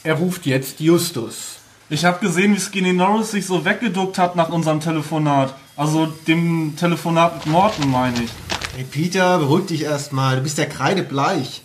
Er 0.04 0.14
ruft 0.14 0.46
jetzt 0.46 0.80
Justus. 0.80 1.56
Ich 1.90 2.06
habe 2.06 2.24
gesehen, 2.24 2.56
wie 2.56 2.60
Skinny 2.60 2.94
Norris 2.94 3.32
sich 3.32 3.48
so 3.48 3.66
weggeduckt 3.66 4.20
hat 4.20 4.36
nach 4.36 4.50
unserem 4.50 4.80
Telefonat. 4.80 5.56
Also 5.76 6.06
dem 6.06 6.76
Telefonat 6.78 7.38
mit 7.38 7.48
Morten, 7.48 7.90
meine 7.90 8.22
ich. 8.22 8.30
Hey 8.76 8.84
Peter, 8.84 9.40
beruhig 9.40 9.66
dich 9.66 9.82
erstmal. 9.82 10.36
Du 10.36 10.44
bist 10.44 10.60
ja 10.60 10.66
kreidebleich. 10.66 11.64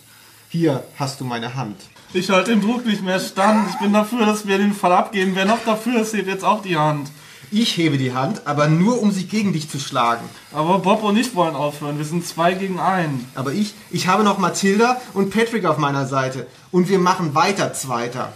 Hier 0.49 0.83
hast 0.97 1.21
du 1.21 1.25
meine 1.25 1.53
Hand. 1.53 1.77
Ich 2.13 2.31
halte 2.31 2.49
den 2.49 2.61
Druck 2.61 2.83
nicht 2.87 3.03
mehr 3.03 3.19
stand. 3.19 3.69
Ich 3.69 3.77
bin 3.77 3.93
dafür, 3.93 4.25
dass 4.25 4.47
wir 4.47 4.57
den 4.57 4.73
Fall 4.73 4.93
abgeben. 4.93 5.33
Wer 5.35 5.45
noch 5.45 5.63
dafür 5.63 6.01
ist, 6.01 6.15
hebt 6.15 6.27
jetzt 6.27 6.43
auch 6.43 6.63
die 6.63 6.77
Hand. 6.77 7.11
Ich 7.55 7.77
hebe 7.77 7.99
die 7.99 8.15
Hand, 8.15 8.47
aber 8.47 8.67
nur 8.67 8.99
um 8.99 9.11
sie 9.11 9.27
gegen 9.27 9.53
dich 9.53 9.69
zu 9.69 9.77
schlagen. 9.77 10.27
Aber 10.53 10.79
Bob 10.79 11.03
und 11.03 11.15
ich 11.15 11.35
wollen 11.35 11.55
aufhören. 11.55 11.99
Wir 11.99 12.05
sind 12.05 12.25
zwei 12.25 12.55
gegen 12.55 12.79
einen. 12.79 13.29
Aber 13.35 13.53
ich, 13.53 13.75
ich 13.91 14.07
habe 14.07 14.23
noch 14.23 14.39
Mathilda 14.39 14.99
und 15.13 15.29
Patrick 15.29 15.65
auf 15.65 15.77
meiner 15.77 16.07
Seite. 16.07 16.47
Und 16.71 16.89
wir 16.89 16.97
machen 16.97 17.35
weiter 17.35 17.71
Zweiter. 17.73 18.33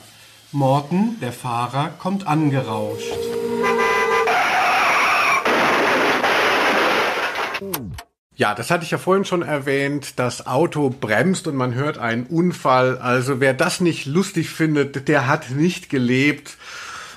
Morten, 0.52 1.20
der 1.20 1.34
Fahrer, 1.34 1.90
kommt 1.98 2.28
angerauscht. 2.28 3.12
Ja, 8.36 8.54
das 8.54 8.70
hatte 8.70 8.84
ich 8.84 8.92
ja 8.92 9.00
vorhin 9.00 9.26
schon 9.26 9.42
erwähnt. 9.42 10.20
Das 10.20 10.46
Auto 10.46 10.92
bremst 10.92 11.48
und 11.48 11.56
man 11.56 11.74
hört 11.74 11.98
einen 11.98 12.28
Unfall. 12.28 13.00
Also 13.00 13.40
wer 13.40 13.56
das 13.56 13.82
nicht 13.82 14.06
lustig 14.06 14.52
findet, 14.52 15.08
der 15.08 15.26
hat 15.26 15.50
nicht 15.50 15.90
gelebt. 15.90 16.56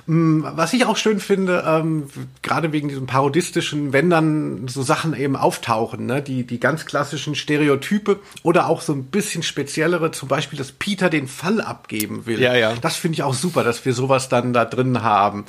Hm, 0.06 0.44
Was 0.54 0.72
ich 0.72 0.86
auch 0.86 0.96
schön 0.96 1.20
finde, 1.20 1.64
ähm, 1.66 2.04
gerade 2.42 2.72
wegen 2.72 2.88
diesem 2.88 3.06
parodistischen, 3.06 3.92
wenn 3.92 4.10
dann 4.10 4.68
so 4.68 4.82
Sachen 4.82 5.14
eben 5.14 5.36
auftauchen, 5.36 6.06
ne, 6.06 6.22
die, 6.22 6.46
die 6.46 6.60
ganz 6.60 6.86
klassischen 6.86 7.34
Stereotype 7.34 8.18
oder 8.42 8.68
auch 8.68 8.80
so 8.80 8.92
ein 8.92 9.04
bisschen 9.04 9.42
speziellere, 9.42 10.10
zum 10.10 10.28
Beispiel, 10.28 10.58
dass 10.58 10.72
Peter 10.72 11.10
den 11.10 11.28
Fall 11.28 11.60
abgeben 11.60 12.26
will. 12.26 12.40
Ja, 12.40 12.54
ja. 12.54 12.74
Das 12.80 12.96
finde 12.96 13.14
ich 13.14 13.22
auch 13.22 13.34
super, 13.34 13.64
dass 13.64 13.84
wir 13.84 13.94
sowas 13.94 14.28
dann 14.28 14.52
da 14.52 14.64
drin 14.64 15.02
haben. 15.02 15.44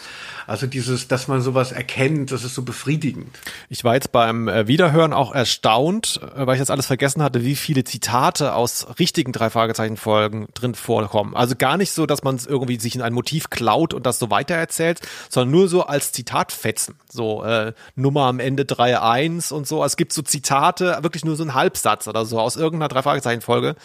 Also 0.52 0.68
dieses, 0.68 1.07
dass 1.07 1.30
man 1.30 1.40
sowas 1.41 1.72
erkennt, 1.72 2.34
das 2.34 2.44
ist 2.44 2.56
so 2.56 2.64
befriedigend. 2.64 3.40
Ich 3.69 3.86
war 3.86 3.94
jetzt 3.94 4.11
beim 4.11 4.49
äh, 4.49 4.68
Wiederhören 4.68 5.14
auch 5.14 5.34
erstaunt, 5.34 6.19
äh, 6.36 6.45
weil 6.45 6.56
ich 6.56 6.60
das 6.60 6.69
alles 6.69 6.88
vergessen 6.88 7.23
hatte, 7.23 7.45
wie 7.45 7.56
viele 7.56 7.86
Zitate 7.86 8.53
aus 8.53 8.86
richtigen 8.99 9.32
drei 9.32 9.49
Fragezeichen 9.49 9.95
Folgen 9.95 10.49
drin 10.53 10.76
vorkommen. 10.76 11.38
Also 11.38 11.56
gar 11.56 11.78
nicht 11.78 11.94
so, 11.94 12.06
dass 12.06 12.23
man 12.23 12.36
es 12.36 12.48
irgendwie 12.48 12.78
sich 12.78 12.95
in 12.95 13.02
ein 13.02 13.14
Motiv 13.14 13.49
klaut 13.49 13.94
und 13.94 14.06
das 14.06 14.19
so 14.19 14.30
weitererzählt, 14.30 14.99
sondern 15.30 15.52
nur 15.52 15.69
so 15.69 15.86
als 15.86 16.11
Zitatfetzen. 16.11 16.95
So 17.10 17.45
äh, 17.45 17.72
Nummer 17.95 18.23
am 18.23 18.41
Ende 18.41 18.64
3.1 18.64 19.53
und 19.53 19.65
so. 19.65 19.82
Also 19.82 19.94
es 19.94 19.95
gibt 19.95 20.11
so 20.11 20.22
Zitate, 20.22 20.98
wirklich 20.99 21.23
nur 21.23 21.38
so 21.38 21.45
ein 21.45 21.53
Halbsatz 21.53 22.10
oder 22.10 22.26
so 22.26 22.41
aus 22.41 22.57
irgendeiner 22.57 22.90
drei 22.90 23.03
Fragezeichen 23.03 23.40
Folge. 23.40 23.78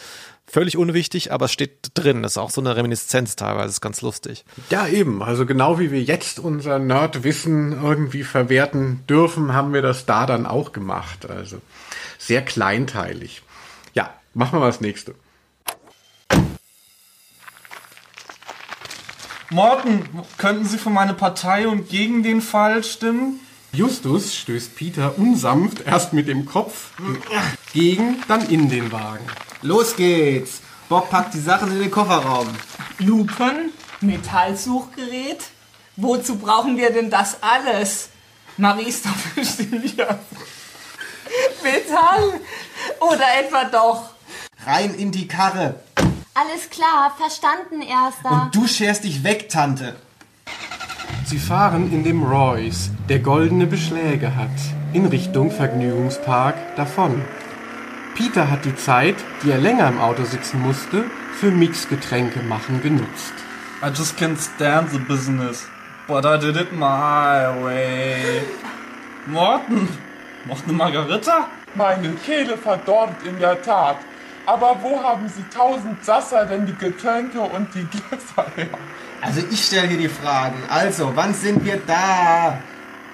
Völlig 0.48 0.76
unwichtig, 0.76 1.32
aber 1.32 1.46
es 1.46 1.52
steht 1.52 1.90
drin. 1.94 2.22
Das 2.22 2.32
ist 2.32 2.38
auch 2.38 2.50
so 2.50 2.60
eine 2.60 2.76
Reminiszenz 2.76 3.34
teilweise, 3.34 3.68
ist 3.68 3.80
ganz 3.80 4.00
lustig. 4.00 4.44
Ja, 4.70 4.86
eben. 4.86 5.22
Also 5.22 5.44
genau 5.44 5.80
wie 5.80 5.90
wir 5.90 6.02
jetzt 6.02 6.38
unser 6.38 6.78
Nerdwissen 6.78 7.72
irgendwie 7.82 8.22
verwerten 8.22 9.04
dürfen, 9.08 9.52
haben 9.52 9.74
wir 9.74 9.82
das 9.82 10.06
da 10.06 10.24
dann 10.24 10.46
auch 10.46 10.72
gemacht. 10.72 11.28
Also 11.28 11.60
sehr 12.18 12.42
kleinteilig. 12.42 13.42
Ja, 13.94 14.14
machen 14.34 14.54
wir 14.54 14.60
mal 14.60 14.66
das 14.66 14.80
nächste. 14.80 15.16
Morten, 19.50 20.08
könnten 20.38 20.64
Sie 20.64 20.78
für 20.78 20.90
meine 20.90 21.14
Partei 21.14 21.68
und 21.68 21.88
gegen 21.88 22.22
den 22.22 22.40
Fall 22.40 22.82
stimmen? 22.82 23.40
Justus 23.76 24.34
stößt 24.34 24.74
Peter 24.74 25.18
unsanft 25.18 25.82
erst 25.84 26.14
mit 26.14 26.28
dem 26.28 26.46
Kopf 26.46 26.92
gegen, 27.74 28.22
dann 28.26 28.48
in 28.48 28.70
den 28.70 28.90
Wagen. 28.90 29.26
Los 29.60 29.96
geht's. 29.96 30.62
Bob 30.88 31.10
packt 31.10 31.34
die 31.34 31.40
Sachen 31.40 31.70
in 31.72 31.80
den 31.80 31.90
Kofferraum. 31.90 32.48
Lupen? 33.00 33.72
Metallsuchgerät? 34.00 35.44
Wozu 35.96 36.38
brauchen 36.38 36.78
wir 36.78 36.90
denn 36.90 37.10
das 37.10 37.42
alles? 37.42 38.08
Marie 38.56 38.84
ist 38.84 39.04
doch 39.04 39.16
bestimmt 39.34 39.84
hier. 39.84 40.20
Metall? 41.62 42.40
Oder 43.00 43.26
etwa 43.44 43.64
doch? 43.64 44.10
Rein 44.64 44.94
in 44.94 45.12
die 45.12 45.28
Karre. 45.28 45.80
Alles 46.32 46.70
klar, 46.70 47.14
verstanden, 47.18 47.82
Erster. 47.82 48.44
Und 48.44 48.54
du 48.54 48.66
scherst 48.66 49.04
dich 49.04 49.22
weg, 49.22 49.50
Tante. 49.50 49.96
Sie 51.26 51.40
fahren 51.40 51.92
in 51.92 52.04
dem 52.04 52.22
Royce, 52.22 52.92
der 53.08 53.18
goldene 53.18 53.66
Beschläge 53.66 54.36
hat, 54.36 54.48
in 54.92 55.06
Richtung 55.06 55.50
Vergnügungspark 55.50 56.54
davon. 56.76 57.20
Peter 58.14 58.48
hat 58.48 58.64
die 58.64 58.76
Zeit, 58.76 59.16
die 59.42 59.50
er 59.50 59.58
länger 59.58 59.88
im 59.88 59.98
Auto 59.98 60.22
sitzen 60.22 60.62
musste, 60.62 61.02
für 61.32 61.50
Mixgetränke 61.50 62.44
machen 62.44 62.80
genutzt. 62.80 63.34
I 63.82 63.88
just 63.88 64.16
can't 64.16 64.38
stand 64.38 64.92
the 64.92 65.00
business. 65.00 65.66
But 66.06 66.24
I 66.24 66.38
did 66.38 66.54
it 66.54 66.72
my 66.72 67.50
way. 67.60 68.42
Morten, 69.26 69.88
noch 70.44 70.62
eine 70.62 70.72
Margarita? 70.74 71.48
Meine 71.74 72.10
Kehle 72.24 72.56
verdorrt 72.56 73.16
in 73.28 73.36
der 73.40 73.60
Tat. 73.60 73.96
Aber 74.46 74.76
wo 74.80 75.02
haben 75.02 75.28
Sie 75.28 75.44
tausend 75.52 76.04
Sasser 76.04 76.46
denn 76.46 76.66
die 76.66 76.76
Getränke 76.76 77.40
und 77.40 77.74
die 77.74 77.84
Gläser 77.84 78.46
her? 78.54 78.78
Also 79.20 79.40
ich 79.50 79.64
stelle 79.64 79.88
hier 79.88 79.98
die 79.98 80.08
Fragen. 80.08 80.56
Also, 80.68 81.12
wann 81.14 81.34
sind 81.34 81.64
wir 81.64 81.80
da? 81.86 82.58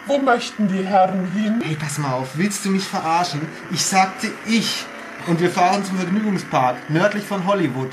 Wo 0.06 0.18
möchten 0.18 0.68
die 0.68 0.84
Herren 0.84 1.30
hin? 1.32 1.60
Hey, 1.64 1.76
pass 1.76 1.98
mal 1.98 2.12
auf, 2.12 2.30
willst 2.34 2.64
du 2.64 2.70
mich 2.70 2.84
verarschen? 2.84 3.40
Ich 3.70 3.84
sagte 3.84 4.28
ich. 4.46 4.84
Und 5.28 5.40
wir 5.40 5.50
fahren 5.50 5.84
zum 5.84 5.98
Vergnügungspark, 5.98 6.90
nördlich 6.90 7.24
von 7.24 7.46
Hollywood. 7.46 7.90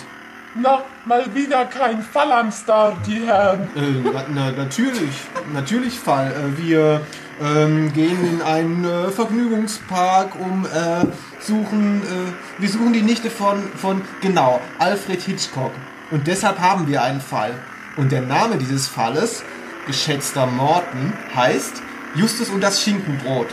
Na, 0.56 0.84
mal 1.06 1.24
wieder 1.36 1.66
kein 1.66 2.02
Fall 2.02 2.32
am 2.32 2.52
Start, 2.52 3.06
die 3.06 3.20
Herren. 3.26 3.70
Äh, 3.76 4.12
na, 4.12 4.26
na, 4.34 4.52
natürlich, 4.52 5.12
natürlich 5.54 6.00
Fall. 6.00 6.32
Äh, 6.32 6.58
wir 6.58 7.02
ähm, 7.40 7.94
gehen 7.94 8.28
in 8.28 8.42
einen 8.42 8.84
äh, 8.84 9.10
Vergnügungspark, 9.10 10.32
um 10.40 10.66
äh, 10.66 11.06
suchen, 11.40 12.02
äh, 12.02 12.62
wir 12.62 12.70
suchen 12.70 12.94
die 12.94 13.04
Nichte 13.04 13.30
von, 13.30 13.62
von, 13.76 14.02
genau, 14.22 14.60
Alfred 14.80 15.22
Hitchcock. 15.22 15.72
Und 16.10 16.26
deshalb 16.26 16.60
haben 16.60 16.88
wir 16.88 17.04
einen 17.04 17.22
Fall. 17.22 17.54
Und 18.00 18.14
der 18.14 18.22
Name 18.22 18.58
dieses 18.58 18.88
Falles, 18.88 19.44
geschätzter 19.86 20.46
Morton, 20.46 21.12
heißt 21.36 21.82
Justus 22.16 22.50
und 22.50 22.62
das 22.62 22.82
Schinkenbrot. 22.82 23.48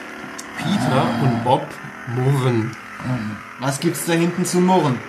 Peter 0.57 1.05
und 1.21 1.43
Bob 1.43 1.67
murren. 2.15 2.71
Was 3.59 3.81
gibt's 3.81 4.07
da 4.07 4.13
hinten 4.13 4.45
zu 4.45 4.59
murren? 4.59 5.01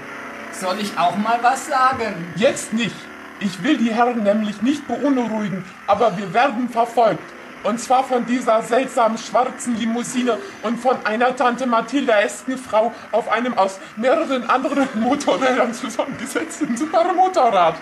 Soll 0.52 0.80
ich 0.80 0.98
auch 0.98 1.16
mal 1.18 1.38
was 1.44 1.68
sagen? 1.68 2.16
Jetzt 2.36 2.74
nicht. 2.74 2.96
Ich 3.40 3.62
will 3.62 3.78
die 3.78 3.94
Herren 3.94 4.24
nämlich 4.24 4.64
nicht 4.64 4.88
beunruhigen, 4.88 5.64
aber 5.86 6.18
wir 6.18 6.34
werden 6.34 6.68
verfolgt. 6.70 7.22
Und 7.62 7.80
zwar 7.80 8.04
von 8.04 8.26
dieser 8.26 8.64
seltsamen 8.64 9.20
schwarzen 9.20 9.78
Limousine 9.78 10.40
und 10.64 10.80
von 10.80 10.96
einer 11.06 11.36
Tante 11.36 11.68
Mathilda-esken 11.68 12.58
Frau 12.58 12.92
auf 13.12 13.30
einem 13.30 13.56
aus 13.56 13.80
mehreren 13.98 14.50
anderen 14.50 14.88
Motorrädern 15.00 15.76
zusammengesetzten 15.76 16.76
Supermotorrad. 16.76 17.76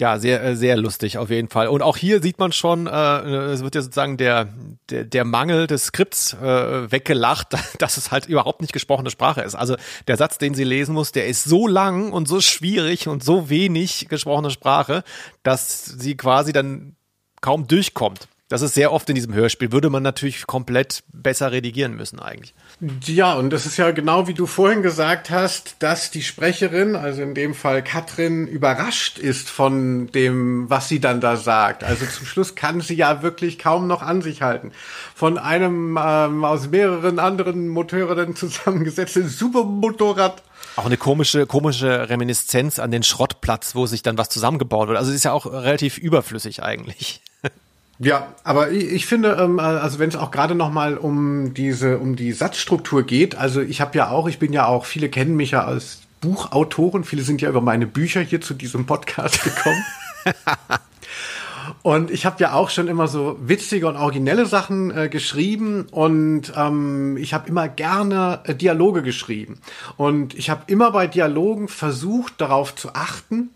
Ja, 0.00 0.18
sehr, 0.20 0.44
äh, 0.44 0.54
sehr 0.54 0.76
lustig 0.76 1.18
auf 1.18 1.28
jeden 1.28 1.48
Fall. 1.48 1.66
Und 1.66 1.82
auch 1.82 1.96
hier 1.96 2.22
sieht 2.22 2.38
man 2.38 2.52
schon, 2.52 2.86
äh, 2.86 2.90
es 2.90 3.64
wird 3.64 3.74
ja 3.74 3.82
sozusagen 3.82 4.16
der, 4.16 4.48
der, 4.90 5.04
der 5.04 5.24
Mangel 5.24 5.66
des 5.66 5.86
Skripts 5.86 6.34
äh, 6.34 6.90
weggelacht, 6.92 7.48
dass 7.78 7.96
es 7.96 8.12
halt 8.12 8.26
überhaupt 8.26 8.60
nicht 8.60 8.72
gesprochene 8.72 9.10
Sprache 9.10 9.40
ist. 9.40 9.56
Also 9.56 9.76
der 10.06 10.16
Satz, 10.16 10.38
den 10.38 10.54
sie 10.54 10.62
lesen 10.62 10.94
muss, 10.94 11.10
der 11.10 11.26
ist 11.26 11.44
so 11.44 11.66
lang 11.66 12.12
und 12.12 12.28
so 12.28 12.40
schwierig 12.40 13.08
und 13.08 13.24
so 13.24 13.50
wenig 13.50 14.06
gesprochene 14.08 14.50
Sprache, 14.50 15.02
dass 15.42 15.84
sie 15.84 16.16
quasi 16.16 16.52
dann 16.52 16.94
kaum 17.40 17.66
durchkommt. 17.66 18.28
Das 18.48 18.62
ist 18.62 18.74
sehr 18.74 18.92
oft 18.92 19.08
in 19.08 19.14
diesem 19.16 19.34
Hörspiel. 19.34 19.72
Würde 19.72 19.90
man 19.90 20.02
natürlich 20.02 20.46
komplett 20.46 21.02
besser 21.12 21.50
redigieren 21.52 21.94
müssen 21.94 22.18
eigentlich. 22.20 22.54
Ja, 22.80 23.34
und 23.34 23.50
das 23.50 23.66
ist 23.66 23.76
ja 23.76 23.90
genau 23.90 24.28
wie 24.28 24.34
du 24.34 24.46
vorhin 24.46 24.82
gesagt 24.82 25.30
hast, 25.30 25.74
dass 25.80 26.12
die 26.12 26.22
Sprecherin, 26.22 26.94
also 26.94 27.22
in 27.22 27.34
dem 27.34 27.54
Fall 27.54 27.82
Katrin, 27.82 28.46
überrascht 28.46 29.18
ist 29.18 29.50
von 29.50 30.06
dem, 30.12 30.70
was 30.70 30.88
sie 30.88 31.00
dann 31.00 31.20
da 31.20 31.36
sagt. 31.36 31.82
Also 31.82 32.06
zum 32.06 32.24
Schluss 32.24 32.54
kann 32.54 32.80
sie 32.80 32.94
ja 32.94 33.20
wirklich 33.22 33.58
kaum 33.58 33.88
noch 33.88 34.00
an 34.00 34.22
sich 34.22 34.42
halten. 34.42 34.70
Von 35.12 35.38
einem 35.38 35.98
ähm, 36.00 36.44
aus 36.44 36.70
mehreren 36.70 37.18
anderen 37.18 37.66
Motorrädern 37.66 38.36
zusammengesetzten 38.36 39.28
Supermotorrad 39.28 40.40
Auch 40.76 40.86
eine 40.86 40.96
komische, 40.96 41.46
komische 41.46 42.08
Reminiszenz 42.08 42.78
an 42.78 42.92
den 42.92 43.02
Schrottplatz, 43.02 43.74
wo 43.74 43.86
sich 43.86 44.02
dann 44.02 44.18
was 44.18 44.28
zusammengebaut 44.28 44.86
wird. 44.86 44.98
Also 44.98 45.10
es 45.10 45.16
ist 45.16 45.24
ja 45.24 45.32
auch 45.32 45.46
relativ 45.46 45.98
überflüssig 45.98 46.62
eigentlich. 46.62 47.22
Ja, 48.00 48.28
aber 48.44 48.70
ich, 48.70 49.06
finde, 49.06 49.36
ähm, 49.40 49.58
also 49.58 49.98
wenn 49.98 50.08
es 50.08 50.16
auch 50.16 50.30
gerade 50.30 50.54
noch 50.54 50.70
mal 50.70 50.96
um 50.96 51.52
diese, 51.52 51.98
um 51.98 52.14
die 52.14 52.32
Satzstruktur 52.32 53.02
geht, 53.02 53.36
also 53.36 53.60
ich 53.60 53.80
habe 53.80 53.98
ja 53.98 54.10
auch, 54.10 54.28
ich 54.28 54.38
bin 54.38 54.52
ja 54.52 54.66
auch, 54.66 54.84
viele 54.84 55.08
kennen 55.08 55.34
mich 55.34 55.50
ja 55.50 55.64
als 55.64 56.02
Buchautoren, 56.20 57.02
viele 57.02 57.22
sind 57.22 57.40
ja 57.40 57.48
über 57.48 57.60
meine 57.60 57.86
Bücher 57.86 58.20
hier 58.20 58.40
zu 58.40 58.54
diesem 58.54 58.86
Podcast 58.86 59.42
gekommen. 59.44 59.84
Und 61.82 62.10
ich 62.10 62.26
habe 62.26 62.36
ja 62.40 62.52
auch 62.52 62.70
schon 62.70 62.88
immer 62.88 63.08
so 63.08 63.36
witzige 63.40 63.88
und 63.88 63.96
originelle 63.96 64.46
Sachen 64.46 64.90
äh, 64.90 65.08
geschrieben 65.08 65.86
und 65.90 66.52
ähm, 66.56 67.16
ich 67.16 67.34
habe 67.34 67.48
immer 67.48 67.68
gerne 67.68 68.40
äh, 68.44 68.54
Dialoge 68.54 69.02
geschrieben. 69.02 69.58
Und 69.96 70.34
ich 70.34 70.50
habe 70.50 70.62
immer 70.66 70.90
bei 70.90 71.06
Dialogen 71.06 71.68
versucht, 71.68 72.40
darauf 72.40 72.74
zu 72.74 72.94
achten, 72.94 73.50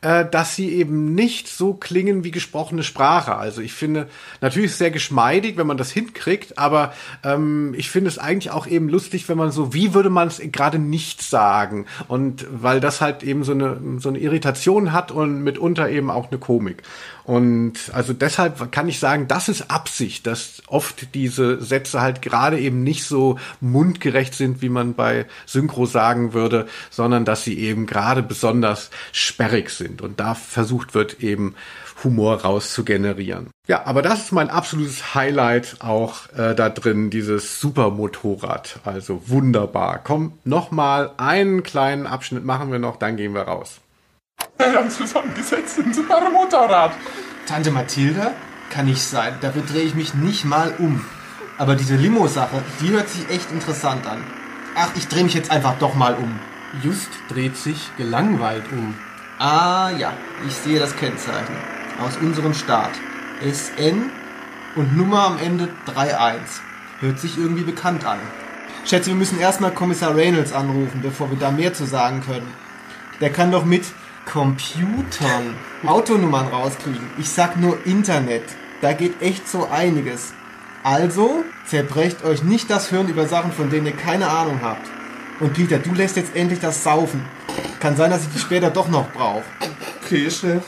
äh, 0.00 0.24
dass 0.24 0.54
sie 0.54 0.72
eben 0.74 1.14
nicht 1.14 1.48
so 1.48 1.74
klingen 1.74 2.22
wie 2.22 2.30
gesprochene 2.30 2.84
Sprache. 2.84 3.34
Also 3.34 3.60
ich 3.60 3.72
finde, 3.72 4.08
natürlich 4.40 4.74
sehr 4.76 4.92
geschmeidig, 4.92 5.56
wenn 5.56 5.66
man 5.66 5.76
das 5.76 5.90
hinkriegt, 5.90 6.56
aber 6.56 6.92
ähm, 7.24 7.74
ich 7.76 7.90
finde 7.90 8.08
es 8.08 8.18
eigentlich 8.18 8.52
auch 8.52 8.66
eben 8.66 8.88
lustig, 8.88 9.28
wenn 9.28 9.38
man 9.38 9.50
so, 9.50 9.74
wie 9.74 9.94
würde 9.94 10.10
man 10.10 10.28
es 10.28 10.40
gerade 10.52 10.78
nicht 10.78 11.22
sagen? 11.22 11.86
Und 12.06 12.46
weil 12.50 12.78
das 12.80 13.00
halt 13.00 13.22
eben 13.24 13.42
so 13.42 13.52
eine, 13.52 13.80
so 13.98 14.08
eine 14.08 14.18
Irritation 14.18 14.92
hat 14.92 15.10
und 15.10 15.42
mitunter 15.42 15.88
eben 15.88 16.10
auch 16.10 16.30
eine 16.30 16.38
Komik. 16.38 16.82
Und 17.28 17.74
also 17.92 18.14
deshalb 18.14 18.72
kann 18.72 18.88
ich 18.88 19.00
sagen, 19.00 19.28
das 19.28 19.50
ist 19.50 19.70
Absicht, 19.70 20.26
dass 20.26 20.62
oft 20.66 21.14
diese 21.14 21.60
Sätze 21.60 22.00
halt 22.00 22.22
gerade 22.22 22.58
eben 22.58 22.82
nicht 22.82 23.04
so 23.04 23.38
mundgerecht 23.60 24.32
sind, 24.32 24.62
wie 24.62 24.70
man 24.70 24.94
bei 24.94 25.26
Synchro 25.44 25.84
sagen 25.84 26.32
würde, 26.32 26.66
sondern 26.88 27.26
dass 27.26 27.44
sie 27.44 27.58
eben 27.58 27.84
gerade 27.84 28.22
besonders 28.22 28.88
sperrig 29.12 29.68
sind. 29.68 30.00
Und 30.00 30.20
da 30.20 30.34
versucht 30.34 30.94
wird 30.94 31.22
eben 31.22 31.54
Humor 32.02 32.40
raus 32.44 32.72
zu 32.72 32.82
generieren. 32.82 33.50
Ja, 33.66 33.84
aber 33.84 34.00
das 34.00 34.20
ist 34.20 34.32
mein 34.32 34.48
absolutes 34.48 35.14
Highlight 35.14 35.76
auch 35.80 36.32
äh, 36.32 36.54
da 36.54 36.70
drin, 36.70 37.10
dieses 37.10 37.60
Supermotorrad. 37.60 38.80
Also 38.86 39.20
wunderbar. 39.26 40.00
Komm, 40.02 40.32
nochmal 40.44 41.10
einen 41.18 41.62
kleinen 41.62 42.06
Abschnitt 42.06 42.46
machen 42.46 42.72
wir 42.72 42.78
noch, 42.78 42.96
dann 42.96 43.18
gehen 43.18 43.34
wir 43.34 43.42
raus. 43.42 43.80
Ein 44.58 44.90
zusammengesetztes 44.90 45.96
Supermotorrad. 45.96 46.92
Tante 47.46 47.70
Mathilda? 47.70 48.32
Kann 48.70 48.86
nicht 48.86 49.02
sein. 49.02 49.34
Dafür 49.40 49.62
drehe 49.62 49.82
ich 49.82 49.94
mich 49.94 50.14
nicht 50.14 50.44
mal 50.44 50.74
um. 50.78 51.04
Aber 51.56 51.74
diese 51.74 51.96
Limo-Sache, 51.96 52.62
die 52.80 52.90
hört 52.90 53.08
sich 53.08 53.28
echt 53.30 53.50
interessant 53.50 54.06
an. 54.06 54.22
Ach, 54.76 54.90
ich 54.94 55.08
drehe 55.08 55.24
mich 55.24 55.34
jetzt 55.34 55.50
einfach 55.50 55.78
doch 55.78 55.94
mal 55.94 56.14
um. 56.14 56.38
Just 56.82 57.08
dreht 57.28 57.56
sich 57.56 57.90
gelangweilt 57.96 58.64
um. 58.72 58.94
Ah 59.38 59.90
ja, 59.90 60.12
ich 60.46 60.54
sehe 60.54 60.78
das 60.78 60.96
Kennzeichen. 60.96 61.56
Aus 62.04 62.16
unserem 62.18 62.54
Staat. 62.54 62.92
SN 63.40 64.10
und 64.76 64.96
Nummer 64.96 65.26
am 65.26 65.38
Ende 65.38 65.68
31. 65.86 66.62
Hört 67.00 67.18
sich 67.18 67.38
irgendwie 67.38 67.62
bekannt 67.62 68.04
an. 68.04 68.18
Schätze, 68.84 69.08
wir 69.10 69.16
müssen 69.16 69.38
erstmal 69.38 69.72
Kommissar 69.72 70.14
Reynolds 70.14 70.52
anrufen, 70.52 71.00
bevor 71.02 71.30
wir 71.30 71.38
da 71.38 71.50
mehr 71.50 71.74
zu 71.74 71.86
sagen 71.86 72.22
können. 72.24 72.52
Der 73.20 73.30
kann 73.30 73.50
doch 73.50 73.64
mit 73.64 73.84
Computern 74.30 75.56
Autonummern 75.86 76.48
rauskriegen. 76.48 77.10
Ich 77.16 77.30
sag 77.30 77.56
nur 77.56 77.78
Internet. 77.86 78.44
Da 78.82 78.92
geht 78.92 79.22
echt 79.22 79.48
so 79.48 79.66
einiges. 79.68 80.34
Also, 80.82 81.44
zerbrecht 81.64 82.22
euch 82.24 82.42
nicht 82.42 82.68
das 82.68 82.90
Hirn 82.90 83.08
über 83.08 83.26
Sachen, 83.26 83.52
von 83.52 83.70
denen 83.70 83.86
ihr 83.86 83.96
keine 83.96 84.28
Ahnung 84.28 84.60
habt. 84.62 84.86
Und 85.40 85.54
Peter, 85.54 85.78
du 85.78 85.94
lässt 85.94 86.16
jetzt 86.16 86.36
endlich 86.36 86.60
das 86.60 86.84
Saufen. 86.84 87.24
Kann 87.80 87.96
sein, 87.96 88.10
dass 88.10 88.24
ich 88.24 88.32
dich 88.32 88.42
später 88.42 88.70
doch 88.70 88.88
noch 88.88 89.10
brauche. 89.12 89.44
Okay, 90.04 90.30
Chef. 90.30 90.62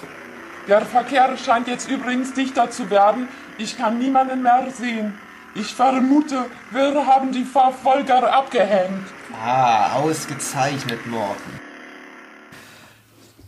Der 0.66 0.80
Verkehr 0.80 1.36
scheint 1.36 1.68
jetzt 1.68 1.90
übrigens 1.90 2.32
dichter 2.32 2.70
zu 2.70 2.88
werden. 2.88 3.28
Ich 3.58 3.76
kann 3.76 3.98
niemanden 3.98 4.42
mehr 4.42 4.68
sehen. 4.72 5.18
Ich 5.54 5.74
vermute, 5.74 6.46
wir 6.70 7.06
haben 7.06 7.30
die 7.30 7.44
Verfolger 7.44 8.32
abgehängt. 8.32 9.06
Ah, 9.44 9.96
ausgezeichnet, 9.96 11.06
Morten. 11.06 11.69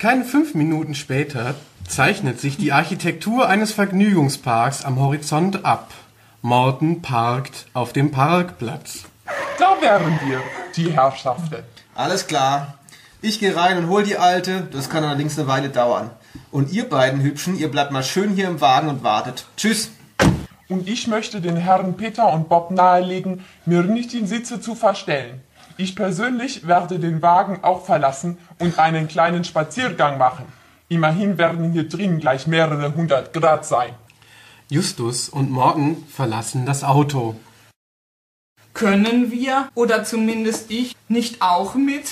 Keine 0.03 0.25
fünf 0.25 0.57
Minuten 0.57 0.97
später 0.97 1.55
zeichnet 1.87 2.41
sich 2.41 2.57
die 2.57 2.73
Architektur 2.73 3.49
eines 3.49 3.71
Vergnügungsparks 3.71 4.85
am 4.85 4.99
Horizont 4.99 5.65
ab. 5.65 5.93
Morten 6.41 7.03
parkt 7.03 7.67
auf 7.73 7.93
dem 7.93 8.11
Parkplatz. 8.11 9.05
Da 9.61 9.81
wären 9.81 10.19
wir, 10.27 10.41
die 10.75 10.93
Herrschaften. 10.93 11.63
Alles 11.95 12.27
klar. 12.27 12.79
Ich 13.21 13.39
gehe 13.39 13.55
rein 13.55 13.79
und 13.79 13.89
hol 13.89 14.03
die 14.03 14.17
Alte. 14.17 14.67
Das 14.73 14.91
kann 14.91 15.05
allerdings 15.05 15.39
eine 15.39 15.47
Weile 15.47 15.69
dauern. 15.69 16.11
Und 16.51 16.73
ihr 16.73 16.89
beiden 16.89 17.23
Hübschen, 17.23 17.57
ihr 17.57 17.71
bleibt 17.71 17.93
mal 17.93 18.03
schön 18.03 18.31
hier 18.35 18.49
im 18.49 18.61
Wagen 18.61 18.89
und 18.89 19.05
wartet. 19.05 19.47
Tschüss. 19.57 19.93
Und 20.69 20.89
ich 20.89 21.07
möchte 21.07 21.41
den 21.41 21.55
Herren 21.55 21.97
Peter 21.97 22.33
und 22.33 22.49
Bob 22.49 22.73
nahelegen, 22.73 23.45
mir 23.67 23.85
nicht 23.85 24.13
die 24.13 24.27
Sitze 24.27 24.61
zu 24.61 24.75
verstellen. 24.75 25.43
Ich 25.77 25.97
persönlich 25.97 26.67
werde 26.67 26.99
den 26.99 27.23
Wagen 27.23 27.61
auch 27.63 27.85
verlassen 27.85 28.39
und 28.59 28.79
einen 28.79 29.09
kleinen 29.09 29.45
Spaziergang 29.45 30.19
machen. 30.19 30.45
Immerhin 30.89 31.39
werden 31.39 31.73
hier 31.73 31.89
drin 31.89 32.19
gleich 32.19 32.47
mehrere 32.47 32.95
hundert 32.95 33.33
Grad 33.33 33.65
sein. 33.65 33.95
Justus 34.69 35.29
und 35.29 35.51
Morten 35.51 36.05
verlassen 36.09 36.67
das 36.67 36.85
Auto. 36.85 37.37
Können 38.75 39.31
wir, 39.31 39.69
oder 39.75 40.05
zumindest 40.05 40.71
ich, 40.71 40.97
nicht 41.09 41.43
auch 41.43 41.75
mit? 41.75 42.05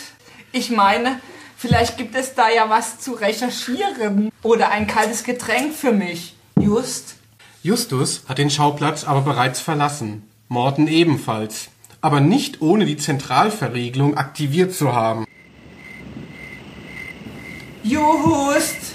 Ich 0.53 0.70
meine, 0.70 1.20
vielleicht 1.57 1.97
gibt 1.97 2.15
es 2.15 2.35
da 2.35 2.51
ja 2.51 2.69
was 2.69 2.99
zu 3.01 3.12
recherchieren. 3.12 4.31
Oder 4.43 4.70
ein 4.70 4.87
kaltes 4.87 5.24
Getränk 5.24 5.74
für 5.74 5.93
mich. 5.93 6.35
Just? 6.59 7.16
Justus 7.62 8.24
hat 8.28 8.39
den 8.39 8.51
Schauplatz 8.51 9.05
aber 9.05 9.20
bereits 9.20 9.61
verlassen. 9.61 10.28
Morten 10.49 10.87
ebenfalls. 10.87 11.69
Aber 12.01 12.20
nicht 12.20 12.62
ohne 12.62 12.86
die 12.86 12.97
Zentralverriegelung 12.97 14.16
aktiviert 14.16 14.72
zu 14.72 14.94
haben. 14.94 15.27
Just! 17.82 18.94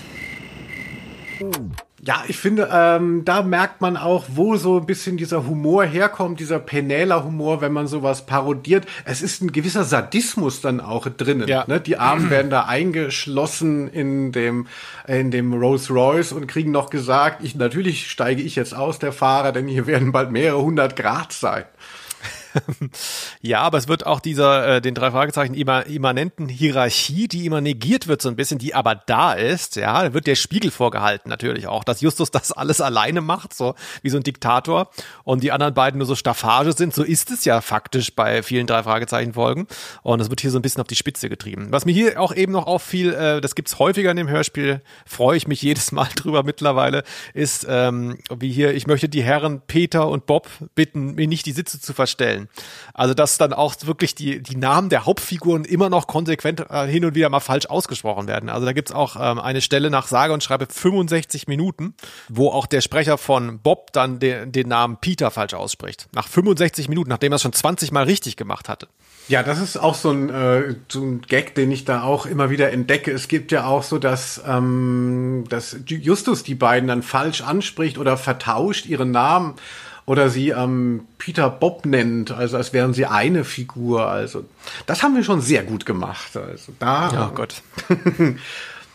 Ja, 2.08 2.24
ich 2.28 2.38
finde, 2.38 2.70
ähm, 2.72 3.26
da 3.26 3.42
merkt 3.42 3.82
man 3.82 3.98
auch, 3.98 4.26
wo 4.30 4.58
so 4.58 4.80
ein 4.80 4.86
bisschen 4.86 5.18
dieser 5.18 5.48
Humor 5.48 5.86
herkommt, 5.86 6.40
dieser 6.40 6.60
Penela-Humor, 6.60 7.62
wenn 7.62 7.74
man 7.74 7.88
sowas 7.88 8.28
parodiert. 8.28 8.86
Es 9.06 9.24
ist 9.24 9.42
ein 9.42 9.52
gewisser 9.52 9.84
Sadismus 9.84 10.62
dann 10.62 10.82
auch 10.82 11.08
drinnen. 11.08 11.48
Ja. 11.48 11.64
Ne? 11.66 11.82
Die 11.82 11.98
Armen 11.98 12.30
werden 12.30 12.52
da 12.52 12.66
eingeschlossen 12.66 13.88
in 13.88 14.32
dem, 14.32 14.68
in 15.08 15.32
dem 15.32 15.54
Rolls 15.56 15.90
Royce 15.90 16.32
und 16.32 16.46
kriegen 16.46 16.70
noch 16.70 16.92
gesagt, 16.92 17.44
ich, 17.44 17.56
natürlich 17.56 18.08
steige 18.08 18.44
ich 18.44 18.56
jetzt 18.56 18.76
aus, 18.76 19.00
der 19.00 19.12
Fahrer, 19.12 19.52
denn 19.52 19.68
hier 19.68 19.88
werden 19.88 20.12
bald 20.12 20.32
mehrere 20.32 20.62
hundert 20.62 20.96
Grad 20.96 21.34
sein. 21.34 21.64
Ja, 23.42 23.62
aber 23.62 23.78
es 23.78 23.88
wird 23.88 24.06
auch 24.06 24.20
dieser, 24.20 24.76
äh, 24.76 24.82
den 24.82 24.96
drei 24.96 25.12
Fragezeichen 25.12 25.54
immanenten 25.54 26.50
Hierarchie, 26.50 27.28
die 27.28 27.46
immer 27.46 27.62
negiert 27.62 28.08
wird 28.08 28.22
so 28.22 28.30
ein 28.30 28.36
bisschen, 28.36 28.58
die 28.58 28.74
aber 28.74 28.96
da 28.96 29.34
ist, 29.34 29.76
ja, 29.76 30.14
wird 30.14 30.28
der 30.28 30.36
Spiegel 30.36 30.72
vorgehalten 30.72 31.30
natürlich 31.30 31.68
auch, 31.68 31.84
dass 31.84 32.02
Justus 32.02 32.32
das 32.32 32.52
alles 32.52 32.82
alleine 32.82 33.22
macht, 33.22 33.54
so 33.54 33.76
wie 34.02 34.10
so 34.10 34.18
ein 34.18 34.24
Diktator 34.24 34.90
und 35.24 35.44
die 35.44 35.52
anderen 35.52 35.74
beiden 35.74 35.98
nur 35.98 36.08
so 36.08 36.16
Staffage 36.16 36.74
sind, 36.76 36.94
so 36.94 37.04
ist 37.04 37.32
es 37.32 37.46
ja 37.46 37.62
faktisch 37.62 38.16
bei 38.16 38.42
vielen 38.44 38.68
drei 38.68 38.84
Fragezeichen 38.84 39.34
Folgen 39.34 39.68
und 40.04 40.20
das 40.20 40.30
wird 40.30 40.42
hier 40.42 40.52
so 40.52 40.60
ein 40.60 40.62
bisschen 40.62 40.82
auf 40.82 40.88
die 40.88 40.96
Spitze 40.96 41.30
getrieben. 41.30 41.68
Was 41.72 41.86
mir 41.86 41.94
hier 41.94 42.20
auch 42.20 42.34
eben 42.34 42.52
noch 42.52 42.68
auffiel, 42.68 43.14
äh, 43.14 43.42
das 43.42 43.56
gibt's 43.56 43.80
häufiger 43.80 44.12
in 44.12 44.18
dem 44.18 44.30
Hörspiel, 44.30 44.82
freue 45.06 45.38
ich 45.38 45.48
mich 45.48 45.62
jedes 45.62 45.92
Mal 45.92 46.08
drüber 46.16 46.44
mittlerweile, 46.44 47.04
ist 47.34 47.66
ähm, 47.70 48.18
wie 48.36 48.52
hier, 48.52 48.74
ich 48.74 48.88
möchte 48.88 49.10
die 49.10 49.24
Herren 49.24 49.62
Peter 49.68 50.08
und 50.08 50.26
Bob 50.26 50.48
bitten, 50.74 51.16
mir 51.16 51.28
nicht 51.28 51.46
die 51.46 51.52
Sitze 51.52 51.80
zu 51.80 51.94
verstellen. 51.94 52.45
Also 52.94 53.14
dass 53.14 53.38
dann 53.38 53.54
auch 53.54 53.76
wirklich 53.82 54.16
die, 54.16 54.42
die 54.42 54.56
Namen 54.56 54.90
der 54.90 55.06
Hauptfiguren 55.06 55.66
immer 55.66 55.90
noch 55.90 56.08
konsequent 56.08 56.66
äh, 56.70 56.88
hin 56.88 57.06
und 57.06 57.16
wieder 57.16 57.30
mal 57.30 57.40
falsch 57.40 57.66
ausgesprochen 57.68 58.28
werden. 58.28 58.50
Also 58.50 58.66
da 58.66 58.74
gibt's 58.74 58.92
auch 58.92 59.16
ähm, 59.20 59.40
eine 59.40 59.62
Stelle 59.62 59.90
nach 59.90 60.08
sage 60.08 60.34
und 60.34 60.44
schreibe 60.44 60.68
65 60.70 61.48
Minuten, 61.48 61.94
wo 62.30 62.50
auch 62.50 62.66
der 62.66 62.82
Sprecher 62.82 63.18
von 63.18 63.60
Bob 63.60 63.92
dann 63.94 64.20
den, 64.20 64.52
den 64.52 64.68
Namen 64.68 64.98
Peter 64.98 65.32
falsch 65.32 65.54
ausspricht. 65.54 66.08
Nach 66.14 66.28
65 66.28 66.90
Minuten, 66.90 67.10
nachdem 67.10 67.32
er 67.32 67.38
es 67.38 67.42
schon 67.42 67.54
20 67.54 67.92
Mal 67.92 68.06
richtig 68.06 68.38
gemacht 68.38 68.70
hatte. 68.70 68.88
Ja, 69.28 69.42
das 69.42 69.60
ist 69.60 69.78
auch 69.78 69.96
so 69.96 70.12
ein, 70.12 70.30
äh, 70.30 70.76
so 70.88 71.02
ein 71.02 71.22
Gag, 71.22 71.56
den 71.56 71.72
ich 71.72 71.84
da 71.84 72.04
auch 72.04 72.28
immer 72.28 72.52
wieder 72.52 72.72
entdecke. 72.72 73.12
Es 73.12 73.28
gibt 73.28 73.52
ja 73.52 73.66
auch 73.66 73.82
so, 73.82 73.98
dass, 73.98 74.42
ähm, 74.48 75.46
dass 75.50 75.78
Justus 75.88 76.44
die 76.44 76.54
beiden 76.54 76.88
dann 76.88 77.02
falsch 77.02 77.42
anspricht 77.42 77.98
oder 77.98 78.18
vertauscht 78.18 78.86
ihren 78.86 79.10
Namen 79.12 79.56
oder 80.06 80.30
sie 80.30 80.50
ähm, 80.50 81.08
Peter 81.18 81.50
Bob 81.50 81.86
nennt, 81.86 82.32
also 82.32 82.58
als 82.58 82.74
wären 82.74 82.94
sie 82.94 83.06
eine 83.06 83.44
Figur. 83.44 84.08
Also 84.08 84.46
das 84.86 85.04
haben 85.04 85.16
wir 85.16 85.24
schon 85.24 85.42
sehr 85.42 85.64
gut 85.64 85.86
gemacht. 85.86 86.36
Also 86.38 86.74
da. 86.80 87.12
Ja, 87.12 87.30
oh 87.32 87.36
Gott. 87.36 87.62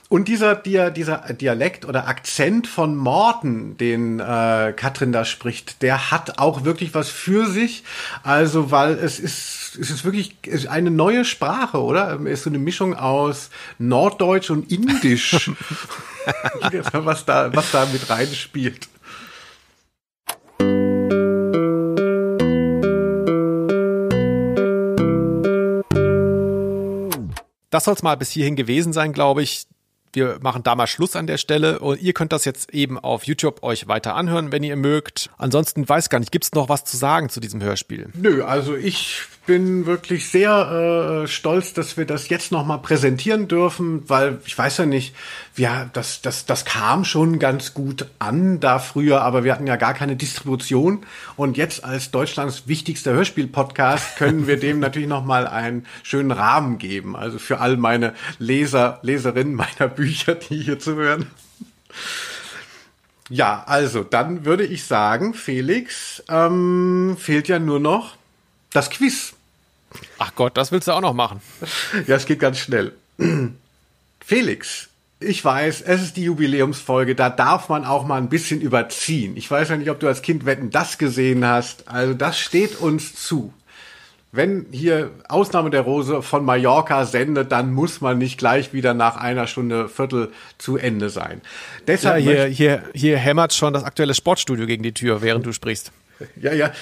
Und 0.08 0.26
dieser, 0.26 0.56
dieser, 0.56 1.18
Dialekt 1.34 1.84
oder 1.84 2.08
Akzent 2.08 2.66
von 2.66 2.96
Morten, 2.96 3.76
den 3.76 4.18
äh, 4.18 4.74
Katrin 4.74 5.12
da 5.12 5.24
spricht, 5.24 5.82
der 5.82 6.10
hat 6.10 6.40
auch 6.40 6.64
wirklich 6.64 6.94
was 6.94 7.08
für 7.08 7.46
sich. 7.46 7.84
Also, 8.24 8.72
weil 8.72 8.94
es 8.94 9.20
ist, 9.20 9.78
es 9.80 9.88
ist 9.88 10.04
wirklich 10.04 10.34
eine 10.68 10.90
neue 10.90 11.24
Sprache, 11.24 11.80
oder? 11.80 12.18
Es 12.24 12.40
ist 12.40 12.42
so 12.42 12.50
eine 12.50 12.58
Mischung 12.58 12.96
aus 12.96 13.50
Norddeutsch 13.78 14.50
und 14.50 14.72
Indisch. 14.72 15.48
was 16.92 17.24
da, 17.24 17.54
was 17.54 17.70
da 17.70 17.86
mit 17.86 18.10
reinspielt. 18.10 18.88
Das 27.70 27.84
soll 27.84 27.94
es 27.94 28.02
mal 28.02 28.16
bis 28.16 28.30
hierhin 28.30 28.56
gewesen 28.56 28.92
sein, 28.92 29.12
glaube 29.12 29.42
ich. 29.42 29.66
wir 30.12 30.38
machen 30.42 30.64
da 30.64 30.74
mal 30.74 30.88
Schluss 30.88 31.14
an 31.14 31.28
der 31.28 31.38
Stelle 31.38 31.78
und 31.78 32.02
ihr 32.02 32.12
könnt 32.12 32.32
das 32.32 32.44
jetzt 32.44 32.74
eben 32.74 32.98
auf 32.98 33.24
YouTube 33.24 33.62
euch 33.62 33.86
weiter 33.86 34.16
anhören, 34.16 34.50
wenn 34.50 34.64
ihr 34.64 34.74
mögt. 34.74 35.30
Ansonsten 35.38 35.88
weiß 35.88 36.10
gar 36.10 36.18
nicht, 36.18 36.32
gibt's 36.32 36.52
noch 36.52 36.68
was 36.68 36.84
zu 36.84 36.96
sagen 36.96 37.28
zu 37.28 37.38
diesem 37.38 37.62
Hörspiel? 37.62 38.08
Nö, 38.14 38.42
also 38.42 38.74
ich 38.74 39.22
bin 39.50 39.84
wirklich 39.84 40.28
sehr 40.28 41.24
äh, 41.24 41.26
stolz, 41.26 41.72
dass 41.72 41.96
wir 41.96 42.04
das 42.04 42.28
jetzt 42.28 42.52
nochmal 42.52 42.78
präsentieren 42.78 43.48
dürfen, 43.48 44.08
weil 44.08 44.38
ich 44.46 44.56
weiß 44.56 44.78
ja 44.78 44.86
nicht, 44.86 45.12
ja, 45.56 45.90
das, 45.92 46.22
das, 46.22 46.46
das 46.46 46.64
kam 46.64 47.04
schon 47.04 47.40
ganz 47.40 47.74
gut 47.74 48.06
an 48.20 48.60
da 48.60 48.78
früher, 48.78 49.22
aber 49.22 49.42
wir 49.42 49.52
hatten 49.52 49.66
ja 49.66 49.74
gar 49.74 49.92
keine 49.92 50.14
Distribution 50.14 51.04
und 51.34 51.56
jetzt 51.56 51.82
als 51.82 52.12
Deutschlands 52.12 52.68
wichtigster 52.68 53.12
Hörspiel-Podcast 53.12 54.18
können 54.18 54.46
wir 54.46 54.56
dem 54.56 54.78
natürlich 54.78 55.08
nochmal 55.08 55.48
einen 55.48 55.84
schönen 56.04 56.30
Rahmen 56.30 56.78
geben. 56.78 57.16
Also 57.16 57.40
für 57.40 57.58
all 57.58 57.76
meine 57.76 58.14
Leser, 58.38 59.00
Leserinnen 59.02 59.56
meiner 59.56 59.88
Bücher, 59.88 60.36
die 60.36 60.62
hier 60.62 60.78
zuhören. 60.78 61.26
Ja, 63.28 63.64
also 63.66 64.04
dann 64.04 64.44
würde 64.44 64.64
ich 64.64 64.84
sagen, 64.84 65.34
Felix, 65.34 66.22
ähm, 66.28 67.16
fehlt 67.18 67.48
ja 67.48 67.58
nur 67.58 67.80
noch 67.80 68.14
das 68.72 68.90
Quiz. 68.90 69.34
Ach 70.18 70.34
Gott, 70.34 70.56
das 70.56 70.72
willst 70.72 70.88
du 70.88 70.92
auch 70.92 71.00
noch 71.00 71.14
machen. 71.14 71.40
Ja, 72.06 72.16
es 72.16 72.26
geht 72.26 72.40
ganz 72.40 72.58
schnell. 72.58 72.92
Felix, 74.20 74.88
ich 75.18 75.44
weiß, 75.44 75.82
es 75.82 76.02
ist 76.02 76.16
die 76.16 76.24
Jubiläumsfolge, 76.24 77.14
da 77.14 77.28
darf 77.28 77.68
man 77.68 77.84
auch 77.84 78.06
mal 78.06 78.16
ein 78.16 78.28
bisschen 78.28 78.60
überziehen. 78.60 79.36
Ich 79.36 79.50
weiß 79.50 79.68
ja 79.68 79.76
nicht, 79.76 79.90
ob 79.90 80.00
du 80.00 80.08
als 80.08 80.22
Kind 80.22 80.46
Wetten 80.46 80.70
das 80.70 80.96
gesehen 80.96 81.44
hast. 81.44 81.88
Also 81.88 82.14
das 82.14 82.38
steht 82.38 82.80
uns 82.80 83.14
zu. 83.14 83.52
Wenn 84.32 84.66
hier 84.70 85.10
Ausnahme 85.28 85.70
der 85.70 85.80
Rose 85.80 86.22
von 86.22 86.44
Mallorca 86.44 87.04
sendet, 87.04 87.50
dann 87.50 87.72
muss 87.72 88.00
man 88.00 88.16
nicht 88.16 88.38
gleich 88.38 88.72
wieder 88.72 88.94
nach 88.94 89.16
einer 89.16 89.48
Stunde 89.48 89.88
Viertel 89.88 90.30
zu 90.56 90.76
Ende 90.76 91.10
sein. 91.10 91.40
Deshalb 91.88 92.24
ja, 92.24 92.32
hier, 92.32 92.44
hier, 92.44 92.82
hier 92.94 93.18
hämmert 93.18 93.52
schon 93.52 93.72
das 93.72 93.82
aktuelle 93.82 94.14
Sportstudio 94.14 94.66
gegen 94.66 94.84
die 94.84 94.94
Tür, 94.94 95.20
während 95.20 95.44
du 95.44 95.52
sprichst. 95.52 95.90
Ja, 96.40 96.52
ja. 96.52 96.72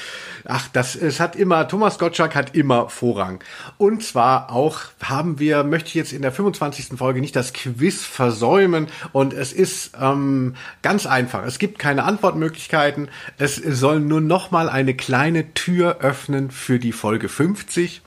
Ach, 0.44 0.69
das, 0.73 0.94
es 0.94 1.20
hat 1.20 1.36
immer, 1.36 1.66
Thomas 1.69 1.98
Gottschalk 1.98 2.35
hat 2.35 2.55
immer 2.55 2.89
Vorrang. 2.89 3.43
Und 3.77 4.05
zwar 4.05 4.51
auch 4.51 4.81
haben 5.02 5.39
wir, 5.39 5.65
möchte 5.65 5.89
ich 5.89 5.94
jetzt 5.94 6.12
in 6.12 6.23
der 6.23 6.32
25. 6.32 6.98
Folge 6.98 7.20
nicht 7.20 7.36
das 7.36 7.52
Quiz 7.52 8.05
versäumen. 8.05 8.89
Und 9.12 9.32
es 9.32 9.52
ist 9.52 9.93
ähm, 10.01 10.55
ganz 10.82 11.06
einfach. 11.06 11.44
Es 11.44 11.59
gibt 11.59 11.78
keine 11.78 12.05
Antwortmöglichkeiten. 12.05 13.10
Es 13.36 13.56
soll 13.56 14.01
nur 14.01 14.20
noch 14.20 14.51
mal 14.51 14.69
eine 14.69 14.94
kleine 14.94 15.55
Tür 15.55 15.98
öffnen 16.01 16.51
für 16.51 16.78
die 16.78 16.93
Folge 16.93 17.28
50, 17.28 18.02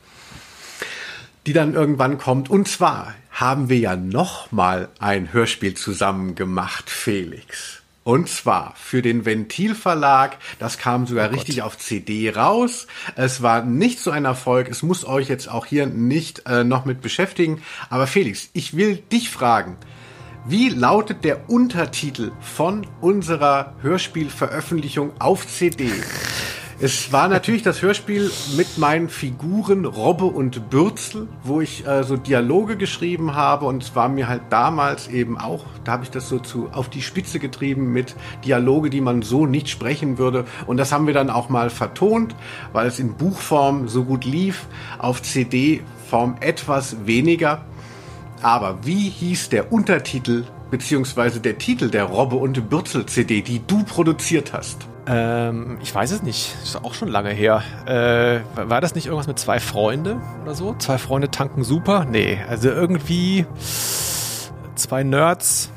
die 1.48 1.54
dann 1.54 1.74
irgendwann 1.74 2.18
kommt. 2.18 2.50
Und 2.50 2.68
zwar 2.68 3.14
haben 3.32 3.70
wir 3.70 3.78
ja 3.78 3.96
noch 3.96 4.52
mal 4.52 4.90
ein 5.00 5.34
Hörspiel 5.34 5.74
zusammen 5.74 6.36
gemacht, 6.36 6.90
Felix. 6.90 7.81
Und 8.04 8.30
zwar 8.30 8.74
für 8.78 9.04
den 9.04 9.26
Ventilverlag, 9.26 10.38
das 10.58 10.80
kam 10.80 11.06
sogar 11.06 11.30
oh 11.30 11.34
richtig 11.36 11.62
auf 11.62 11.78
CD 11.78 12.32
raus. 12.32 12.88
Es 13.16 13.44
war 13.44 13.64
nicht 13.64 14.00
so 14.00 14.10
ein 14.10 14.26
Erfolg, 14.26 14.70
es 14.70 14.82
muss 14.82 15.06
euch 15.06 15.30
jetzt 15.30 15.50
auch 15.50 15.68
hier 15.68 15.86
nicht 15.86 16.48
äh, 16.48 16.64
noch 16.64 16.86
mit 16.86 17.02
beschäftigen. 17.02 17.62
Aber 17.90 18.08
Felix, 18.08 18.50
ich 18.54 18.76
will 18.76 18.98
dich 19.12 19.30
fragen, 19.30 19.78
wie 20.46 20.70
lautet 20.70 21.24
der 21.24 21.52
Untertitel 21.52 22.32
von 22.42 22.88
unserer 23.02 23.76
Hörspielveröffentlichung 23.84 25.12
auf 25.20 25.46
CD? 25.46 25.92
Es 26.84 27.12
war 27.12 27.28
natürlich 27.28 27.62
das 27.62 27.84
Hörspiel 27.84 28.32
mit 28.58 28.80
meinen 28.80 29.08
Figuren 29.08 29.86
Robbe 29.86 30.26
und 30.26 30.72
Bürzel, 30.72 31.28
wo 31.44 31.62
ich 31.62 31.86
äh, 31.86 32.04
so 32.04 32.18
Dialoge 32.18 32.76
geschrieben 32.76 33.36
habe 33.36 33.68
und 33.68 33.84
es 33.84 33.96
war 33.96 34.10
mir 34.10 34.28
halt 34.28 34.42
damals 34.50 35.08
eben 35.08 35.38
auch, 35.38 35.64
da 35.84 35.92
habe 35.92 36.06
ich 36.06 36.10
das 36.10 36.28
so 36.28 36.40
zu 36.40 36.70
auf 36.72 36.90
die 36.90 37.04
Spitze 37.04 37.38
getrieben 37.38 37.94
mit 37.94 38.16
Dialoge, 38.44 38.90
die 38.90 39.00
man 39.00 39.22
so 39.22 39.46
nicht 39.46 39.70
sprechen 39.70 40.18
würde 40.18 40.46
und 40.66 40.78
das 40.78 40.92
haben 40.92 41.06
wir 41.06 41.14
dann 41.14 41.30
auch 41.30 41.50
mal 41.50 41.70
vertont, 41.70 42.36
weil 42.74 42.88
es 42.88 42.98
in 42.98 43.14
Buchform 43.14 43.88
so 43.88 44.04
gut 44.04 44.26
lief, 44.26 44.66
auf 44.98 45.22
CD-Form 45.22 46.38
etwas 46.40 47.06
weniger. 47.06 47.64
Aber 48.42 48.80
wie 48.84 49.08
hieß 49.08 49.50
der 49.50 49.72
Untertitel 49.72 50.46
beziehungsweise 50.72 51.42
der 51.42 51.60
Titel 51.60 51.92
der 51.92 52.06
Robbe 52.06 52.38
und 52.38 52.72
Bürzel 52.72 53.06
CD, 53.06 53.44
die 53.44 53.62
du 53.68 53.84
produziert 53.84 54.52
hast? 54.52 54.88
Ähm, 55.08 55.78
ich 55.82 55.94
weiß 55.94 56.12
es 56.12 56.24
nicht. 56.24 56.56
Ist 56.64 56.84
auch 56.84 56.94
schon 56.94 57.08
lange 57.08 57.32
her. 57.32 57.64
Äh, 57.86 58.42
war 58.68 58.82
das 58.82 58.96
nicht 58.96 59.08
irgendwas 59.08 59.28
mit 59.28 59.40
zwei 59.40 59.60
Freunde 59.60 60.18
oder 60.44 60.54
so? 60.54 60.76
Zwei 60.78 60.98
Freunde 60.98 61.32
tanken 61.32 61.64
super? 61.64 62.06
Nee, 62.06 62.40
also 62.48 62.70
irgendwie 62.70 63.46
zwei 64.76 65.04
Nerds. 65.04 65.72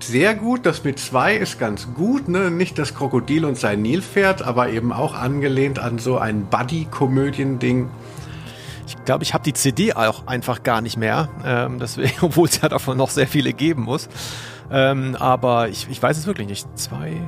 Sehr 0.00 0.34
gut, 0.34 0.66
das 0.66 0.84
mit 0.84 0.98
zwei 0.98 1.36
ist 1.36 1.58
ganz 1.58 1.88
gut, 1.94 2.28
ne? 2.28 2.50
Nicht 2.50 2.78
das 2.78 2.94
Krokodil 2.94 3.44
und 3.44 3.56
sein 3.56 3.82
Nilpferd, 3.82 4.42
aber 4.42 4.68
eben 4.68 4.92
auch 4.92 5.14
angelehnt 5.14 5.78
an 5.78 5.98
so 5.98 6.18
ein 6.18 6.46
Buddy-Komödien-Ding. 6.46 7.88
Ich 8.86 9.04
glaube, 9.04 9.22
ich 9.24 9.32
habe 9.32 9.44
die 9.44 9.52
CD 9.52 9.94
auch 9.94 10.26
einfach 10.26 10.62
gar 10.62 10.80
nicht 10.80 10.96
mehr, 10.96 11.28
ähm, 11.44 11.78
deswegen, 11.78 12.12
obwohl 12.20 12.48
es 12.48 12.60
ja 12.60 12.68
davon 12.68 12.96
noch 12.96 13.10
sehr 13.10 13.26
viele 13.26 13.52
geben 13.52 13.82
muss. 13.82 14.08
Ähm, 14.70 15.16
aber 15.18 15.68
ich, 15.68 15.88
ich 15.90 16.02
weiß 16.02 16.16
es 16.16 16.26
wirklich 16.26 16.48
nicht. 16.48 16.66
Zwei, 16.78 17.20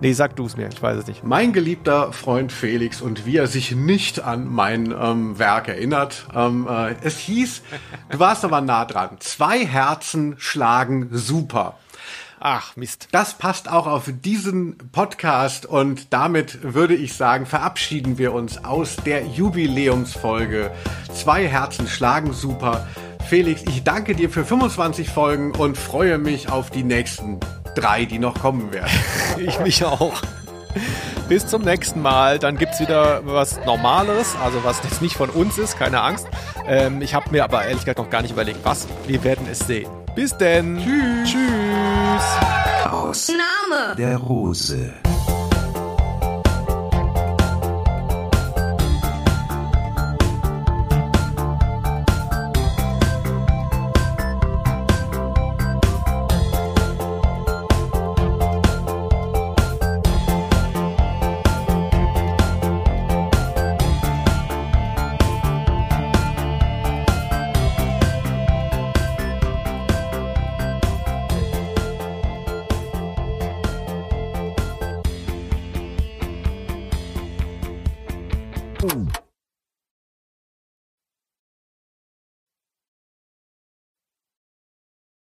Nee, 0.00 0.12
sag 0.12 0.36
du 0.36 0.46
es 0.46 0.56
mir, 0.56 0.68
ich 0.68 0.80
weiß 0.80 0.98
es 0.98 1.06
nicht. 1.08 1.24
Mein 1.24 1.52
geliebter 1.52 2.12
Freund 2.12 2.52
Felix 2.52 3.02
und 3.02 3.26
wie 3.26 3.36
er 3.36 3.48
sich 3.48 3.74
nicht 3.74 4.20
an 4.20 4.46
mein 4.46 4.94
ähm, 4.96 5.40
Werk 5.40 5.66
erinnert. 5.66 6.26
Ähm, 6.32 6.68
äh, 6.70 6.94
es 7.02 7.18
hieß, 7.18 7.62
du 8.10 8.18
warst 8.20 8.44
aber 8.44 8.60
nah 8.60 8.84
dran. 8.84 9.16
Zwei 9.18 9.66
Herzen 9.66 10.36
schlagen 10.38 11.08
super. 11.10 11.78
Ach, 12.38 12.76
Mist. 12.76 13.08
Das 13.10 13.34
passt 13.34 13.68
auch 13.68 13.88
auf 13.88 14.08
diesen 14.08 14.78
Podcast 14.92 15.66
und 15.66 16.12
damit 16.12 16.60
würde 16.62 16.94
ich 16.94 17.14
sagen, 17.14 17.46
verabschieden 17.46 18.18
wir 18.18 18.32
uns 18.32 18.64
aus 18.64 18.94
der 19.04 19.26
Jubiläumsfolge. 19.26 20.70
Zwei 21.12 21.48
Herzen 21.48 21.88
schlagen 21.88 22.32
super. 22.32 22.86
Felix, 23.28 23.62
ich 23.66 23.82
danke 23.82 24.14
dir 24.14 24.30
für 24.30 24.44
25 24.44 25.10
Folgen 25.10 25.50
und 25.56 25.76
freue 25.76 26.18
mich 26.18 26.48
auf 26.48 26.70
die 26.70 26.84
nächsten 26.84 27.40
drei, 27.80 28.04
die 28.04 28.18
noch 28.18 28.40
kommen 28.40 28.72
werden. 28.72 28.90
ich 29.38 29.58
mich 29.60 29.84
auch. 29.84 30.14
Bis 31.28 31.46
zum 31.46 31.62
nächsten 31.62 32.00
Mal. 32.00 32.38
Dann 32.38 32.56
gibt 32.56 32.74
es 32.74 32.80
wieder 32.80 33.20
was 33.24 33.58
Normaleres, 33.64 34.36
also 34.42 34.64
was 34.64 34.82
jetzt 34.82 35.02
nicht 35.02 35.16
von 35.16 35.30
uns 35.30 35.58
ist, 35.58 35.78
keine 35.78 36.00
Angst. 36.00 36.26
Ähm, 36.66 37.02
ich 37.02 37.14
habe 37.14 37.30
mir 37.30 37.44
aber 37.44 37.64
ehrlich 37.64 37.80
gesagt 37.80 37.98
noch 37.98 38.10
gar 38.10 38.22
nicht 38.22 38.32
überlegt, 38.32 38.60
was. 38.64 38.86
Wir 39.06 39.22
werden 39.24 39.46
es 39.50 39.60
sehen. 39.60 39.90
Bis 40.14 40.36
denn. 40.36 40.78
Tschüss. 40.78 41.32
Tschüss. 41.32 42.90
Aus 42.90 43.28
Name 43.28 43.94
der 43.96 44.16
Rose. 44.16 44.92